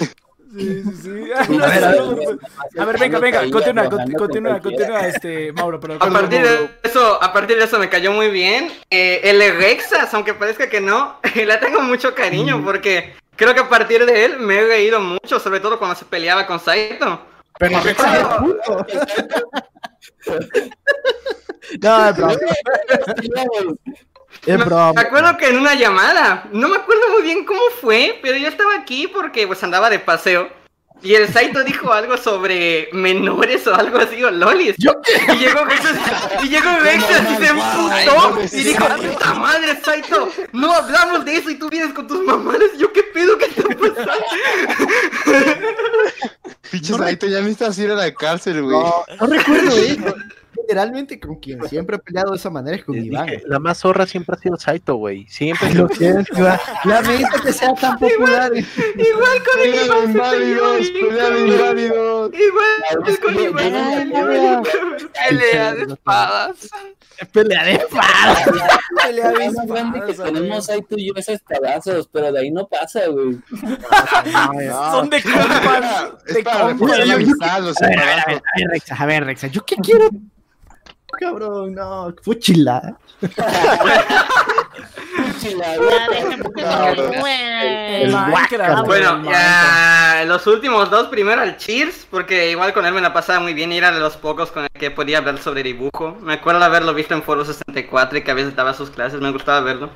Sí, 0.56 0.82
sí, 0.84 0.92
sí. 1.02 1.30
Ah, 1.34 1.46
no, 1.48 1.56
no, 1.58 2.12
no, 2.12 2.32
no. 2.32 2.82
A 2.82 2.84
ver, 2.84 2.98
venga, 2.98 3.18
venga, 3.18 3.50
continúa, 3.50 3.88
conti- 3.90 4.14
continúa, 4.14 4.60
continúa, 4.60 5.00
este, 5.08 5.52
Mauro, 5.52 5.80
pero 5.80 5.94
A 5.94 6.10
partir 6.10 6.42
de 6.42 6.70
eso, 6.82 7.22
a 7.22 7.32
partir 7.32 7.58
de 7.58 7.64
eso 7.64 7.78
me 7.78 7.88
cayó 7.88 8.12
muy 8.12 8.28
bien. 8.30 8.70
Eh, 8.90 9.20
el 9.24 9.56
Rexas, 9.56 10.12
aunque 10.14 10.34
parezca 10.34 10.68
que 10.68 10.80
no, 10.80 11.18
le 11.34 11.56
tengo 11.58 11.80
mucho 11.80 12.14
cariño 12.14 12.62
porque 12.64 13.14
creo 13.36 13.52
que 13.54 13.60
a 13.60 13.68
partir 13.68 14.06
de 14.06 14.24
él 14.24 14.38
me 14.38 14.58
he 14.58 14.66
reído 14.66 15.00
mucho, 15.00 15.40
sobre 15.40 15.60
todo 15.60 15.78
cuando 15.78 15.96
se 15.96 16.04
peleaba 16.04 16.46
con 16.46 16.60
Saito. 16.60 17.20
Pero 17.58 17.80
Rexa 17.80 18.18
es 18.18 18.24
puto. 18.38 18.86
No, 21.80 22.12
broma. 22.12 22.34
Es 24.46 24.58
Me 24.58 24.64
broma. 24.64 24.92
acuerdo 25.00 25.36
que 25.36 25.48
en 25.48 25.58
una 25.58 25.74
llamada, 25.74 26.44
no 26.52 26.68
me 26.68 26.76
acuerdo 26.76 27.02
muy 27.12 27.22
bien 27.22 27.44
cómo 27.44 27.60
fue, 27.80 28.18
pero 28.22 28.36
yo 28.36 28.48
estaba 28.48 28.74
aquí 28.76 29.06
porque 29.08 29.46
pues 29.46 29.62
andaba 29.62 29.88
de 29.90 29.98
paseo. 29.98 30.48
Y 31.02 31.14
el 31.14 31.30
Saito 31.30 31.62
dijo 31.64 31.92
algo 31.92 32.16
sobre 32.16 32.88
menores 32.92 33.66
o 33.66 33.74
algo 33.74 33.98
así, 33.98 34.22
o 34.24 34.30
lolis. 34.30 34.74
Y 34.78 35.36
llegó 35.36 35.64
Rexas, 35.66 35.96
y 36.42 36.48
llegó 36.48 36.70
Rexas 36.80 37.30
y 37.30 37.36
se 37.36 37.46
emputó 37.48 38.40
y 38.52 38.64
dijo, 38.64 38.86
puta 38.86 39.34
madre, 39.34 39.78
Saito, 39.84 40.30
no 40.52 40.72
hablamos 40.72 41.26
de 41.26 41.36
eso 41.36 41.50
y 41.50 41.56
tú 41.56 41.68
vienes 41.68 41.92
con 41.92 42.06
tus 42.06 42.22
mamadas. 42.24 42.70
Yo, 42.78 42.90
¿qué 42.90 43.02
pedo 43.02 43.36
que 43.36 43.44
está 43.46 43.62
pasando? 43.64 44.12
Pinche 46.70 46.94
Saito, 46.94 47.26
ya 47.26 47.40
necesitas 47.40 47.78
ir 47.78 47.90
a 47.90 47.94
la 47.94 48.14
cárcel, 48.14 48.62
güey. 48.62 48.76
No, 48.76 49.04
no 49.20 49.26
recuerdo 49.26 49.76
eso. 49.76 50.14
Generalmente 50.66 51.18
con 51.20 51.36
quien 51.36 51.60
siempre 51.68 51.96
he 51.96 51.98
peleado 51.98 52.30
de 52.32 52.36
esa 52.36 52.50
manera 52.50 52.76
es 52.76 52.84
con 52.84 52.94
Les 52.96 53.04
Iván. 53.06 53.26
dije, 53.26 53.42
la 53.46 53.58
más 53.58 53.78
zorra 53.78 54.06
siempre 54.06 54.36
ha 54.36 54.38
sido 54.38 54.56
Saito, 54.56 54.96
güey. 54.96 55.26
Siempre. 55.28 55.72
Lo 55.74 55.88
siento, 55.88 56.38
Iván. 56.38 56.58
Lamento 56.84 57.42
que 57.42 57.52
sea 57.52 57.74
tan 57.74 57.98
popular. 57.98 58.52
Igual 58.54 59.38
con 59.44 59.60
el 59.62 59.74
Iván 59.86 60.10
inválidos, 60.10 60.76
peleó, 60.90 61.08
pelea 61.08 61.30
de 61.30 61.40
hijo. 61.40 61.54
inválidos. 61.54 62.32
Igual 62.34 63.18
con 63.20 63.40
Iván. 63.40 64.62
Pelea 65.28 65.74
de 65.74 65.82
espadas. 65.92 66.70
Pelea 67.32 67.64
de 67.64 67.72
espada. 67.74 68.36
pelea 69.04 69.28
de 69.30 69.34
que 69.38 69.44
espadas, 69.46 70.16
tenemos 70.32 70.66
tú 70.88 70.96
y 70.96 71.06
yo 71.08 71.12
es 71.16 71.28
espadazos, 71.28 72.08
pero 72.12 72.32
de 72.32 72.40
ahí 72.40 72.50
no 72.50 72.66
pasa, 72.66 73.06
güey. 73.06 73.38
Son 74.90 75.10
de 75.10 75.22
compas, 75.22 76.12
Es 76.26 76.34
de 76.34 76.42
para 76.42 76.60
compas. 76.76 76.98
la 77.06 77.14
A 77.14 77.16
ver, 77.16 77.16
a 77.16 77.16
ver, 77.16 77.28
a 77.28 77.30
embarazos. 77.30 77.76
ver, 77.80 77.98
a 78.00 78.24
ver, 78.56 78.68
Rexa, 78.70 78.94
a 78.96 79.06
ver, 79.06 79.24
Rexa, 79.24 79.46
¿yo 79.46 79.64
qué 79.64 79.76
quiero? 79.76 80.08
Cabrón, 81.18 81.74
no, 81.74 82.14
fuchila. 82.22 82.96
El 88.02 88.12
Minecraft. 88.12 88.86
Bueno, 88.86 89.24
ya 89.24 90.24
los 90.26 90.46
últimos 90.46 90.90
dos, 90.90 91.08
primero 91.08 91.40
al 91.40 91.56
Cheers, 91.56 92.06
porque 92.10 92.50
igual 92.50 92.72
con 92.72 92.86
él 92.86 92.94
me 92.94 93.00
la 93.00 93.12
pasaba 93.12 93.40
muy 93.40 93.54
bien 93.54 93.72
y 93.72 93.78
era 93.78 93.92
de 93.92 94.00
los 94.00 94.16
pocos 94.16 94.50
con 94.50 94.64
el 94.64 94.70
que 94.70 94.90
podía 94.90 95.18
hablar 95.18 95.38
sobre 95.38 95.62
dibujo. 95.62 96.16
Me 96.20 96.34
acuerdo 96.34 96.64
haberlo 96.64 96.94
visto 96.94 97.14
en 97.14 97.22
Foro 97.22 97.44
64 97.44 98.18
y 98.18 98.22
que 98.22 98.30
a 98.30 98.34
veces 98.34 98.56
daba 98.56 98.74
sus 98.74 98.90
clases, 98.90 99.20
me 99.20 99.30
gustaba 99.30 99.60
verlo. 99.60 99.90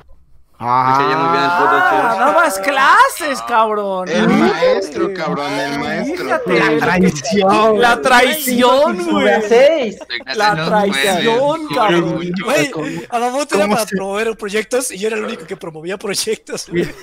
Me 0.61 0.65
caía 0.65 1.15
muy 1.17 1.31
bien 1.31 1.43
el 1.45 1.51
puto 1.51 1.69
Ah, 1.71 2.15
dabas 2.19 2.59
clases, 2.59 3.41
cabrón. 3.47 4.09
El 4.09 4.27
maestro, 4.27 5.13
cabrón, 5.13 5.51
el 5.53 5.79
maestro. 5.79 6.25
Fíjate. 6.25 6.59
La 6.59 6.77
traición. 6.79 7.79
La 7.81 8.01
traición, 8.01 9.05
güey. 9.09 9.97
La 10.35 10.65
traición, 10.65 11.67
cabrón. 11.73 12.19
Güey, 12.43 12.71
a 13.09 13.19
Mamut 13.19 13.51
era 13.53 13.61
¿Cómo 13.63 13.75
para 13.75 13.87
se- 13.87 13.95
promover 13.95 14.35
proyectos 14.37 14.91
y 14.91 14.97
yo 14.97 15.07
era 15.07 15.15
el 15.17 15.23
único 15.23 15.45
que 15.47 15.55
promovía 15.55 15.97
proyectos. 15.97 16.67
güey. 16.69 16.83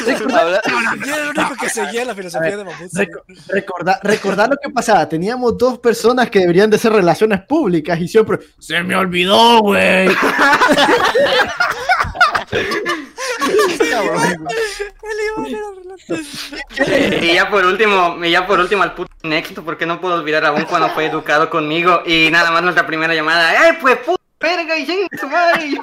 Yo 0.00 1.14
era 1.14 1.22
el 1.22 1.28
único 1.28 1.54
que 1.60 1.68
seguía 1.68 2.04
la 2.04 2.14
filosofía 2.14 2.56
de 2.56 2.64
Mamut. 2.64 2.90
Reco- 2.92 3.22
recordar, 3.48 4.00
recordar 4.02 4.48
lo 4.48 4.56
que 4.56 4.70
pasaba. 4.70 5.08
Teníamos 5.08 5.56
dos 5.56 5.78
personas 5.78 6.28
que 6.30 6.40
deberían 6.40 6.68
de 6.70 6.78
ser 6.78 6.92
relaciones 6.92 7.42
públicas 7.42 7.98
y 8.00 8.08
siempre 8.08 8.38
se 8.58 8.82
me 8.82 8.96
olvidó, 8.96 9.60
güey. 9.60 10.08
Y 17.20 17.34
ya 17.34 17.50
por 17.50 17.64
último, 17.64 18.24
y 18.24 18.30
ya 18.30 18.46
por 18.46 18.60
último 18.60 18.82
al 18.82 18.94
puto 18.94 19.12
Nexto, 19.22 19.64
porque 19.64 19.86
no 19.86 20.00
puedo 20.00 20.14
olvidar 20.14 20.44
aún 20.46 20.64
cuando 20.64 20.90
fue 20.90 21.06
educado 21.06 21.50
conmigo 21.50 22.02
y 22.06 22.30
nada 22.30 22.50
más 22.50 22.62
nuestra 22.62 22.86
primera 22.86 23.14
llamada. 23.14 23.50
¡Ay, 23.50 23.78
pues 23.80 23.98
puta 23.98 24.20
verga! 24.40 24.78
¡Y 24.78 24.86
lleguen 24.86 25.08
su 25.18 25.28
madre! 25.28 25.78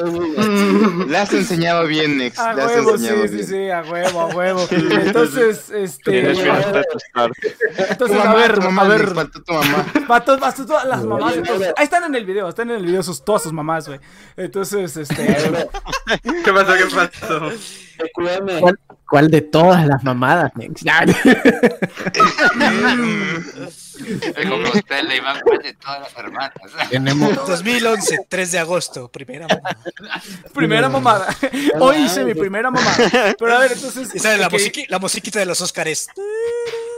Le 1.08 1.18
has 1.18 1.32
enseñado 1.32 1.86
bien, 1.86 2.18
Nex. 2.18 2.38
A 2.38 2.52
Le 2.54 2.62
has 2.62 2.72
huevo, 2.72 2.96
sí, 2.96 3.06
enseñado 3.06 3.28
sí, 3.28 3.34
bien. 3.34 3.46
sí, 3.46 3.70
a 3.70 3.82
huevo, 3.82 4.20
a 4.20 4.26
huevo. 4.26 4.66
Entonces, 4.70 5.70
este. 5.70 6.22
Bien. 6.22 6.34
Tu 6.34 6.40
Entonces, 7.88 8.18
a 8.18 8.34
ver, 8.34 8.54
tu 8.54 8.62
mamá, 8.62 8.82
a 8.82 8.88
ver. 8.88 9.00
Nex, 9.00 9.14
faltó 9.14 9.42
tu 9.42 9.52
mamá. 9.52 9.86
Para 10.08 10.24
todas, 10.24 10.58
las 10.86 11.04
mamás. 11.04 11.36
entonces, 11.36 11.72
ahí 11.76 11.84
están 11.84 12.04
en 12.04 12.14
el 12.14 12.24
video, 12.24 12.48
están 12.48 12.70
en 12.70 12.76
el 12.76 12.86
video 12.86 13.02
sus, 13.02 13.22
todas 13.24 13.42
sus 13.42 13.52
mamás, 13.52 13.88
güey. 13.88 14.00
Entonces, 14.36 14.96
este. 14.96 15.36
¿Qué 16.44 16.52
pasó? 16.52 16.74
¿Qué 16.74 16.86
pasó? 16.94 17.50
¿Cuál, 18.14 18.78
cuál 19.06 19.30
de 19.30 19.42
todas 19.42 19.86
las 19.86 20.02
mamadas, 20.02 20.52
Nex? 20.56 20.82
Como 24.48 24.68
usted 24.74 25.02
le 25.04 25.16
iban 25.16 25.36
a 25.36 25.40
de 25.62 25.74
todas 25.74 26.00
las 26.00 26.16
hermanas. 26.16 26.52
Tenemos 26.90 27.34
2011, 27.46 28.18
3 28.28 28.52
de 28.52 28.58
agosto, 28.58 29.08
primera 29.08 29.46
mamá. 29.48 29.76
primera 30.54 30.88
mamada. 30.88 31.36
Hoy 31.78 31.96
hice 31.98 32.24
mi 32.24 32.34
primera 32.34 32.70
mamada. 32.70 32.96
Pero 33.38 33.56
a 33.56 33.60
ver, 33.60 33.72
entonces. 33.72 34.14
Y 34.14 34.18
sale 34.18 34.38
la, 34.38 34.48
musiqui- 34.50 34.86
la 34.88 34.98
musiquita 34.98 35.38
de 35.38 35.46
los 35.46 35.60
Óscares. 35.60 36.08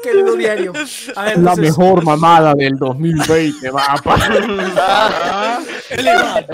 Querido 0.02 0.34
diario. 0.36 0.72
A 1.14 1.24
ver, 1.24 1.38
la 1.38 1.54
mejor 1.54 2.02
mamada 2.04 2.54
del 2.54 2.76
2020, 2.76 3.70
va, 3.70 3.94
pa. 4.02 5.60
El 5.90 6.00
Iván. 6.06 6.46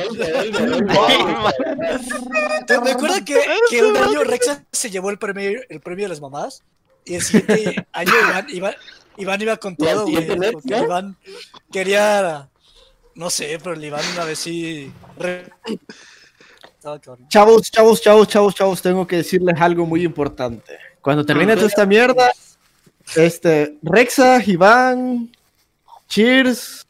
¿Te 2.66 2.81
me 2.81 2.91
acuerdas 2.91 3.23
que, 3.23 3.41
que 3.70 3.83
un 3.83 3.97
año 3.97 4.25
Rexa 4.25 4.65
se 4.73 4.91
llevó 4.91 5.11
el 5.11 5.19
premio, 5.19 5.61
el 5.69 5.81
premio 5.81 6.05
de 6.05 6.09
las 6.11 6.20
mamás? 6.20 6.62
Y 7.05 7.15
el 7.15 7.23
siguiente 7.23 7.87
año 7.93 8.12
Iván, 8.29 8.47
Iván, 8.51 8.75
Iván 9.19 9.43
iba 9.43 9.57
con 9.57 9.77
¿Y 9.78 9.86
al 9.86 9.95
todo, 9.95 10.07
güey. 10.07 10.85
Iván 10.85 11.16
quería. 11.70 12.49
No 13.15 13.31
sé, 13.31 13.59
pero 13.62 13.74
el 13.74 13.85
Iván 13.85 14.05
una 14.15 14.24
vez 14.24 14.39
sí. 14.39 14.93
Chavos, 17.28 17.70
chavos, 17.70 18.01
chavos, 18.01 18.28
chavos, 18.28 18.55
chavos, 18.55 18.82
tengo 18.82 19.07
que 19.07 19.16
decirles 19.16 19.61
algo 19.61 19.85
muy 19.85 20.05
importante. 20.05 20.78
Cuando 21.01 21.27
termine 21.27 21.55
toda 21.57 21.66
esta 21.66 21.85
mierda, 21.85 22.31
este, 23.16 23.77
Rexa, 23.82 24.43
Iván, 24.47 25.31
Cheers, 26.09 26.86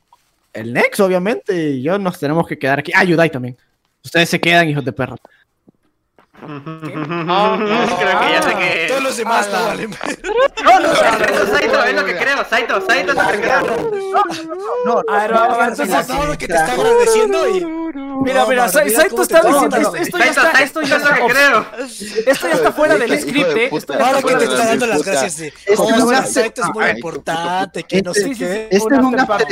el 0.52 0.72
Nex, 0.72 1.00
obviamente, 1.00 1.70
y 1.70 1.82
yo 1.82 1.98
nos 1.98 2.18
tenemos 2.18 2.46
que 2.46 2.58
quedar 2.58 2.80
aquí. 2.80 2.92
Ah, 2.94 3.04
Yudai 3.04 3.30
también. 3.30 3.56
Ustedes 4.04 4.28
se 4.28 4.40
quedan, 4.40 4.68
hijos 4.68 4.84
de 4.84 4.92
perro. 4.92 5.16
Creo 6.40 8.20
que 8.20 8.32
ya 8.32 8.42
sé 8.42 8.54
que. 8.56 8.84
Todos 8.88 9.02
los 9.02 9.16
demás 9.16 9.48
no 9.52 9.64
valen. 9.66 9.92
Eso, 9.92 11.46
Saito, 11.52 11.84
es 11.84 11.94
lo 11.94 12.04
que 12.04 12.16
creo, 12.16 12.44
Saito, 12.48 12.80
Saito 12.86 13.12
es 13.12 13.18
lo 13.18 13.28
que 13.30 13.40
creo. 13.40 13.60
No, 14.86 15.02
A 15.08 15.22
ver, 15.22 15.34
va, 15.34 15.48
va, 15.48 15.56
va, 15.58 15.66
entonces. 15.68 16.06
Todo 16.06 16.26
lo 16.26 16.38
que 16.38 16.46
te 16.48 16.54
está 16.54 16.72
agradeciendo 16.72 17.48
y. 17.48 17.64
Mira, 18.24 18.40
No, 18.42 18.48
mira, 18.48 18.68
Saito 18.68 19.22
está 19.22 19.40
diciendo. 19.42 19.94
Esto, 19.96 20.18
ya 20.18 20.24
está. 20.26 20.50
Esto 20.62 20.80
ya 20.82 20.96
es 20.96 21.02
lo 21.02 21.08
está. 21.10 21.14
que 21.26 21.32
creo. 21.32 21.66
Esto 22.26 22.48
ya 22.48 22.54
está 22.54 22.72
fuera 22.72 22.96
del 22.96 23.20
script, 23.20 23.56
eh. 23.56 23.70
Ahora 24.00 24.22
que 24.22 24.34
te 24.36 24.44
está 24.44 24.66
dando 24.66 24.86
las 24.86 25.02
gracias 25.02 25.36
de. 25.38 25.46
Este 25.48 25.72
es 25.72 25.78
un 25.78 26.08
Sa- 26.08 26.18
after- 26.18 26.32
Saito 26.32 26.62
es 26.62 26.68
muy 26.74 26.84
importante, 26.90 27.82
que 27.84 28.02
no 28.02 28.14
sé 28.14 28.22
sí, 28.24 28.34
sí. 28.34 28.38
qué. 28.40 28.68
Este 28.70 28.94
es 28.94 29.00
un 29.02 29.18
after 29.20 29.46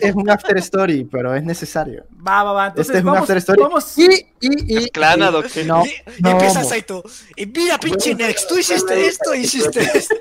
es, 0.00 0.14
un 0.14 0.28
after 0.30 0.58
story, 0.58 1.04
pero 1.04 1.34
es 1.34 1.42
necesario. 1.42 2.04
Va, 2.26 2.42
va, 2.42 2.52
va. 2.52 2.66
Entonces, 2.66 2.86
Este 2.88 2.98
es 2.98 3.04
un 3.04 3.06
vamos, 3.12 3.22
after 3.22 3.36
story. 3.38 3.62
vamos. 3.62 3.98
Y, 3.98 4.04
y, 4.40 4.78
y, 4.84 4.90
Clana, 4.90 5.28
y- 5.28 5.32
Doc. 5.32 5.46
no, 5.64 5.82
no, 6.20 6.30
empieza 6.30 6.60
mo- 6.60 6.68
Saito. 6.68 7.02
Y 7.36 7.46
mira, 7.46 7.78
pinche 7.78 8.14
Nex, 8.14 8.46
tú 8.46 8.58
hiciste 8.58 9.06
esto, 9.06 9.34
hiciste 9.34 9.82
esto. 9.94 10.14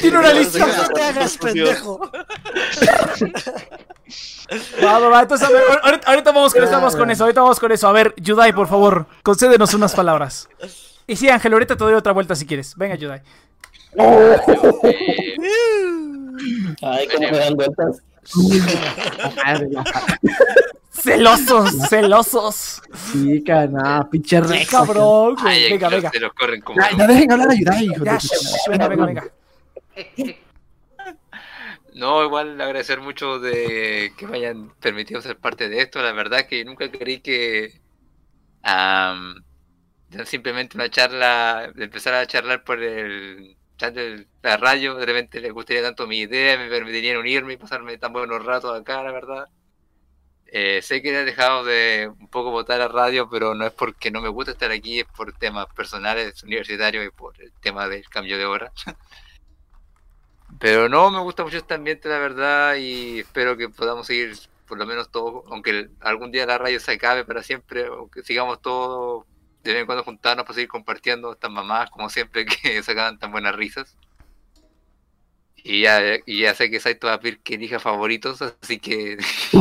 Tiene 0.00 0.18
una 0.18 0.32
lista. 0.32 0.66
No 0.66 0.88
te 0.88 1.02
hagas 1.02 1.36
pendejo. 1.38 2.10
Va, 4.82 4.98
va, 4.98 5.08
va. 5.08 5.22
Entonces, 5.22 5.48
a 5.48 5.50
ver, 5.50 5.62
ahorita, 5.82 6.10
ahorita 6.10 6.32
vamos 6.32 6.52
con 6.54 6.62
eso, 6.62 6.72
vamos 6.72 6.96
con 6.96 7.10
eso. 7.10 7.24
Ahorita 7.24 7.40
vamos 7.40 7.60
con 7.60 7.72
eso. 7.72 7.88
A 7.88 7.92
ver, 7.92 8.14
Yudai, 8.16 8.52
por 8.52 8.68
favor, 8.68 9.06
concédenos 9.22 9.74
unas 9.74 9.94
palabras. 9.94 10.48
Y 11.06 11.16
sí, 11.16 11.28
Ángel, 11.28 11.52
ahorita 11.52 11.76
te 11.76 11.84
doy 11.84 11.94
otra 11.94 12.12
vuelta 12.12 12.34
si 12.34 12.46
quieres. 12.46 12.74
Venga, 12.76 12.94
Yudai. 12.96 13.22
Ay, 16.82 17.08
cómo 17.08 17.30
me 17.30 17.38
dan 17.38 17.54
vueltas. 17.54 17.98
Celosos, 21.06 21.70
celosos. 21.88 22.82
Sí, 23.12 23.42
cana, 23.44 24.08
pinche 24.10 24.40
Rexa. 24.40 24.78
cabrón. 24.78 25.36
Ay, 25.38 25.70
Venga, 25.70 25.88
venga. 25.88 26.10
se 26.10 26.20
los 26.20 26.32
corren 26.34 26.60
como. 26.60 26.80
Ya, 26.80 26.90
ya 26.96 27.06
dejen 27.06 27.32
hablar 27.32 27.50
a 27.50 27.54
Yudai, 27.54 27.84
hijo 27.84 28.04
Ya, 28.04 28.18
shh, 28.18 28.68
venga, 28.70 28.88
venga, 28.88 29.06
venga. 29.06 29.24
No, 31.94 32.22
igual 32.22 32.60
agradecer 32.60 33.00
mucho 33.00 33.38
de 33.38 34.12
que 34.18 34.26
me 34.26 34.36
hayan 34.36 34.68
permitido 34.80 35.22
ser 35.22 35.38
parte 35.38 35.70
de 35.70 35.80
esto. 35.80 36.02
La 36.02 36.12
verdad 36.12 36.46
que 36.46 36.62
nunca 36.62 36.90
creí 36.90 37.20
que 37.20 37.80
ya 40.10 40.24
simplemente 40.24 40.76
una 40.76 40.90
charla, 40.90 41.72
de 41.74 41.84
empezar 41.84 42.14
a 42.14 42.26
charlar 42.26 42.64
por 42.64 42.82
el 42.82 43.56
chat 43.78 43.94
de 43.94 44.26
la 44.42 44.56
radio, 44.58 44.94
de 44.94 45.06
repente 45.06 45.40
les 45.40 45.52
gustaría 45.52 45.82
tanto 45.82 46.06
mi 46.06 46.18
idea, 46.18 46.58
me 46.58 46.68
permitirían 46.68 47.16
unirme 47.16 47.54
y 47.54 47.56
pasarme 47.56 47.96
tan 47.98 48.12
buenos 48.12 48.44
ratos 48.44 48.78
acá, 48.78 49.02
la 49.02 49.12
verdad. 49.12 49.46
Eh, 50.48 50.80
sé 50.82 51.02
que 51.02 51.10
he 51.10 51.24
dejado 51.24 51.64
de 51.64 52.10
un 52.20 52.28
poco 52.28 52.50
votar 52.50 52.80
a 52.80 52.88
radio, 52.88 53.28
pero 53.28 53.54
no 53.54 53.66
es 53.66 53.72
porque 53.72 54.10
no 54.10 54.20
me 54.20 54.28
gusta 54.28 54.52
estar 54.52 54.70
aquí, 54.70 55.00
es 55.00 55.06
por 55.06 55.32
temas 55.32 55.66
personales, 55.74 56.42
universitarios 56.42 57.06
y 57.06 57.10
por 57.10 57.40
el 57.40 57.52
tema 57.60 57.88
del 57.88 58.08
cambio 58.08 58.38
de 58.38 58.46
hora. 58.46 58.72
Pero 60.58 60.88
no, 60.88 61.10
me 61.10 61.20
gusta 61.20 61.44
mucho 61.44 61.58
este 61.58 61.74
ambiente, 61.74 62.08
la 62.08 62.18
verdad, 62.18 62.76
y 62.76 63.18
espero 63.20 63.56
que 63.56 63.68
podamos 63.68 64.06
seguir, 64.06 64.36
por 64.66 64.78
lo 64.78 64.86
menos 64.86 65.10
todos, 65.10 65.44
aunque 65.50 65.90
algún 66.00 66.30
día 66.30 66.46
la 66.46 66.56
radio 66.56 66.80
se 66.80 66.92
acabe 66.92 67.24
para 67.24 67.42
siempre, 67.42 67.88
o 67.90 68.08
que 68.08 68.22
sigamos 68.22 68.62
todos 68.62 69.26
de 69.64 69.72
vez 69.72 69.80
en 69.80 69.86
cuando 69.86 70.04
juntarnos 70.04 70.44
para 70.44 70.54
seguir 70.54 70.68
compartiendo 70.68 71.32
estas 71.32 71.50
mamás, 71.50 71.90
como 71.90 72.08
siempre, 72.08 72.46
que 72.62 72.82
sacaban 72.82 73.18
tan 73.18 73.32
buenas 73.32 73.54
risas. 73.54 73.96
Y 75.68 75.82
ya, 75.82 76.00
y 76.24 76.42
ya 76.42 76.54
sé 76.54 76.70
que 76.70 76.78
Saito 76.78 77.08
va 77.08 77.14
a 77.14 77.20
pedir 77.20 77.40
que 77.40 77.54
elija 77.54 77.80
favoritos, 77.80 78.40
así 78.40 78.78
que 78.78 79.16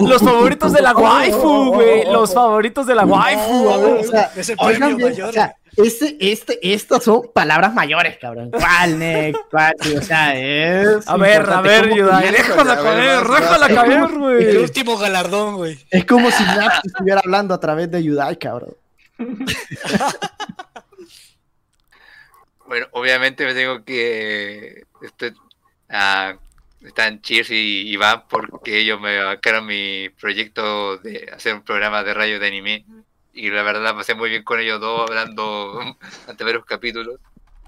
Los 0.00 0.20
favoritos 0.20 0.72
de 0.72 0.82
la 0.82 0.92
waifu, 0.92 1.74
güey. 1.74 2.04
Los 2.06 2.34
favoritos 2.34 2.86
de 2.88 2.96
la 2.96 3.04
waifu. 3.04 3.68
O 3.68 4.02
sea, 4.02 4.32
el 4.36 4.56
oigan 4.58 4.96
bien, 4.96 5.22
o 5.22 5.32
sea, 5.32 5.54
este, 5.76 6.16
este, 6.18 6.58
estas 6.72 7.04
son 7.04 7.30
palabras 7.32 7.72
mayores, 7.72 8.18
cabrón. 8.18 8.50
¿Cuál, 8.50 8.98
Nex? 8.98 9.38
¿Cuál? 9.48 9.74
O 9.96 10.02
sea, 10.02 10.36
es. 10.36 11.06
A 11.06 11.16
ver, 11.16 11.48
a 11.48 11.60
ver, 11.60 11.94
Yudai. 11.94 12.32
Déjala 12.32 12.82
caer, 12.82 13.22
déjala 13.28 13.68
caer, 13.68 14.10
El 14.10 14.18
güey. 14.18 14.56
último 14.56 14.98
galardón, 14.98 15.54
güey. 15.54 15.78
Es 15.88 16.04
como 16.04 16.32
si 16.32 16.42
Naps 16.42 16.80
estuviera 16.84 17.20
hablando 17.20 17.54
a 17.54 17.60
través 17.60 17.88
de 17.88 18.02
Yudai, 18.02 18.36
cabrón. 18.38 18.74
Bueno, 22.70 22.86
obviamente 22.92 23.44
me 23.44 23.52
tengo 23.52 23.84
que. 23.84 24.84
Estoy, 25.02 25.34
ah, 25.88 26.36
están 26.80 27.20
Cheers 27.20 27.50
y 27.50 27.90
Iván 27.90 28.28
porque 28.28 28.78
ellos 28.78 29.00
me 29.00 29.20
bancaron 29.20 29.66
mi 29.66 30.08
proyecto 30.10 30.96
de 30.98 31.28
hacer 31.34 31.52
un 31.54 31.62
programa 31.62 32.04
de 32.04 32.14
radio 32.14 32.38
de 32.38 32.46
anime. 32.46 32.84
Y 33.32 33.50
la 33.50 33.64
verdad 33.64 33.96
pasé 33.96 34.14
muy 34.14 34.30
bien 34.30 34.44
con 34.44 34.60
ellos 34.60 34.80
dos 34.80 35.10
hablando 35.10 35.80
ante 36.28 36.44
varios 36.44 36.64
capítulos. 36.64 37.18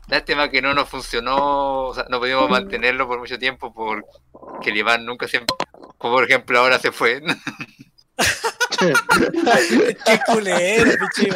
Lástima 0.06 0.48
que 0.50 0.62
no 0.62 0.72
nos 0.72 0.88
funcionó, 0.88 1.88
o 1.88 1.94
sea, 1.94 2.06
no 2.08 2.20
pudimos 2.20 2.48
mantenerlo 2.48 3.08
por 3.08 3.18
mucho 3.18 3.40
tiempo 3.40 3.74
porque 3.74 4.70
el 4.70 4.76
Iván 4.76 5.04
nunca 5.04 5.26
siempre, 5.26 5.56
como 5.98 6.14
por 6.14 6.24
ejemplo 6.30 6.60
ahora 6.60 6.78
se 6.78 6.92
fue. 6.92 7.20
Qué 8.78 10.20
culero, 10.26 10.92
pinche. 11.14 11.30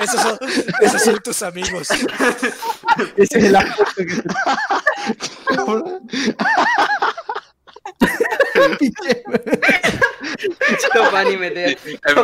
Esos 0.00 0.20
son, 0.20 0.38
esos 0.80 1.02
son 1.02 1.18
tus 1.18 1.42
amigos. 1.42 1.88
Ese 3.16 3.38
es 3.38 3.44
el 3.44 3.56
aspecto 3.56 3.94
que 3.96 4.22
Topan 10.92 11.32
y 11.32 11.36
meter. 11.36 11.78
Al 12.02 12.14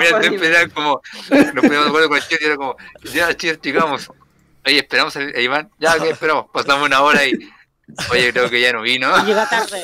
como, 0.73 1.01
nos 1.31 1.63
poníamos 1.63 1.71
de 1.71 1.89
acuerdo 1.89 2.09
con 2.09 2.19
el 2.19 2.25
Chir 2.25 2.39
y 2.41 2.45
era 2.45 2.57
como, 2.57 2.77
ya 3.13 3.37
Chir, 3.37 3.61
llegamos. 3.61 4.11
Oye, 4.67 4.79
esperamos 4.79 5.17
a 5.17 5.21
a 5.21 5.41
Iván, 5.41 5.71
ya 5.79 5.99
que 5.99 6.11
esperamos, 6.11 6.47
pasamos 6.53 6.87
una 6.87 7.01
hora 7.03 7.25
y, 7.27 7.33
oye, 8.11 8.33
creo 8.33 8.51
que 8.51 8.61
ya 8.61 8.73
no 8.73 8.83
vino. 8.83 9.25
Llega 9.25 9.49
tarde. 9.49 9.83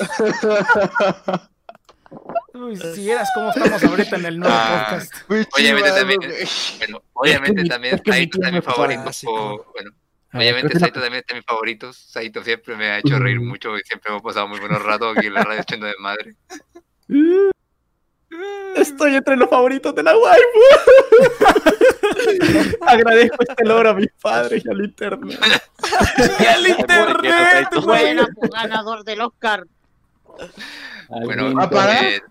Uy, 2.56 2.76
si 2.76 3.00
vieras 3.04 3.28
cómo 3.34 3.50
estamos 3.50 3.82
ahorita 3.84 4.16
en 4.16 4.24
el 4.26 4.38
nuevo 4.38 4.54
Ah, 4.56 4.86
podcast. 4.90 5.12
Obviamente 5.58 5.90
también, 5.92 6.20
bueno, 6.78 7.02
obviamente 7.12 7.62
mi- 7.62 7.68
también 7.68 7.94
es 7.96 8.00
que 8.02 8.10
mi 8.10 8.16
Saito 8.16 8.38
fue 8.40 8.62
favoritos. 8.62 9.24
o- 9.26 9.66
bueno, 9.74 9.90
A 10.32 10.38
obviamente 10.38 10.68
que 10.72 10.78
Saito 10.80 11.00
también 11.00 11.20
está 11.20 11.34
en 11.34 11.38
mis 11.38 11.46
favoritos. 11.46 11.96
Saito 11.96 12.42
siempre 12.42 12.76
me 12.76 12.86
ha 12.90 12.98
hecho 12.98 13.18
reír 13.18 13.40
mucho 13.40 13.76
y 13.76 13.80
siempre 13.84 14.10
hemos 14.10 14.22
pasado 14.22 14.48
muy 14.48 14.58
buenos 14.60 14.82
ratos 14.82 15.16
aquí 15.16 15.26
en 15.26 15.34
la 15.34 15.42
radio 15.44 15.60
echando 15.60 15.86
de 15.86 15.94
madre. 16.00 16.34
Estoy 18.76 19.14
entre 19.14 19.36
los 19.36 19.48
favoritos 19.48 19.94
de 19.94 20.02
la 20.02 20.14
waifu. 20.16 20.60
Agradezco 22.86 23.36
este 23.48 23.64
logro 23.64 23.90
a 23.90 23.94
mis 23.94 24.08
padres 24.20 24.62
y 24.64 24.68
al 24.70 24.84
internet. 24.84 25.38
¡Y 26.40 26.44
al 26.46 26.66
internet! 26.68 27.68
Bueno, 27.84 28.26
ganador 28.52 29.04
del 29.04 29.20
Oscar. 29.22 29.66
Bueno, 31.08 31.48
eh, 31.50 31.68
también 31.70 32.22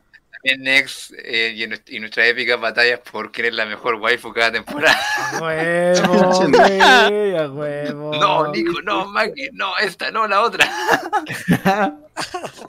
Next 0.59 1.11
eh, 1.17 1.53
y, 1.55 1.63
en 1.63 1.69
nuestra, 1.69 1.95
y 1.95 1.99
nuestra 1.99 2.27
épica 2.27 2.55
batalla 2.55 3.01
por 3.01 3.31
quién 3.31 3.47
es 3.47 3.53
la 3.55 3.65
mejor 3.65 3.95
waifu 3.95 4.31
cada 4.31 4.51
temporada. 4.51 4.95
A 5.33 5.39
huevo, 5.41 6.47
güey, 6.51 7.35
a 7.35 7.49
huevo. 7.51 8.15
No, 8.15 8.51
Nico, 8.51 8.79
no, 8.83 9.05
Maki, 9.07 9.49
no, 9.53 9.75
esta, 9.77 10.11
no, 10.11 10.27
la 10.27 10.41
otra. 10.41 10.69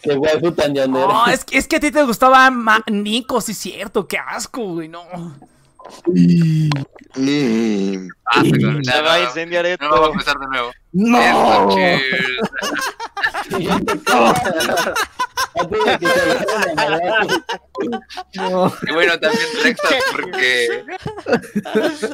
Qué 0.02 0.12
waifu 0.14 0.52
tan 0.52 0.74
llanera. 0.74 1.06
No, 1.06 1.26
es, 1.26 1.44
que- 1.44 1.58
es 1.58 1.68
que 1.68 1.76
a 1.76 1.80
ti 1.80 1.90
te 1.90 2.02
gustaba 2.02 2.50
Ma- 2.50 2.82
Nico, 2.90 3.40
sí 3.40 3.52
es 3.52 3.58
cierto, 3.58 4.08
qué 4.08 4.18
asco, 4.18 4.62
güey, 4.74 4.88
no. 4.88 5.04
Ah, 8.26 8.42
se 8.42 8.82
Se 8.90 9.00
va 9.02 9.14
a 9.14 9.22
incendiar 9.22 9.64
No 9.64 9.70
esto. 9.70 9.88
vamos 9.88 10.08
a 10.08 10.12
empezar 10.12 10.36
de 10.38 10.46
nuevo. 10.48 10.70
¡No! 10.96 11.68
Matar. 16.74 17.26
Y 18.32 18.92
bueno, 18.92 19.18
también 19.18 19.48
rectas 19.62 19.94
porque. 20.12 20.84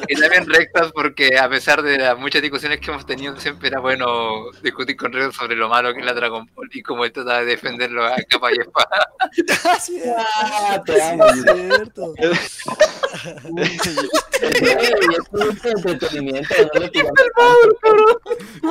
Y 0.07 0.15
también 0.15 0.47
rectas 0.47 0.91
porque, 0.93 1.37
a 1.37 1.49
pesar 1.49 1.81
de 1.81 1.97
las 1.97 2.17
muchas 2.17 2.41
discusiones 2.41 2.79
que 2.79 2.91
hemos 2.91 3.05
tenido, 3.05 3.37
siempre 3.39 3.69
era 3.69 3.79
bueno 3.79 4.51
discutir 4.61 4.97
con 4.97 5.13
Redo 5.13 5.31
sobre 5.31 5.55
lo 5.55 5.69
malo 5.69 5.93
que 5.93 5.99
es 5.99 6.05
la 6.05 6.13
Dragon 6.13 6.49
Ball 6.53 6.69
y 6.73 6.81
cómo 6.81 7.05
él 7.05 7.11
trata 7.11 7.39
de 7.39 7.45
defenderlo 7.45 8.05
a 8.05 8.15
capa 8.29 8.51
y 8.51 8.59
espada. 8.59 9.07
Ah. 9.65 9.75
Es 9.75 9.83
cierto. 9.83 10.93
Es 12.17 12.63
entretenimiento, 15.85 16.53
no 16.73 16.81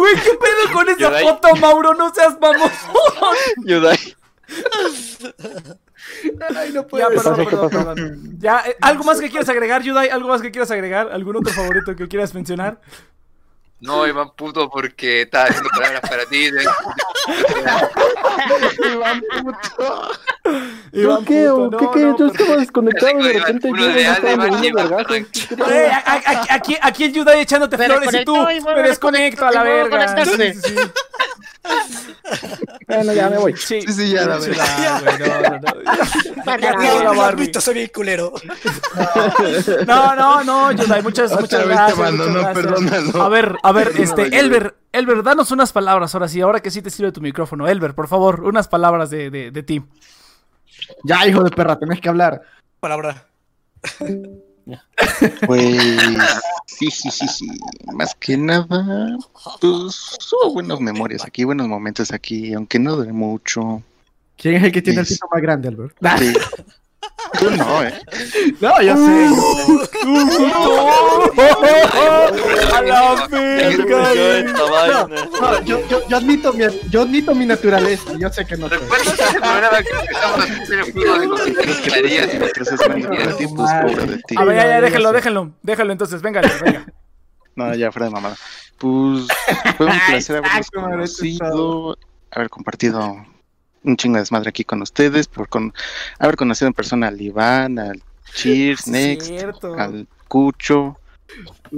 Güey, 0.03 0.15
¿qué 0.17 0.31
pedo 0.31 0.73
con 0.73 0.89
esa 0.89 0.99
Yudai. 0.99 1.23
foto, 1.23 1.55
Mauro? 1.57 1.95
No 1.95 2.13
seas 2.13 2.37
mamón. 2.41 2.71
Yudai. 3.65 4.17
Ay, 6.57 6.73
no 6.73 6.85
Ya, 6.99 7.09
perdón, 7.09 7.45
perdón, 7.45 7.71
perdón. 7.71 8.39
Ya, 8.41 8.65
eh, 8.67 8.77
¿algo 8.81 9.05
más 9.05 9.21
que 9.21 9.31
quieras 9.31 9.49
agregar, 9.49 9.83
Yudai? 9.83 10.09
¿Algo 10.09 10.29
más 10.29 10.43
que 10.43 10.51
quieras 10.51 10.73
agregar? 10.73 11.13
¿Algún 11.13 11.37
otro 11.37 11.53
favorito 11.53 11.95
que 11.95 12.09
quieras 12.09 12.35
mencionar? 12.35 12.81
No, 13.79 14.05
Iván 14.09 14.31
puto, 14.37 14.69
porque 14.69 15.23
estaba 15.23 15.45
haciendo 15.45 15.71
palabras 15.71 16.01
para 16.03 16.27
ti. 16.27 16.51
de- 16.51 16.65
Iván 18.93 19.23
puto. 19.43 20.11
Iván, 20.93 21.25
¿Qué? 21.25 21.47
puto, 21.49 21.55
¿O 21.55 21.71
no, 21.71 21.79
¿Qué? 21.79 21.87
¿Qué? 21.95 22.01
no, 22.05 22.19
Yo 22.19 22.27
estaba 22.27 22.51
Así 22.53 22.61
desconectado 22.61 23.21
y 23.21 23.25
de 23.25 23.33
repente 23.33 23.71
yo 23.79 23.87
de. 23.87 24.03
Eh, 25.71 25.91
aquí, 26.51 26.77
aquí 26.81 27.05
el 27.05 27.13
Yudai 27.15 27.41
echándote 27.41 27.77
flores 27.79 28.15
y 28.15 28.25
tú 28.25 28.37
me 28.37 28.59
a 28.71 28.75
desconecto 28.83 29.47
a 29.47 29.53
la 29.53 29.63
verga. 29.63 30.07
vuelve 30.07 30.23
a 30.23 30.27
Sí, 30.27 30.53
sí, 30.53 30.61
sí. 30.63 30.75
Bueno, 32.87 33.13
ya 33.13 33.31
me 33.31 33.39
voy. 33.39 33.57
Sí, 33.57 33.81
Sí, 33.83 33.93
sí, 33.93 34.11
ya 34.11 34.27
la 34.27 34.37
güey, 34.37 34.51
no, 34.55 34.65
no, 37.15 37.33
no. 37.33 37.47
Soy 37.61 37.75
bien 37.75 37.91
culero. 37.95 38.33
No, 39.87 40.15
no, 40.15 40.45
no, 40.45 40.73
Yudai, 40.73 41.03
muchas, 41.03 41.33
muchas 41.41 41.67
gracias. 41.67 43.15
A 43.15 43.29
ver, 43.29 43.57
a 43.63 43.73
ver, 43.73 43.93
este. 43.97 44.39
Elber, 44.39 44.75
Elber, 44.93 45.23
danos 45.23 45.51
unas 45.53 45.73
palabras 45.73 46.15
ahora 46.15 46.29
sí, 46.29 46.41
ahora 46.41 46.61
que 46.61 46.71
sí 46.71 46.83
te 46.83 46.91
sirve 46.91 47.13
tu 47.13 47.21
micrófono. 47.21 47.69
Elber, 47.69 47.95
por 47.95 48.09
favor, 48.09 48.43
unas 48.43 48.69
palabras 48.69 49.11
de, 49.11 49.31
de, 49.31 49.51
de 49.51 49.63
ti. 49.63 49.83
Ya, 51.05 51.27
hijo 51.27 51.43
de 51.43 51.51
perra, 51.51 51.79
tenés 51.79 52.01
que 52.01 52.09
hablar. 52.09 52.43
Palabra. 52.81 53.27
Pues 55.47 55.75
sí, 56.67 56.89
sí, 56.91 57.11
sí, 57.11 57.27
sí. 57.27 57.47
Más 57.93 58.15
que 58.15 58.37
nada, 58.37 59.19
pues 59.61 60.17
hubo 60.33 60.53
buenas 60.53 60.81
memorias 60.81 61.25
aquí, 61.25 61.43
buenos 61.43 61.67
momentos 61.67 62.13
aquí, 62.13 62.55
aunque 62.55 62.79
no 62.79 62.95
duré 62.95 63.13
mucho. 63.13 63.83
¿Quién 64.37 64.55
es 64.55 64.63
el 64.63 64.73
que 64.73 64.83
tiene 64.83 65.01
el 65.01 65.07
pito 65.07 65.27
más 65.33 65.43
grande, 65.43 65.69
Albert? 65.69 65.97
Sí. 66.19 66.33
Tú 67.39 67.51
no, 67.51 67.83
¿eh? 67.83 67.95
No, 68.61 68.83
yo 68.83 68.97
sé. 68.97 69.03
A 72.73 72.83
la 72.83 73.27
verga. 73.31 74.13
yo, 75.65 75.81
yo, 75.89 76.09
yo, 76.09 76.17
admito 76.17 76.53
mi, 76.53 76.65
yo 76.91 77.03
admito 77.03 77.35
mi 77.35 77.47
naturaleza. 77.47 78.13
Yo 78.19 78.29
sé 78.31 78.45
que 78.45 78.57
no 78.57 78.69
soy. 78.69 78.79
¿Recuerdas 78.79 79.15
ese 79.15 79.41
programa 79.41 79.83
que 79.83 79.91
empezamos 79.91 80.39
a 80.39 80.43
hacer 80.63 80.79
el 80.79 80.93
juego 80.93 81.19
de 81.19 81.29
cositas 81.29 81.77
que 81.77 81.95
harías? 81.95 82.35
Mientras 82.35 82.73
es 82.73 82.81
grande 82.81 83.09
para 83.09 83.37
ti, 83.37 83.47
pues 83.47 83.73
pobre 83.73 84.07
de 84.07 84.23
ti. 84.23 84.35
A 84.37 84.45
ver, 84.45 84.57
ya, 84.57 84.67
ya, 84.67 84.77
sé. 84.77 84.83
déjenlo, 85.13 85.53
déjenlo 85.63 85.93
entonces, 85.93 86.23
venga, 86.23 86.41
venga. 86.63 86.87
No, 87.57 87.75
ya 87.75 87.91
fuera 87.93 88.07
de 88.07 88.13
mamada. 88.13 88.37
Pues 88.79 89.27
fue 89.77 89.87
un 89.87 89.93
placer 90.09 90.37
haberlos 90.37 90.71
conocido, 90.71 91.97
haber 92.31 92.49
compartido 92.51 93.25
un 93.85 93.97
chingo 93.97 94.17
de 94.17 94.23
desmadre 94.23 94.49
aquí 94.51 94.65
con 94.65 94.83
ustedes, 94.83 95.27
por 95.29 95.49
con, 95.49 95.73
haber 96.19 96.37
conocido 96.37 96.67
en 96.69 96.75
persona 96.75 97.09
al 97.09 97.21
Iván, 97.21 97.79
al 97.79 98.03
Cheers, 98.35 98.87
Next, 98.89 99.27
cierto. 99.29 99.75
al 99.75 100.07
Cucho, 100.29 100.99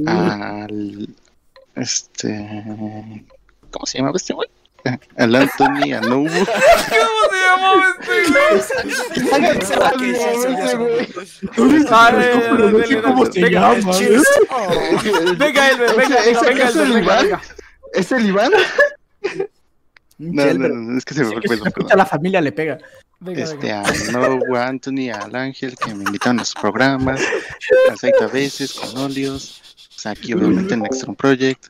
al 0.06 1.08
este 1.74 2.64
¿cómo 3.70 3.86
se 3.86 3.98
llamaba 3.98 4.16
este 4.16 4.32
güey? 4.34 4.48
Al 5.16 5.34
Anthony, 5.34 5.92
a 5.96 6.00
Nubu. 6.02 6.28
¿Cómo 6.28 6.44
se 7.30 7.36
llamaba 7.46 7.84
este 8.02 8.22
güey? 10.76 11.08
Cómo 13.02 13.24
se 13.26 13.50
llama. 13.50 13.80
Oh. 14.50 14.70
Venga, 15.38 15.70
Elber, 15.70 15.96
venga, 15.96 16.16
¿Ese- 16.24 16.46
venga. 16.52 16.68
¿Es 17.94 18.12
el 18.12 18.26
Iván? 18.26 18.52
No, 20.32 20.54
no, 20.54 20.68
no, 20.68 20.98
es 20.98 21.04
que 21.04 21.14
se 21.14 21.24
me 21.24 21.40
fue 21.42 21.56
el 21.56 21.62
pedo, 21.72 21.88
a 21.90 21.96
la 21.96 22.06
familia 22.06 22.40
le 22.40 22.52
pega. 22.52 22.78
Venga, 23.20 23.42
Este, 23.44 23.56
venga. 23.56 23.82
a 23.82 23.84
a 24.64 24.68
Anthony, 24.68 25.10
al 25.10 25.34
Ángel, 25.34 25.76
que 25.76 25.94
me 25.94 26.04
invitaron 26.04 26.40
a 26.40 26.44
sus 26.44 26.54
programas, 26.60 27.20
a 27.90 27.96
Zaita 27.96 28.24
a 28.24 28.28
veces, 28.28 28.72
con 28.74 28.96
Olios, 28.98 29.62
pues 29.94 30.06
aquí 30.06 30.32
obviamente 30.34 30.74
en 30.74 30.84
Extreme 30.86 31.16
Project, 31.16 31.66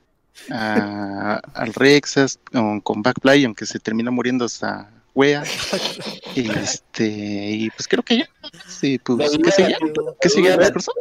a- 0.50 1.40
al 1.54 1.74
Rexas, 1.74 2.38
con, 2.50 2.80
con 2.80 3.02
Backplay, 3.02 3.44
aunque 3.44 3.66
se 3.66 3.78
terminó 3.78 4.10
muriendo 4.10 4.46
esa 4.46 4.90
wea, 5.14 5.44
y 6.34 6.50
este, 6.50 7.06
y 7.06 7.70
pues 7.70 7.86
creo 7.86 8.02
que 8.02 8.18
ya, 8.18 8.28
sí, 8.66 8.98
pues, 8.98 9.38
¿qué 9.44 9.50
seguía? 9.52 9.78
¿Qué 10.20 10.28
seguía 10.28 10.56
la 10.56 10.72
persona? 10.72 10.96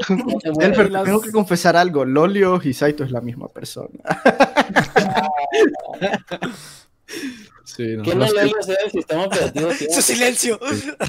Elber, 0.59 0.91
tengo 1.03 1.19
que 1.19 1.31
confesar 1.31 1.75
algo. 1.75 2.05
Lolio 2.05 2.61
y 2.63 2.73
Saito 2.73 3.03
es 3.03 3.09
la 3.11 3.21
misma 3.21 3.47
persona. 3.47 3.89
sí, 7.63 7.83
no, 7.97 8.03
¿Qué 8.03 8.15
no 8.15 8.27
siento. 8.27 8.55
le 8.55 8.59
hace 8.59 8.77
el 8.85 8.91
sistema 8.91 9.23
operativo? 9.25 9.69
Su 9.91 10.01
silencio. 10.01 10.59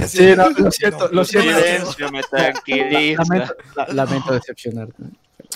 Sí, 0.07 0.27
no, 0.37 0.51
lo 0.51 0.71
siento, 0.71 1.09
lo 1.13 1.25
siento. 1.25 1.59
Silencio, 1.61 2.11
me 2.13 2.23
tranquiliza. 2.23 3.23
Lamento, 3.29 3.55
la- 3.77 3.87
lamento 3.89 4.33
decepcionarte. 4.35 5.03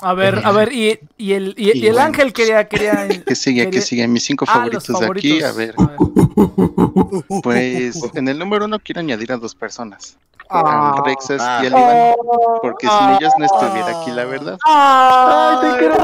A 0.00 0.14
ver, 0.14 0.42
a 0.44 0.52
ver, 0.52 0.72
y, 0.72 0.98
y 1.16 1.32
el, 1.32 1.54
y, 1.56 1.70
y 1.70 1.82
Y 1.82 1.86
el 1.86 1.92
bueno. 1.94 2.06
ángel 2.06 2.32
quería, 2.32 2.68
quería... 2.68 3.08
¿Qué 3.26 3.34
sigue? 3.34 3.64
¿Qué 3.64 3.70
quería- 3.70 3.82
sigue? 3.86 4.06
Mis 4.08 4.24
cinco 4.24 4.44
Ah, 4.48 4.54
favoritos 4.54 4.86
de 5.00 5.06
aquí, 5.06 5.42
a 5.42 5.52
ver, 5.52 5.74
favoritos. 5.74 7.40
pues 7.42 8.00
en 8.14 8.28
el 8.28 8.38
número 8.38 8.66
uno 8.66 8.78
quiero 8.78 9.00
añadir 9.00 9.32
a 9.32 9.36
dos 9.36 9.54
personas. 9.54 10.16
Ah. 10.50 10.94
al 10.96 11.04
Rexas 11.04 11.42
y 11.62 11.66
al 11.66 11.72
Iván, 11.72 12.14
porque 12.62 12.86
sin 12.88 13.08
ellos 13.20 13.32
no 13.38 13.44
estuviera 13.44 14.00
aquí, 14.00 14.10
la 14.12 14.24
verdad. 14.24 14.58
¡Ay, 14.64 15.58
te 15.72 15.78
quiero, 15.78 15.96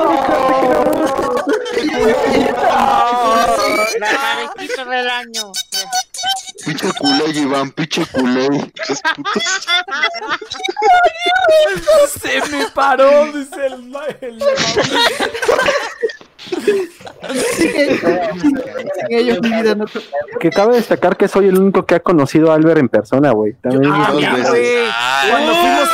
La 4.00 4.08
parejita 4.56 4.84
del 4.84 5.08
año. 5.10 5.52
Pinche 6.62 6.88
culé, 6.98 7.30
Iván, 7.30 7.70
pinche 7.72 8.06
culé. 8.06 8.72
Se 12.22 12.40
me 12.50 12.66
paró, 12.70 13.32
dice 13.32 13.66
el, 13.66 13.82
ma- 13.88 14.06
el 14.20 14.38
Que 20.40 20.50
cabe 20.50 20.76
destacar 20.76 21.16
que 21.16 21.28
soy 21.28 21.48
el 21.48 21.58
único 21.58 21.86
que 21.86 21.94
ha 21.94 22.00
conocido 22.00 22.50
a 22.52 22.54
Albert 22.54 22.78
en 22.80 22.88
persona, 22.88 23.30
güey. 23.30 23.54
También. 23.54 23.92
Ah, 23.94 24.08
Dos 24.12 24.20
veces. 24.20 24.88
Cuando 25.30 25.54
fuimos. 25.54 25.88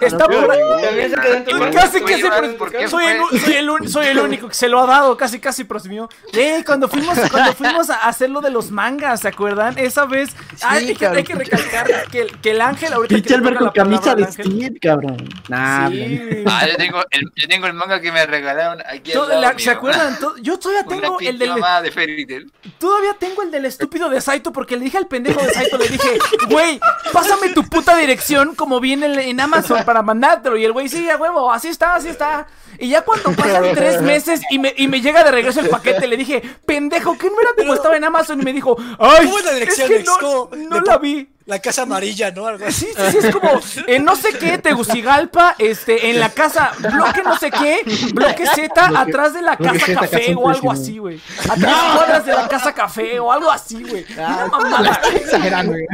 Está 0.00 0.26
por 0.28 0.46
tu 0.46 1.70
Casi 1.72 2.00
que 2.02 2.14
se 2.14 2.20
Iván, 2.20 2.38
pre- 2.40 2.48
¿por 2.54 2.70
qué 2.70 2.86
soy, 2.88 3.04
el, 3.04 3.20
u- 3.20 3.38
soy, 3.38 3.54
el, 3.54 3.70
un- 3.70 3.88
soy 3.88 4.06
el 4.06 4.18
único 4.18 4.48
que 4.48 4.54
se 4.54 4.68
lo 4.68 4.80
ha 4.80 4.86
dado, 4.86 5.16
casi 5.16 5.40
casi 5.40 5.64
presumió. 5.64 6.08
Eh, 6.32 6.62
cuando 6.64 6.86
fuimos, 6.88 7.18
cuando 7.30 7.52
fuimos 7.54 7.90
a 7.90 7.96
hacer 8.08 8.30
lo 8.30 8.40
de 8.40 8.50
los 8.50 8.70
mangas, 8.70 9.20
¿se 9.20 9.28
acuerdan? 9.28 9.76
Esa 9.78 10.04
vez, 10.06 10.30
ay, 10.62 10.88
hay, 10.88 10.94
que, 10.94 11.06
hay 11.06 11.24
que 11.24 11.34
recalcar 11.34 11.86
que, 12.10 12.20
el- 12.20 12.38
que 12.40 12.50
el 12.52 12.60
ángel 12.60 12.92
ahorita 12.92 13.14
Pinche 13.14 13.34
Albert 13.34 13.58
con 13.58 13.70
camisa 13.70 14.14
de. 14.14 14.30
Steve, 14.30 14.78
cabrón. 14.80 15.16
Nah, 15.48 15.88
Sí. 15.90 16.44
Ah, 16.46 16.66
yo 16.68 16.76
tengo, 16.76 17.02
el, 17.10 17.22
yo 17.34 17.48
tengo 17.48 17.66
el 17.66 17.72
manga 17.74 18.00
que 18.00 18.12
me 18.12 18.24
regalaron 18.26 18.80
aquí 18.86 19.10
al 19.12 19.18
Todo- 19.18 19.28
lado 19.28 19.40
la- 19.40 19.48
mío. 19.54 19.64
¿Se 19.64 19.70
acuerdan? 19.90 20.18
Yo 20.42 20.58
todavía 20.58 20.84
tengo 20.84 21.20
el 21.20 21.38
del 21.38 21.48
mamada 21.50 21.82
de 21.82 21.90
Fairy 21.90 22.26
Tail. 22.26 22.52
Todavía 22.78 23.14
tengo 23.18 23.42
el 23.42 23.50
del 23.50 23.64
estúpido 23.64 24.08
de 24.08 24.20
Saito 24.20 24.52
porque 24.52 24.76
le 24.76 24.84
dije 24.84 24.98
al 24.98 25.06
pendejo 25.06 25.40
de 25.40 25.52
Saito, 25.52 25.78
le 25.78 25.88
dije, 25.88 26.18
güey, 26.48 26.80
pásame 27.12 27.50
tu 27.50 27.64
puta 27.64 27.96
dirección 27.96 28.54
como 28.54 28.80
viene 28.80 29.28
en, 29.28 29.40
Amazon 29.40 29.84
para 29.84 30.02
mandártelo. 30.02 30.56
Y 30.56 30.64
el 30.64 30.72
güey, 30.72 30.88
sí, 30.88 31.08
a 31.10 31.16
huevo, 31.16 31.52
así 31.52 31.68
está, 31.68 31.94
así 31.94 32.08
está. 32.08 32.46
Y 32.78 32.88
ya 32.88 33.02
cuando 33.02 33.32
pasan 33.32 33.64
tres 33.74 34.02
meses 34.02 34.40
y 34.50 34.58
me, 34.58 34.74
y 34.76 34.88
me 34.88 35.00
llega 35.00 35.22
de 35.22 35.30
regreso 35.30 35.60
el 35.60 35.68
paquete, 35.68 36.06
le 36.06 36.16
dije, 36.16 36.42
pendejo, 36.66 37.16
¿qué 37.16 37.28
no 37.28 37.40
era 37.40 37.50
como 37.56 37.74
estaba 37.74 37.96
en 37.96 38.04
Amazon? 38.04 38.40
Y 38.40 38.44
me 38.44 38.52
dijo, 38.52 38.76
ay, 38.98 39.26
¿Cómo 39.26 39.38
es 39.38 39.44
la 39.44 39.50
es 39.52 39.60
dirección? 39.60 39.88
que 39.88 40.02
no, 40.02 40.50
no 40.68 40.80
de- 40.80 40.86
la 40.86 40.98
vi. 40.98 41.28
La 41.46 41.58
casa 41.58 41.82
amarilla, 41.82 42.30
¿no? 42.30 42.46
Algo 42.46 42.64
así. 42.64 42.86
Sí, 42.86 42.92
sí, 42.96 43.18
sí, 43.20 43.26
es 43.26 43.34
como 43.34 43.50
en 43.86 44.04
no 44.04 44.16
sé 44.16 44.30
qué, 44.38 44.56
Tegucigalpa, 44.56 45.54
este, 45.58 46.10
en 46.10 46.18
la 46.18 46.30
casa, 46.30 46.72
bloque 46.78 47.22
no 47.22 47.38
sé 47.38 47.50
qué, 47.50 47.82
bloque 48.14 48.46
Z, 48.46 48.72
atrás 48.98 49.34
de 49.34 49.42
la 49.42 49.56
casa 49.56 49.78
Z, 49.78 50.00
café 50.00 50.26
casa 50.26 50.38
o 50.38 50.48
algo 50.48 50.72
así, 50.72 50.98
güey. 50.98 51.20
A 51.50 51.54
tres 51.54 51.74
cuadras 51.94 52.26
de 52.26 52.32
la 52.32 52.48
casa 52.48 52.72
café 52.72 53.20
o 53.20 53.30
algo 53.30 53.50
así, 53.50 53.82
güey. 53.82 54.06
Una 54.16 54.46
mamada. 54.46 55.00
Exagerando, 55.14 55.72
güey. 55.72 55.86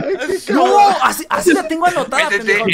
No, 0.51 0.79
así, 1.03 1.27
así 1.29 1.53
la 1.53 1.67
tengo 1.67 1.87
anotada, 1.87 2.29
pendejo. 2.29 2.67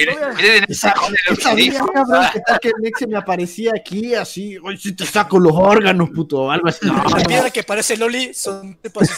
cabrón, 1.92 2.26
¿qué 2.32 2.40
tal 2.40 2.60
que 2.60 2.68
el 2.68 2.86
ex 2.86 2.98
se 2.98 3.06
me 3.06 3.16
aparecía 3.16 3.72
aquí 3.74 4.14
así? 4.14 4.58
Oye, 4.58 4.76
si 4.76 4.92
te 4.92 5.06
saco 5.06 5.38
los 5.38 5.52
órganos, 5.54 6.10
puto, 6.10 6.42
o 6.42 6.50
algo 6.50 6.68
así. 6.68 6.84
No, 6.86 7.02
La 7.04 7.24
piedra 7.24 7.50
que 7.50 7.62
parece 7.62 7.96
Loli 7.96 8.34
son 8.34 8.74
tipos 8.76 9.08
de 9.08 9.12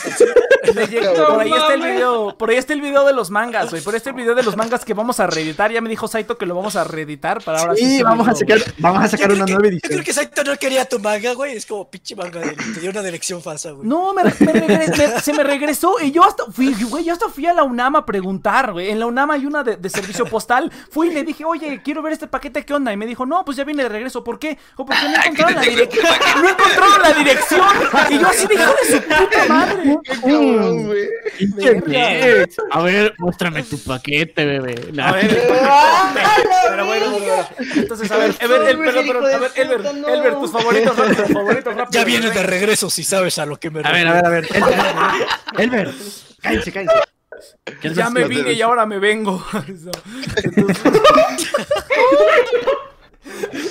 por 0.72 1.40
ahí 1.40 1.52
está 1.52 1.74
el 1.74 1.82
video, 1.82 2.36
por 2.36 2.50
ahí 2.50 2.56
está 2.56 2.72
el 2.72 2.80
video 2.80 3.06
de 3.06 3.12
los 3.12 3.30
mangas, 3.30 3.47
güey. 3.70 3.82
Por 3.82 3.94
ahí 3.94 3.98
está 3.98 4.10
el 4.10 4.16
video 4.16 4.34
de 4.34 4.42
los 4.42 4.56
mangas 4.56 4.84
que 4.84 4.94
vamos 4.94 5.20
a 5.20 5.26
reeditar. 5.26 5.70
Ya 5.72 5.80
me 5.80 5.88
dijo 5.88 6.06
Saito 6.08 6.36
que 6.38 6.46
lo 6.46 6.54
vamos 6.54 6.76
a 6.76 6.84
reeditar 6.84 7.42
para 7.42 7.60
ahora 7.60 7.74
Sí, 7.76 8.02
vamos 8.02 8.28
a 8.28 8.34
sacar, 8.34 8.58
vamos 8.78 9.02
a 9.04 9.08
sacar 9.08 9.32
una 9.32 9.44
nueva 9.44 9.62
Yo 9.62 9.68
edición. 9.68 9.92
creo 9.92 10.04
que 10.04 10.12
Saito 10.12 10.44
no 10.44 10.56
quería 10.56 10.84
tu 10.84 10.98
manga, 10.98 11.32
güey. 11.34 11.56
Es 11.56 11.66
como 11.66 11.88
pinche 11.90 12.14
manga. 12.16 12.40
de- 12.40 12.52
Te 12.52 12.80
dio 12.80 12.90
una 12.90 13.02
dirección 13.02 13.42
falsa, 13.42 13.70
güey. 13.72 13.86
No, 13.88 14.12
me, 14.14 14.22
me 14.24 14.52
me- 14.68 15.20
se 15.20 15.32
me 15.32 15.42
regresó 15.42 15.96
y 16.02 16.10
yo 16.12 16.24
hasta 16.24 16.44
fui, 16.50 16.74
güey, 16.84 17.04
yo 17.04 17.12
hasta 17.12 17.28
fui 17.28 17.46
a 17.46 17.52
la 17.54 17.62
UNAM 17.64 17.96
a 17.96 18.06
preguntar, 18.06 18.72
güey. 18.72 18.90
En 18.90 18.98
la 19.00 19.06
UNAM 19.06 19.30
hay 19.30 19.46
una 19.46 19.62
de, 19.64 19.76
de 19.76 19.88
servicio 19.90 20.26
postal. 20.26 20.70
Fui 20.90 21.08
y 21.08 21.14
le 21.14 21.24
dije, 21.24 21.44
oye, 21.44 21.80
quiero 21.82 22.02
ver 22.02 22.12
este 22.12 22.26
paquete, 22.26 22.64
¿qué 22.64 22.74
onda? 22.74 22.92
Y 22.92 22.96
me 22.96 23.06
dijo, 23.06 23.24
no, 23.26 23.44
pues 23.44 23.56
ya 23.56 23.64
viene 23.64 23.82
de 23.82 23.88
regreso. 23.88 24.22
¿Por 24.24 24.38
qué? 24.38 24.58
O 24.76 24.84
porque 24.84 25.02
no 25.02 25.16
encontraron 25.22 25.54
la 25.54 25.62
dirección. 25.62 26.06
No 26.42 26.48
encontraron 26.48 27.02
la 27.02 27.12
dirección. 27.14 27.60
Y 28.10 28.18
yo 28.18 28.28
así 28.28 28.46
de 28.46 28.54
hijo 28.54 28.72
de 28.82 28.96
su 28.96 29.02
puta 29.02 29.44
madre. 29.48 29.98
Verga. 31.54 32.42
ex. 32.42 32.56
A 32.70 32.82
ver, 32.82 33.14
muéstrame 33.38 33.62
tu 33.62 33.78
paquete, 33.78 34.44
bebé. 34.44 34.74
A 35.02 35.12
ver, 35.12 35.28
pero 36.70 36.86
bueno, 36.86 37.16
entonces, 37.76 38.10
a 38.10 38.16
ver, 38.16 38.34
a 38.40 38.46
ver, 38.46 38.62
el, 38.70 38.78
perdón, 38.78 39.06
perdón, 39.06 39.34
a 39.34 39.38
ver, 39.38 39.50
Elber, 39.54 39.86
Elber, 39.86 40.34
tus 40.34 40.50
favoritos, 40.52 40.96
rápido, 40.96 41.24
tus 41.24 41.32
favoritos, 41.32 41.74
rápido. 41.74 42.00
Ya 42.00 42.04
vienes 42.04 42.34
de 42.34 42.42
regreso, 42.42 42.90
si 42.90 43.04
sabes 43.04 43.38
a 43.38 43.46
lo 43.46 43.58
que 43.58 43.70
me 43.70 43.80
A 43.84 43.92
ver, 43.92 44.08
a 44.08 44.12
ver, 44.14 44.26
a 44.26 44.28
ver. 44.28 44.48
Elber, 44.52 44.74
Elber, 45.58 45.94
cállense, 46.40 46.72
cállense. 46.72 46.94
¿Qué 47.80 47.94
Ya 47.94 48.10
me 48.10 48.24
vine 48.24 48.52
y 48.52 48.62
ahora 48.62 48.84
me 48.86 48.98
vengo. 48.98 49.44
Entonces- 50.42 50.82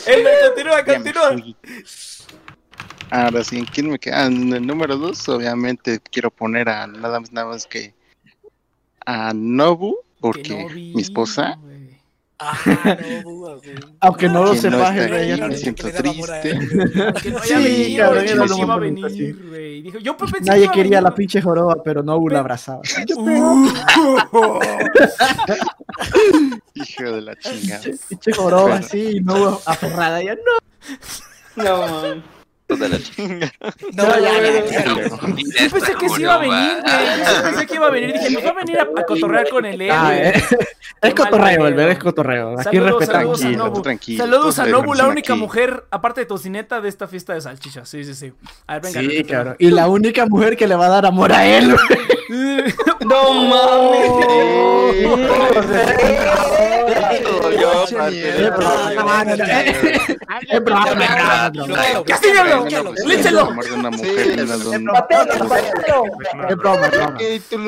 Elber, 0.05 0.35
continúa, 0.47 0.85
continúa. 0.85 1.35
Ahora 3.09 3.43
sí, 3.43 3.65
¿quién 3.73 3.89
me 3.89 3.99
queda? 3.99 4.25
En 4.27 4.53
el 4.53 4.65
número 4.67 4.97
dos, 4.97 5.27
obviamente 5.29 5.99
quiero 6.11 6.29
poner 6.29 6.69
a 6.69 6.87
nada 6.87 7.19
más, 7.19 7.31
nada 7.31 7.47
más 7.47 7.65
que 7.65 7.96
a 9.07 9.33
Nobu, 9.33 9.97
porque 10.19 10.63
no 10.63 10.69
vi, 10.69 10.93
mi 10.93 11.01
esposa, 11.01 11.55
no, 11.55 11.61
güey. 11.61 11.77
Aunque 14.01 14.27
no 14.29 14.43
lo 14.43 14.53
no 14.53 14.61
sepas, 14.61 14.91
aquí, 14.91 15.27
ya 15.27 15.37
me 15.37 15.47
no- 15.47 15.55
siento 15.55 15.87
triste. 15.91 16.53
no 16.53 17.13
Sí, 17.41 17.53
haya 17.53 17.59
venido, 17.59 18.05
cabrón, 18.05 18.25
yo 18.25 18.29
pensé 18.29 18.35
lo 18.35 18.47
que 18.47 18.61
iba 18.61 18.63
a 18.63 18.67
más 18.67 18.77
bonito, 18.79 19.07
venir, 19.07 19.47
güey. 19.49 19.81
Dijo, 19.81 19.97
yo 19.99 20.17
pensé 20.17 20.33
que 20.35 20.41
Nadie 20.41 20.63
iba 20.63 20.71
a 20.71 20.75
quería 20.75 21.01
la 21.01 21.15
pinche 21.15 21.41
joroba, 21.41 21.81
pero 21.83 22.03
no 22.03 22.19
la 22.29 22.39
abrazaba. 22.39 22.81
hijo 26.75 27.03
de 27.03 27.21
la 27.21 27.35
chingada. 27.37 27.81
Pinche 28.09 28.33
joroba 28.33 28.65
Pero- 28.65 28.75
así, 28.85 29.17
y 29.17 29.19
no 29.21 29.59
aferrada. 29.65 30.21
Ya 30.21 30.35
no. 30.35 31.63
No, 31.63 31.81
man. 32.01 32.23
Toda 32.67 32.89
la 32.89 32.97
chingada. 33.01 33.51
No, 33.93 34.03
ya, 34.19 34.41
ya, 34.41 34.65
ya. 34.65 34.83
Yo 34.85 35.17
pensé 35.71 35.93
que 35.97 36.09
sí 36.09 36.21
iba 36.21 36.33
a 36.33 36.37
venir, 36.37 36.81
güey. 36.83 37.35
Yo 37.35 37.43
pensé 37.43 37.65
que 37.65 37.75
iba 37.75 37.87
a 37.87 37.89
venir. 37.91 38.13
Dije, 38.13 38.29
nos 38.31 38.45
va 38.45 38.49
a 38.49 38.53
venir 38.53 38.79
a, 38.79 38.83
a 38.83 39.03
cotorrear 39.05 39.47
con 39.49 39.65
el 39.65 39.89
Ah, 39.89 40.11
eh. 40.17 40.33
Es 41.01 41.13
cotorreo, 41.13 41.67
Elber, 41.67 41.89
es 41.89 41.99
cotorreo. 41.99 42.59
Aquí 42.59 42.63
Saludos, 42.77 42.99
respetamos. 42.99 43.39
saludos 43.39 43.41
a 43.41 43.43
Tranquilo, 43.43 43.65
Nobu. 43.65 43.81
tranquilo, 43.81 44.23
Saludos 44.25 44.59
a 44.59 44.65
Nobu, 44.65 44.93
la 44.95 45.07
única 45.07 45.33
aquí. 45.33 45.41
mujer, 45.41 45.85
aparte 45.91 46.21
de 46.21 46.25
tocineta, 46.25 46.81
de 46.81 46.89
esta 46.89 47.07
fiesta 47.07 47.33
de 47.33 47.41
salchichas. 47.41 47.87
Sí, 47.87 48.03
sí, 48.03 48.13
sí. 48.13 48.33
A 48.67 48.79
ver, 48.79 48.93
venga. 48.93 48.99
Sí, 49.01 49.23
cabrón. 49.23 49.55
Y 49.59 49.69
la 49.69 49.87
única 49.87 50.25
mujer 50.25 50.57
que 50.57 50.67
le 50.67 50.75
va 50.75 50.87
a 50.87 50.89
dar 50.89 51.05
amor 51.05 51.31
a 51.31 51.45
él. 51.47 51.73
güey. 51.73 52.07
No 53.07 53.33
mames. 53.33 54.11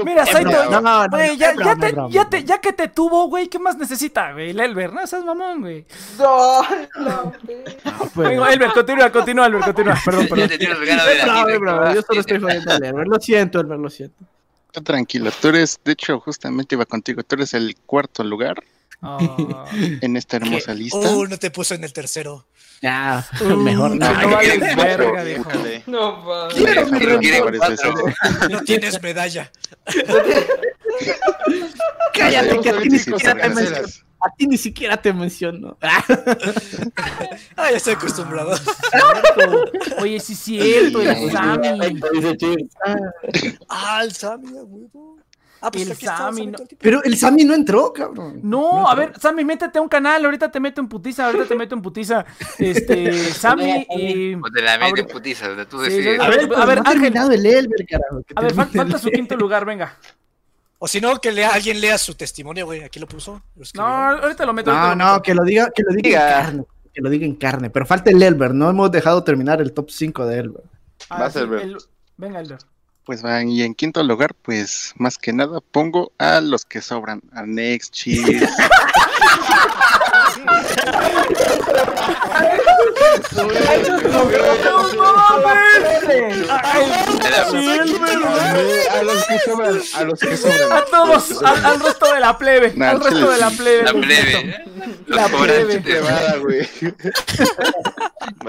Mira, 0.03 0.25
Saito, 0.25 2.09
ya, 2.09 2.61
que 2.61 2.73
te 2.73 2.87
tuvo, 2.87 3.27
güey, 3.27 3.47
¿qué 3.47 3.59
más 3.59 3.77
necesita, 3.77 4.33
güey? 4.33 4.51
El 4.51 4.59
Elber, 4.59 4.93
¿no? 4.93 5.05
Seas 5.07 5.23
mamón, 5.23 5.61
güey. 5.61 5.85
No, 6.17 6.61
no. 6.97 7.33
Elber, 8.47 8.71
continúa, 8.73 9.11
continúa, 9.11 9.47
Elber, 9.47 9.61
continúa. 9.61 9.95
Perdón, 10.05 10.27
perdón. 10.27 10.49
Yo 11.95 12.01
solo 12.01 12.19
estoy 12.19 12.37
Elber. 12.37 13.07
Lo 13.07 13.19
siento, 13.19 13.59
Elber, 13.59 13.79
lo 13.79 13.89
siento. 13.89 14.25
Tranquilo, 14.83 15.31
tú 15.41 15.47
eres, 15.47 15.79
de 15.83 15.93
hecho, 15.93 16.19
justamente 16.19 16.75
iba 16.75 16.85
contigo, 16.85 17.23
tú 17.23 17.35
eres 17.35 17.53
el 17.55 17.75
cuarto 17.85 18.23
lugar 18.23 18.63
Ah. 19.01 19.65
en 19.71 20.17
esta 20.17 20.37
hermosa 20.37 20.73
lista. 20.73 20.97
Uh, 20.97 21.25
no 21.25 21.37
te 21.37 21.51
puso 21.51 21.73
en 21.73 21.83
el 21.83 21.93
tercero. 21.93 22.47
Ya, 22.81 23.25
mejor 23.57 23.95
no. 23.95 24.13
no 24.13 24.29
vales 24.29 24.75
verga, 24.75 25.23
viejo. 25.23 25.49
No. 25.87 26.49
Quiero 26.53 26.85
mi. 26.87 26.99
No 28.49 28.61
tienes 28.63 29.01
medalla. 29.01 29.51
Cállate, 32.13 32.59
que 32.59 32.69
a 32.69 32.81
ti 32.81 32.89
ni 32.89 32.99
siquiera 32.99 33.41
te 33.41 33.49
menciono. 33.49 33.87
A 34.21 34.35
ti 34.35 34.47
ni 34.47 34.57
siquiera 34.57 35.01
te 35.01 35.13
menciono. 35.13 35.77
Ah, 35.81 36.03
ya 37.71 37.77
estoy 37.77 37.93
acostumbrado. 37.93 38.59
Oye, 39.99 40.19
sí 40.19 40.33
es 40.33 40.39
cierto, 40.39 41.01
el 41.01 41.31
Sammy. 41.31 41.99
Ah, 43.69 44.01
el 44.03 44.11
Sammy, 44.13 44.51
huevo. 44.51 45.19
Ah, 45.61 45.69
pues 45.71 45.85
El 45.85 45.91
aquí 45.91 46.05
Sammy, 46.05 46.47
no. 46.47 46.57
Pero 46.79 47.03
el 47.03 47.17
Sammy 47.17 47.43
no 47.43 47.53
entró, 47.53 47.91
cabrón. 47.91 48.39
No, 48.43 48.89
a 48.89 48.95
ver, 48.95 49.13
Sammy, 49.19 49.43
métete 49.43 49.77
a 49.77 49.81
un 49.81 49.89
canal, 49.89 50.23
ahorita 50.23 50.49
te 50.49 50.59
meto 50.59 50.79
en 50.79 50.87
putiza, 50.87 51.25
ahorita 51.25 51.45
te 51.47 51.55
meto 51.55 51.75
en 51.75 51.81
putiza. 51.81 52.25
Este, 52.57 53.13
Sammy 53.33 53.85
y... 53.89 54.35
O 54.35 54.41
te 54.53 54.61
la 54.61 54.75
Ahora- 54.75 55.01
en 55.01 55.07
putiza, 55.07 55.49
donde 55.49 55.65
tú 55.65 55.79
decides. 55.79 56.15
sí, 56.15 56.21
A 56.25 56.29
ver, 56.29 56.49
A 56.55 56.65
ver, 56.65 56.77
no 56.77 56.83
ha 56.85 56.91
Ángel. 56.91 57.01
terminado 57.01 57.31
el 57.31 57.45
Elber, 57.45 57.85
carajo. 57.87 58.21
A 58.35 58.41
ver, 58.41 58.53
falta 58.53 58.81
el- 58.83 58.99
su 58.99 59.09
quinto 59.09 59.35
lugar, 59.35 59.65
venga. 59.65 59.97
O 60.81 60.87
si 60.87 61.01
no, 61.01 61.19
que 61.19 61.31
lea, 61.33 61.49
alguien 61.53 61.81
lea 61.81 61.97
su 61.97 62.15
testimonio, 62.15 62.65
güey. 62.65 62.83
Aquí 62.83 62.99
lo 63.01 63.07
puso. 63.07 63.41
lo. 63.55 63.63
No, 63.75 63.83
ahorita 63.85 64.45
lo 64.45 64.53
meto. 64.53 64.71
No, 64.71 64.89
lo 64.89 64.95
no, 64.95 65.05
meto. 65.13 65.21
que 65.23 65.33
lo 65.35 65.43
diga, 65.43 65.69
que 65.75 65.83
lo 65.83 65.93
diga 65.93 66.21
en 66.21 66.43
carne. 66.45 66.63
Que 66.93 67.01
lo 67.01 67.09
diga 67.09 67.25
en 67.25 67.35
carne. 67.35 67.69
Pero 67.69 67.85
falta 67.85 68.09
el 68.11 68.23
Elber. 68.23 68.53
No 68.53 68.69
hemos 68.69 68.89
dejado 68.89 69.21
terminar 69.25 69.61
el 69.61 69.73
top 69.73 69.89
5 69.89 70.25
de 70.25 70.39
Elber. 70.39 70.63
Ah, 71.09 71.19
Vas, 71.19 71.33
sí, 71.33 71.39
Elber. 71.39 71.61
el- 71.63 71.77
Venga, 72.15 72.39
Elber. 72.39 72.59
Pues 73.09 73.23
van, 73.23 73.49
y 73.49 73.63
en 73.63 73.73
quinto 73.73 74.03
lugar, 74.03 74.35
pues 74.35 74.93
más 74.97 75.17
que 75.17 75.33
nada 75.33 75.61
pongo 75.71 76.11
a 76.19 76.41
los 76.41 76.63
que 76.63 76.79
sobran, 76.79 77.23
a 77.33 77.41
Next, 77.41 78.05
la 78.05 78.39
A 88.91 89.03
los 89.03 89.25
que 89.25 89.39
sobran, 89.39 89.81
a 89.95 90.03
los 90.03 90.19
que 90.19 90.37
sobran. 90.37 90.71
A 90.71 90.85
todos, 90.85 91.43
al, 91.43 91.65
al 91.65 91.79
resto 91.79 92.13
de 92.13 92.19
la 92.19 92.37
plebe, 92.37 92.73
Nah, 92.75 92.91
al 92.91 93.01
resto 93.01 93.31
de 93.31 93.37
la 93.39 93.49
plebe. 93.49 93.83
La 93.83 93.93
plebe. 93.93 94.65
La 95.07 95.27
Los 95.27 95.41
plebe. 95.41 95.81
sobrantes. 95.81 96.41
güey. 96.41 96.69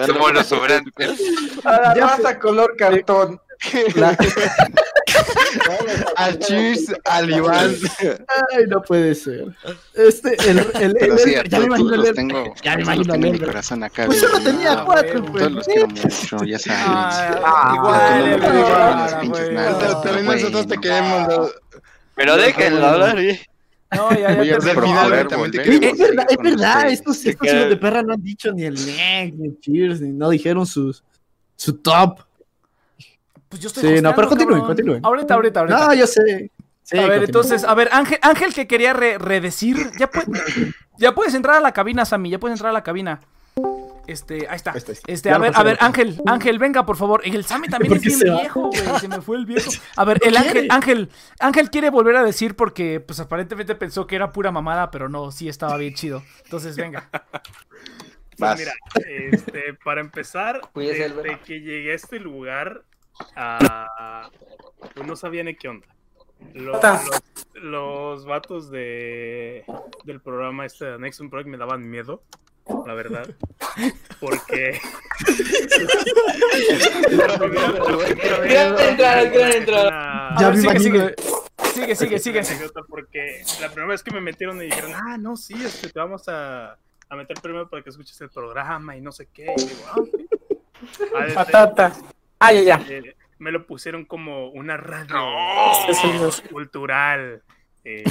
Somos 0.06 0.32
los 0.32 0.46
sobrantes. 0.46 1.20
A 1.64 1.80
la 1.80 1.94
raza 1.94 2.38
color 2.38 2.76
cartón. 2.76 3.40
Al 6.16 6.38
Cheers, 6.38 6.92
al 7.04 7.30
Iván. 7.30 7.74
Ay, 8.52 8.64
no 8.68 8.82
puede 8.82 9.14
ser. 9.14 9.46
Este, 9.94 10.34
el, 10.50 10.58
el, 10.58 10.66
el, 10.80 10.96
el- 10.98 11.18
sí, 11.18 11.34
a 11.34 11.44
ya 11.44 11.58
me 11.58 11.66
imagino 11.66 11.94
el 11.94 12.00
los 12.00 12.08
el- 12.08 12.14
tengo, 12.14 12.54
ya 12.62 12.76
me 12.76 12.82
imagino 12.82 13.04
tengo 13.12 13.14
en 13.16 13.24
el 13.24 13.30
mi 13.32 13.38
el- 13.38 13.44
corazón 13.46 13.84
acá. 13.84 14.06
Pues 14.06 14.20
solo 14.20 14.40
tenía 14.40 14.84
cuatro, 14.84 15.24
pues. 15.24 15.40
Todos 15.42 15.52
los 15.52 15.66
quiero 15.66 15.88
mucho, 15.88 16.44
ya 16.44 16.58
sabes. 16.58 17.40
Ah, 17.44 17.72
igual, 17.76 18.28
el 18.32 18.42
ah, 18.44 20.00
también 20.02 20.26
bueno. 20.26 20.32
nosotros 20.34 20.66
te 20.66 20.78
queremos. 20.78 21.28
¿no? 21.28 21.48
Pero 22.14 22.36
déjenlo 22.36 22.86
hablar. 22.86 23.18
¿eh? 23.18 23.40
No, 23.92 24.10
ya, 24.12 24.42
ya 24.42 24.58
queremos 24.58 24.62
es 24.62 24.64
verdad, 25.98 26.26
es 26.30 26.36
verdad, 26.38 26.90
estos, 26.90 27.24
estos 27.26 27.48
de 27.50 27.76
perra 27.76 28.02
no 28.02 28.14
han 28.14 28.22
dicho 28.22 28.52
ni 28.52 28.64
el 28.64 28.74
neck, 28.74 29.34
ni 29.34 29.48
el 29.48 29.60
cheers, 29.60 30.00
ni 30.00 30.10
no 30.12 30.30
dijeron 30.30 30.64
sus, 30.66 31.02
su 31.56 31.74
top. 31.74 32.20
Pues 33.50 33.60
yo 33.60 33.66
estoy 33.68 33.96
Sí, 33.96 34.00
no, 34.02 34.14
pero 34.14 34.28
continúen, 34.28 34.60
continúen. 34.62 35.04
Ahorita, 35.04 35.34
ahorita, 35.34 35.60
ahorita. 35.60 35.86
No, 35.88 35.92
yo 35.94 36.06
sé. 36.06 36.50
Sí, 36.84 36.96
a 36.98 37.06
ver, 37.06 37.24
entonces, 37.24 37.64
a 37.64 37.74
ver, 37.74 37.88
Ángel, 37.92 38.18
Ángel 38.22 38.54
que 38.54 38.66
quería 38.66 38.92
re- 38.94 39.18
redecir, 39.18 39.90
ya, 39.98 40.08
puede- 40.08 40.26
ya 40.98 41.14
puedes 41.14 41.34
entrar 41.34 41.56
a 41.56 41.60
la 41.60 41.72
cabina, 41.72 42.04
Sammy, 42.06 42.30
ya 42.30 42.38
puedes 42.38 42.54
entrar 42.56 42.70
a 42.70 42.72
la 42.72 42.82
cabina. 42.82 43.20
Este, 44.06 44.48
ahí 44.48 44.56
está. 44.56 44.72
Este, 45.06 45.30
a 45.30 45.38
ver, 45.38 45.52
a 45.54 45.62
ver. 45.62 45.76
Ángel, 45.80 46.20
Ángel, 46.26 46.58
venga, 46.58 46.84
por 46.84 46.96
favor. 46.96 47.20
El 47.24 47.44
Sammy 47.44 47.68
también 47.68 47.90
¿Por 47.90 47.98
es 47.98 48.18
bien 48.18 48.36
viejo, 48.38 48.68
güey. 48.70 48.82
Se 48.98 49.06
me 49.06 49.20
fue 49.20 49.36
el 49.36 49.46
viejo. 49.46 49.70
A 49.96 50.04
ver, 50.04 50.18
No 50.20 50.28
el 50.28 50.36
Ángel, 50.36 50.52
quiere. 50.52 50.68
Ángel, 50.70 51.10
Ángel 51.38 51.70
quiere 51.70 51.90
volver 51.90 52.16
a 52.16 52.24
decir 52.24 52.56
porque, 52.56 52.98
pues 52.98 53.20
aparentemente 53.20 53.76
pensó 53.76 54.08
que 54.08 54.16
era 54.16 54.32
pura 54.32 54.50
mamada, 54.50 54.90
pero 54.90 55.08
no, 55.08 55.30
sí 55.30 55.48
estaba 55.48 55.76
bien 55.76 55.94
chido. 55.94 56.24
Entonces, 56.44 56.76
venga. 56.76 57.08
Pues 58.36 58.58
mira, 58.58 58.72
este, 59.06 59.74
para 59.84 60.00
empezar, 60.00 60.60
desde 60.74 61.38
que 61.46 61.60
llegué 61.60 61.92
a 61.92 61.94
este 61.94 62.18
lugar, 62.18 62.82
ah, 63.36 64.30
pues 64.94 65.06
no 65.06 65.16
sabía 65.16 65.44
ni 65.44 65.54
qué 65.54 65.68
onda. 65.68 65.86
Los, 66.54 66.82
los, 66.82 67.22
los 67.54 68.24
vatos 68.24 68.70
de, 68.70 69.64
del 70.04 70.20
programa 70.20 70.66
este 70.66 70.86
de 70.86 70.98
Nexon 70.98 71.30
Project 71.30 71.50
me 71.50 71.58
daban 71.58 71.88
miedo, 71.88 72.22
la 72.86 72.94
verdad. 72.94 73.28
Porque. 74.20 74.80
Ya 80.38 80.54
sigue, 80.54 80.78
sigue. 80.80 81.14
Sigue, 81.72 81.94
sigue, 81.94 82.18
sigue. 82.18 82.40
anécdota 82.40 82.80
porque 82.88 83.42
la 83.60 83.68
primera 83.68 83.88
vez 83.88 84.02
que 84.02 84.10
me 84.10 84.20
metieron 84.20 84.60
y 84.60 84.64
dijeron, 84.66 84.92
ah, 84.94 85.16
no, 85.18 85.36
sí, 85.36 85.54
este, 85.62 85.88
te 85.88 85.98
vamos 85.98 86.28
a, 86.28 86.76
a 87.08 87.16
meter 87.16 87.38
primero 87.40 87.68
para 87.68 87.82
que 87.82 87.90
escuches 87.90 88.20
el 88.20 88.30
programa 88.30 88.96
y 88.96 89.00
no 89.00 89.12
sé 89.12 89.28
qué. 89.32 89.54
Y 89.56 89.64
digo, 89.64 89.82
ah, 89.86 90.00
ok. 90.00 90.10
Ah, 92.40 92.52
ya, 92.52 92.62
ya. 92.62 92.84
eh, 92.88 93.14
me 93.38 93.52
lo 93.52 93.66
pusieron 93.66 94.04
como 94.04 94.48
una 94.50 94.76
radio 94.76 95.16
cultural. 96.50 97.42
eh, 97.84 98.04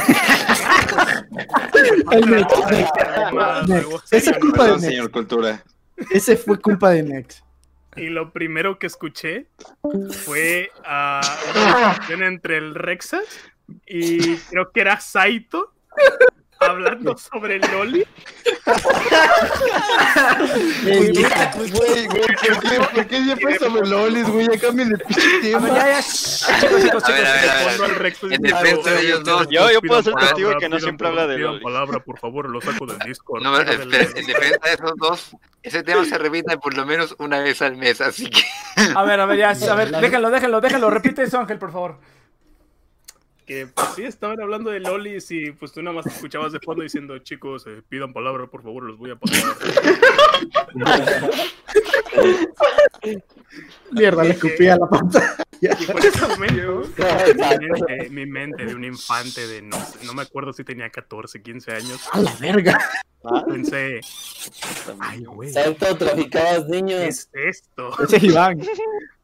Esa 4.11 4.31
es 4.31 4.37
culpa 4.39 4.71
de 4.71 4.79
señor 4.79 5.11
Cultura. 5.11 5.63
Ese 6.11 6.37
fue 6.37 6.59
culpa 6.59 6.91
de 6.91 7.03
Nex. 7.03 7.43
Y 7.95 8.07
lo 8.07 8.31
primero 8.31 8.79
que 8.79 8.87
escuché 8.87 9.47
fue 10.25 10.71
a 10.85 11.21
una 11.55 11.89
discusión 11.89 12.23
entre 12.23 12.57
el 12.57 12.75
Rexas 12.75 13.23
y 13.85 14.37
creo 14.37 14.71
que 14.71 14.81
era 14.81 14.99
Saito 14.99 15.73
hablando 16.59 17.17
sobre 17.31 17.55
el 17.57 17.61
Loli. 17.71 18.05
Güey, 20.83 21.11
güey, 22.07 22.07
¿por 22.07 22.59
qué, 22.59 22.79
¿por 22.93 23.07
qué 23.07 23.23
siempre 23.23 23.59
sobre 23.59 23.87
lolis, 23.89 24.27
güey? 24.29 24.47
Ya 24.51 24.59
cambien 24.59 24.89
de 24.89 24.97
pinche 24.97 25.21
A 25.21 25.41
tema. 25.41 25.59
ver, 25.59 25.73
ya, 25.73 25.87
ya. 25.89 26.01
Chicos, 26.01 26.83
chicos, 26.83 27.03
A 27.03 27.11
ver, 27.11 28.13
chicos. 28.13 28.31
En 28.31 28.41
defensa 28.41 28.91
de 28.91 29.01
ellos 29.01 29.23
dos. 29.23 29.47
Yo, 29.49 29.71
yo 29.71 29.81
puedo 29.81 30.01
ser 30.03 30.13
testigo 30.15 30.51
que 30.59 30.69
no 30.69 30.79
siempre 30.79 31.07
habla 31.07 31.27
de 31.27 31.35
pidan 31.37 31.51
Loli. 31.53 31.63
palabra, 31.63 31.99
por 31.99 32.19
favor, 32.19 32.49
lo 32.49 32.61
saco 32.61 32.85
del 32.85 32.99
Discord. 32.99 33.43
No, 33.43 33.59
en 33.59 33.65
defensa 33.89 34.39
de 34.39 34.73
esos 34.73 34.93
dos, 34.97 35.35
ese 35.63 35.83
tema 35.83 36.05
se 36.05 36.17
repite 36.17 36.57
por 36.57 36.75
lo 36.75 36.85
menos 36.85 37.15
una 37.19 37.39
vez 37.39 37.61
al 37.61 37.75
mes, 37.77 38.01
así 38.01 38.29
que. 38.29 38.41
A 38.95 39.03
ver, 39.03 39.19
a 39.19 39.25
ver, 39.25 39.37
ya. 39.37 39.49
A 39.51 39.75
ver, 39.75 39.91
déjenlo, 39.91 40.29
déjenlo, 40.29 40.61
déjenlo. 40.61 40.89
Repite 40.89 41.23
eso, 41.23 41.39
Ángel, 41.39 41.57
por 41.57 41.71
favor. 41.71 41.99
Que 43.49 43.65
pues 43.65 43.87
sí, 43.95 44.03
estaban 44.03 44.39
hablando 44.39 44.69
de 44.69 44.79
lolis 44.79 45.31
y 45.31 45.49
pues 45.53 45.71
tú 45.71 45.81
nada 45.81 45.95
más 45.95 46.05
te 46.05 46.11
escuchabas 46.11 46.51
de 46.51 46.59
fondo 46.59 46.83
diciendo, 46.83 47.17
chicos, 47.17 47.65
eh, 47.65 47.81
pidan 47.89 48.13
palabra, 48.13 48.45
por 48.45 48.61
favor, 48.61 48.83
los 48.83 48.99
voy 48.99 49.09
a 49.09 49.15
pasar. 49.15 49.55
Mierda, 53.91 54.23
le 54.23 54.29
escupí 54.33 54.67
a 54.67 54.77
la 54.77 54.87
pantalla. 54.87 55.35
Y 55.61 55.85
por 55.87 56.05
ese 56.05 56.27
momento, 56.27 56.83
mi 57.33 57.57
mente, 57.57 58.09
mi 58.11 58.25
mente 58.27 58.65
de 58.67 58.75
un 58.75 58.83
infante 58.83 59.47
de 59.47 59.63
no 59.63 59.83
sé, 59.83 60.05
no 60.05 60.13
me 60.13 60.21
acuerdo 60.21 60.53
si 60.53 60.63
tenía 60.63 60.91
14, 60.91 61.41
15 61.41 61.71
años, 61.71 62.07
A 62.11 62.19
la 62.21 62.35
verga. 62.35 62.77
pensé, 63.47 63.99
ay, 64.99 65.23
güey, 65.23 65.51
Salto, 65.51 65.97
traficabas 65.97 66.65
¿qué 66.69 66.83
niños. 66.83 67.01
es 67.01 67.29
esto? 67.33 67.99
Ese 68.03 68.17
es 68.17 68.23
Iván. 68.25 68.61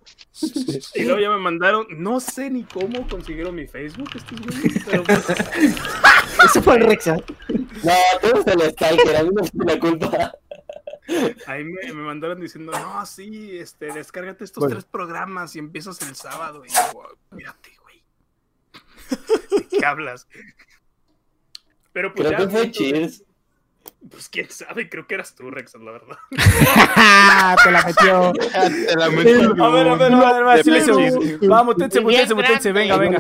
Y 0.96 1.04
luego 1.04 1.20
ya 1.20 1.30
me 1.30 1.38
mandaron, 1.38 1.88
no 1.92 2.20
sé 2.20 2.50
ni 2.50 2.64
cómo 2.64 3.08
consiguieron 3.08 3.56
mi 3.56 3.68
Facebook 3.68 4.10
estos 4.16 4.40
güeyes, 4.42 4.84
pero 4.86 5.04
pues, 5.04 5.26
Ese 6.46 6.62
fue 6.62 6.76
el 6.76 6.86
Rexa. 6.86 7.16
No, 7.16 7.94
tú 8.22 8.28
eres 8.28 8.48
el 8.48 8.72
stalker, 8.72 9.16
a 9.16 9.24
mí 9.24 9.30
no 9.34 9.44
me 9.54 9.66
la 9.74 9.80
culpa. 9.80 10.34
ahí 11.48 11.64
me, 11.64 11.94
me 11.94 12.04
mandaron 12.04 12.42
diciendo, 12.42 12.72
no, 12.74 13.06
sí, 13.06 13.58
este, 13.58 13.94
descárgate 13.94 14.44
estos 14.44 14.62
Bueno. 14.62 14.76
tres 14.76 14.86
programas 14.86 15.56
y 15.56 15.60
empiezas 15.60 16.02
el 16.02 16.16
sábado. 16.16 16.64
Y 16.66 16.70
yo, 16.70 17.18
mírate, 17.32 17.72
güey. 17.82 18.04
¿De 19.70 19.78
qué 19.78 19.86
hablas? 19.86 20.28
Pero 21.94 22.14
pues 22.14 22.28
Creo 22.28 22.40
ya, 22.40 22.46
que 22.46 22.52
fue 22.52 22.64
entonces, 22.64 22.92
Cheers. 22.92 23.24
Pues 24.10 24.30
quién 24.30 24.50
sabe, 24.50 24.90
creo 24.90 25.08
que 25.08 25.16
eras 25.16 25.36
tú, 25.36 25.50
Rexas, 25.50 25.82
la 25.82 25.92
verdad. 25.92 26.18
Te 27.64 27.72
la 27.72 27.84
metió. 27.86 28.34
Te 28.34 28.96
la 28.96 29.10
metí. 29.10 29.32
A 29.32 29.70
ver, 29.70 29.88
a 29.88 29.96
ver, 29.96 30.14
a 30.14 30.34
ver, 30.34 30.44
a 30.44 30.54
ver, 30.56 30.64
silencio. 30.64 30.98
Vamos, 31.42 31.76
mutense, 31.76 32.02
mutense, 32.02 32.34
mutense. 32.34 32.72
Venga, 32.72 32.98
venga. 32.98 33.20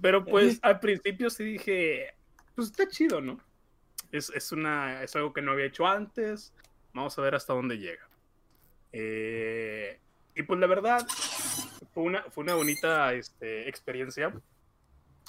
Pero 0.00 0.24
pues 0.24 0.58
al 0.62 0.80
principio 0.80 1.30
sí 1.30 1.44
dije, 1.44 2.14
pues 2.54 2.68
está 2.68 2.88
chido, 2.88 3.20
¿no? 3.20 3.38
Es, 4.10 4.30
es, 4.30 4.52
una, 4.52 5.02
es 5.02 5.14
algo 5.16 5.32
que 5.32 5.42
no 5.42 5.52
había 5.52 5.66
hecho 5.66 5.86
antes. 5.86 6.52
Vamos 6.92 7.18
a 7.18 7.22
ver 7.22 7.34
hasta 7.34 7.52
dónde 7.52 7.78
llega. 7.78 8.08
Eh, 8.92 9.98
y 10.34 10.42
pues 10.42 10.60
la 10.60 10.66
verdad, 10.66 11.06
fue 11.92 12.02
una, 12.02 12.22
fue 12.30 12.44
una 12.44 12.54
bonita 12.54 13.12
este, 13.14 13.68
experiencia. 13.68 14.32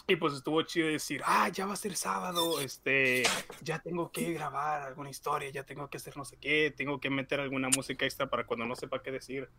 Y 0.05 0.17
pues 0.17 0.33
estuvo 0.33 0.61
chido 0.63 0.87
decir, 0.89 1.21
ah, 1.25 1.47
ya 1.47 1.65
va 1.65 1.73
a 1.73 1.77
ser 1.77 1.95
sábado, 1.95 2.59
este, 2.59 3.23
ya 3.61 3.79
tengo 3.79 4.11
que 4.11 4.33
grabar 4.33 4.81
alguna 4.81 5.09
historia, 5.09 5.49
ya 5.49 5.63
tengo 5.63 5.89
que 5.89 5.95
hacer 5.97 6.17
no 6.17 6.25
sé 6.25 6.35
qué, 6.37 6.73
tengo 6.75 6.99
que 6.99 7.09
meter 7.09 7.39
alguna 7.39 7.69
música 7.69 8.03
extra 8.05 8.29
para 8.29 8.45
cuando 8.45 8.65
no 8.65 8.75
sepa 8.75 9.01
qué 9.01 9.11
decir. 9.11 9.49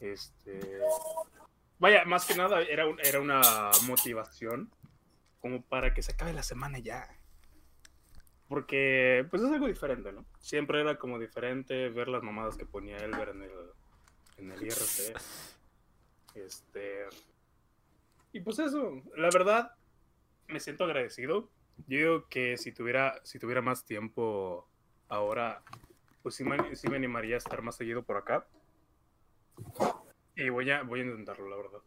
Este, 0.00 0.78
vaya, 1.78 2.04
más 2.06 2.24
que 2.24 2.34
nada 2.34 2.62
era, 2.62 2.86
un- 2.86 2.98
era 3.00 3.20
una 3.20 3.42
motivación 3.86 4.70
como 5.40 5.60
para 5.62 5.92
que 5.92 6.02
se 6.02 6.12
acabe 6.12 6.32
la 6.32 6.42
semana 6.42 6.78
ya. 6.78 7.06
Porque, 8.48 9.26
pues 9.30 9.42
es 9.42 9.50
algo 9.50 9.66
diferente, 9.66 10.12
¿no? 10.12 10.24
Siempre 10.40 10.80
era 10.80 10.98
como 10.98 11.18
diferente 11.18 11.90
ver 11.90 12.08
las 12.08 12.22
mamadas 12.22 12.56
que 12.56 12.64
ponía 12.64 12.96
Elber 12.96 13.30
en 13.30 13.42
el, 13.42 13.50
en 14.38 14.52
el 14.52 14.62
IRC. 14.62 15.14
Este. 16.34 17.06
Y 18.36 18.40
pues 18.40 18.58
eso, 18.58 19.02
la 19.16 19.30
verdad, 19.32 19.72
me 20.48 20.60
siento 20.60 20.84
agradecido. 20.84 21.48
Yo 21.86 21.98
digo 21.98 22.28
que 22.28 22.58
si 22.58 22.70
tuviera, 22.70 23.18
si 23.24 23.38
tuviera 23.38 23.62
más 23.62 23.86
tiempo 23.86 24.68
ahora, 25.08 25.62
pues 26.22 26.34
sí 26.34 26.44
me, 26.44 26.76
sí 26.76 26.86
me 26.88 26.96
animaría 26.96 27.36
a 27.36 27.38
estar 27.38 27.62
más 27.62 27.76
seguido 27.76 28.02
por 28.02 28.18
acá. 28.18 28.46
Y 30.34 30.50
voy 30.50 30.70
a, 30.70 30.82
voy 30.82 31.00
a 31.00 31.04
intentarlo, 31.04 31.48
la 31.48 31.56
verdad. 31.56 31.78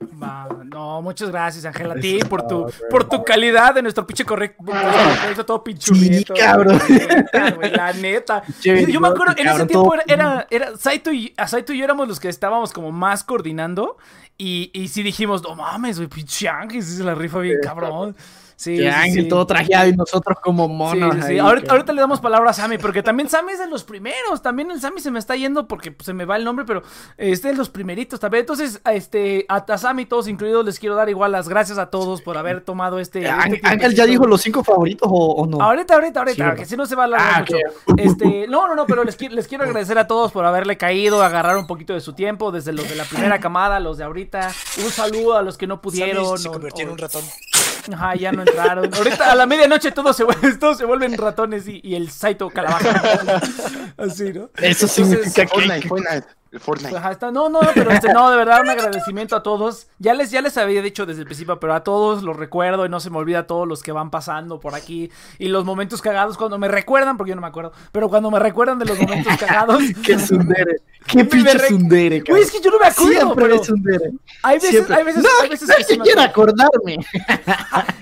Va, 0.00 0.48
no, 0.64 1.02
muchas 1.02 1.28
gracias, 1.30 1.64
Ángel, 1.64 1.90
a 1.90 1.94
ti 1.96 2.20
por 2.28 2.46
tu, 2.46 2.70
por 2.88 3.08
tu 3.08 3.24
calidad 3.24 3.74
de 3.74 3.82
nuestro 3.82 4.06
pinche 4.06 4.24
correcto. 4.24 4.64
Correcto, 4.64 5.44
todo 5.44 5.64
pinchurrieto. 5.64 6.36
Sí, 6.36 6.40
cabrón. 6.40 6.80
Güey, 7.56 7.70
La 7.72 7.92
neta. 7.92 8.42
Yo 8.62 9.00
me 9.00 9.08
acuerdo, 9.08 9.34
en 9.36 9.48
ese 9.48 9.66
tiempo 9.66 9.94
era, 9.94 10.04
era, 10.06 10.46
era 10.50 10.76
Saito 10.76 11.12
y, 11.12 11.34
a 11.36 11.48
Saito 11.48 11.72
y 11.72 11.78
yo 11.78 11.84
éramos 11.84 12.06
los 12.06 12.20
que 12.20 12.28
estábamos 12.28 12.72
como 12.72 12.92
más 12.92 13.24
coordinando. 13.24 13.96
Y, 14.36 14.70
y 14.72 14.86
sí 14.86 15.02
dijimos, 15.02 15.42
no 15.42 15.56
mames, 15.56 15.98
güey, 15.98 16.08
pinche 16.08 16.48
Ángel, 16.48 16.82
se 16.82 17.02
la 17.02 17.16
rifa 17.16 17.40
bien 17.40 17.58
cabrón. 17.60 18.14
Sí, 18.60 18.84
Ángel 18.88 19.22
sí. 19.22 19.28
todo 19.28 19.46
trajeado 19.46 19.88
y 19.88 19.96
nosotros 19.96 20.36
como 20.42 20.66
monos. 20.66 21.14
Sí, 21.14 21.20
sí, 21.22 21.26
ahí, 21.34 21.38
Ahorita, 21.38 21.66
que- 21.66 21.70
ahorita 21.70 21.92
le 21.92 22.00
damos 22.00 22.18
palabra 22.20 22.50
a 22.50 22.52
Sammy, 22.52 22.76
porque 22.76 23.04
también 23.04 23.28
Sammy 23.28 23.52
es 23.52 23.60
de 23.60 23.68
los 23.68 23.84
primeros. 23.84 24.42
También 24.42 24.72
el 24.72 24.80
Sammy 24.80 25.00
se 25.00 25.12
me 25.12 25.20
está 25.20 25.36
yendo 25.36 25.68
porque 25.68 25.92
pues, 25.92 26.06
se 26.06 26.12
me 26.12 26.24
va 26.24 26.34
el 26.34 26.42
nombre, 26.44 26.64
pero 26.64 26.82
es 27.16 27.40
de 27.42 27.54
los 27.54 27.68
primeritos 27.70 28.18
también. 28.18 28.40
Entonces, 28.40 28.80
a 28.82 28.94
este, 28.94 29.46
a, 29.48 29.58
a 29.58 29.78
Sammy, 29.78 30.06
todos 30.06 30.26
incluidos, 30.26 30.64
les 30.64 30.80
quiero 30.80 30.96
dar 30.96 31.08
igual 31.08 31.30
las 31.30 31.48
gracias 31.48 31.78
a 31.78 31.86
todos 31.86 32.20
por 32.20 32.36
haber 32.36 32.60
tomado 32.62 32.98
este. 32.98 33.20
este 33.28 33.60
Ángel 33.62 33.94
ya 33.94 34.06
dijo 34.06 34.26
los 34.26 34.40
cinco 34.40 34.64
favoritos 34.64 35.08
o, 35.08 35.34
o 35.36 35.46
no. 35.46 35.62
Ahorita, 35.62 35.94
ahorita, 35.94 36.18
ahorita, 36.18 36.54
que 36.56 36.64
si 36.64 36.76
no 36.76 36.84
se 36.84 36.96
va 36.96 37.04
a 37.04 37.06
alargar 37.06 37.28
Ah, 37.34 37.40
mucho. 37.40 37.56
Este, 37.96 38.48
no, 38.48 38.66
no, 38.66 38.74
no, 38.74 38.86
pero 38.86 39.04
les, 39.04 39.16
qui- 39.16 39.30
les 39.30 39.46
quiero 39.46 39.62
agradecer 39.62 39.96
a 39.98 40.08
todos 40.08 40.32
por 40.32 40.44
haberle 40.44 40.76
caído, 40.76 41.22
agarrar 41.22 41.56
un 41.58 41.68
poquito 41.68 41.92
de 41.94 42.00
su 42.00 42.12
tiempo, 42.12 42.50
desde 42.50 42.72
los 42.72 42.88
de 42.88 42.96
la 42.96 43.04
primera 43.04 43.38
camada, 43.38 43.78
los 43.78 43.98
de 43.98 44.04
ahorita. 44.04 44.50
Un 44.84 44.90
saludo 44.90 45.36
a 45.36 45.42
los 45.42 45.56
que 45.56 45.68
no 45.68 45.80
pudieron. 45.80 46.24
Sammy 46.26 46.38
se 46.38 46.48
o- 46.48 46.52
convirtió 46.52 46.84
en 46.86 46.90
un 46.90 46.98
ratón. 46.98 47.22
Ajá, 47.92 48.14
ya 48.16 48.32
no 48.32 48.42
entraron. 48.42 48.92
Ahorita 48.94 49.30
a 49.30 49.34
la 49.34 49.46
medianoche 49.46 49.90
todos 49.92 50.16
se, 50.16 50.24
vuelven- 50.24 50.58
todos 50.58 50.78
se 50.78 50.84
vuelven 50.84 51.16
ratones 51.16 51.66
y, 51.68 51.80
y 51.82 51.94
el 51.94 52.10
Saito 52.10 52.50
calabaza. 52.50 53.40
Así, 53.96 54.32
¿no? 54.32 54.50
Eso 54.56 54.86
Entonces, 54.86 54.90
significa 54.92 55.46
que... 55.46 55.48
Fortnite, 55.48 55.88
Fortnite, 55.88 56.26
el 56.50 56.60
Fortnite. 56.60 56.96
Ajá, 56.96 57.12
está- 57.12 57.30
no, 57.30 57.48
no, 57.48 57.60
pero 57.74 57.90
este, 57.90 58.12
no, 58.12 58.30
de 58.30 58.36
verdad, 58.36 58.60
un 58.62 58.70
agradecimiento 58.70 59.36
a 59.36 59.42
todos. 59.42 59.88
Ya 59.98 60.14
les, 60.14 60.30
ya 60.30 60.40
les 60.42 60.56
había 60.56 60.80
dicho 60.82 61.04
desde 61.06 61.20
el 61.20 61.26
principio, 61.26 61.60
pero 61.60 61.74
a 61.74 61.84
todos 61.84 62.22
los 62.22 62.36
recuerdo 62.36 62.86
y 62.86 62.88
no 62.88 63.00
se 63.00 63.10
me 63.10 63.18
olvida 63.18 63.40
a 63.40 63.46
todos 63.46 63.66
los 63.68 63.82
que 63.82 63.92
van 63.92 64.10
pasando 64.10 64.58
por 64.60 64.74
aquí. 64.74 65.10
Y 65.38 65.48
los 65.48 65.64
momentos 65.64 66.00
cagados 66.02 66.36
cuando 66.38 66.58
me 66.58 66.68
recuerdan, 66.68 67.16
porque 67.16 67.30
yo 67.30 67.34
no 67.36 67.42
me 67.42 67.48
acuerdo, 67.48 67.72
pero 67.92 68.08
cuando 68.08 68.30
me 68.30 68.38
recuerdan 68.38 68.78
de 68.78 68.86
los 68.86 68.98
momentos 68.98 69.36
cagados. 69.40 69.82
Qué 70.04 70.18
sundere. 70.18 70.76
Qué 71.06 71.24
pinche 71.24 71.54
re- 71.54 71.68
sundere, 71.68 72.20
Güey, 72.20 72.42
es 72.42 72.50
que 72.50 72.60
yo 72.60 72.70
no 72.70 72.78
me 72.78 72.86
acuerdo, 72.86 73.12
Siempre 73.12 73.44
pero 73.46 73.54
es 73.60 73.66
sundere. 73.66 74.10
hay 74.42 74.56
veces, 74.56 74.70
Siempre. 74.70 74.94
hay 74.96 75.04
veces, 75.04 75.22
No, 75.22 75.28
hay 75.42 75.48
veces 75.48 75.68
no 75.68 75.74
que 75.76 75.84
sí 75.84 75.98
me 75.98 76.04
quiero 76.04 76.20
acordarme. 76.22 76.98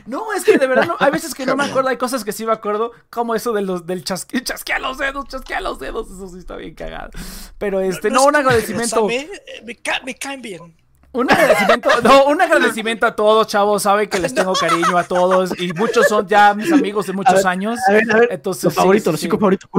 No, 0.06 0.32
es 0.32 0.44
que 0.44 0.56
de 0.56 0.66
verdad 0.68 0.86
no, 0.86 0.97
hay 1.01 1.10
veces 1.10 1.35
que 1.35 1.44
no 1.47 1.56
me 1.56 1.64
acuerdo, 1.64 1.89
hay 1.89 1.97
cosas 1.97 2.24
que 2.24 2.31
sí 2.32 2.47
me 2.47 2.52
acuerdo, 2.52 2.93
como 3.10 3.35
eso 3.35 3.52
de 3.52 3.62
los 3.62 3.86
del 3.86 4.05
chasque, 4.05 4.40
chasquea 4.43 4.78
los 4.78 4.98
dedos, 4.98 5.27
chasquea 5.27 5.60
los 5.60 5.81
dedos, 5.81 6.09
eso 6.10 6.28
sí 6.28 6.39
está 6.39 6.55
bien 6.56 6.74
cagado. 6.74 7.10
Pero 7.59 7.81
este, 7.81 8.10
no, 8.10 8.20
es 8.20 8.27
un 8.40 8.46
agradecimiento. 8.46 9.10
Eh, 9.10 9.30
me, 9.64 9.74
ca- 9.76 10.00
me 10.04 10.14
caen 10.14 10.42
bien. 10.42 10.74
Un 11.12 11.30
agradecimiento, 11.32 11.88
no, 12.02 12.26
un 12.26 12.42
agradecimiento 12.42 13.06
a 13.06 13.16
todos, 13.16 13.46
chavos. 13.46 13.82
Saben 13.84 14.08
que 14.08 14.18
les 14.18 14.34
tengo 14.34 14.52
cariño 14.52 14.98
a 14.98 15.04
todos 15.04 15.58
y 15.58 15.72
muchos 15.72 16.06
son 16.08 16.26
ya 16.28 16.52
mis 16.52 16.70
amigos 16.70 17.06
de 17.06 17.14
muchos 17.14 17.32
A 17.32 17.36
ver, 17.36 17.46
años. 17.46 17.78
A 17.88 17.92
ver, 17.92 18.12
a 18.12 18.18
ver. 18.18 18.28
Entonces, 18.32 18.64
los 18.64 18.74
sí, 18.74 18.76
favoritos, 18.80 19.04
sí, 19.06 19.10
los 19.12 19.20
cinco 19.20 19.38
favoritos. 19.38 19.70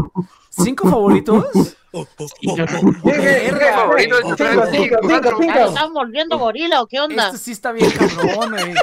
¿Cinco 0.49 0.89
favoritos? 0.89 1.45
Oh, 1.93 2.05
oh, 2.17 2.25
oh. 2.25 2.57
yo- 2.57 2.65
Verga, 3.03 3.73
favorito, 3.75 4.15
güey. 4.21 4.35
cinco, 4.37 4.63
cinco, 4.71 4.95
cuatro. 5.01 5.39
¿Ya 5.41 5.55
¿Nos 5.61 5.69
estamos 5.69 5.93
volviendo 5.93 6.37
gorila 6.37 6.81
o 6.81 6.85
qué 6.85 6.99
onda? 6.99 7.27
Este 7.27 7.37
sí 7.37 7.51
está 7.53 7.71
bien 7.71 7.89
cabrón, 7.91 8.51
güey. 8.51 8.73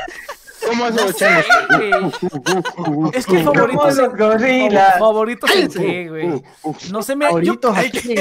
¿Cómo 0.67 0.85
hace 0.85 1.05
los 1.05 1.17
changos? 1.17 1.47
Es 3.13 3.27
que 3.27 3.43
favoritos 3.43 3.99
en, 3.99 4.17
gorilas. 4.17 4.99
favoritos 4.99 5.51
en 5.51 5.69
qué, 5.71 6.09
güey. 6.09 6.43
No 6.91 7.03
mira, 7.17 7.31
yo, 7.31 7.55
Favoritos 7.61 7.77
aquí. 7.77 8.15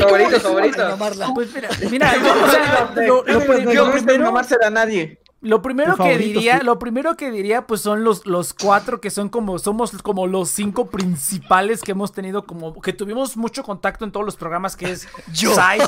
Favoritos, 0.00 0.42
favoritos. 0.42 0.98
Pues 1.34 1.54
mira, 1.54 1.68
mira, 1.90 2.14
yo, 2.16 2.44
o 2.44 2.50
sea, 2.50 2.92
lo, 2.96 3.24
lo 3.24 3.92
primero, 3.92 4.32
a 4.64 4.70
nadie. 4.70 5.19
Lo 5.42 5.62
primero 5.62 5.96
que 5.96 6.18
diría, 6.18 6.58
sí. 6.58 6.66
lo 6.66 6.78
primero 6.78 7.16
que 7.16 7.30
diría, 7.30 7.66
pues 7.66 7.80
son 7.80 8.04
los, 8.04 8.26
los 8.26 8.52
cuatro 8.52 9.00
que 9.00 9.08
son 9.08 9.30
como, 9.30 9.58
somos 9.58 9.90
como 10.02 10.26
los 10.26 10.50
cinco 10.50 10.90
principales 10.90 11.80
que 11.80 11.92
hemos 11.92 12.12
tenido 12.12 12.44
como, 12.44 12.78
que 12.82 12.92
tuvimos 12.92 13.38
mucho 13.38 13.62
contacto 13.62 14.04
en 14.04 14.12
todos 14.12 14.26
los 14.26 14.36
programas, 14.36 14.76
que 14.76 14.90
es 14.90 15.08
Yo. 15.32 15.54
Sai. 15.54 15.78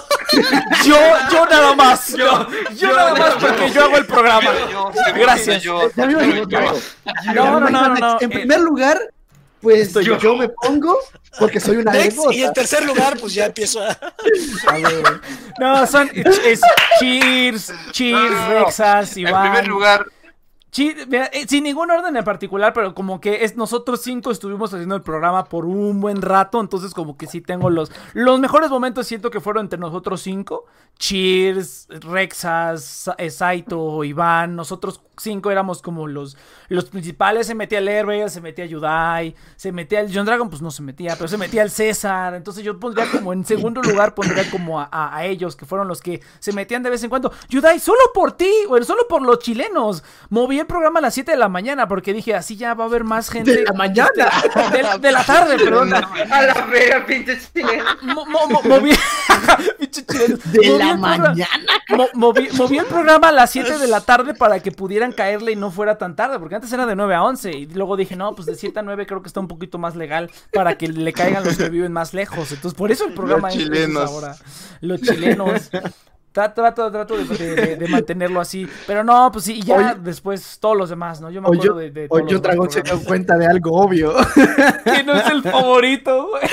yo, 0.87 0.97
yo 1.31 1.47
nada 1.51 1.75
más, 1.75 2.15
yo, 2.17 2.47
yo 2.79 2.97
nada 2.97 3.15
más 3.15 3.35
porque 3.35 3.71
yo 3.71 3.85
hago 3.85 3.99
el 3.99 4.07
programa. 4.07 4.51
Gracias. 5.15 5.63
No, 5.67 7.61
no, 7.61 7.61
no, 7.61 7.71
no, 7.71 7.95
no. 7.95 8.21
En 8.23 8.33
eh, 8.33 8.35
primer 8.35 8.61
lugar, 8.61 9.12
pues 9.63 9.87
Estoy 9.89 10.05
yo. 10.05 10.19
yo. 10.19 10.37
me 10.37 10.49
pongo 10.49 10.99
porque 11.39 11.61
soy 11.61 11.77
una 11.77 11.93
Next, 11.93 12.19
y 12.33 12.43
en 12.43 12.53
tercer 12.53 12.85
lugar, 12.85 13.17
pues 13.19 13.33
ya 13.33 13.47
empiezo 13.47 13.81
a. 13.83 13.91
A 14.67 14.79
ver, 14.79 15.03
No, 15.59 15.87
son, 15.87 16.11
es, 16.13 16.39
es 16.45 16.61
Cheers, 17.01 17.73
Cheers, 17.93 18.21
No, 18.21 18.29
no, 18.49 18.49
no. 18.59 18.65
Rexas, 18.65 19.17
en 19.17 19.29
Iván. 19.29 19.43
primer 19.51 19.67
lugar, 19.69 20.07
sin 20.73 21.65
ningún 21.65 21.91
orden 21.91 22.17
en 22.17 22.25
particular, 22.25 22.73
pero 22.73 22.95
como 22.95 23.21
que 23.21 23.45
es 23.45 23.57
nosotros 23.57 24.01
cinco 24.03 24.31
estuvimos 24.31 24.73
haciendo 24.73 24.97
el 24.97 25.03
programa 25.03 25.45
por 25.45 25.67
un 25.67 26.01
buen 26.01 26.23
rato, 26.23 26.61
entonces 26.61 26.95
como 26.95 27.17
que 27.19 27.27
sí 27.27 27.41
tengo 27.43 27.69
los 27.69 27.93
los 28.15 28.41
mejores 28.41 28.71
momentos 28.71 29.07
siento 29.07 29.31
que 29.31 29.41
fueron 29.41 29.67
entre 29.67 29.79
nosotros 29.79 30.23
cinco, 30.23 30.65
Cheers, 30.99 31.89
Rexas, 32.01 33.11
eh, 33.19 33.29
Saito, 33.31 34.03
Iván, 34.05 34.57
nosotros 34.57 35.03
cinco 35.19 35.51
éramos 35.51 35.83
como 35.83 36.07
los 36.07 36.39
los 36.69 36.87
principales, 36.87 37.47
se 37.49 37.55
metía 37.55 37.79
el 37.81 37.89
Herbert, 37.89 38.29
se 38.31 38.41
metía 38.41 38.65
Yudai, 38.65 39.35
se 39.57 39.73
metía 39.73 40.01
el 40.01 40.11
John 40.15 40.25
Dragon, 40.25 40.49
pues 40.49 40.63
no 40.63 40.71
se 40.71 40.83
metía, 40.83 41.17
pero 41.17 41.29
se 41.29 41.37
metía 41.37 41.63
el 41.63 41.71
César, 41.71 42.35
entonces 42.35 42.65
yo 42.65 42.81
pondría 42.81 43.11
como 43.11 43.35
en 43.35 43.45
segundo 43.45 43.83
lugar 43.83 44.15
pondría 44.15 44.51
como 44.51 44.81
a, 44.81 44.89
a- 44.91 45.27
ellos 45.27 45.55
que 45.55 45.67
fueron 45.67 45.87
los 45.87 46.01
que 46.01 46.23
se 46.39 46.53
metían 46.53 46.83
de 46.83 46.89
vez 46.91 47.03
en 47.05 47.11
cuando, 47.11 47.31
Yudai, 47.51 47.79
solo 47.79 48.01
por 48.15 48.33
ti, 48.33 48.51
bueno, 48.69 48.87
solo 48.87 49.03
por 49.07 49.21
los 49.23 49.39
chilenos, 49.41 50.03
moví 50.31 50.62
el 50.63 50.67
programa 50.67 50.99
a 50.99 51.03
las 51.03 51.15
7 51.15 51.31
de 51.33 51.37
la 51.37 51.49
mañana 51.49 51.87
porque 51.89 52.13
dije, 52.15 52.35
así 52.35 52.57
ya 52.57 52.75
va 52.75 52.85
a 52.85 52.87
haber 52.87 53.05
más 53.05 53.29
gente. 53.29 53.55
De 53.55 53.63
la 53.65 53.73
mañana. 53.73 54.09
De, 54.73 54.83
la- 54.83 54.99
de 54.99 55.13
la 55.13 55.25
tarde, 55.25 55.57
perdón. 55.59 55.93
A 55.95 56.43
la 56.43 56.67
verga, 56.71 57.05
pinche 57.07 57.39
chileno. 57.53 57.85
Mo- 58.03 58.27
mo- 58.27 58.49
mo- 58.49 58.63
moví. 58.65 58.93
Pinche 59.79 60.05
chileno. 60.07 60.37
de 60.45 60.69
Moví 60.69 60.79
la 60.79 60.97
mañana. 60.97 61.49
mo- 61.91 62.09
moví, 62.15 62.49
moví 62.57 62.79
el 62.79 62.87
programa 62.87 63.29
a 63.29 63.33
las 63.33 63.51
7 63.51 63.79
de 63.79 63.87
la 63.89 64.01
tarde 64.01 64.35
para 64.35 64.61
que 64.61 64.73
pudieran 64.73 65.13
caerle 65.13 65.53
y 65.53 65.57
no 65.57 65.71
fuera 65.71 65.99
tan 65.99 66.17
tarde, 66.17 66.39
porque 66.39 66.55
antes 66.55 66.73
era 66.73 66.87
de 66.87 66.95
9 66.97 67.15
a 67.15 67.23
11. 67.25 67.51
Y 67.53 67.67
luego 67.67 67.97
dije, 67.97 68.17
no, 68.17 68.35
pues 68.35 68.47
de 68.47 68.55
7 68.55 68.79
a 68.79 68.83
9 68.83 69.07
creo 69.07 69.23
que 69.23 69.29
está 69.29 69.41
un 69.41 69.49
poquito 69.49 69.79
más 69.79 69.97
legal 69.97 70.31
para 70.53 70.77
que 70.79 70.89
le 70.89 71.13
caigan 71.13 71.45
los 71.45 71.57
que 71.57 71.69
viven 71.69 71.93
más 71.93 72.15
lejos. 72.15 72.51
Entonces, 72.53 72.75
por 72.75 72.91
eso 72.91 73.05
el 73.07 73.13
programa 73.15 73.49
Los 73.49 73.57
es 73.59 73.63
chilenos. 73.65 74.11
ahora. 74.11 74.37
Los 74.81 75.01
chilenos. 75.01 75.71
Tra- 76.33 76.55
Trato, 76.55 76.91
trato 76.91 77.17
de, 77.17 77.25
de- 77.25 77.55
de- 77.55 77.77
de 77.77 77.89
mantenerlo 77.89 78.41
así. 78.41 78.67
Pero 78.87 79.05
no, 79.05 79.31
pues 79.31 79.45
sí, 79.45 79.59
y 79.59 79.63
ya 79.63 79.95
después 79.95 80.59
todos 80.61 80.77
los 80.77 80.89
demás, 80.89 81.21
¿no? 81.21 81.31
Yo 81.31 81.43
me 81.43 81.49
O 81.49 81.53
acuerdo 81.53 81.75
yo, 81.75 81.79
de, 81.79 81.91
de 81.91 82.07
o 82.09 82.17
todos 82.19 82.31
yo 82.31 82.35
los 82.35 82.43
Dragón 82.43 82.71
se 82.71 82.83
dio 82.83 83.03
cuenta 83.05 83.37
de 83.37 83.47
algo 83.47 83.73
obvio. 83.73 84.15
Que 84.85 85.05
no 85.05 85.15
es 85.15 85.27
el 85.27 85.43
favorito, 85.43 86.29
güey. 86.31 86.43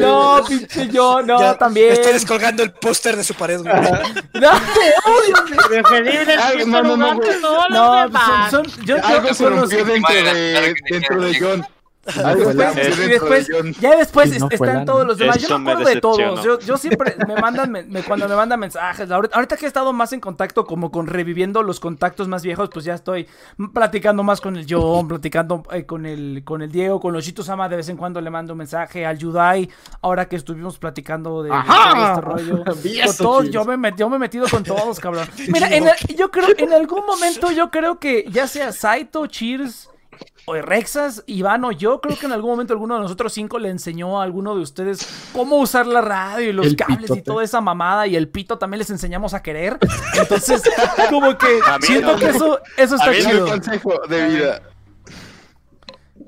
No, 0.00 0.40
pinche 0.46 0.88
yo, 0.88 1.22
no, 1.22 1.40
ya, 1.40 1.56
también. 1.58 1.92
Estoy 1.92 2.12
descolgando 2.12 2.62
el 2.62 2.72
póster 2.72 3.16
de 3.16 3.24
su 3.24 3.34
pared, 3.34 3.60
güey. 3.60 3.72
No, 4.34 4.50
Algo- 4.50 6.64
quinto 6.64 6.82
no, 6.82 6.96
no, 6.96 6.96
no, 6.96 7.06
no, 8.08 8.14
John. 8.86 8.86
No 8.86 8.94
Algo 9.08 9.28
fue 9.34 9.36
se 9.36 9.44
Lana. 11.56 11.68
Y 12.16 12.74
dentro 12.74 13.06
después, 13.08 13.48
ya 13.80 13.96
después 13.96 14.38
no 14.40 14.48
están 14.50 14.84
todos 14.84 15.06
los 15.06 15.18
demás. 15.18 15.38
Yo 15.38 15.46
Eso 15.46 15.58
me 15.58 15.64
me 15.66 15.72
acuerdo 15.72 15.90
de 15.94 16.00
todos. 16.00 16.44
Yo, 16.44 16.58
yo 16.60 16.76
siempre 16.76 17.16
me 17.28 17.36
mandan, 17.40 17.70
me- 17.70 17.82
me- 17.84 18.02
cuando 18.02 18.28
me 18.28 18.34
mandan 18.34 18.58
mensajes, 18.60 19.10
ahorita, 19.10 19.34
ahorita 19.36 19.56
que 19.56 19.64
he 19.64 19.68
estado 19.68 19.92
más 19.92 20.12
en 20.12 20.20
contacto, 20.20 20.64
como 20.64 20.90
con 20.90 21.06
reviviendo 21.06 21.62
los 21.62 21.80
contactos 21.80 22.28
más 22.28 22.42
viejos, 22.42 22.70
pues 22.72 22.84
ya 22.84 22.94
estoy 22.94 23.26
platicando 23.72 24.22
más 24.22 24.40
con 24.40 24.56
el 24.56 24.66
John, 24.68 25.08
platicando 25.08 25.62
eh, 25.72 25.84
con 25.86 26.06
el, 26.06 26.42
con 26.44 26.62
el 26.62 26.70
Diego, 26.70 27.00
con 27.00 27.12
los 27.12 27.24
Chito 27.24 27.42
Sama, 27.42 27.68
de 27.68 27.76
vez 27.76 27.88
en 27.88 27.96
cuando 27.96 28.20
le 28.20 28.30
mando 28.30 28.52
un 28.54 28.58
mensaje 28.58 29.04
al 29.06 29.18
Yudai, 29.18 29.68
ahora 30.02 30.28
que 30.28 30.36
estuvimos 30.36 30.78
platicando 30.78 31.42
de, 31.42 31.50
de 31.50 31.56
Ajá. 31.56 31.90
todo 32.20 32.38
este 32.38 32.52
rollo. 32.52 32.64
Con 33.08 33.16
todos, 33.16 33.50
yo 33.50 33.64
me, 33.64 33.76
met- 33.76 33.96
yo 33.96 34.08
me 34.08 34.16
he 34.16 34.18
metido 34.18 34.46
con 34.50 34.62
todos, 34.62 34.98
cabrón. 35.00 35.26
Mira, 35.48 35.68
en 35.74 35.88
el- 35.88 36.16
yo 36.16 36.30
creo, 36.30 36.48
en 36.56 36.72
algún 36.72 37.04
momento 37.06 37.50
yo 37.50 37.70
creo 37.70 37.98
que 37.98 38.24
ya 38.30 38.46
sea 38.46 38.72
Saito, 38.72 39.26
Cheers 39.26 39.88
Rexas, 40.62 41.22
Iván 41.26 41.64
o 41.64 41.72
yo, 41.72 42.00
creo 42.00 42.18
que 42.18 42.26
en 42.26 42.32
algún 42.32 42.50
momento 42.50 42.72
alguno 42.72 42.94
de 42.94 43.02
nosotros 43.02 43.32
cinco 43.32 43.58
le 43.58 43.68
enseñó 43.68 44.20
a 44.20 44.24
alguno 44.24 44.54
de 44.54 44.62
ustedes 44.62 45.06
cómo 45.32 45.56
usar 45.56 45.86
la 45.86 46.00
radio 46.00 46.48
y 46.48 46.52
los 46.52 46.66
El 46.68 46.76
cables 46.76 47.10
y 47.10 47.22
toda 47.22 47.44
esa 47.44 47.60
mamada 47.60 48.06
y 48.06 48.16
el 48.16 48.28
pito 48.28 48.58
también 48.58 48.78
les 48.78 48.90
enseñamos 48.90 49.34
a 49.34 49.42
querer. 49.42 49.78
Entonces, 50.18 50.62
como 51.10 51.36
que 51.36 51.60
siento 51.82 52.12
no. 52.12 52.18
que 52.18 52.28
eso, 52.30 52.60
eso 52.76 52.94
está 52.94 53.08
A 53.08 53.10
mí 53.10 53.18
no. 53.22 53.30
chido. 53.30 53.44
Un 53.44 53.50
consejo 53.50 54.00
de 54.08 54.26
vida. 54.28 54.62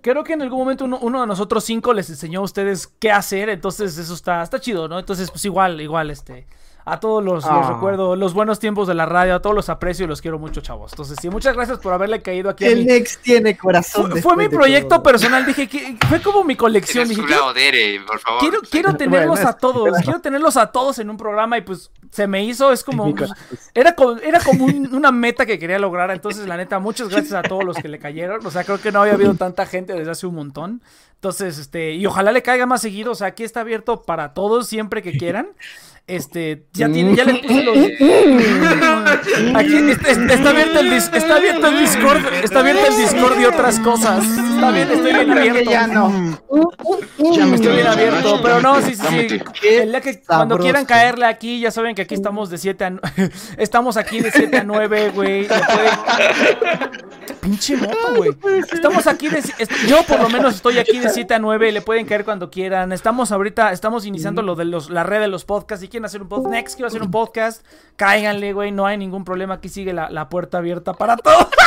Creo 0.03 0.25
que 0.25 0.33
en 0.33 0.43
algún 0.43 0.61
momento 0.61 0.85
uno, 0.85 0.99
uno 1.01 1.21
de 1.21 1.27
nosotros 1.27 1.65
cinco 1.65 1.93
les 1.93 2.09
enseñó 2.11 2.41
a 2.41 2.45
ustedes 2.45 2.87
qué 2.87 3.11
hacer, 3.11 3.49
entonces 3.51 3.99
eso 3.99 4.15
está, 4.15 4.43
está 4.43 4.61
chido, 4.61 4.89
¿no? 4.89 4.99
Entonces, 4.99 5.31
pues 5.31 5.45
igual, 5.45 5.81
igual, 5.81 6.11
este. 6.11 6.47
A 6.93 7.01
todos 7.01 7.23
los, 7.25 7.45
los 7.45 7.53
Ah. 7.67 7.71
recuerdo, 7.75 8.17
los 8.17 8.35
buenos 8.35 8.59
tiempos 8.59 8.89
de 8.89 8.95
la 8.95 9.07
radio, 9.07 9.37
a 9.37 9.41
todos 9.43 9.55
los 9.55 9.69
aprecio 9.69 10.05
y 10.05 10.09
los 10.09 10.21
quiero 10.21 10.39
mucho, 10.39 10.61
chavos. 10.61 10.93
Entonces, 10.93 11.17
sí, 11.21 11.31
muchas 11.31 11.55
gracias 11.55 11.79
por 11.79 11.93
haberle 11.93 12.21
caído 12.23 12.51
aquí 12.51 12.65
El. 12.65 12.87
Nex 12.87 13.19
tiene 13.19 13.57
corazón. 13.57 14.11
Fue, 14.21 14.37
mi 14.37 14.49
proyecto 14.49 14.89
todo. 14.97 15.03
personal, 15.03 15.47
dije 15.47 15.69
que 15.69 15.97
fue 16.09 16.21
como 16.21 16.45
mi 16.45 16.57
colección. 16.57 17.09
Dije, 17.09 17.23
quiero, 17.25 17.41
lado 17.41 17.55
de 17.55 17.69
Ere, 17.69 18.01
por 18.07 18.19
favor. 18.19 18.41
quiero, 18.41 18.61
quiero 18.71 18.95
tenerlos 18.97 19.37
Bueno, 19.39 19.49
a 19.49 19.53
todos, 19.57 19.99
quiero 20.03 20.21
tenerlos 20.21 20.57
a 20.57 20.67
todos 20.73 20.99
en 20.99 21.11
un 21.11 21.17
programa 21.17 21.57
y 21.59 21.61
pues 21.63 21.91
se 22.11 22.27
me 22.27 22.43
hizo, 22.45 22.73
es 22.73 22.83
como, 22.83 23.15
pues, 23.15 23.31
era 23.75 23.95
como, 23.95 24.19
era 24.19 24.41
como 24.41 24.65
un- 24.65 24.93
una 24.95 25.13
meta 25.13 25.47
que 25.47 25.59
quería 25.59 25.79
lograr, 25.79 26.11
entonces 26.11 26.47
la 26.49 26.57
neta, 26.57 26.79
muchas 26.81 27.09
gracias 27.09 27.35
a 27.35 27.43
todos 27.43 27.63
los 27.65 27.77
que 27.77 27.89
le 27.89 27.99
cayeron, 28.01 28.45
o 28.45 28.51
sea, 28.51 28.65
creo 28.65 28.81
que 28.81 28.91
no 28.91 29.01
había 29.03 29.15
habido 29.15 29.35
tanta 29.35 29.65
gente 29.67 29.93
desde 29.93 30.11
hace 30.11 30.27
un 30.27 30.35
montón, 30.35 30.83
Entonces, 31.15 31.59
este, 31.59 31.93
y 31.93 32.07
ojalá 32.07 32.33
le 32.33 32.41
caiga 32.43 32.65
más 32.65 32.81
seguido. 32.81 33.13
O 33.13 33.15
sea, 33.15 33.27
aquí 33.27 33.45
está 33.45 33.61
abierto 33.61 34.01
para 34.01 34.33
todos 34.33 34.67
siempre 34.67 35.03
que 35.03 35.13
quieran. 35.19 35.49
Este, 36.07 36.67
ya 36.73 36.91
tiene, 36.91 37.15
ya 37.15 37.25
le 37.25 37.35
puse 37.35 37.63
los. 37.63 37.77
Aquí 39.55 39.77
está, 39.77 40.51
abierto 40.51 40.81
el 40.81 40.91
dis- 40.91 41.15
está 41.15 41.37
abierto 41.37 41.67
el 41.69 41.79
Discord, 41.79 42.25
está 42.43 42.61
abierto 42.61 42.87
el 42.91 42.97
Discord 42.97 43.41
y 43.41 43.45
otras 43.45 43.79
cosas. 43.79 44.25
Está 44.27 44.71
bien, 44.73 44.91
estoy 44.91 45.13
bien 45.13 45.31
abierto. 45.31 45.71
ya 45.71 45.87
no. 45.87 46.41
Ya 47.33 47.47
me 47.47 47.55
estoy 47.57 47.75
bien 47.77 47.87
abierto, 47.87 48.41
pero 48.43 48.61
no, 48.61 48.81
sí, 48.83 48.95
sí, 48.97 49.29
sí. 49.29 49.41
El 49.69 50.01
que 50.01 50.21
cuando 50.27 50.59
quieran 50.59 50.85
caerle 50.85 51.27
aquí, 51.27 51.61
ya 51.61 51.71
saben 51.71 51.95
que 51.95 52.03
aquí 52.03 52.15
estamos 52.15 52.51
de 52.51 52.59
7 52.59 52.85
a 52.85 52.91
9. 52.91 53.31
Estamos 53.59 53.97
aquí 53.97 54.21
de 54.21 54.31
7 54.33 54.57
a 54.57 54.65
9, 54.65 55.13
güey. 55.15 55.47
Pinche 57.41 57.77
moto, 57.77 58.15
güey. 58.17 58.31
Estamos 58.73 59.07
aquí 59.07 59.29
de. 59.29 59.43
Yo 59.87 60.03
por 60.05 60.21
lo 60.21 60.29
menos 60.29 60.57
estoy 60.57 60.79
aquí 60.79 60.99
de 60.99 61.09
7 61.11 61.35
a 61.35 61.39
9. 61.39 61.73
Le 61.73 61.83
pueden 61.83 62.07
caer 62.07 62.25
cuando 62.25 62.51
quieran. 62.51 62.93
Estamos 62.93 63.33
ahorita, 63.33 63.73
estamos 63.73 64.07
iniciando 64.07 64.43
lo 64.43 64.57
de 64.57 64.65
los, 64.65 64.91
la 64.91 65.05
red 65.05 65.21
de 65.21 65.29
los 65.29 65.45
podcasts. 65.45 65.83
Si 65.83 65.89
quieren 65.91 66.07
hacer 66.07 66.23
un 66.23 66.29
podcast, 66.29 66.51
next 66.51 66.75
quiero 66.77 66.89
hacer 66.89 67.03
un 67.03 67.11
podcast, 67.11 67.65
cáiganle, 67.97 68.53
güey. 68.53 68.73
No 68.73 68.87
hay 68.87 68.97
ningún 68.97 69.25
problema. 69.25 69.55
Aquí 69.55 69.69
sigue 69.69 69.93
la, 69.93 70.11
la 70.11 70.29
puerta 70.29 70.59
abierta 70.59 70.95
para 70.95 71.17
todo. 71.17 71.49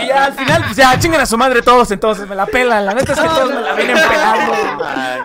Y 0.00 0.08
ya 0.08 0.26
al 0.26 0.34
final, 0.34 0.62
pues 0.64 0.76
ya 0.76 0.98
chinguen 0.98 1.20
a 1.20 1.26
su 1.26 1.36
madre 1.36 1.62
todos, 1.62 1.90
entonces 1.90 2.28
me 2.28 2.34
la 2.34 2.46
pelan. 2.46 2.86
La 2.86 2.94
neta 2.94 3.12
es 3.12 3.20
que 3.20 3.28
todos 3.28 3.52
me 3.52 3.60
la 3.60 3.74
vienen 3.74 3.96
pelando. 3.96 4.52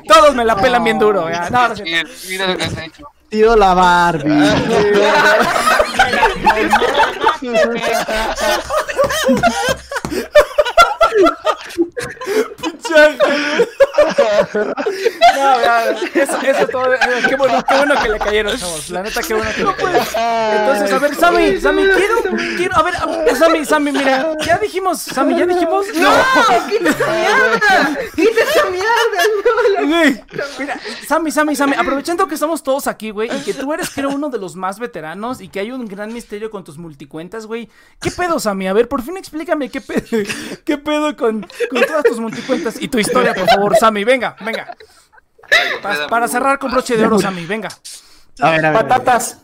Todos 0.07 0.35
me 0.35 0.45
la 0.45 0.55
pelan 0.55 0.83
bien 0.83 0.99
duro. 0.99 1.29
Ya. 1.29 1.49
No, 1.49 1.67
no 1.67 1.73
es 1.73 1.81
cierto. 1.81 2.11
Mira, 2.27 2.47
mira 2.47 2.47
lo 2.47 2.57
que 2.57 2.63
has 2.63 2.77
hecho. 2.77 3.07
Tío 3.29 3.55
la 3.55 3.73
Barbie. 3.73 4.29
No, 15.35 15.61
ya, 15.61 15.91
eso, 16.13 16.37
eso 16.41 16.67
todo. 16.67 16.93
eh, 16.93 16.99
Qué 17.27 17.35
bueno, 17.35 17.63
qué 17.67 17.75
bueno 17.77 17.95
que 18.01 18.09
le 18.09 18.19
cayeron, 18.19 18.57
chavos. 18.57 18.89
La 18.89 19.03
neta, 19.03 19.21
qué 19.21 19.33
bueno 19.33 19.49
que 19.55 19.63
le 19.63 19.73
cayeron. 19.75 20.57
Entonces, 20.59 20.93
a 20.93 20.99
ver, 20.99 21.15
Sammy, 21.15 21.61
Sammy, 21.61 21.83
quiero, 21.83 22.15
quiero, 22.57 22.75
a 22.75 22.83
ver, 22.83 22.95
Sammy, 23.37 23.65
Sammy, 23.65 23.91
mira, 23.91 24.33
ya 24.45 24.57
dijimos, 24.57 25.01
Sammy, 25.01 25.37
ya 25.37 25.45
dijimos. 25.45 25.85
¡No! 25.95 26.09
¡Quita 26.69 26.89
esa 26.89 27.07
mierda! 27.11 27.97
¡Quita 28.15 28.41
esa 28.43 28.65
mierda! 28.69 28.87
¡No! 29.45 29.69
la- 29.69 29.79
Güey, 29.89 30.23
mira, 30.59 30.79
Sammy, 31.07 31.31
Sammy, 31.31 31.55
Sammy, 31.55 31.73
aprovechando 31.77 32.27
que 32.27 32.33
estamos 32.35 32.61
todos 32.63 32.87
aquí, 32.87 33.11
güey, 33.11 33.29
y 33.35 33.39
que 33.41 33.53
tú 33.53 33.71
eres, 33.73 33.89
creo, 33.89 34.09
uno 34.09 34.29
de 34.29 34.37
los 34.37 34.55
más 34.55 34.77
veteranos 34.79 35.41
y 35.41 35.47
que 35.49 35.59
hay 35.61 35.71
un 35.71 35.87
gran 35.87 36.11
misterio 36.13 36.49
con 36.51 36.63
tus 36.63 36.77
multicuentas, 36.77 37.45
güey. 37.45 37.69
¿Qué 38.01 38.11
pedo, 38.11 38.39
Sammy? 38.39 38.67
A 38.67 38.73
ver, 38.73 38.87
por 38.87 39.01
fin 39.01 39.17
explícame 39.17 39.69
qué 39.69 39.81
pedo, 39.81 40.01
qué 40.65 40.77
pedo 40.77 41.15
con, 41.15 41.47
con 41.69 41.81
todas 41.89 42.03
tus 42.03 42.19
multicuentas 42.19 42.81
y 42.81 42.87
tu 42.87 42.99
historia, 42.99 43.33
por 43.33 43.47
favor, 43.49 43.75
Sammy, 43.77 44.03
venga, 44.03 44.35
venga. 44.41 44.75
Pa- 45.81 46.07
para 46.07 46.27
cerrar 46.27 46.59
con 46.59 46.71
broche 46.71 46.95
de 46.95 47.05
oro, 47.05 47.19
Sammy, 47.19 47.45
venga. 47.45 47.69
A 48.39 48.51
ver, 48.51 48.65
a 48.65 48.71
ver. 48.71 48.81
Patatas. 48.81 49.39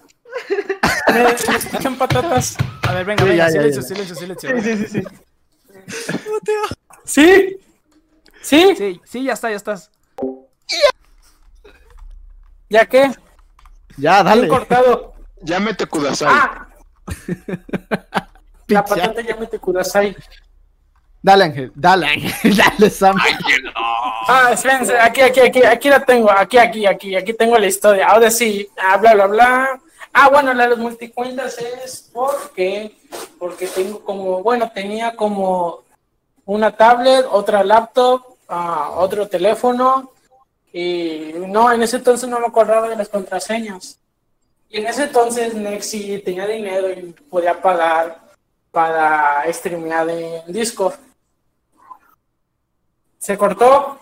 ¿Me 1.07 1.23
me 1.23 1.29
escuchan 1.57 1.95
patatas? 1.97 2.57
A 2.87 2.93
ver, 2.93 3.05
venga, 3.05 3.23
venga, 3.23 3.35
ya, 3.35 3.45
ya, 3.47 3.51
silencio, 3.51 3.81
ya. 3.81 3.87
silencio, 3.87 4.15
silencio. 4.15 4.49
Sí, 4.61 4.77
sí, 4.77 4.87
sí, 4.87 5.01
sí. 5.01 5.03
¿Sí? 7.05 7.57
¿Sí? 8.41 8.75
Sí, 8.77 9.01
sí, 9.05 9.23
ya 9.23 9.33
está, 9.33 9.49
ya 9.49 9.55
estás. 9.57 9.91
¿Ya 12.69 12.85
qué? 12.85 13.11
Ya, 13.97 14.23
dale. 14.23 14.47
cortado. 14.47 15.13
Llámete 15.41 15.85
Kudasai. 15.85 16.27
¡Ah! 16.31 16.67
La 18.67 18.83
patata 18.83 19.21
ya 19.21 19.35
me 19.35 19.45
te 19.45 19.59
kudasai. 19.59 20.15
Dale, 21.25 21.45
Ángel. 21.45 21.71
Dale, 21.73 22.05
Ángel. 22.13 22.55
Dale, 22.55 22.89
Sam. 22.91 23.17
Ah, 24.27 24.51
espérense, 24.53 24.95
aquí, 24.99 25.21
aquí, 25.21 25.39
aquí, 25.39 25.63
aquí 25.63 25.89
la 25.89 26.05
tengo, 26.05 26.29
aquí, 26.29 26.59
aquí, 26.59 26.85
aquí, 26.85 27.15
aquí 27.15 27.33
tengo 27.33 27.57
la 27.57 27.65
historia. 27.65 28.09
Ahora 28.09 28.29
sí, 28.29 28.69
ah, 28.77 28.95
bla, 28.97 29.15
bla, 29.15 29.25
bla. 29.25 29.81
Ah, 30.13 30.29
bueno, 30.29 30.53
la 30.53 30.65
de 30.65 30.69
los 30.69 30.77
multicuentas 30.77 31.57
es 31.57 32.11
porque, 32.13 32.95
porque 33.39 33.65
tengo 33.65 34.01
como, 34.01 34.43
bueno, 34.43 34.69
tenía 34.71 35.15
como 35.15 35.79
una 36.45 36.69
tablet, 36.77 37.25
otra 37.31 37.63
laptop, 37.63 38.21
ah, 38.47 38.91
otro 38.95 39.27
teléfono, 39.27 40.11
y 40.71 41.33
no, 41.47 41.71
en 41.71 41.81
ese 41.81 41.97
entonces 41.97 42.29
no 42.29 42.39
me 42.39 42.45
acordaba 42.45 42.87
de 42.87 42.97
las 42.97 43.09
contraseñas. 43.09 43.97
Y 44.69 44.77
en 44.77 44.85
ese 44.85 45.05
entonces 45.05 45.55
Nexi 45.55 46.19
tenía 46.19 46.45
dinero 46.45 46.91
y 46.91 47.15
podía 47.31 47.59
pagar 47.59 48.19
para 48.69 49.43
streamear 49.51 50.07
en 50.07 50.53
Discord. 50.53 51.04
¿Se 53.25 53.35
cortó? 53.39 53.97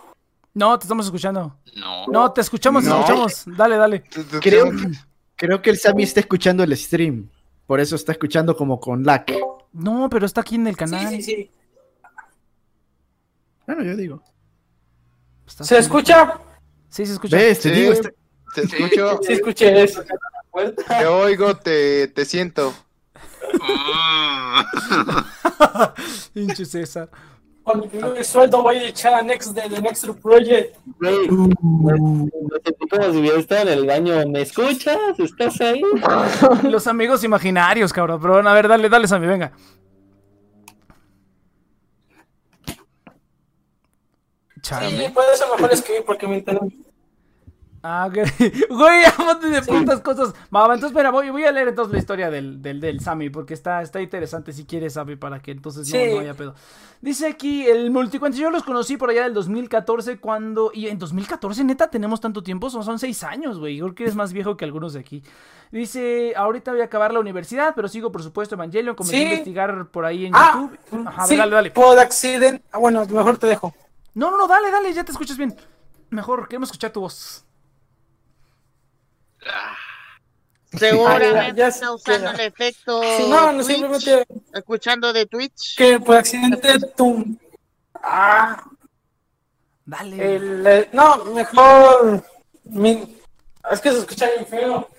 No, 0.54 0.78
te 0.78 0.84
estamos 0.84 1.06
escuchando. 1.06 1.56
No. 1.78 2.06
No, 2.08 2.34
te 2.34 2.41
escuchamos, 2.41 2.84
te 2.84 2.90
No. 2.90 3.00
escuchamos. 3.00 3.44
Dale, 3.45 3.78
dale. 3.78 4.04
Creo, 4.41 4.70
creo 5.38 5.62
que 5.62 5.70
el 5.70 5.78
Sammy 5.78 6.04
está 6.04 6.20
escuchando 6.20 6.62
el 6.62 6.76
stream. 6.76 7.30
Por 7.66 7.80
eso 7.80 7.95
está 7.95 8.12
escuchando 8.12 8.54
como 8.58 8.82
con 8.82 9.02
lag. 9.04 9.26
No, 9.72 10.10
pero 10.10 10.26
está 10.26 10.41
aquí 10.41 10.56
en 10.56 10.68
el 10.68 10.76
canal. 10.76 11.08
Sí, 11.08 11.22
sí, 11.22 11.24
sí. 11.24 11.52
Bueno, 13.66 13.82
yo 13.84 13.95
digo. 13.95 14.22
Está 15.48 15.64
¿Se 15.64 15.78
escucha? 15.78 16.38
Sí, 16.90 17.06
se 17.06 17.14
escucha. 17.14 17.38
¿Ves? 17.38 17.62
Te 17.62 17.70
Sí. 17.74 17.80
digo, 17.80 17.94
está- 17.94 18.10
Te 18.54 18.62
escucho, 18.64 19.20
Sí, 19.24 19.34
escuché 19.34 19.84
eso. 19.84 20.04
te 21.00 21.06
oigo, 21.08 21.56
te, 21.56 22.10
te 22.10 22.26
siento. 22.26 22.74
Pinche 26.34 26.66
César. 26.66 27.10
Cuando 27.64 27.88
tenga 27.88 28.07
el 28.18 28.26
sueldo 28.26 28.61
voy 28.61 28.76
a 28.76 28.90
echar 28.90 29.14
a 29.14 29.22
Next 29.22 29.52
de 29.52 29.61
The 29.61 29.81
Next 29.81 30.06
Project. 30.22 30.76
Güey, 30.99 31.27
como 31.27 33.11
si 33.11 33.18
hubiera 33.18 33.40
estado 33.40 33.61
en 33.61 33.80
el 33.80 33.85
baño. 33.85 34.27
¿Me 34.27 34.41
escuchas? 34.41 34.98
¿Estás 35.18 35.61
ahí? 35.61 35.81
Los 36.69 36.88
amigos 36.88 37.23
imaginarios, 37.23 37.94
cabrón. 37.94 38.19
Pero 38.22 38.34
bueno, 38.34 38.49
a 38.49 38.53
ver, 38.53 38.68
dale, 38.68 38.90
dale, 38.90 39.07
Sammy, 39.07 39.27
venga. 39.27 39.53
Sí, 44.61 45.10
puede 45.14 45.38
ser 45.38 45.48
mejor 45.56 45.73
escribir 45.73 46.03
porque 46.06 46.27
me 46.27 46.38
entero. 46.38 46.61
Ah, 47.85 48.07
ok. 48.07 48.15
Güey, 48.69 49.03
amante 49.18 49.49
de 49.49 49.61
putas 49.61 49.99
cosas. 49.99 50.34
Va, 50.55 50.64
entonces, 50.64 50.91
espera, 50.91 51.11
voy, 51.11 51.30
voy 51.31 51.43
a 51.43 51.51
leer 51.51 51.68
entonces 51.68 51.91
la 51.91 51.99
historia 51.99 52.30
del, 52.30 52.61
del, 52.61 52.80
del 52.80 53.01
Sammy, 53.01 53.30
porque 53.30 53.53
está, 53.53 53.81
está 53.81 54.01
interesante 54.01 54.53
si 54.53 54.65
quieres, 54.65 54.93
Sammy, 54.93 55.18
para 55.18 55.41
que 55.41 55.51
entonces 55.51 55.88
no, 55.89 55.91
Sí. 55.99 56.14
no 56.14 56.22
haya 56.22 56.34
pedo. 56.34 56.55
Dice 57.01 57.27
aquí, 57.27 57.68
el 57.68 57.91
multicuentas, 57.91 58.39
yo 58.39 58.49
los 58.49 58.64
conocí 58.64 58.95
por 58.95 59.10
allá 59.10 59.23
del 59.23 59.34
2014, 59.34 60.18
cuando... 60.19 60.72
Y 60.73 60.88
en 60.88 60.97
2014, 60.97 61.65
neta, 61.65 61.89
tenemos 61.89 62.22
tanto 62.22 62.41
tiempo, 62.41 62.69
son, 62.69 62.85
son 62.85 62.97
seis 62.99 63.22
años, 63.26 63.60
güey. 63.60 63.77
Creo 63.80 63.93
que 63.93 64.03
eres 64.03 64.15
más 64.15 64.31
viejo 64.31 64.55
que 64.55 64.64
algunos 64.64 64.93
de 64.93 65.01
aquí. 65.01 65.22
Dice, 65.69 66.34
ahorita 66.38 66.72
voy 66.72 66.80
a 66.80 66.85
acabar 66.85 67.11
la 67.14 67.19
universidad, 67.19 67.73
pero 67.76 67.89
sigo, 67.89 68.11
por 68.14 68.23
supuesto, 68.23 68.55
Evangelion, 68.55 68.95
comencé 68.95 69.18
Sí. 69.18 69.23
a 69.23 69.27
investigar 69.30 69.88
por 69.88 70.05
ahí 70.05 70.27
en 70.27 70.34
Ah, 70.34 70.69
YouTube. 70.88 71.07
Ajá, 71.07 71.26
sí, 71.26 71.35
dale, 71.35 71.51
dale. 71.53 71.72
Pod 71.72 71.97
accident. 71.97 72.61
Ah, 72.72 72.77
bueno, 72.77 73.05
mejor 73.07 73.38
te 73.38 73.47
dejo. 73.47 73.73
No, 74.14 74.31
no, 74.31 74.38
no, 74.38 74.47
dale, 74.47 74.72
dale, 74.72 74.93
ya 74.93 75.03
te 75.03 75.11
escuchas 75.11 75.35
bien. 75.35 75.53
Mejor, 76.11 76.47
queremos 76.47 76.69
escuchar 76.69 76.91
tu 76.91 77.01
voz. 77.01 77.43
Seguramente 80.78 81.53
ya- 81.61 81.68
está 81.68 81.91
usando 81.94 82.32
el 82.32 82.40
efecto 82.40 83.02
Sí, 83.18 83.28
no, 83.30 83.52
no, 83.52 83.64
Twitch, 83.64 83.68
simplemente 83.78 84.26
escuchando 84.53 85.14
de 85.14 85.26
Twitch. 85.28 85.76
que 85.78 85.99
por 85.99 86.18
accidente 86.18 86.80
tú. 86.95 87.26
Ah, 88.02 88.64
Dale. 89.86 90.36
el, 90.36 90.65
eh, 90.68 90.90
no, 90.94 91.26
mejor. 91.26 92.24
mi- 92.64 93.18
es 93.72 93.80
que 93.82 93.91
se 93.91 93.99
escucha 93.99 94.28
bien 94.32 94.48
feo. 94.48 94.90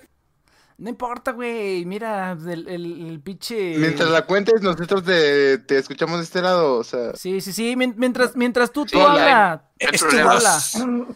No 0.77 0.89
importa, 0.89 1.31
güey. 1.31 1.85
Mira, 1.85 2.31
el, 2.33 2.67
el, 2.67 3.07
el 3.09 3.21
pinche. 3.21 3.77
Mientras 3.77 4.09
la 4.09 4.25
cuentes, 4.25 4.61
nosotros 4.61 5.03
te, 5.05 5.57
te 5.59 5.77
escuchamos 5.77 6.17
de 6.17 6.23
este 6.23 6.41
lado, 6.41 6.75
o 6.77 6.83
sea. 6.83 7.13
Sí, 7.15 7.39
sí, 7.41 7.53
sí. 7.53 7.75
mien- 7.75 7.93
Mientras, 7.97 8.35
mientras 8.35 8.71
tú, 8.71 8.85
tú 8.85 8.99
habla. 9.01 9.69
Tú 9.79 10.17
habla. 10.19 10.59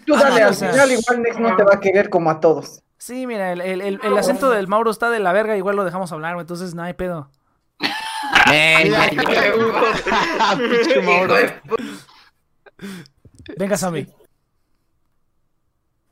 Tú 0.06 0.16
dale, 0.16 0.44
al 0.44 0.56
final 0.56 0.92
igual 0.92 1.22
Nex 1.22 1.40
no 1.40 1.56
te 1.56 1.64
va 1.64 1.76
a 1.76 1.80
querer 1.80 2.10
como 2.10 2.30
a 2.30 2.40
todos. 2.40 2.82
Sí, 3.00 3.26
mira, 3.26 3.54
el, 3.54 3.62
el, 3.62 3.82
el, 3.82 4.00
el 4.04 4.18
acento 4.18 4.50
del 4.52 4.68
Mauro 4.68 4.92
está 4.92 5.10
de 5.10 5.20
la 5.20 5.34
verga. 5.34 5.58
Igual 5.58 5.78
lo 5.78 5.86
dejamos 5.86 6.12
hablar, 6.12 6.36
güey. 6.36 6.44
Entonces 6.44 6.76
no 6.76 6.84
hay 6.84 6.94
pedo. 6.94 7.32
Pinche 10.58 11.02
Mauro. 11.02 11.36
Venga, 13.58 13.78
Sammy. 13.78 14.06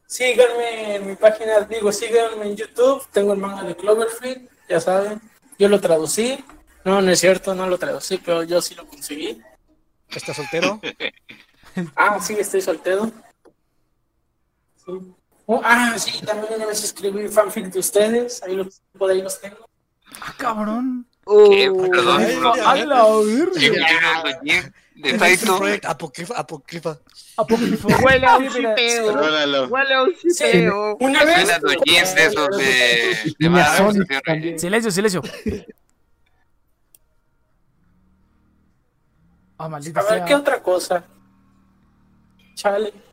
Síganme 0.06 0.96
en 0.96 1.08
mi 1.08 1.16
página, 1.16 1.60
digo, 1.62 1.92
síganme 1.92 2.46
en 2.46 2.56
YouTube. 2.56 3.06
Tengo 3.12 3.34
el 3.34 3.40
manga 3.40 3.64
de 3.64 3.76
Cloverfield, 3.76 4.50
ya 4.70 4.80
saben. 4.80 5.22
Yo 5.60 5.68
lo 5.68 5.82
traducí. 5.82 6.44
No, 6.86 7.02
no 7.02 7.12
es 7.12 7.20
cierto, 7.20 7.54
no 7.54 7.68
lo 7.68 7.78
traducí, 7.78 8.18
pero 8.18 8.44
yo 8.44 8.62
sí 8.62 8.76
lo 8.76 8.88
conseguí. 8.88 9.42
¿Estás 10.10 10.38
soltero? 10.38 10.80
Ah, 11.96 12.20
sí, 12.20 12.34
estoy 12.34 12.60
soltero. 12.60 13.12
Sí. 14.84 15.14
Oh, 15.50 15.62
ah, 15.64 15.96
sí, 15.98 16.20
también 16.26 16.56
una 16.56 16.66
vez 16.66 16.84
escribí 16.84 17.26
fanfic 17.30 17.68
de 17.68 17.80
ustedes. 17.80 18.44
Ahí 18.44 18.54
lo, 18.54 18.68
por 18.98 19.10
ahí 19.10 19.22
los 19.22 19.40
tengo. 19.40 19.70
Ah, 20.20 20.34
cabrón. 20.38 21.08
¿Qué? 21.26 21.72
Perdón. 21.72 22.22
Ay, 22.22 22.36
bro. 22.36 22.54
ya, 22.56 22.72
¡A 22.72 22.76
la 22.76 23.06
verga! 23.06 23.52
¿Qué 23.58 23.70
viene 23.70 23.86
con 24.22 24.34
Jim 24.46 24.72
de 24.96 25.14
Taito? 25.14 25.58
Project 25.58 25.86
Apocrypha. 25.86 26.38
Apocrypha. 26.38 27.00
Apócrifo. 27.38 27.88
Huele 28.04 28.28
a 28.28 28.38
un 28.38 28.50
chipeo. 28.50 29.68
Huele 29.70 29.94
a 29.94 30.04
un 30.04 30.14
chipeo. 30.16 30.98
Una 31.00 31.24
vez. 31.24 31.48
Los 31.62 31.76
esos 32.18 32.58
de. 32.58 34.58
Silencio, 34.60 34.92
silencio. 34.92 35.22
Ah, 39.58 39.70
maldita 39.70 40.02
A 40.02 40.04
ver, 40.04 40.14
sea. 40.14 40.26
¿qué 40.26 40.36
otra 40.36 40.62
cosa? 40.62 41.06
Chale. 42.54 43.07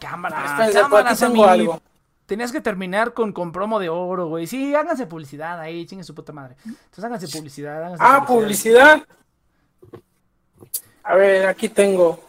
Cámara, 0.00 0.44
Espérense, 0.44 0.78
aquí 0.78 0.82
cámara, 0.82 1.08
tengo 1.14 1.16
Sammy. 1.16 1.42
algo. 1.44 1.82
Tenías 2.26 2.50
que 2.50 2.60
terminar 2.60 3.12
con, 3.14 3.32
con 3.32 3.52
promo 3.52 3.78
de 3.78 3.88
oro, 3.88 4.26
güey. 4.28 4.46
Sí, 4.46 4.74
háganse 4.74 5.06
publicidad 5.06 5.60
ahí, 5.60 5.86
chingue 5.86 6.02
su 6.04 6.14
puta 6.14 6.32
madre. 6.32 6.56
Entonces 6.64 7.04
háganse 7.04 7.28
publicidad, 7.28 7.76
háganse 7.84 8.04
Ah, 8.04 8.24
publicidad. 8.26 9.02
A 11.04 11.14
ver, 11.14 11.46
aquí 11.46 11.68
tengo. 11.68 12.20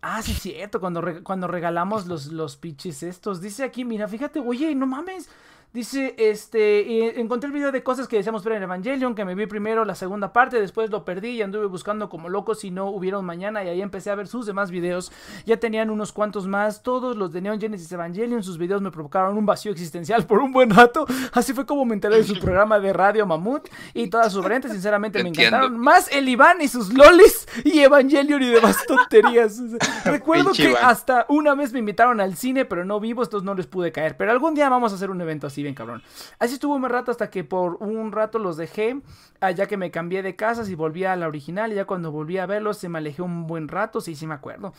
Ah, 0.00 0.22
sí, 0.22 0.32
es 0.32 0.40
cierto, 0.40 0.80
cuando, 0.80 1.00
re- 1.00 1.22
cuando 1.22 1.46
regalamos 1.46 2.06
los, 2.06 2.26
los 2.26 2.56
pitches 2.56 3.02
estos. 3.02 3.40
Dice 3.40 3.64
aquí, 3.64 3.84
mira, 3.84 4.08
fíjate, 4.08 4.38
oye, 4.40 4.74
no 4.74 4.86
mames. 4.86 5.28
Dice, 5.74 6.14
este, 6.18 7.20
encontré 7.20 7.48
el 7.48 7.52
video 7.52 7.72
de 7.72 7.82
cosas 7.82 8.06
que 8.06 8.16
decíamos 8.16 8.44
ver 8.44 8.54
en 8.54 8.62
Evangelion, 8.62 9.16
que 9.16 9.24
me 9.24 9.34
vi 9.34 9.46
primero 9.46 9.84
la 9.84 9.96
segunda 9.96 10.32
parte, 10.32 10.60
después 10.60 10.88
lo 10.88 11.04
perdí 11.04 11.30
y 11.30 11.42
anduve 11.42 11.66
buscando 11.66 12.08
como 12.08 12.28
loco 12.28 12.54
si 12.54 12.70
no 12.70 12.86
hubiera 12.90 13.18
un 13.18 13.24
mañana 13.24 13.64
y 13.64 13.68
ahí 13.68 13.82
empecé 13.82 14.12
a 14.12 14.14
ver 14.14 14.28
sus 14.28 14.46
demás 14.46 14.70
videos. 14.70 15.10
Ya 15.46 15.56
tenían 15.56 15.90
unos 15.90 16.12
cuantos 16.12 16.46
más, 16.46 16.84
todos 16.84 17.16
los 17.16 17.32
de 17.32 17.40
Neon 17.40 17.60
Genesis 17.60 17.90
Evangelion, 17.90 18.44
sus 18.44 18.56
videos 18.56 18.82
me 18.82 18.92
provocaron 18.92 19.36
un 19.36 19.46
vacío 19.46 19.72
existencial 19.72 20.24
por 20.26 20.38
un 20.38 20.52
buen 20.52 20.70
rato. 20.70 21.06
Así 21.32 21.52
fue 21.52 21.66
como 21.66 21.84
me 21.84 21.94
enteré 21.94 22.18
de 22.18 22.24
su 22.24 22.38
programa 22.38 22.78
de 22.78 22.92
radio 22.92 23.26
Mamut 23.26 23.66
y 23.94 24.06
todas 24.08 24.32
sus 24.32 24.44
variantes, 24.44 24.70
sinceramente 24.70 25.24
me 25.24 25.30
Entiendo. 25.30 25.56
encantaron. 25.56 25.80
Más 25.80 26.08
el 26.12 26.28
Iván 26.28 26.62
y 26.62 26.68
sus 26.68 26.94
lolis 26.94 27.48
y 27.64 27.80
Evangelion 27.80 28.40
y 28.40 28.48
demás 28.50 28.76
tonterías. 28.86 29.60
Recuerdo 30.04 30.52
Pinche 30.52 30.62
que 30.66 30.70
Iván. 30.70 30.84
hasta 30.84 31.26
una 31.28 31.56
vez 31.56 31.72
me 31.72 31.80
invitaron 31.80 32.20
al 32.20 32.36
cine, 32.36 32.64
pero 32.64 32.84
no 32.84 33.00
vivo, 33.00 33.24
entonces 33.24 33.44
no 33.44 33.56
les 33.56 33.66
pude 33.66 33.90
caer. 33.90 34.16
Pero 34.16 34.30
algún 34.30 34.54
día 34.54 34.68
vamos 34.68 34.92
a 34.92 34.94
hacer 34.94 35.10
un 35.10 35.20
evento 35.20 35.48
así, 35.48 35.63
bien 35.64 35.74
cabrón. 35.74 36.02
Así 36.38 36.54
estuvo 36.54 36.74
un 36.74 36.88
rato 36.88 37.10
hasta 37.10 37.30
que 37.30 37.42
por 37.42 37.82
un 37.82 38.12
rato 38.12 38.38
los 38.38 38.56
dejé, 38.56 39.00
ah, 39.40 39.50
ya 39.50 39.66
que 39.66 39.76
me 39.76 39.90
cambié 39.90 40.22
de 40.22 40.36
casas 40.36 40.68
y 40.68 40.76
volví 40.76 41.04
a 41.04 41.16
la 41.16 41.26
original. 41.26 41.72
Y 41.72 41.76
ya 41.76 41.84
cuando 41.84 42.12
volví 42.12 42.38
a 42.38 42.46
verlos, 42.46 42.78
se 42.78 42.88
me 42.88 42.98
alejé 42.98 43.22
un 43.22 43.46
buen 43.46 43.68
rato, 43.68 44.00
sí, 44.00 44.14
sí 44.14 44.26
me 44.26 44.34
acuerdo. 44.34 44.72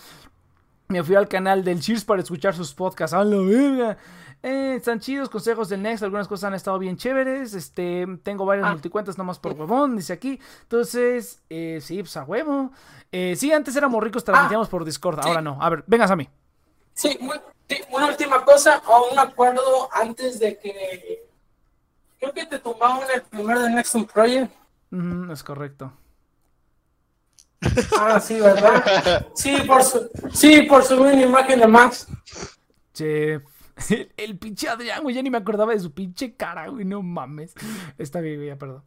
Me 0.88 1.04
fui 1.04 1.16
al 1.16 1.28
canal 1.28 1.64
del 1.64 1.82
Cheers 1.82 2.06
para 2.06 2.22
escuchar 2.22 2.54
sus 2.54 2.74
podcasts. 2.74 3.14
¡A 3.14 3.24
la 3.24 3.38
verga! 3.38 3.98
Eh, 4.44 4.76
están 4.76 5.00
chidos, 5.00 5.30
consejos 5.30 5.70
del 5.70 5.82
Next. 5.82 6.04
Algunas 6.04 6.28
cosas 6.28 6.50
han 6.50 6.54
estado 6.54 6.78
bien 6.78 6.96
chéveres. 6.96 7.56
Este, 7.56 8.06
tengo 8.22 8.46
varias 8.46 8.70
multicuentas 8.70 9.18
nomás 9.18 9.40
por 9.40 9.54
huevón, 9.54 9.98
dice 9.98 10.14
aquí. 10.14 10.40
Entonces, 10.62 11.42
eh, 11.50 11.80
sí, 11.82 11.98
pues 12.04 12.16
a 12.18 12.24
huevo. 12.24 12.72
Eh, 13.12 13.36
sí, 13.36 13.52
antes 13.52 13.76
éramos 13.76 14.04
ricos, 14.04 14.24
transmitíamos 14.24 14.70
por 14.70 14.86
Discord. 14.86 15.20
Ahora 15.22 15.42
no. 15.42 15.58
A 15.60 15.70
ver, 15.72 15.84
vengas 15.88 16.12
a 16.12 16.16
mí. 16.16 16.30
Sí, 16.94 17.18
sí, 17.70 17.78
una 17.92 18.08
última 18.08 18.44
cosa. 18.44 18.82
Aún 18.86 19.16
me 19.16 19.22
acuerdo 19.22 19.90
antes 19.94 20.40
de 20.40 20.58
que. 20.58 21.26
Creo 22.20 22.34
que 22.34 22.46
te 22.46 22.60
tumbaron 22.60 23.00
el 23.14 23.22
primer 23.24 23.60
de 23.60 23.70
Next 23.70 23.96
Project. 24.12 24.52
Mm, 24.90 25.32
es 25.32 25.44
correcto. 25.44 25.92
Ah, 28.00 28.20
sí, 28.20 28.40
¿verdad? 28.40 29.28
Sí, 29.34 29.58
por 29.66 29.84
su, 29.84 30.10
sí, 30.34 30.64
por 30.64 30.84
subir 30.84 31.14
una 31.14 31.22
imagen 31.22 31.60
de 31.60 31.68
Max. 31.68 32.08
Che, 32.94 33.34
el, 33.90 34.12
el 34.18 34.38
pinche 34.38 34.70
Adrián, 34.70 35.02
güey, 35.04 35.16
ya 35.16 35.22
ni 35.22 35.30
me 35.30 35.38
acordaba 35.38 35.74
de 35.74 35.80
su 35.80 35.92
pinche 35.92 36.36
cara, 36.36 36.68
güey, 36.68 36.86
no 36.86 37.02
mames. 37.02 37.54
Está 37.98 38.22
bien, 38.22 38.38
güey, 38.38 38.48
ya, 38.50 38.58
perdón. 38.58 38.84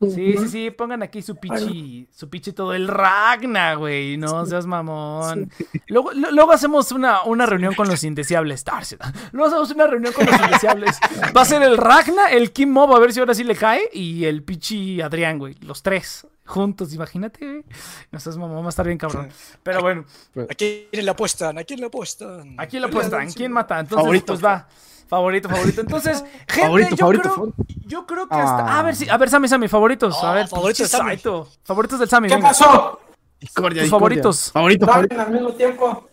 Sí, 0.00 0.34
sí, 0.38 0.48
sí, 0.48 0.70
pongan 0.70 1.02
aquí 1.02 1.22
su 1.22 1.34
pichi, 1.34 2.06
su 2.14 2.30
pichi 2.30 2.52
todo 2.52 2.72
el 2.72 2.86
Ragna, 2.86 3.74
güey, 3.74 4.16
no 4.16 4.46
seas 4.46 4.64
mamón. 4.64 5.50
Luego, 5.88 6.12
lo- 6.12 6.30
luego 6.30 6.52
hacemos 6.52 6.92
una, 6.92 7.22
una 7.24 7.46
reunión 7.46 7.74
con 7.74 7.88
los 7.88 8.04
indeseables, 8.04 8.62
Tarsi. 8.62 8.96
Luego 9.32 9.48
hacemos 9.48 9.70
una 9.72 9.88
reunión 9.88 10.12
con 10.12 10.24
los 10.26 10.40
indeseables. 10.40 10.96
Va 11.36 11.40
a 11.40 11.44
ser 11.44 11.62
el 11.62 11.76
Ragna, 11.76 12.28
el 12.30 12.52
Kim 12.52 12.70
Mob, 12.70 12.94
a 12.94 13.00
ver 13.00 13.12
si 13.12 13.18
ahora 13.18 13.34
sí 13.34 13.42
le 13.42 13.56
cae, 13.56 13.90
y 13.92 14.24
el 14.24 14.44
pichi 14.44 15.00
Adrián, 15.00 15.36
güey, 15.38 15.54
los 15.62 15.82
tres 15.82 16.24
juntos, 16.46 16.94
imagínate, 16.94 17.44
güey. 17.44 17.64
No 18.12 18.20
seas 18.20 18.36
mamón, 18.38 18.62
va 18.62 18.66
a 18.66 18.68
estar 18.68 18.86
bien 18.86 18.98
cabrón. 18.98 19.28
Pero 19.64 19.80
bueno, 19.82 20.04
¿A 20.48 20.54
quién 20.54 20.86
le 20.92 21.10
apuestan? 21.10 21.58
¿A 21.58 21.64
quién 21.64 21.80
le 21.80 21.86
apuestan? 21.86 22.54
¿A 22.56 22.66
quién 22.68 22.82
le 22.82 22.88
apuestan? 22.88 23.32
¿Quién 23.32 23.50
mata? 23.50 23.80
Entonces, 23.80 24.00
Favorito. 24.04 24.26
pues 24.26 24.44
va. 24.44 24.68
Favorito, 25.08 25.48
favorito. 25.48 25.80
Entonces, 25.80 26.22
gente, 26.48 26.60
Favorito, 26.62 26.90
yo, 26.90 26.96
favorito, 26.96 27.22
creo, 27.22 27.34
favorito. 27.34 27.64
yo 27.86 28.06
creo 28.06 28.28
que 28.28 28.34
hasta. 28.34 28.66
Ah. 28.66 28.78
A 28.78 28.82
ver, 28.82 28.96
si, 28.96 29.08
a 29.08 29.16
ver, 29.16 29.30
Sammy, 29.30 29.48
Sammy, 29.48 29.68
favoritos. 29.68 30.22
a 30.22 30.30
Ah, 30.30 30.34
ver, 30.34 30.48
favoritos 30.48 30.78
pinche 30.78 30.82
de 30.84 30.88
Sammy. 30.98 31.10
Saito. 31.10 31.48
Favoritos 31.64 31.98
del 31.98 32.08
Sammy. 32.08 32.28
¿Qué 32.28 32.34
venga. 32.34 32.48
pasó? 32.48 33.00
Discordia, 33.40 33.82
Tus 33.82 33.90
discordia. 33.90 34.22
favoritos. 34.22 34.52
Favorito, 34.52 34.92
al 35.20 35.30
mismo 35.30 35.52
tiempo. 35.52 36.08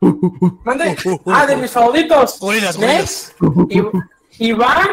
Mande. 0.64 0.96
Ah, 1.26 1.46
de 1.46 1.56
mis 1.56 1.70
favoritos. 1.70 2.38
Gorilas, 2.40 2.78
Next. 2.78 3.32
I- 3.68 3.82
Iván 4.38 4.88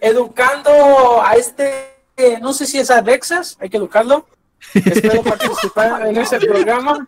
educando 0.00 1.22
a 1.22 1.34
este. 1.34 1.94
eh, 2.16 2.38
No 2.40 2.52
sé 2.52 2.66
si 2.66 2.78
es 2.78 2.90
Alexas, 2.90 3.56
hay 3.60 3.68
que 3.70 3.76
educarlo. 3.76 4.26
Espero 4.74 5.22
participar 5.24 6.06
en 6.08 6.16
ese 6.16 6.38
programa. 6.40 7.06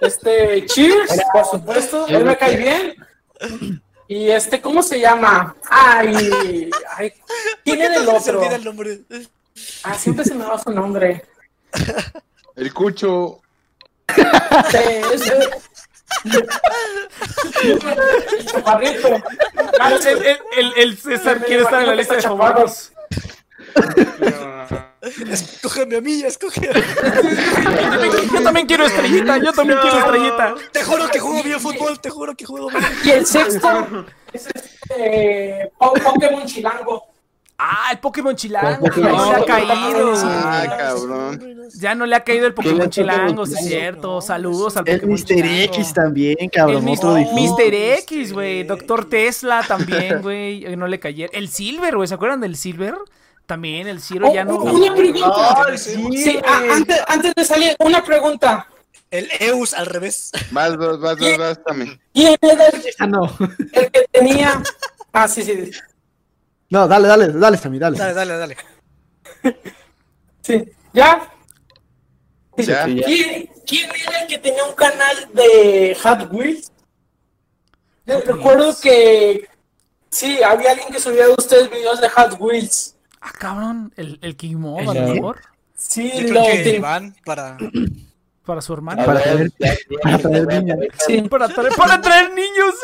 Este, 0.00 0.66
Cheers, 0.66 1.20
por 1.32 1.44
supuesto, 1.46 2.06
él 2.08 2.24
me 2.24 2.36
cae 2.36 2.56
bien. 2.56 2.94
Y 4.08 4.30
este, 4.30 4.60
¿cómo 4.60 4.82
se 4.82 4.98
llama? 5.00 5.54
Ay, 5.68 6.70
ay 6.96 7.12
¿quién 7.64 7.82
era 7.82 7.96
el 7.96 8.08
otro? 8.08 8.40
olvida 8.40 8.56
el 8.56 8.64
nombre. 8.64 9.00
Ah, 9.82 9.94
siempre 9.94 10.24
se 10.24 10.34
me 10.34 10.44
va 10.44 10.58
su 10.58 10.70
nombre. 10.70 11.26
El 12.56 12.72
cucho. 12.72 13.40
Sí, 14.70 14.78
El. 18.64 19.22
Ah, 19.80 19.90
El, 19.92 20.38
el, 20.56 20.72
el- 20.76 20.98
César 20.98 21.44
quiere 21.44 21.62
estar 21.62 21.80
en 21.82 21.86
la 21.88 21.94
lista 21.94 22.14
de 22.16 22.22
favoritos. 22.22 22.92
Escógeme 25.30 25.96
a 25.96 26.00
mí, 26.00 26.22
escógeme. 26.22 26.68
Yo 26.72 27.90
también, 27.90 28.12
yo 28.32 28.42
también 28.42 28.66
quiero 28.66 28.86
estrellita, 28.86 29.38
yo 29.38 29.52
también 29.52 29.78
quiero 29.80 29.98
estrellita. 29.98 30.54
Te 30.72 30.82
juro 30.84 31.08
que 31.08 31.18
juego 31.20 31.42
bien 31.42 31.60
fútbol, 31.60 32.00
te 32.00 32.10
juro 32.10 32.34
que 32.36 32.44
juego 32.44 32.68
bien. 32.70 32.82
Y 33.04 33.10
el 33.10 33.26
sexto 33.26 34.06
es 34.32 34.46
este 34.54 35.70
Po- 35.78 35.92
Pokémon 35.94 36.44
Chilango. 36.46 37.04
Ah, 37.60 37.88
el 37.90 37.98
Pokémon 37.98 38.36
Chilango. 38.36 38.68
El 38.86 38.92
Pokémon 38.92 39.10
Ya 39.12 39.18
no 39.18 39.32
le 39.32 39.36
ha 39.36 39.44
caído. 39.44 40.12
Ah, 40.16 40.76
cabrón. 40.78 41.68
Ya 41.74 41.94
no 41.96 42.06
le 42.06 42.14
ha 42.14 42.22
caído 42.22 42.46
el 42.46 42.54
Pokémon 42.54 42.88
Chilango, 42.88 43.46
sí 43.46 43.54
es 43.54 43.58
el 43.62 43.66
cierto. 43.68 44.20
Saludos 44.20 44.76
al 44.76 44.88
El 44.88 45.00
Pokémon 45.00 45.18
Mr. 45.18 45.24
Chilango. 45.26 45.62
X 45.64 45.92
también, 45.92 46.36
El 46.38 46.50
cabrón. 46.52 46.88
Otro 46.88 47.14
difunto. 47.16 47.56
Mr. 47.58 47.74
X, 47.74 48.32
güey. 48.32 48.62
Doctor 48.62 49.08
Tesla 49.08 49.64
también, 49.66 50.22
güey. 50.22 50.76
No 50.76 50.86
le 50.86 51.00
cayó. 51.00 51.26
El 51.32 51.48
Silver, 51.48 51.96
güey. 51.96 52.06
¿Se 52.06 52.14
acuerdan 52.14 52.40
del 52.40 52.54
Silver? 52.54 52.94
También 53.48 53.88
el 53.88 54.02
Ciro 54.02 54.30
ya 54.30 54.44
no. 54.44 54.56
Oh, 54.56 54.74
una 54.74 54.94
pregunta. 54.94 55.64
Ay, 55.66 55.78
sí. 55.78 55.94
Sí, 56.22 56.38
a- 56.46 56.74
antes, 56.74 57.00
antes 57.08 57.34
de 57.34 57.44
salir, 57.46 57.74
una 57.78 58.04
pregunta. 58.04 58.68
El 59.10 59.26
Eus 59.40 59.72
al 59.72 59.86
revés. 59.86 60.30
Vas, 60.50 60.76
vas, 60.76 61.00
vas, 61.00 61.18
vas, 61.18 61.38
vas 61.38 61.64
también. 61.64 61.98
¿Quién 62.12 62.36
era 62.42 62.66
el, 62.66 62.82
Ah, 62.98 63.06
no. 63.06 63.34
el 63.72 63.90
que 63.90 64.06
tenía? 64.12 64.62
Ah, 65.14 65.26
sí, 65.26 65.42
sí. 65.42 65.70
No, 66.68 66.86
dale, 66.86 67.08
dale, 67.08 67.28
dale, 67.32 67.56
Sammy, 67.56 67.78
dale. 67.78 67.96
Dale, 67.96 68.12
dale, 68.12 68.36
dale. 68.36 68.56
Sí. 70.42 70.64
¿Ya? 70.92 71.32
Ya. 72.58 72.84
¿Quién, 72.84 73.48
quién 73.66 73.90
era 73.94 74.20
el 74.20 74.26
que 74.28 74.36
tenía 74.38 74.62
un 74.64 74.74
canal 74.74 75.16
de 75.32 75.96
Hot 76.02 76.28
Wheels? 76.30 76.70
Yo 78.04 78.20
recuerdo 78.20 78.76
que 78.78 79.48
sí, 80.10 80.42
había 80.42 80.72
alguien 80.72 80.88
que 80.90 81.00
subía 81.00 81.26
de 81.28 81.32
ustedes 81.38 81.70
videos 81.70 81.98
de 82.02 82.10
Hot 82.10 82.36
Wheels. 82.38 82.94
Ah, 83.20 83.32
cabrón. 83.38 83.92
El, 83.96 84.18
el 84.22 84.36
King 84.36 84.56
Mob, 84.56 84.80
El- 84.80 84.88
a 84.88 84.94
lo 84.94 85.14
mejor. 85.14 85.40
Sí, 85.74 86.10
Yo 86.26 86.34
lo 86.34 86.42
que 86.44 86.58
te- 86.64 86.76
Iván 86.76 87.14
para. 87.24 87.56
Para 88.48 88.62
su 88.62 88.72
hermano. 88.72 89.04
Para 89.04 89.20
traer, 89.20 89.52
para 90.02 90.18
traer 90.18 90.46
niños. 90.46 90.78
sí. 91.06 91.20
Para 91.28 91.48
traer, 91.48 91.72
para 91.76 92.00
traer 92.00 92.32
niños. 92.32 92.74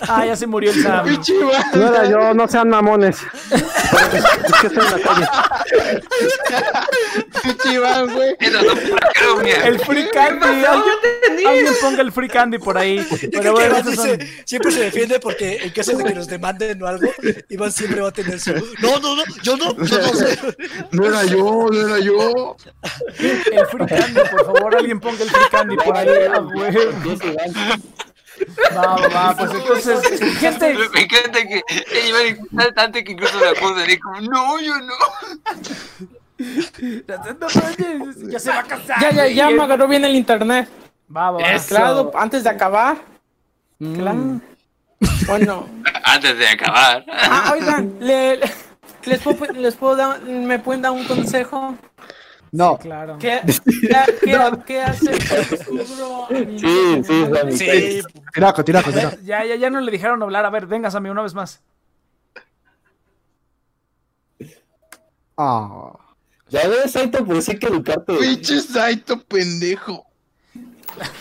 ah, 0.08 0.24
ya 0.24 0.34
se 0.36 0.46
murió 0.46 0.70
el 0.70 0.82
Sam. 0.82 1.06
No 1.74 1.88
era 1.88 2.08
yo, 2.08 2.32
no 2.32 2.48
sean 2.48 2.70
mamones. 2.70 3.18
es 3.50 3.62
que 4.62 4.66
estoy 4.68 4.86
en 4.86 4.90
la 4.90 4.98
calle. 5.00 5.28
Chiván, 7.62 8.14
güey. 8.14 8.36
El 9.64 9.78
free 9.80 10.08
candy. 10.10 10.64
Alguien, 10.64 11.46
alguien 11.46 11.74
ponga 11.82 12.00
el 12.02 12.10
free 12.12 12.28
candy 12.28 12.58
por 12.58 12.78
ahí. 12.78 13.06
Pero 13.30 13.52
bueno, 13.52 13.68
Iván 13.78 13.80
esos 13.80 13.94
son- 13.96 14.18
dice- 14.18 14.42
siempre 14.46 14.72
se 14.72 14.80
defiende 14.80 15.20
porque 15.20 15.58
en 15.62 15.70
caso 15.70 15.94
de 15.96 16.04
que 16.04 16.14
nos 16.14 16.26
demanden 16.26 16.82
o 16.82 16.86
algo, 16.86 17.10
Iván 17.50 17.70
siempre 17.72 18.00
va 18.00 18.08
a 18.08 18.12
tener 18.12 18.40
su. 18.40 18.52
No, 18.80 18.98
no, 18.98 19.16
no, 19.16 19.22
yo 19.42 19.56
no, 19.58 19.76
yo 19.84 19.98
no 19.98 20.14
sé. 20.14 20.38
No 20.92 21.06
era 21.06 21.24
yo, 21.24 21.66
no 21.70 21.86
era 21.86 21.98
yo. 21.98 22.56
el 23.18 23.66
free 23.66 23.86
candy, 23.86 24.20
por 24.30 24.44
favor, 24.46 24.76
alguien 24.76 25.00
ponga 25.00 25.22
el 25.22 25.30
free 25.30 25.48
candy 25.50 25.76
por 25.76 25.96
ahí. 25.96 26.08
Ah, 26.34 26.38
güey. 26.38 26.76
Va, 28.74 28.96
va, 28.96 29.08
va, 29.08 29.36
pues 29.36 29.50
entonces, 29.52 30.38
gente. 30.38 30.74
Me 30.94 31.00
encanta 31.02 31.38
que 31.46 31.62
ella 31.92 32.34
va 32.56 32.64
a 32.64 32.72
tanto 32.72 32.98
que 33.04 33.12
incluso 33.12 33.38
la 33.40 33.50
acusan 33.50 33.88
y 33.90 33.96
como, 33.98 34.20
no, 34.22 34.60
yo 34.60 34.74
no. 34.80 34.94
Ya 38.28 38.38
se 38.38 38.50
va 38.50 38.58
a 38.60 38.62
casar. 38.64 39.00
Ya, 39.00 39.10
ya, 39.12 39.26
ya 39.28 39.50
me 39.50 39.62
agarró 39.62 39.86
bien 39.86 40.04
el 40.04 40.16
internet. 40.16 40.68
Va, 41.14 41.30
va, 41.30 41.38
va. 41.40 41.58
Claro, 41.68 42.10
antes 42.14 42.42
de 42.42 42.50
acabar. 42.50 42.96
Claro. 43.78 44.40
Bueno. 45.26 45.68
Antes 46.04 46.36
de 46.38 46.46
acabar. 46.48 47.04
Ah, 47.10 47.52
oigan, 47.54 47.94
le- 48.00 48.36
le- 48.36 48.52
les, 49.04 49.20
puedo, 49.20 49.46
les 49.52 49.74
puedo 49.76 49.96
dar, 49.96 50.20
¿me 50.22 50.58
pueden 50.58 50.82
dar 50.82 50.92
un 50.92 51.04
consejo? 51.06 51.76
No. 52.52 52.76
Claro. 52.78 53.16
¿Qué, 53.18 53.40
qué, 53.64 54.04
qué, 54.20 54.38
qué 54.66 54.82
hace 54.82 55.20
Sí, 56.58 57.02
sí, 57.02 57.26
Sammy. 57.34 57.56
Sí. 57.56 58.02
Continúa, 58.24 58.52
continúa, 58.52 58.82
continúa. 58.82 59.16
Ya, 59.24 59.44
ya, 59.44 59.56
ya 59.56 59.70
no 59.70 59.80
le 59.80 59.90
dijeron 59.90 60.22
hablar. 60.22 60.44
A 60.44 60.50
ver, 60.50 60.66
venga, 60.66 60.90
Sammy, 60.90 61.08
una 61.08 61.22
vez 61.22 61.34
más. 61.34 61.62
Ah. 65.38 65.92
Ya 66.50 66.68
ves, 66.68 66.92
Saito, 66.92 67.24
por 67.24 67.36
eso 67.36 67.52
hay 67.52 67.58
que 67.58 67.66
educarte. 67.68 68.12
Pinche 68.14 68.60
Saito, 68.60 69.18
pendejo. 69.24 70.06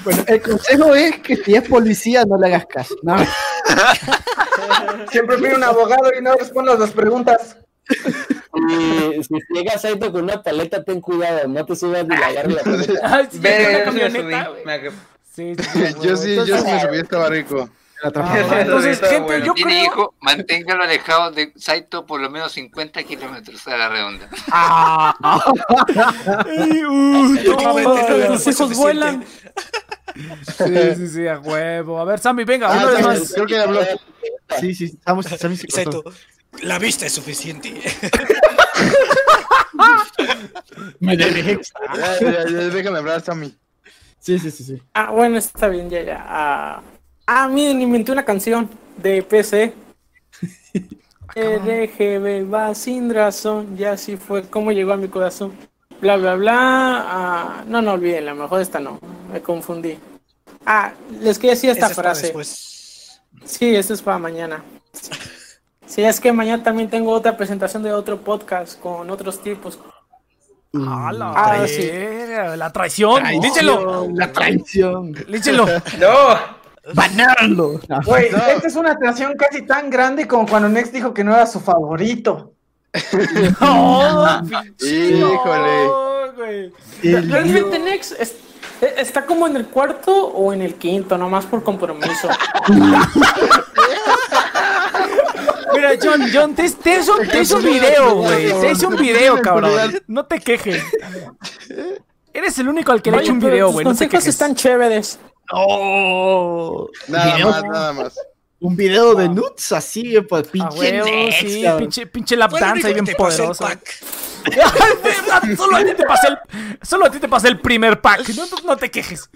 Bueno, 0.04 0.24
el 0.28 0.42
consejo 0.42 0.94
es 0.96 1.18
que 1.20 1.38
si 1.38 1.56
es 1.56 1.68
policía 1.70 2.26
no 2.26 2.38
le 2.38 2.48
hagas 2.48 2.66
caso. 2.66 2.94
No. 3.04 3.16
Siempre 5.12 5.38
pide 5.38 5.56
un 5.56 5.64
abogado 5.64 6.12
y 6.20 6.22
no 6.22 6.36
respondas 6.36 6.78
las 6.78 6.92
preguntas. 6.92 7.56
Y 8.54 9.24
si 9.24 9.34
llega 9.54 9.78
Saito 9.78 10.12
con 10.12 10.24
una 10.24 10.42
paleta, 10.44 10.84
ten 10.84 11.00
cuidado, 11.02 11.48
no 11.48 11.66
te 11.66 11.76
subas 11.76 12.06
ni 12.06 12.16
la 12.18 12.28
agarre 12.28 12.52
la 12.54 12.64
paleta. 12.64 13.30
Sí, 15.34 15.56
yo 15.56 15.64
sí 15.72 15.96
subí, 15.96 15.96
me 15.96 15.96
Yo 16.04 16.18
sí, 16.18 16.36
yo 16.36 16.46
sí 16.58 16.64
me 16.64 16.68
Entonces, 16.68 16.82
subí, 16.82 16.98
estaba 17.00 17.30
rico. 17.30 17.70
Entonces, 18.04 18.94
Está 18.94 19.08
gente, 19.08 19.26
bueno. 19.28 19.46
yo 19.46 19.54
creo. 19.54 19.84
hijo, 19.86 20.14
manténgalo 20.22 20.84
alejado 20.84 21.32
de 21.32 21.54
Saito 21.56 22.04
por 22.06 22.20
lo 22.20 22.30
menos 22.32 22.52
50 22.52 23.04
kilómetros 23.04 23.66
a 23.68 23.78
la 23.78 23.90
redonda. 23.90 24.28
Ay, 24.52 25.14
uh, 26.84 27.30
Últimamente 27.30 28.10
no, 28.10 28.18
no 28.18 28.28
los 28.30 28.48
hijos 28.48 28.76
vuelan. 28.76 29.24
Sí, 30.58 30.96
sí, 30.98 31.08
sí, 31.08 31.28
a 31.28 31.40
huevo. 31.40 32.00
A 32.00 32.04
ver, 32.06 32.20
Sammy, 32.20 32.44
venga, 32.44 32.70
una 32.72 32.82
Ah, 32.82 32.86
vez 32.88 32.98
sí, 32.98 33.04
más. 33.04 33.34
creo 33.34 33.46
que 33.46 33.58
habló. 33.60 33.80
Sí, 34.60 34.74
sí, 34.76 34.86
estamos, 34.86 35.26
Sammy 35.26 35.56
se 35.56 35.68
cortó. 35.68 36.00
Exacto. 36.00 36.14
La 36.62 36.78
vista 36.78 37.06
es 37.06 37.14
suficiente. 37.14 37.74
Me 41.00 41.18
dejé. 41.18 41.60
Ya, 41.96 42.20
ya, 42.20 42.50
ya, 42.50 42.60
déjame 42.70 43.00
hablar, 43.00 43.22
Sammy. 43.22 43.56
Sí, 44.20 44.38
sí, 44.38 44.52
sí, 44.52 44.64
sí. 44.64 44.82
Ah, 44.94 45.12
bueno, 45.12 45.38
está 45.38 45.68
bien, 45.68 45.90
ya, 45.90 46.04
ya. 46.04 46.24
Ah, 46.28 46.84
ah 47.26 47.48
miren, 47.48 47.82
inventé 47.82 48.12
una 48.12 48.26
canción 48.26 48.70
de 48.98 49.24
PC. 49.24 49.74
RGB 51.34 52.54
va 52.54 52.76
sin 52.76 53.14
razón, 53.14 53.78
ya 53.78 53.94
así 53.94 54.18
fue 54.18 54.44
como 54.44 54.72
llegó 54.72 54.92
a 54.94 54.98
mi 54.98 55.08
corazón. 55.08 55.54
Bla, 56.02 56.18
bla, 56.18 56.36
bla. 56.36 56.56
Ah, 56.58 57.64
no, 57.68 57.82
no 57.82 57.94
olviden, 57.94 58.26
la 58.26 58.34
mejor 58.36 58.62
esta 58.62 58.80
no, 58.80 59.00
me 59.32 59.42
confundí. 59.42 59.98
Ah, 60.66 60.94
les 61.20 61.38
quería 61.38 61.52
decir 61.52 61.70
esta 61.70 61.90
frase. 61.90 62.34
Sí, 63.46 63.76
esto 63.76 63.94
es 63.94 64.02
para 64.02 64.20
mañana. 64.20 64.64
Sí, 65.92 66.04
es 66.04 66.22
que 66.22 66.32
mañana 66.32 66.64
también 66.64 66.90
tengo 66.90 67.12
otra 67.12 67.36
presentación 67.36 67.84
de 67.84 67.92
otro 67.92 68.18
podcast 68.22 68.80
con 68.80 69.10
otros 69.10 69.42
tipos. 69.42 69.78
Ah, 70.74 71.12
la, 71.14 71.32
Ah, 71.36 71.58
tra- 71.58 71.68
sí. 71.68 72.58
la 72.58 72.72
traición. 72.72 73.24
Líchelo. 73.42 74.08
La 74.14 74.32
traición. 74.32 75.12
Líchelo. 75.28 75.66
No, 76.00 76.94
Banarlo. 76.94 77.80
güey, 78.06 78.28
esta 78.28 78.68
es 78.68 78.76
una 78.78 78.94
atracción 78.94 79.34
casi 79.38 79.64
tan 79.66 79.90
grande 79.90 80.28
como 80.28 80.48
cuando 80.48 80.70
Nex 80.70 80.94
dijo 80.94 81.14
que 81.14 81.24
no 81.26 81.34
era 81.34 81.46
su 81.46 81.60
favorito. 81.60 82.54
No, 83.60 84.42
pinche 84.44 84.96
Híjole. 85.18 85.86
no, 85.88 86.34
güey. 86.38 86.72
El 87.04 87.30
Realmente 87.32 87.80
Nex 87.80 88.12
es- 88.14 88.36
e- 88.82 88.94
está 88.98 89.26
como 89.26 89.46
en 89.48 89.58
el 89.58 89.68
cuarto 89.68 90.28
o 90.28 90.54
en 90.54 90.62
el 90.62 90.76
quinto, 90.76 91.18
nomás 91.18 91.46
por 91.46 91.62
compromiso. 91.64 92.30
Mira, 96.00 96.12
John, 96.18 96.30
John, 96.34 96.56
te, 96.56 96.70
te 96.70 97.00
hizo, 97.00 97.16
te 97.30 97.42
hizo 97.42 97.58
un 97.58 97.64
video, 97.64 98.16
güey. 98.16 98.52
Te 98.62 98.72
hizo 98.72 98.88
un 98.88 98.96
video, 98.98 99.42
cabrón. 99.42 99.72
No 100.08 100.26
te 100.26 100.40
quejes. 100.40 100.84
Eres 102.34 102.58
el 102.60 102.70
único 102.70 102.92
al 102.92 103.02
que 103.02 103.12
le 103.12 103.18
he 103.18 103.22
hecho 103.22 103.34
un 103.34 103.40
video, 103.40 103.72
güey. 103.72 103.84
No 103.86 103.92
te 103.92 103.98
consejos 104.06 104.12
quejes. 104.12 104.28
están 104.28 104.56
chéveres. 104.56 105.20
Oh, 105.52 106.90
Nada 107.08 107.36
video- 107.36 107.50
más, 107.50 107.64
nada 107.64 107.94
más. 107.94 108.14
Un 108.62 108.76
video 108.76 109.16
de 109.16 109.28
nuts 109.28 109.72
así, 109.72 110.22
pues 110.22 110.48
A 110.48 110.52
pinche 110.52 110.92
Nex, 111.02 111.36
sí, 111.40 111.66
pinche, 111.80 112.06
pinche 112.06 112.36
lap 112.36 112.52
dance 112.52 112.86
ahí 112.86 112.94
bien 112.94 113.08
poderoso. 113.18 113.66
solo 115.58 115.78
a 115.78 115.84
ti 115.84 115.94
te 115.96 116.04
pasé 116.06 116.28
el, 116.28 116.38
solo 116.82 117.06
a 117.06 117.12
ti 117.12 117.20
te 117.20 117.28
pasé 117.28 117.48
el 117.48 117.60
primer 117.60 118.00
pack. 118.02 118.30
No, 118.30 118.46
no- 118.46 118.58
no 118.68 118.78
te 118.78 118.92
quejes. 118.92 119.30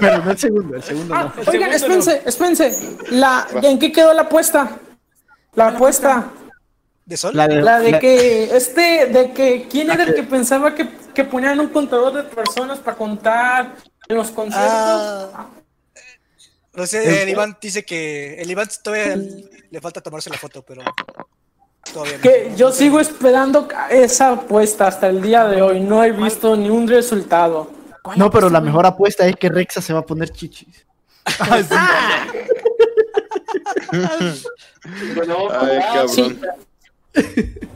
Pero 0.00 0.24
no 0.24 0.30
el 0.32 0.38
segundo, 0.38 0.74
el 0.76 0.82
segundo 0.82 1.14
Ah, 1.14 1.32
no. 1.36 1.42
oigan, 1.50 1.72
espérense, 1.72 2.22
espérense. 2.26 2.96
La, 3.10 3.46
¿En 3.62 3.78
qué 3.78 3.92
quedó 3.92 4.12
la 4.12 4.22
apuesta? 4.22 4.76
La 5.54 5.68
apuesta. 5.68 6.30
¿De 7.04 7.16
sol? 7.16 7.32
La 7.36 7.48
de, 7.48 7.60
La 7.62 7.78
de 7.80 7.90
la- 7.92 8.00
que, 8.00 8.44
este, 8.56 9.06
de 9.06 9.32
que, 9.32 9.66
¿quién 9.68 9.90
era 9.90 10.04
el 10.04 10.14
que 10.14 10.22
pensaba 10.22 10.74
que, 10.74 10.88
que 11.14 11.24
ponían 11.24 11.60
un 11.60 11.68
contador 11.68 12.12
de 12.14 12.22
personas 12.22 12.78
para 12.78 12.96
contar 12.96 13.74
en 14.08 14.16
los 14.16 14.30
conciertos? 14.30 14.70
Ah. 15.34 15.48
No 16.74 16.86
sé, 16.86 17.22
el 17.22 17.28
Iván 17.28 17.58
dice 17.60 17.84
que. 17.84 18.40
El 18.40 18.50
Iván 18.50 18.66
todavía 18.82 19.16
le 19.70 19.80
falta 19.80 20.00
tomarse 20.00 20.30
la 20.30 20.38
foto, 20.38 20.62
pero. 20.62 20.80
Todavía 21.92 22.16
no. 22.16 22.22
Que 22.22 22.52
yo 22.56 22.72
sigo 22.72 22.98
esperando 22.98 23.68
esa 23.90 24.30
apuesta 24.30 24.86
hasta 24.86 25.08
el 25.08 25.20
día 25.20 25.44
de 25.44 25.60
hoy. 25.60 25.80
No 25.80 26.02
he 26.02 26.12
visto 26.12 26.56
ni 26.56 26.70
un 26.70 26.88
resultado. 26.88 27.70
No, 28.16 28.30
pero 28.30 28.48
la 28.48 28.62
mejor 28.62 28.86
apuesta 28.86 29.26
es 29.26 29.36
que 29.36 29.50
Rexa 29.50 29.82
se 29.82 29.92
va 29.92 29.98
a 30.00 30.06
poner 30.06 30.30
chichis. 30.30 30.86
Ay, 34.82 35.78
cabrón. 35.92 36.08
Sí. 36.08 36.38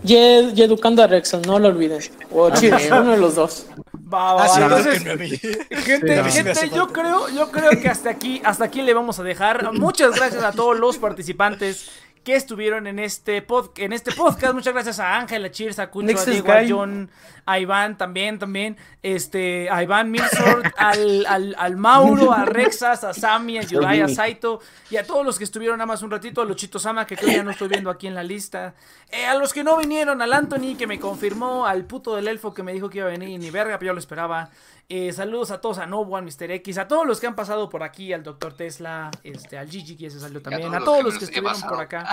Y, 0.03 0.15
y 0.15 0.63
educando 0.63 1.03
a 1.03 1.07
Rexon, 1.07 1.43
no 1.43 1.59
lo 1.59 1.69
olviden. 1.69 2.01
O 2.31 2.51
Cheers, 2.51 2.91
uno 2.91 3.11
de 3.13 3.17
los 3.19 3.35
dos. 3.35 3.67
Va, 4.13 4.35
va, 4.35 4.45
Ah, 4.45 4.47
va. 4.47 4.49
sí, 4.49 4.63
Entonces, 4.63 5.19
mí. 5.19 5.29
Gente, 5.77 6.17
Sí, 6.17 6.23
no. 6.23 6.31
Gente, 6.55 6.71
yo 6.75 6.89
creo, 6.89 7.29
yo 7.29 7.51
creo 7.51 7.71
que 7.81 7.89
hasta 7.89 8.09
aquí, 8.11 8.41
hasta 8.45 8.65
aquí 8.65 8.81
le 8.83 8.95
vamos 8.95 9.19
a 9.19 9.23
dejar. 9.25 9.73
Muchas 9.75 10.15
gracias 10.17 10.43
a 10.43 10.53
todos 10.53 10.79
los 10.79 10.97
participantes 10.99 11.91
que 12.27 12.35
estuvieron 12.35 12.89
en 12.89 12.99
este 12.99 13.41
pod, 13.41 13.71
en 13.77 13.93
este 13.93 14.11
podcast. 14.11 14.53
Muchas 14.53 14.75
gracias 14.75 14.99
a 14.99 15.17
Ángel, 15.17 15.45
a 15.45 15.51
Cheers, 15.53 15.79
a 15.79 15.91
Cucho, 15.93 16.19
a 16.19 16.25
Diego, 16.25 16.51
a. 16.51 16.63
John, 16.69 17.09
a 17.47 17.61
Iván 17.61 17.97
también, 17.97 18.41
también, 18.41 18.77
este, 19.01 19.71
a 19.71 19.81
Iván 19.85 20.11
Milsort, 20.11 20.67
al, 20.77 21.25
al, 21.27 21.55
al 21.57 21.77
Mauro, 21.77 22.33
a 22.33 22.45
Rexas, 22.45 23.05
a 23.05 23.15
Sammy, 23.15 23.59
a 23.59 23.63
Yudai, 23.63 24.01
a 24.01 24.09
Saito 24.09 24.61
y 24.91 24.97
a 24.97 25.07
todos 25.07 25.25
los 25.25 25.39
que 25.39 25.45
estuvieron 25.45 25.79
nada 25.79 25.87
más 25.87 26.03
un 26.03 26.11
ratito, 26.11 26.43
a 26.43 26.45
los 26.45 26.57
Chitosama, 26.57 27.07
que 27.07 27.17
creo 27.17 27.31
ya 27.31 27.45
no 27.45 27.53
estoy 27.53 27.69
viendo 27.69 27.91
aquí 27.91 28.09
en 28.09 28.17
la 28.17 28.25
lista. 28.25 28.75
Eh, 29.09 29.25
a 29.25 29.37
los 29.37 29.53
que 29.53 29.63
no 29.63 29.77
vinieron, 29.77 30.21
al 30.21 30.33
Anthony 30.33 30.77
que 30.77 30.89
me 30.89 30.99
confirmó, 30.99 31.65
al 31.65 31.85
puto 31.85 32.17
del 32.17 32.27
elfo 32.27 32.53
que 32.53 32.65
me 32.65 32.73
dijo 32.73 32.91
que 32.91 32.99
iba 32.99 33.07
a 33.07 33.11
venir 33.11 33.39
ni 33.39 33.51
verga, 33.51 33.79
pero 33.79 33.91
yo 33.91 33.93
lo 33.93 34.01
esperaba. 34.01 34.51
Eh, 34.89 35.13
saludos 35.13 35.51
a 35.51 35.61
todos, 35.61 35.79
a 35.79 35.87
Nobu, 35.87 36.17
a 36.17 36.23
Mr. 36.23 36.49
X, 36.53 36.79
a 36.79 36.87
todos 36.87 37.05
los 37.05 37.19
que 37.19 37.27
han 37.27 37.35
pasado 37.35 37.69
por 37.69 37.83
aquí, 37.83 38.13
al 38.13 38.23
Dr. 38.23 38.53
Tesla, 38.53 39.11
este, 39.25 39.59
al 39.59 39.69
Gigi 39.69 39.97
que 39.97 40.05
ya 40.05 40.11
se 40.11 40.21
salió 40.21 40.41
también, 40.41 40.73
a 40.73 40.79
todos 40.85 41.03
los 41.03 41.19
que 41.19 41.25
estuvieron 41.25 41.61
por 41.63 41.81
acá. 41.81 42.07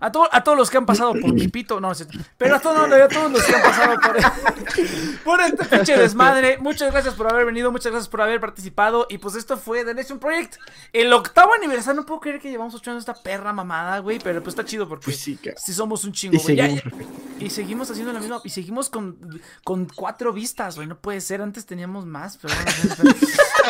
A, 0.00 0.12
to- 0.12 0.28
a 0.30 0.44
todos 0.44 0.58
los 0.58 0.68
que 0.70 0.76
han 0.76 0.84
pasado 0.84 1.12
por 1.12 1.32
mi 1.32 1.48
pito, 1.48 1.76
no, 1.80 1.86
no 1.88 1.92
es 1.92 1.98
cierto. 1.98 2.18
pero 2.36 2.56
a 2.56 2.60
todos, 2.60 2.88
no, 2.88 2.94
a 2.94 3.08
todos 3.08 3.30
los 3.32 3.42
que 3.42 3.54
han 3.54 3.62
pasado 3.62 3.94
por, 4.00 4.16
por 5.24 5.40
este 5.40 5.64
pinche 5.64 5.96
desmadre. 5.96 6.58
Muchas 6.58 6.92
gracias 6.92 7.14
por 7.14 7.32
haber 7.32 7.46
venido, 7.46 7.70
muchas 7.72 7.90
gracias 7.92 8.08
por 8.10 8.20
haber 8.20 8.38
participado. 8.40 9.06
Y 9.08 9.16
pues 9.18 9.34
esto 9.36 9.56
fue 9.56 9.84
The 9.84 9.94
Nation 9.94 10.18
Project, 10.18 10.56
el 10.92 11.10
octavo 11.12 11.52
aniversario. 11.54 12.00
No 12.00 12.06
puedo 12.06 12.20
creer 12.20 12.40
que 12.40 12.50
llevamos 12.50 12.74
ocho 12.74 12.90
años 12.90 13.02
esta 13.02 13.14
perra 13.14 13.52
mamada, 13.54 14.00
güey, 14.00 14.18
pero 14.18 14.42
pues 14.42 14.52
está 14.54 14.64
chido 14.66 14.86
porque 14.88 15.04
Pues 15.04 15.16
sí, 15.20 15.38
somos 15.72 16.04
un 16.04 16.12
chingo, 16.12 16.36
Y 16.36 16.40
güey. 16.42 16.56
Ya- 16.56 16.66
seguimos. 16.66 16.92
y 17.38 17.50
seguimos 17.50 17.90
haciendo 17.90 18.12
la 18.12 18.20
misma. 18.20 18.40
Y 18.44 18.50
seguimos 18.50 18.90
con, 18.90 19.40
con 19.62 19.86
cuatro 19.86 20.32
vistas, 20.34 20.74
güey. 20.76 20.86
No 20.88 20.98
puede 20.98 21.20
ser. 21.22 21.40
Antes 21.40 21.64
teníamos 21.64 21.93
más, 22.02 22.38
pero 22.40 22.54
bueno. 22.54 23.14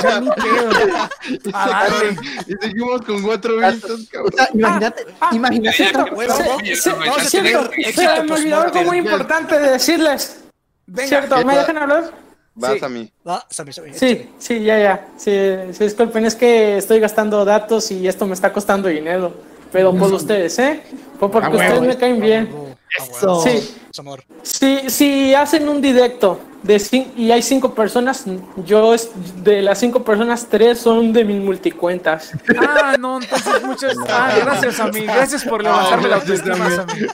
Ya 0.03 0.21
ni 0.21 0.31
pedo. 0.31 0.71
A 1.53 1.69
darle. 1.69 2.17
Y 2.47 2.53
seguimos 2.65 3.03
con 3.03 3.23
cuatro 3.23 3.57
vistas, 3.59 3.91
O 3.91 4.11
cabrón. 4.11 4.33
sea, 4.37 4.49
imagínate, 4.53 5.07
imagínate. 5.33 5.77
Se- 5.79 6.91
vamos 6.91 7.19
a 7.19 7.25
cierto, 7.25 7.71
se 7.93 8.23
me 8.25 8.33
olvidó 8.35 8.61
algo 8.63 8.83
muy 8.85 8.99
importante 8.99 9.59
de 9.59 9.71
decirles. 9.73 10.41
Venga. 10.87 11.09
¿Cierto? 11.09 11.45
¿Me 11.45 11.57
dejan 11.57 11.79
hablar? 11.79 12.13
Vas 12.57 12.73
Sí. 12.79 12.85
a 12.85 12.89
mí. 12.89 13.13
Va, 13.27 13.45
Sammy, 13.51 13.73
Sammy, 13.73 13.95
Sí, 13.95 14.31
sí, 14.39 14.63
ya, 14.63 14.79
ya. 14.79 15.07
Sí, 15.17 15.33
sí, 15.73 15.85
disculpen, 15.85 16.25
es 16.25 16.35
que 16.37 16.77
estoy 16.79 17.01
gastando 17.01 17.45
datos 17.45 17.91
y 17.91 18.07
esto 18.07 18.27
me 18.27 18.35
está 18.35 18.53
costando 18.53 18.89
dinero. 18.89 19.35
Pero 19.73 19.93
por 19.93 20.13
ustedes, 20.13 20.57
¿eh? 20.61 20.83
Fue 21.19 21.29
porque 21.31 21.49
Ah, 21.49 21.51
huevo. 21.51 21.65
ustedes 21.75 21.95
me 21.95 21.99
caen 21.99 22.21
bien. 22.21 22.74
Eso. 22.99 23.43
Sí. 23.43 23.77
Es 23.91 23.99
amor. 23.99 24.23
Si, 24.43 24.89
si 24.91 25.35
hacen 25.35 25.69
un 25.69 25.81
directo 25.81 26.41
de 26.62 26.81
y 27.16 27.31
hay 27.31 27.43
cinco 27.43 27.75
personas, 27.75 28.25
yo 28.65 28.95
es- 28.95 29.11
de 29.45 29.61
las 29.62 29.79
cinco 29.79 30.03
personas, 30.05 30.47
tres 30.51 30.79
son 30.79 31.12
de 31.12 31.25
mis 31.25 31.41
multicuentas. 31.43 32.31
Ah, 32.59 32.97
no, 32.99 33.21
entonces 33.21 33.62
muchas. 33.65 33.95
Ah, 34.09 34.35
gracias 34.41 34.81
a 34.81 34.87
mí. 34.89 35.01
Gracias 35.01 35.45
por 35.45 35.62
levantarme 35.62 36.09
la 36.09 36.16
autoestima. 36.16 36.57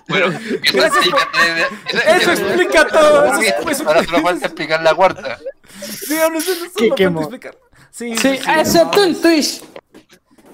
Bueno, 0.08 0.26
eso 0.62 0.76
Gracias 0.78 2.22
Eso 2.22 2.32
explica 2.32 2.86
todo. 2.86 3.24
Eso 3.40 3.70
es- 3.70 3.80
Ahora 3.80 4.04
solo 4.04 4.20
falta 4.22 4.46
explicar 4.46 4.82
la 4.82 4.94
cuarta. 4.94 5.38
Sí, 5.82 6.14
no, 6.16 6.30
no, 6.30 7.10
no, 7.10 7.20
explicar. 7.20 7.56
Sí, 7.90 8.16
Sí, 8.16 8.38
excepto 8.58 9.02
en 9.04 9.20
Twitch. 9.20 9.62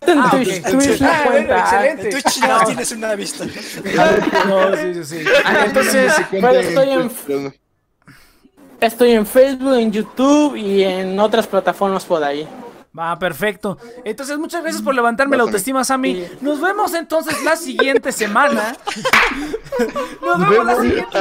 En 0.07 0.19
Ah, 0.19 0.31
Twitch, 0.31 0.61
ok. 0.65 0.70
Twitch 0.70 1.01
no 1.01 1.09
Ah, 1.09 1.23
bueno, 1.27 1.31
cuenta. 1.49 1.59
excelente. 1.61 2.03
En 2.03 2.11
Twitch 2.11 2.39
nada 2.41 2.55
más 2.59 2.66
tienes 2.66 2.93
una 2.93 3.15
vista. 3.15 3.45
No, 4.49 4.77
sí, 4.77 4.95
sí, 4.95 5.05
sí. 5.05 5.24
Entonces, 5.65 6.12
Pero 6.31 6.51
estoy 6.51 6.91
en, 6.91 7.55
estoy 8.81 9.11
en 9.12 9.27
Facebook, 9.27 9.74
en 9.74 9.93
YouTube 9.93 10.57
y 10.57 10.83
en 10.85 11.19
otras 11.19 11.47
plataformas 11.47 12.05
por 12.05 12.23
ahí. 12.23 12.47
Va, 12.97 13.18
perfecto. 13.18 13.77
Entonces, 14.05 14.39
muchas 14.39 14.62
gracias 14.62 14.82
por 14.82 14.94
levantarme 14.94 15.36
la 15.36 15.43
autoestima, 15.43 15.85
Sammy. 15.85 16.24
Nos 16.40 16.60
vemos 16.60 16.94
entonces 16.94 17.43
la 17.44 17.56
siguiente 17.56 18.10
semana. 18.12 18.77
Nos 20.23 20.48
vemos 20.48 20.64
la 20.64 20.81
siguiente, 20.81 21.18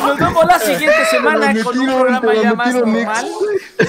nos 0.00 0.18
vemos 0.18 0.44
la 0.46 0.58
siguiente 0.60 1.04
semana 1.10 1.62
con 1.64 1.78
un 1.78 1.86
programa 1.86 2.34
ya 2.34 2.54
más 2.54 2.74
normal. 2.74 3.28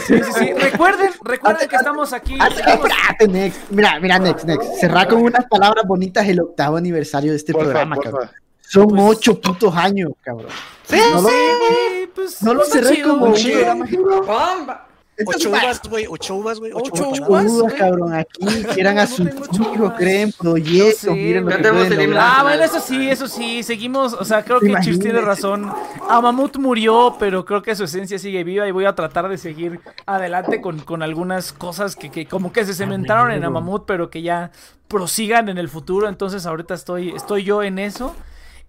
Sí, 0.08 0.18
sí, 0.24 0.32
sí. 0.40 0.54
Recuerden, 0.54 1.12
recuerden 1.24 1.70
que 1.70 1.76
estamos 1.76 2.12
aquí. 2.14 2.36
Ah, 2.40 2.50
seguimos-. 2.50 3.54
Mira, 3.70 4.00
mira, 4.00 4.18
Nex, 4.18 4.46
Nex. 4.46 4.80
Cerrar 4.80 5.08
con 5.08 5.22
unas 5.22 5.46
palabras 5.46 5.86
bonitas 5.86 6.28
el 6.28 6.40
octavo 6.40 6.78
aniversario 6.78 7.32
de 7.32 7.38
este 7.38 7.54
Porfa, 7.54 7.66
programa, 7.66 7.96
porfa. 7.98 8.12
cabrón. 8.12 8.30
Son 8.62 9.00
ocho 9.00 9.40
putos 9.40 9.76
años, 9.76 10.12
cabrón. 10.22 10.52
Sí, 10.86 10.98
no 11.12 11.22
lo, 11.22 11.30
sí, 11.30 11.36
güey, 11.36 12.08
pues, 12.08 12.42
no 12.42 12.54
lo 12.56 12.64
cerré 12.66 12.96
chido, 12.96 13.10
como 13.10 13.26
un 13.26 13.34
programa. 13.34 14.89
Ocho 15.26 15.50
uvas, 15.50 15.82
güey. 15.90 16.06
Ocho 16.10 16.36
uvas, 16.36 16.60
güey. 16.60 16.72
Ocho, 16.74 17.10
Ocho 17.10 17.24
uvas. 17.28 17.74
cabrón, 17.74 18.14
aquí 18.14 18.64
quieran 18.74 19.00
a 19.00 19.06
uvas. 19.06 19.94
creen 19.98 20.32
proyectos, 20.32 21.16
miren 21.16 21.46
lo 21.46 21.52
que. 21.52 22.16
Ah, 22.18 22.40
bueno, 22.44 22.64
eso 22.64 22.80
sí, 22.80 23.10
eso 23.10 23.28
sí, 23.28 23.64
seguimos, 23.64 24.14
o 24.14 24.26
sea, 24.26 24.44
creo 24.44 24.60
que 24.60 24.74
Cheers 24.82 25.00
tiene 25.00 25.22
razón. 25.22 25.72
Amamut 26.10 26.58
murió, 26.58 27.16
pero 27.20 27.46
creo 27.46 27.62
que 27.62 27.76
su 27.76 27.84
esencia 27.84 28.20
sigue 28.20 28.44
viva 28.44 28.68
y 28.68 28.72
voy 28.72 28.86
a 28.86 28.96
tratar 28.96 29.30
de 29.30 29.38
seguir 29.38 29.80
adelante 30.06 30.62
con, 30.62 30.80
con 30.80 31.04
algunas 31.04 31.54
cosas 31.54 31.96
que, 31.96 32.10
que 32.10 32.26
como 32.26 32.52
que 32.52 32.66
se 32.66 32.74
cementaron 32.74 33.32
en 33.32 33.44
Amamut, 33.44 33.86
pero 33.86 34.10
que 34.10 34.22
ya 34.22 34.52
prosigan 34.88 35.50
en 35.50 35.58
el 35.58 35.70
futuro. 35.70 36.08
Entonces 36.08 36.46
ahorita 36.46 36.74
estoy, 36.74 37.10
estoy 37.10 37.44
yo 37.44 37.64
en 37.64 37.80
eso. 37.80 38.16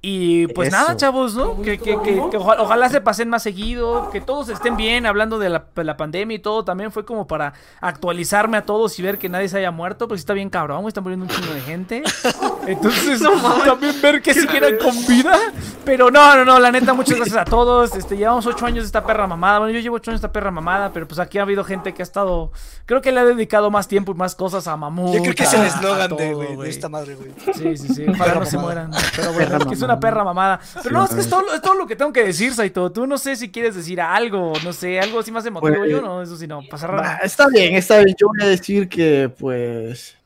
Y 0.03 0.47
pues 0.55 0.69
Eso. 0.69 0.77
nada, 0.79 0.97
chavos, 0.97 1.35
¿no? 1.35 1.61
Que, 1.61 1.79
que, 1.79 2.01
que, 2.01 2.23
que 2.31 2.37
oja- 2.39 2.57
ojalá 2.59 2.89
se 2.89 3.03
pasen 3.03 3.29
más 3.29 3.43
seguido, 3.43 4.09
que 4.11 4.23
todos 4.23 4.49
estén 4.49 4.79
bien, 4.79 5.05
hablando 5.05 5.39
de 5.39 5.51
la, 5.51 5.67
de 5.77 5.85
la 5.85 5.99
pandemia 5.99 6.37
y 6.37 6.39
todo. 6.39 6.65
También 6.65 6.91
fue 6.91 7.05
como 7.05 7.27
para 7.27 7.53
actualizarme 7.83 8.57
a 8.57 8.63
todos 8.65 8.99
y 8.99 9.03
ver 9.03 9.19
que 9.19 9.29
nadie 9.29 9.49
se 9.51 9.59
haya 9.59 9.71
muerto, 9.71 10.09
porque 10.09 10.19
sí 10.19 10.23
está 10.23 10.33
bien 10.33 10.49
cabrón, 10.49 10.81
güey, 10.81 10.89
está 10.89 11.03
muriendo 11.03 11.27
un 11.27 11.31
chingo 11.31 11.53
de 11.53 11.61
gente. 11.61 12.03
Entonces, 12.67 13.21
también 13.65 13.95
ver 14.01 14.23
que 14.23 14.33
siguieran 14.33 14.77
con 14.79 14.95
vida. 15.07 15.37
Pero 15.85 16.11
no, 16.11 16.35
no, 16.37 16.45
no, 16.47 16.59
la 16.59 16.73
neta, 16.73 16.95
muchas 16.95 17.17
gracias 17.17 17.37
a 17.37 17.45
todos. 17.45 17.95
Este, 17.95 18.17
llevamos 18.17 18.47
ocho 18.47 18.65
años 18.65 18.85
de 18.85 18.87
esta 18.87 19.05
perra 19.05 19.27
mamada. 19.27 19.59
Bueno, 19.59 19.75
yo 19.75 19.81
llevo 19.81 19.97
ocho 19.97 20.11
años 20.11 20.21
de 20.23 20.27
esta 20.27 20.33
perra 20.33 20.51
mamada, 20.51 20.93
pero 20.95 21.07
pues 21.07 21.19
aquí 21.19 21.39
ha 21.39 21.43
habido 21.43 21.63
gente 21.63 21.93
que 21.93 22.01
ha 22.01 22.05
estado. 22.05 22.53
Creo 22.87 23.03
que 23.03 23.13
le 23.13 23.21
ha 23.21 23.25
dedicado 23.25 23.71
más 23.71 23.87
tiempo 23.87 24.13
y 24.13 24.15
más 24.15 24.35
cosas 24.35 24.67
a 24.67 24.77
Mamut. 24.79 25.15
Yo 25.15 25.21
creo 25.23 25.35
que 25.35 25.43
es 25.43 25.53
el 25.53 25.63
eslogan 25.63 26.17
de, 26.17 26.69
esta 26.71 26.89
madre, 26.89 27.17
güey. 27.17 27.33
Sí, 27.55 27.77
sí, 27.77 27.95
sí. 27.95 28.07
Ojalá 28.09 28.35
no 28.37 28.47
se 28.47 28.57
mueran. 28.57 28.91
Pero 29.17 29.33
bueno, 29.33 29.57
es 29.59 29.67
que 29.67 29.75
es 29.75 29.83
una 29.93 30.01
perra 30.01 30.25
mamada. 30.25 30.61
Pero 30.83 30.95
no, 30.95 31.05
es 31.05 31.15
que 31.15 31.21
es 31.21 31.29
todo, 31.29 31.55
es 31.55 31.61
todo 31.61 31.75
lo 31.75 31.87
que 31.87 31.97
tengo 31.97 32.13
que 32.13 32.25
decir, 32.25 32.55
Saito. 32.55 32.91
Tú 32.91 33.07
no 33.07 33.19
sé 33.19 33.37
si 33.37 33.51
quieres 33.51 33.75
decir 33.75 34.01
algo, 34.01 34.53
no 34.65 34.73
sé, 34.73 35.01
algo 35.01 35.21
así 35.21 35.31
más 35.33 35.45
emotivo. 35.47 35.79
Pues, 35.79 35.91
yo 35.91 36.01
no, 36.01 36.23
eso 36.23 36.37
sí 36.37 36.47
no, 36.47 36.63
pasa 36.69 36.87
Va, 36.87 37.03
raro. 37.03 37.25
está 37.25 37.49
bien, 37.49 37.75
está 37.77 37.99
bien. 37.99 38.17
Yo 38.19 38.29
voy 38.29 38.43
a 38.43 38.49
decir 38.49 38.89
que, 38.89 39.31
pues. 39.39 40.17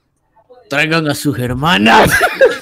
Traigan 0.68 1.08
a 1.08 1.14
sus 1.14 1.38
hermanas. 1.38 2.10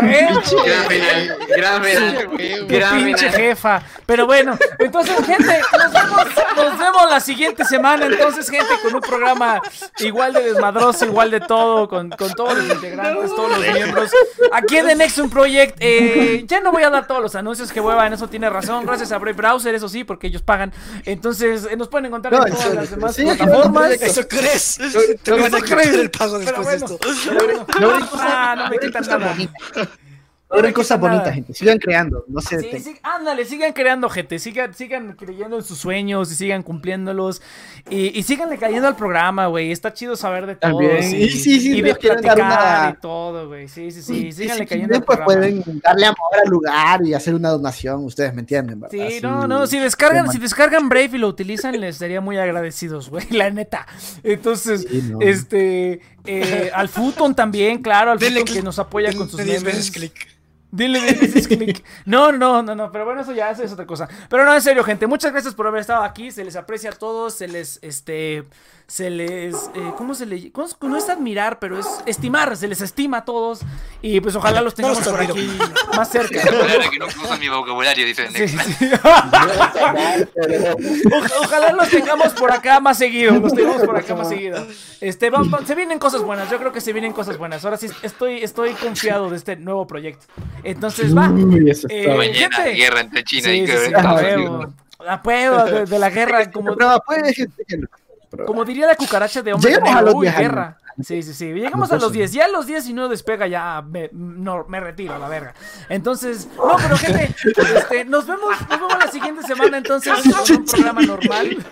Gran 0.00 1.82
final, 1.84 2.28
gran 2.68 3.04
pinche 3.04 3.30
jefa. 3.30 3.82
Pero 4.06 4.26
bueno, 4.26 4.58
entonces, 4.78 5.14
gente, 5.24 5.60
nos 5.78 5.92
vemos, 5.92 6.24
nos 6.56 6.78
vemos 6.78 7.10
la 7.10 7.20
siguiente 7.20 7.64
semana. 7.64 8.06
Entonces, 8.06 8.48
gente, 8.50 8.66
con 8.82 8.94
un 8.94 9.00
programa 9.00 9.60
igual 9.98 10.32
de 10.32 10.42
desmadroso, 10.52 11.04
igual 11.04 11.30
de 11.30 11.40
todo, 11.40 11.88
con, 11.88 12.10
con 12.10 12.32
todos 12.34 12.54
los 12.56 12.68
integrantes, 12.74 13.30
todos 13.34 13.50
los 13.50 13.60
miembros. 13.74 14.10
Aquí 14.52 14.76
en 14.78 14.86
The 14.88 14.96
Nexus 14.96 15.30
Project, 15.30 15.76
eh, 15.80 16.44
ya 16.46 16.60
no 16.60 16.72
voy 16.72 16.82
a 16.82 16.90
dar 16.90 17.06
todos 17.06 17.22
los 17.22 17.34
anuncios 17.34 17.70
que 17.72 17.80
hueva, 17.80 18.06
en 18.06 18.14
eso 18.14 18.28
tiene 18.28 18.50
razón. 18.50 18.84
Gracias 18.86 19.12
a 19.12 19.18
Brave 19.18 19.36
Browser, 19.36 19.74
eso 19.74 19.88
sí, 19.88 20.04
porque 20.04 20.26
ellos 20.26 20.42
pagan. 20.42 20.72
Entonces, 21.04 21.66
eh, 21.70 21.76
nos 21.76 21.88
pueden 21.88 22.06
encontrar 22.06 22.32
No, 22.34 22.46
en 22.46 22.52
todas 22.52 22.74
las 22.74 22.90
demás 22.90 23.14
sí, 23.14 23.22
plataformas. 23.22 23.90
¿Eso 23.92 24.26
crees? 24.28 24.78
Te 25.22 25.30
van 25.32 25.54
a 25.54 25.60
crees. 25.60 25.94
el 25.94 26.10
pago 26.10 26.38
después 26.38 26.66
de 26.80 26.86
bueno, 26.86 26.86
esto. 26.86 26.98
pero 27.28 27.46
bueno. 27.46 27.66
Logren 27.80 28.08
Ah, 28.22 28.54
no 28.56 28.70
me 28.70 28.78
quitan 28.78 29.04
nada. 29.06 29.36
Logren 30.50 30.72
cosas 30.72 30.98
bonitas, 30.98 31.32
gente. 31.32 31.54
Sigan 31.54 31.78
creando. 31.78 32.24
No 32.26 32.40
se 32.40 32.58
Sí, 32.60 32.78
sí, 32.80 32.96
ándale, 33.02 33.44
sigan 33.44 33.72
creando, 33.72 34.08
gente. 34.08 34.38
Sigan, 34.40 34.74
sigan 34.74 35.12
creyendo 35.12 35.56
en 35.56 35.62
sus 35.62 35.78
sueños 35.78 36.32
y 36.32 36.34
sigan 36.34 36.62
cumpliéndolos. 36.64 37.40
Y, 37.88 38.18
y 38.18 38.22
síganle 38.24 38.58
cayendo 38.58 38.88
al 38.88 38.96
programa, 38.96 39.46
güey. 39.46 39.70
Está 39.70 39.92
chido 39.94 40.16
saber 40.16 40.46
de 40.46 40.56
todo. 40.56 40.72
También. 40.72 41.02
Y, 41.14 41.22
Y 41.24 41.30
sí, 41.30 41.60
sí, 41.60 41.76
y 41.78 41.82
de 41.82 41.90
nos 41.90 41.98
quieren 41.98 42.20
dar 42.22 42.34
platicar 42.34 42.80
una- 42.88 42.90
y 42.90 43.00
todo, 43.00 43.46
güey. 43.48 43.68
Sí, 43.68 43.92
sí, 43.92 44.02
sí. 44.02 44.32
Síganle 44.32 44.66
cayendo 44.66 44.96
al 44.96 45.04
pues 45.04 45.18
programa. 45.18 45.40
pueden 45.62 45.80
darle 45.84 46.06
amor 46.06 46.40
al 46.44 46.50
lugar 46.50 47.06
y 47.06 47.14
hacer 47.14 47.34
una 47.36 47.50
donación. 47.50 48.04
Ustedes 48.04 48.34
me 48.34 48.40
entienden, 48.40 48.80
¿verdad? 48.80 48.90
Sí, 48.90 49.00
Así, 49.00 49.20
no, 49.20 49.46
no, 49.46 49.66
si 49.68 49.78
descargan, 49.78 50.26
de 50.26 50.32
si 50.32 50.38
descargan 50.38 50.88
Brave 50.88 51.10
y 51.12 51.18
lo 51.18 51.28
utilizan, 51.28 51.80
les 51.80 51.96
sería 51.96 52.20
muy 52.20 52.38
agradecidos, 52.38 53.08
güey, 53.08 53.24
la 53.30 53.50
neta. 53.50 53.86
Entonces, 54.24 54.84
Sí, 54.90 55.02
no. 55.10 55.20
este, 55.20 56.00
eh, 56.26 56.70
al 56.74 56.88
Futon 56.88 57.36
también, 57.36 57.82
claro, 57.82 58.10
al 58.10 58.18
Futon 58.18 58.44
que 58.44 58.62
nos 58.62 58.78
apoya 58.80 59.12
con 59.12 59.28
sus 59.28 59.38
10 59.44 59.62
memes. 59.62 59.64
veces 59.64 59.90
clic. 59.92 60.39
Dile 60.72 61.00
10 61.00 61.20
veces 61.20 61.48
clic. 61.48 61.84
No, 62.04 62.30
no, 62.32 62.62
no, 62.62 62.74
no, 62.74 62.92
pero 62.92 63.04
bueno, 63.04 63.22
eso 63.22 63.32
ya 63.32 63.50
eso 63.50 63.62
es 63.62 63.72
otra 63.72 63.86
cosa. 63.86 64.08
Pero 64.28 64.44
no, 64.44 64.54
en 64.54 64.62
serio, 64.62 64.84
gente, 64.84 65.06
muchas 65.06 65.32
gracias 65.32 65.54
por 65.54 65.66
haber 65.66 65.80
estado 65.80 66.04
aquí. 66.04 66.30
Se 66.30 66.44
les 66.44 66.56
aprecia 66.56 66.90
a 66.90 66.92
todos, 66.92 67.34
se 67.34 67.48
les, 67.48 67.78
este, 67.82 68.44
se 68.90 69.08
les, 69.08 69.54
eh, 69.74 69.92
¿cómo 69.96 70.14
se 70.16 70.26
le, 70.26 70.50
no 70.80 70.96
es 70.96 71.08
admirar, 71.08 71.60
pero 71.60 71.78
es 71.78 71.86
estimar, 72.06 72.56
se 72.56 72.66
les 72.66 72.80
estima 72.80 73.18
a 73.18 73.24
todos. 73.24 73.60
Y 74.02 74.20
pues 74.20 74.34
ojalá 74.34 74.62
los 74.62 74.74
tengamos 74.74 74.98
por 75.06 75.20
aquí 75.20 75.48
más 75.96 76.10
cerca. 76.10 76.40
Que 76.42 77.38
mi 77.38 77.48
vocabulario, 77.48 78.04
dice 78.04 78.28
Sí. 78.48 78.56
O- 81.12 81.44
ojalá 81.44 81.72
los 81.72 81.88
tengamos 81.88 82.32
por 82.32 82.50
acá 82.52 82.80
más 82.80 82.98
seguido. 82.98 83.38
Los 83.38 83.54
tengamos 83.54 83.82
por 83.84 83.96
acá 83.96 84.14
más 84.16 84.28
seguido. 84.28 84.66
Este, 85.00 85.30
va- 85.30 85.42
va- 85.42 85.64
se 85.64 85.74
vienen 85.76 85.98
cosas 86.00 86.22
buenas. 86.22 86.50
Yo 86.50 86.58
creo 86.58 86.72
que 86.72 86.80
se 86.80 86.92
vienen 86.92 87.12
cosas 87.12 87.38
buenas. 87.38 87.64
Ahora 87.64 87.76
sí 87.76 87.86
estoy, 88.02 88.42
estoy 88.42 88.72
confiado 88.72 89.30
de 89.30 89.36
este 89.36 89.54
nuevo 89.56 89.86
proyecto. 89.86 90.26
Entonces 90.64 91.16
va. 91.16 91.30
Uy, 91.30 91.70
eso 91.70 91.86
Eh, 91.90 92.08
Mañana, 92.16 92.56
gente. 92.56 92.72
guerra 92.74 93.00
entre 93.02 93.22
China 93.24 93.44
Sí, 93.50 93.64
y. 93.64 93.94
A 95.06 95.18
huevo 95.24 95.64
de, 95.64 95.86
de 95.86 95.98
la 95.98 96.10
guerra, 96.10 96.50
como, 96.50 96.74
No, 96.74 97.02
pues, 97.06 97.22
como 98.46 98.64
diría 98.64 98.86
la 98.86 98.94
cucaracha 98.96 99.42
de 99.42 99.52
hombre 99.52 99.70
de 99.70 99.76
Lleguemos 99.76 99.96
a 99.96 100.02
los 100.02 100.14
Uy, 100.14 100.26
10 100.26 100.36
años. 100.36 100.48
guerra. 100.50 100.78
Sí, 101.02 101.22
sí, 101.22 101.32
sí. 101.34 101.52
Llegamos 101.52 101.90
a 101.92 101.96
los 101.96 102.12
10. 102.12 102.32
Ya 102.32 102.44
a 102.44 102.48
los 102.48 102.66
10 102.66 102.88
y 102.88 102.92
no 102.92 103.08
despega, 103.08 103.46
ya 103.46 103.82
me, 103.82 104.10
no, 104.12 104.64
me 104.68 104.80
retiro 104.80 105.14
a 105.14 105.18
la 105.18 105.28
verga. 105.28 105.54
Entonces, 105.88 106.46
no, 106.56 106.76
pero 106.76 106.96
gente, 106.96 107.34
este, 107.76 108.04
nos 108.04 108.26
vemos, 108.26 108.50
nos 108.68 108.80
vemos 108.80 108.98
la 108.98 109.10
siguiente 109.10 109.42
semana 109.42 109.78
entonces 109.78 110.12
con 110.22 110.56
un 110.58 110.64
programa 110.66 111.00
normal. 111.02 111.64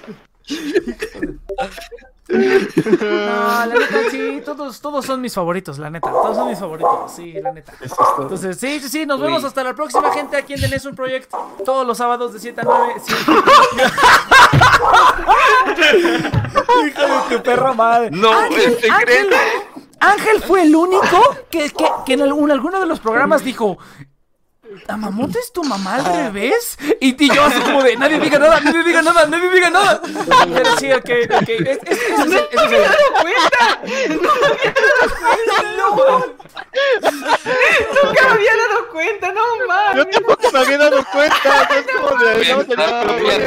No, 2.30 3.66
la 3.66 3.66
neta, 3.66 4.10
sí, 4.10 4.42
todos, 4.44 4.80
todos 4.80 5.04
son 5.06 5.20
mis 5.20 5.32
favoritos, 5.34 5.78
la 5.78 5.88
neta. 5.90 6.10
Todos 6.10 6.36
son 6.36 6.48
mis 6.48 6.58
favoritos, 6.58 7.12
sí, 7.12 7.32
la 7.42 7.52
neta. 7.52 7.72
Entonces, 8.18 8.58
sí, 8.58 8.80
sí, 8.80 8.88
sí, 8.88 9.06
nos 9.06 9.20
vemos 9.20 9.44
hasta 9.44 9.64
la 9.64 9.74
próxima, 9.74 10.12
gente, 10.12 10.36
aquí 10.36 10.54
en 10.54 10.60
The 10.60 10.68
Nessun 10.68 10.94
Project. 10.94 11.32
Todos 11.64 11.86
los 11.86 11.96
sábados 11.96 12.32
de 12.34 12.38
7 12.40 12.60
a 12.60 12.64
9. 12.64 12.94
sí. 13.04 13.14
Hijo 16.86 17.28
de 17.28 17.36
tu 17.36 17.42
perra 17.42 17.72
madre. 17.72 18.10
No, 18.10 18.32
Ángel, 18.32 18.72
es 18.72 18.80
secreto. 18.80 19.36
Ángel, 19.36 19.86
Ángel 20.00 20.42
fue 20.42 20.62
el 20.62 20.74
único 20.74 21.36
que, 21.50 21.70
que, 21.70 21.86
que 22.06 22.12
en 22.14 22.22
algún- 22.22 22.50
alguno 22.50 22.78
de 22.80 22.86
los 22.86 23.00
programas 23.00 23.42
dijo. 23.44 23.78
¿Amamote 24.86 25.38
es 25.38 25.52
tu 25.52 25.64
mamá 25.64 25.96
al 25.96 26.04
revés? 26.04 26.78
Y, 27.00 27.22
y 27.24 27.28
yo 27.34 27.44
así 27.44 27.60
como 27.60 27.82
de, 27.82 27.96
nadie 27.96 28.18
diga 28.20 28.38
nada, 28.38 28.60
nadie 28.60 28.82
diga 28.84 29.02
nada, 29.02 29.26
nadie 29.26 29.50
diga 29.50 29.70
nada. 29.70 30.00
Pero 30.54 30.76
sí, 30.78 30.92
ok, 30.92 31.10
ok. 31.40 31.48
Es, 31.48 31.78
es, 31.84 31.98
es 31.98 32.18
el- 32.18 32.34
ese 32.34 32.64
es 32.64 32.72
el- 32.72 34.18
Nunca 38.02 38.22
me 38.24 38.30
había 38.30 38.56
dado 38.56 38.88
cuenta, 38.92 39.32
no 39.32 39.40
Yo 39.58 39.66
mames. 39.66 40.10
tampoco 40.10 40.50
me 40.52 40.58
había 40.58 40.78
dado 40.78 41.04
cuenta. 41.12 41.68
Es 41.76 41.86
como 41.92 42.16
de. 42.16 42.50
En 42.50 42.60
está 42.60 42.74
la- 42.76 43.12
bien. 43.14 43.42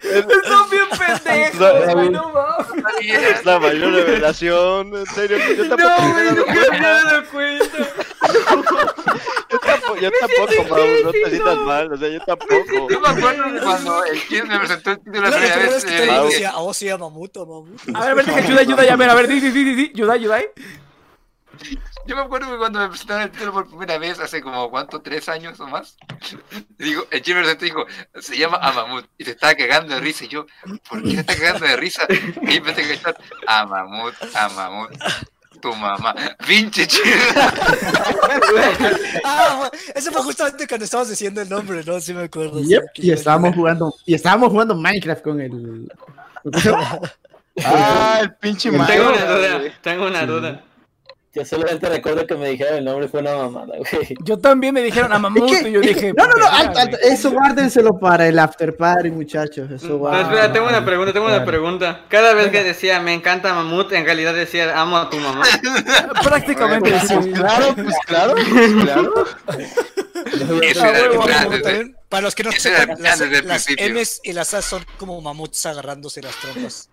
Están 0.00 0.70
bien 0.70 0.84
pendejos, 1.24 1.94
güey, 1.94 2.08
no 2.10 2.32
mames. 2.32 2.84
Es 3.00 3.44
la 3.44 3.58
mayor 3.58 3.92
revelación. 3.92 4.96
En 4.96 5.06
serio, 5.06 5.38
yo 5.56 5.68
tampoco 5.68 5.90
No, 6.02 6.08
me 6.14 6.20
había 6.20 6.24
dado 6.24 6.36
nunca 6.46 6.52
me 6.70 6.78
cuenta. 7.28 7.78
dado 7.78 8.64
cuenta. 8.64 9.28
yo 10.00 10.10
tampoco, 10.20 10.68
Mau, 10.68 10.86
no 11.04 11.10
te 11.10 11.30
sientas 11.30 11.58
mal, 11.58 11.92
o 11.92 11.96
sea, 11.96 12.08
yo 12.08 12.20
tampoco. 12.20 12.90
Yo 12.90 13.00
me 13.00 13.08
acuerdo 13.08 13.52
que 13.52 13.60
cuando 13.60 14.04
el 14.04 14.18
Jim 14.20 14.46
me 14.46 14.58
presentó 14.58 14.90
el 14.90 14.98
título 14.98 15.22
la 15.22 15.30
primera 15.30 15.56
vez. 15.56 15.74
es 15.76 15.84
que 15.84 15.96
eh, 15.96 16.06
te 16.06 16.24
decía, 16.24 16.52
oh, 16.56 16.74
sí, 16.74 16.88
a 16.88 16.98
Mamuto, 16.98 17.46
Mamuto. 17.46 17.82
A 17.94 18.00
ver, 18.00 18.10
a 18.10 18.14
ver, 18.14 18.26
deja, 18.26 18.38
ayuda, 18.38 18.60
ayuda, 18.60 18.84
ya, 18.84 18.94
a 18.94 18.96
ver, 18.96 19.10
a 19.10 19.14
ver, 19.14 19.28
di, 19.28 19.40
di, 19.40 19.50
di, 19.50 19.74
di, 19.74 19.92
ayuda, 19.94 20.12
ayuda. 20.14 20.40
¿eh? 20.40 20.52
Yo 22.06 22.16
me 22.16 22.22
acuerdo 22.22 22.50
que 22.50 22.56
cuando 22.56 22.78
me 22.80 22.88
presentaron 22.88 23.24
el 23.24 23.30
título 23.30 23.52
por 23.52 23.68
primera 23.68 23.98
vez, 23.98 24.18
hace 24.20 24.40
como, 24.40 24.70
¿cuánto? 24.70 25.02
¿Tres 25.02 25.28
años 25.28 25.58
o 25.60 25.66
más? 25.66 25.96
Digo, 26.78 27.06
el 27.10 27.22
Jim 27.22 27.36
me 27.36 27.42
presentó 27.42 27.64
y 27.64 27.68
dijo, 27.68 27.86
se 28.20 28.38
llama 28.38 28.58
Amamut. 28.62 29.06
Y 29.18 29.24
se 29.24 29.32
estaba 29.32 29.54
cagando 29.54 29.94
de 29.94 30.00
risa. 30.00 30.24
Y 30.24 30.28
yo, 30.28 30.46
¿por 30.88 31.02
qué 31.02 31.10
se 31.10 31.20
está 31.20 31.36
cagando 31.36 31.66
de 31.66 31.76
risa? 31.76 32.06
Y 32.42 32.56
empecé 32.56 32.82
a 32.82 32.86
gritar, 32.86 33.18
Amamut, 33.46 34.14
Amamut, 34.34 34.90
tu 35.60 35.72
mamá. 35.74 36.14
Pinche 36.46 36.86
chido. 36.86 37.04
Ah, 39.24 39.70
eso 39.94 40.12
fue 40.12 40.22
justamente 40.22 40.66
cuando 40.66 40.84
estabas 40.84 41.08
diciendo 41.08 41.40
el 41.40 41.48
nombre, 41.48 41.82
¿no? 41.84 42.00
Sí 42.00 42.14
me 42.14 42.24
acuerdo. 42.24 42.60
Yep, 42.62 42.82
y 42.96 43.10
estábamos 43.10 43.54
jugando, 43.54 43.94
y 44.06 44.14
estábamos 44.14 44.50
jugando 44.50 44.74
Minecraft 44.74 45.22
con 45.22 45.40
el. 45.40 45.92
Ah, 47.64 48.20
el 48.22 48.34
pinche 48.36 48.70
Tengo 48.70 48.84
Mario. 48.84 49.08
una 49.08 49.24
duda, 49.24 49.60
tengo 49.82 50.06
una 50.06 50.24
duda. 50.26 50.62
Yo 51.34 51.44
solamente 51.44 51.88
recuerdo 51.88 52.26
que 52.26 52.34
me 52.36 52.48
dijeron 52.48 52.76
el 52.78 52.84
nombre 52.84 53.06
fue 53.06 53.20
una 53.20 53.36
mamada, 53.36 53.74
güey. 53.76 54.16
Yo 54.24 54.38
también 54.38 54.72
me 54.74 54.82
dijeron 54.82 55.12
a 55.12 55.18
Mamuto 55.18 55.68
y 55.68 55.72
yo 55.72 55.80
dije. 55.80 56.12
No, 56.16 56.26
no, 56.26 56.34
no, 56.34 56.46
alto, 56.46 56.78
alto, 56.78 56.96
eso 57.02 57.30
guárdenselo 57.30 57.98
para 57.98 58.26
el 58.26 58.38
after 58.38 58.74
party, 58.76 59.10
muchachos. 59.10 59.70
Eso 59.70 59.88
No, 59.88 59.98
guárdenlo. 59.98 60.28
espera, 60.32 60.52
tengo 60.52 60.68
una 60.68 60.84
pregunta, 60.84 61.12
tengo 61.12 61.26
una 61.26 61.44
pregunta. 61.44 62.04
Cada 62.08 62.32
vez 62.34 62.48
que 62.48 62.64
decía 62.64 62.98
me 63.00 63.12
encanta 63.12 63.52
Mamut, 63.54 63.92
en 63.92 64.04
realidad 64.06 64.34
decía 64.34 64.80
amo 64.80 64.96
a 64.96 65.10
tu 65.10 65.18
mamá. 65.18 65.44
Prácticamente 66.24 66.90
Pues, 66.90 67.02
sí. 67.08 67.30
claro, 67.32 67.74
pues 67.74 67.94
claro, 68.06 68.34
pues 68.34 68.72
claro. 68.84 69.24
Eso 70.62 70.82
Ah, 70.82 70.88
era 70.88 70.98
el 70.98 71.10
huevo, 71.10 71.24
plan 71.24 71.38
huevo, 71.40 71.50
desde- 71.50 71.62
también, 71.62 71.96
Para 72.08 72.22
los 72.22 72.34
que 72.34 72.42
no 72.42 72.52
sepan, 72.52 72.96
las, 73.00 73.20
las. 73.44 73.66
M's 73.68 74.20
y 74.24 74.32
las 74.32 74.54
A 74.54 74.62
son 74.62 74.84
como 74.98 75.20
mamuts 75.20 75.64
agarrándose 75.66 76.22
las 76.22 76.34
trompas. 76.36 76.88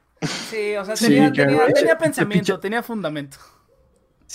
Sí, 0.49 0.75
o 0.75 0.85
sea, 0.85 0.95
Sí, 0.95 1.05
tenía, 1.07 1.31
tenía, 1.31 1.97
pensamiento, 1.97 2.59
tenía 2.59 2.83
fundamento. 2.83 3.37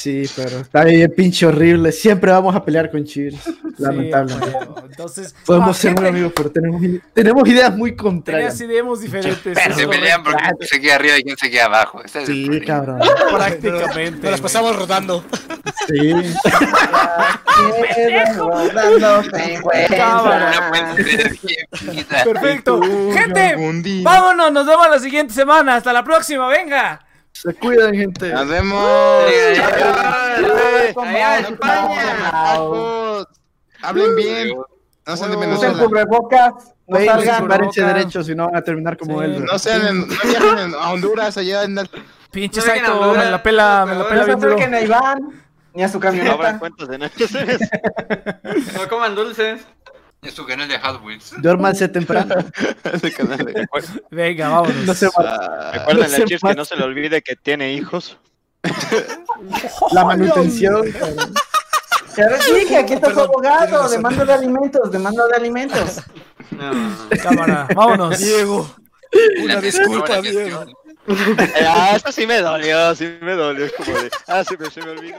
Sí, 0.01 0.23
pero 0.35 0.61
está 0.61 0.83
bien 0.85 1.13
pinche 1.15 1.45
horrible. 1.45 1.93
Siempre 1.93 2.31
vamos 2.31 2.57
a 2.57 2.65
pelear 2.65 2.91
con 2.91 3.05
Cheers. 3.05 3.37
Sí, 3.43 3.53
Lamentablemente. 3.77 4.57
Entonces, 4.89 5.35
Podemos 5.45 5.77
ah, 5.77 5.81
ser 5.81 5.95
muy 5.95 6.07
amigos, 6.09 6.33
pero 6.35 6.51
tenemos, 6.51 6.81
tenemos 7.13 7.47
ideas 7.47 7.77
muy 7.77 7.91
Tenías 7.91 8.03
contrarias. 8.03 8.61
ideas 8.63 9.01
diferentes. 9.01 9.59
Se 9.59 9.71
eso 9.71 9.91
pelean 9.91 10.23
por 10.25 10.35
quién 10.37 10.55
se 10.61 10.81
queda 10.81 10.95
arriba 10.95 11.19
y 11.19 11.23
quién 11.23 11.37
se 11.37 11.51
queda 11.51 11.67
abajo. 11.67 12.03
Es 12.03 12.17
el 12.17 12.25
Sí, 12.27 12.45
problema. 12.47 12.67
cabrón. 12.67 13.01
Prácticamente. 13.35 14.23
Nos 14.23 14.31
las 14.31 14.41
pasamos 14.41 14.75
rodando. 14.77 15.23
Sí. 15.87 16.15
Perfecto. 22.25 22.81
Gente, 23.13 23.57
vámonos, 24.03 24.53
nos 24.53 24.67
vemos 24.67 24.91
la 24.91 24.99
siguiente 24.99 25.35
semana. 25.35 25.77
Hasta 25.77 25.93
la 25.93 26.05
próxima, 26.05 26.49
venga. 26.49 27.01
Se 27.33 27.55
cuidan, 27.55 27.95
gente. 27.95 28.33
Nos 28.33 28.49
vemos. 28.49 28.85
Hablen 33.83 34.17
bien. 34.17 34.49
No 35.07 35.17
sean 35.17 35.31
de 35.31 35.37
Usen 35.37 35.49
Venezuela. 35.51 35.83
cubrebocas. 35.85 36.53
No 36.87 36.99
salgan, 37.05 37.49
párense 37.49 37.83
derechos, 37.83 38.27
si 38.27 38.35
no 38.35 38.47
van 38.47 38.57
a 38.57 38.63
terminar 38.63 38.97
como 38.97 39.23
él. 39.23 39.45
No 39.45 39.59
sean 39.59 39.87
en- 39.87 40.09
no 40.09 40.15
viajen 40.25 40.75
a 40.75 40.91
Honduras, 40.91 41.37
allá 41.37 41.65
en 41.65 41.79
el- 41.79 41.91
Pinche 42.31 42.61
No 42.83 43.01
Honduras, 43.01 43.25
me 43.25 43.31
la 43.31 43.43
pela, 43.43 43.85
me 43.87 43.93
la 43.95 43.99
no 43.99 44.09
pela 44.09 44.21
se 44.21 44.27
bien 44.37 44.41
duro. 44.41 44.57
a 44.77 44.81
Iván 44.83 45.43
ni 45.75 45.83
a 45.83 45.89
su 45.89 45.95
No 45.99 46.01
camioneta. 46.01 46.59
cuentas 46.61 46.89
de. 46.89 46.99
No 46.99 48.89
coman 48.89 49.15
dulces. 49.17 49.63
Es 50.23 50.35
su 50.35 50.45
canal 50.47 50.69
de 50.69 50.79
Hot 50.79 51.03
Wheels. 51.03 51.33
Duérmanse 51.39 51.89
temprano. 51.89 52.35
de- 52.85 53.69
Venga, 54.11 54.49
vámonos. 54.51 54.85
No 54.87 54.95
se 54.95 55.09
Ah, 55.17 55.71
Recuerden 55.75 56.11
No 56.11 56.17
a 56.25 56.27
Cheers 56.27 56.43
que 56.43 56.55
no 56.55 56.65
se 56.65 56.77
le 56.77 56.85
olvide 56.85 57.23
que 57.23 57.37
tiene 57.37 57.73
hijos. 57.73 58.19
La 59.93 60.05
manutención. 60.05 60.85
Ya 62.17 62.27
les 62.27 62.55
dije, 62.55 62.77
aquí 62.77 62.95
está 62.95 63.09
su 63.11 63.15
Perdón, 63.17 63.31
tienes 63.41 63.59
abogado, 63.63 63.89
demanda 63.89 64.25
de 64.25 64.33
alimentos, 64.33 64.93
demanda 64.93 65.27
de 65.29 65.37
alimentos. 65.37 66.01
No. 66.51 66.73
Cámara, 67.23 67.67
vámonos. 67.75 68.19
Diego. 68.19 68.75
Una 69.43 69.61
disculpa. 69.61 70.21
Diego. 70.21 70.65
Ah, 71.67 71.95
esto 71.97 72.13
sí 72.13 72.25
me 72.27 72.41
dolió, 72.41 72.95
sí 72.95 73.17
me 73.23 73.33
dolió. 73.33 73.65
Es 73.65 73.73
como 73.73 73.99
de, 73.99 74.11
ah, 74.29 74.45
se 74.45 74.57
me, 74.57 74.71
se 74.71 74.81
me 74.83 74.91
olvidó. 74.91 75.17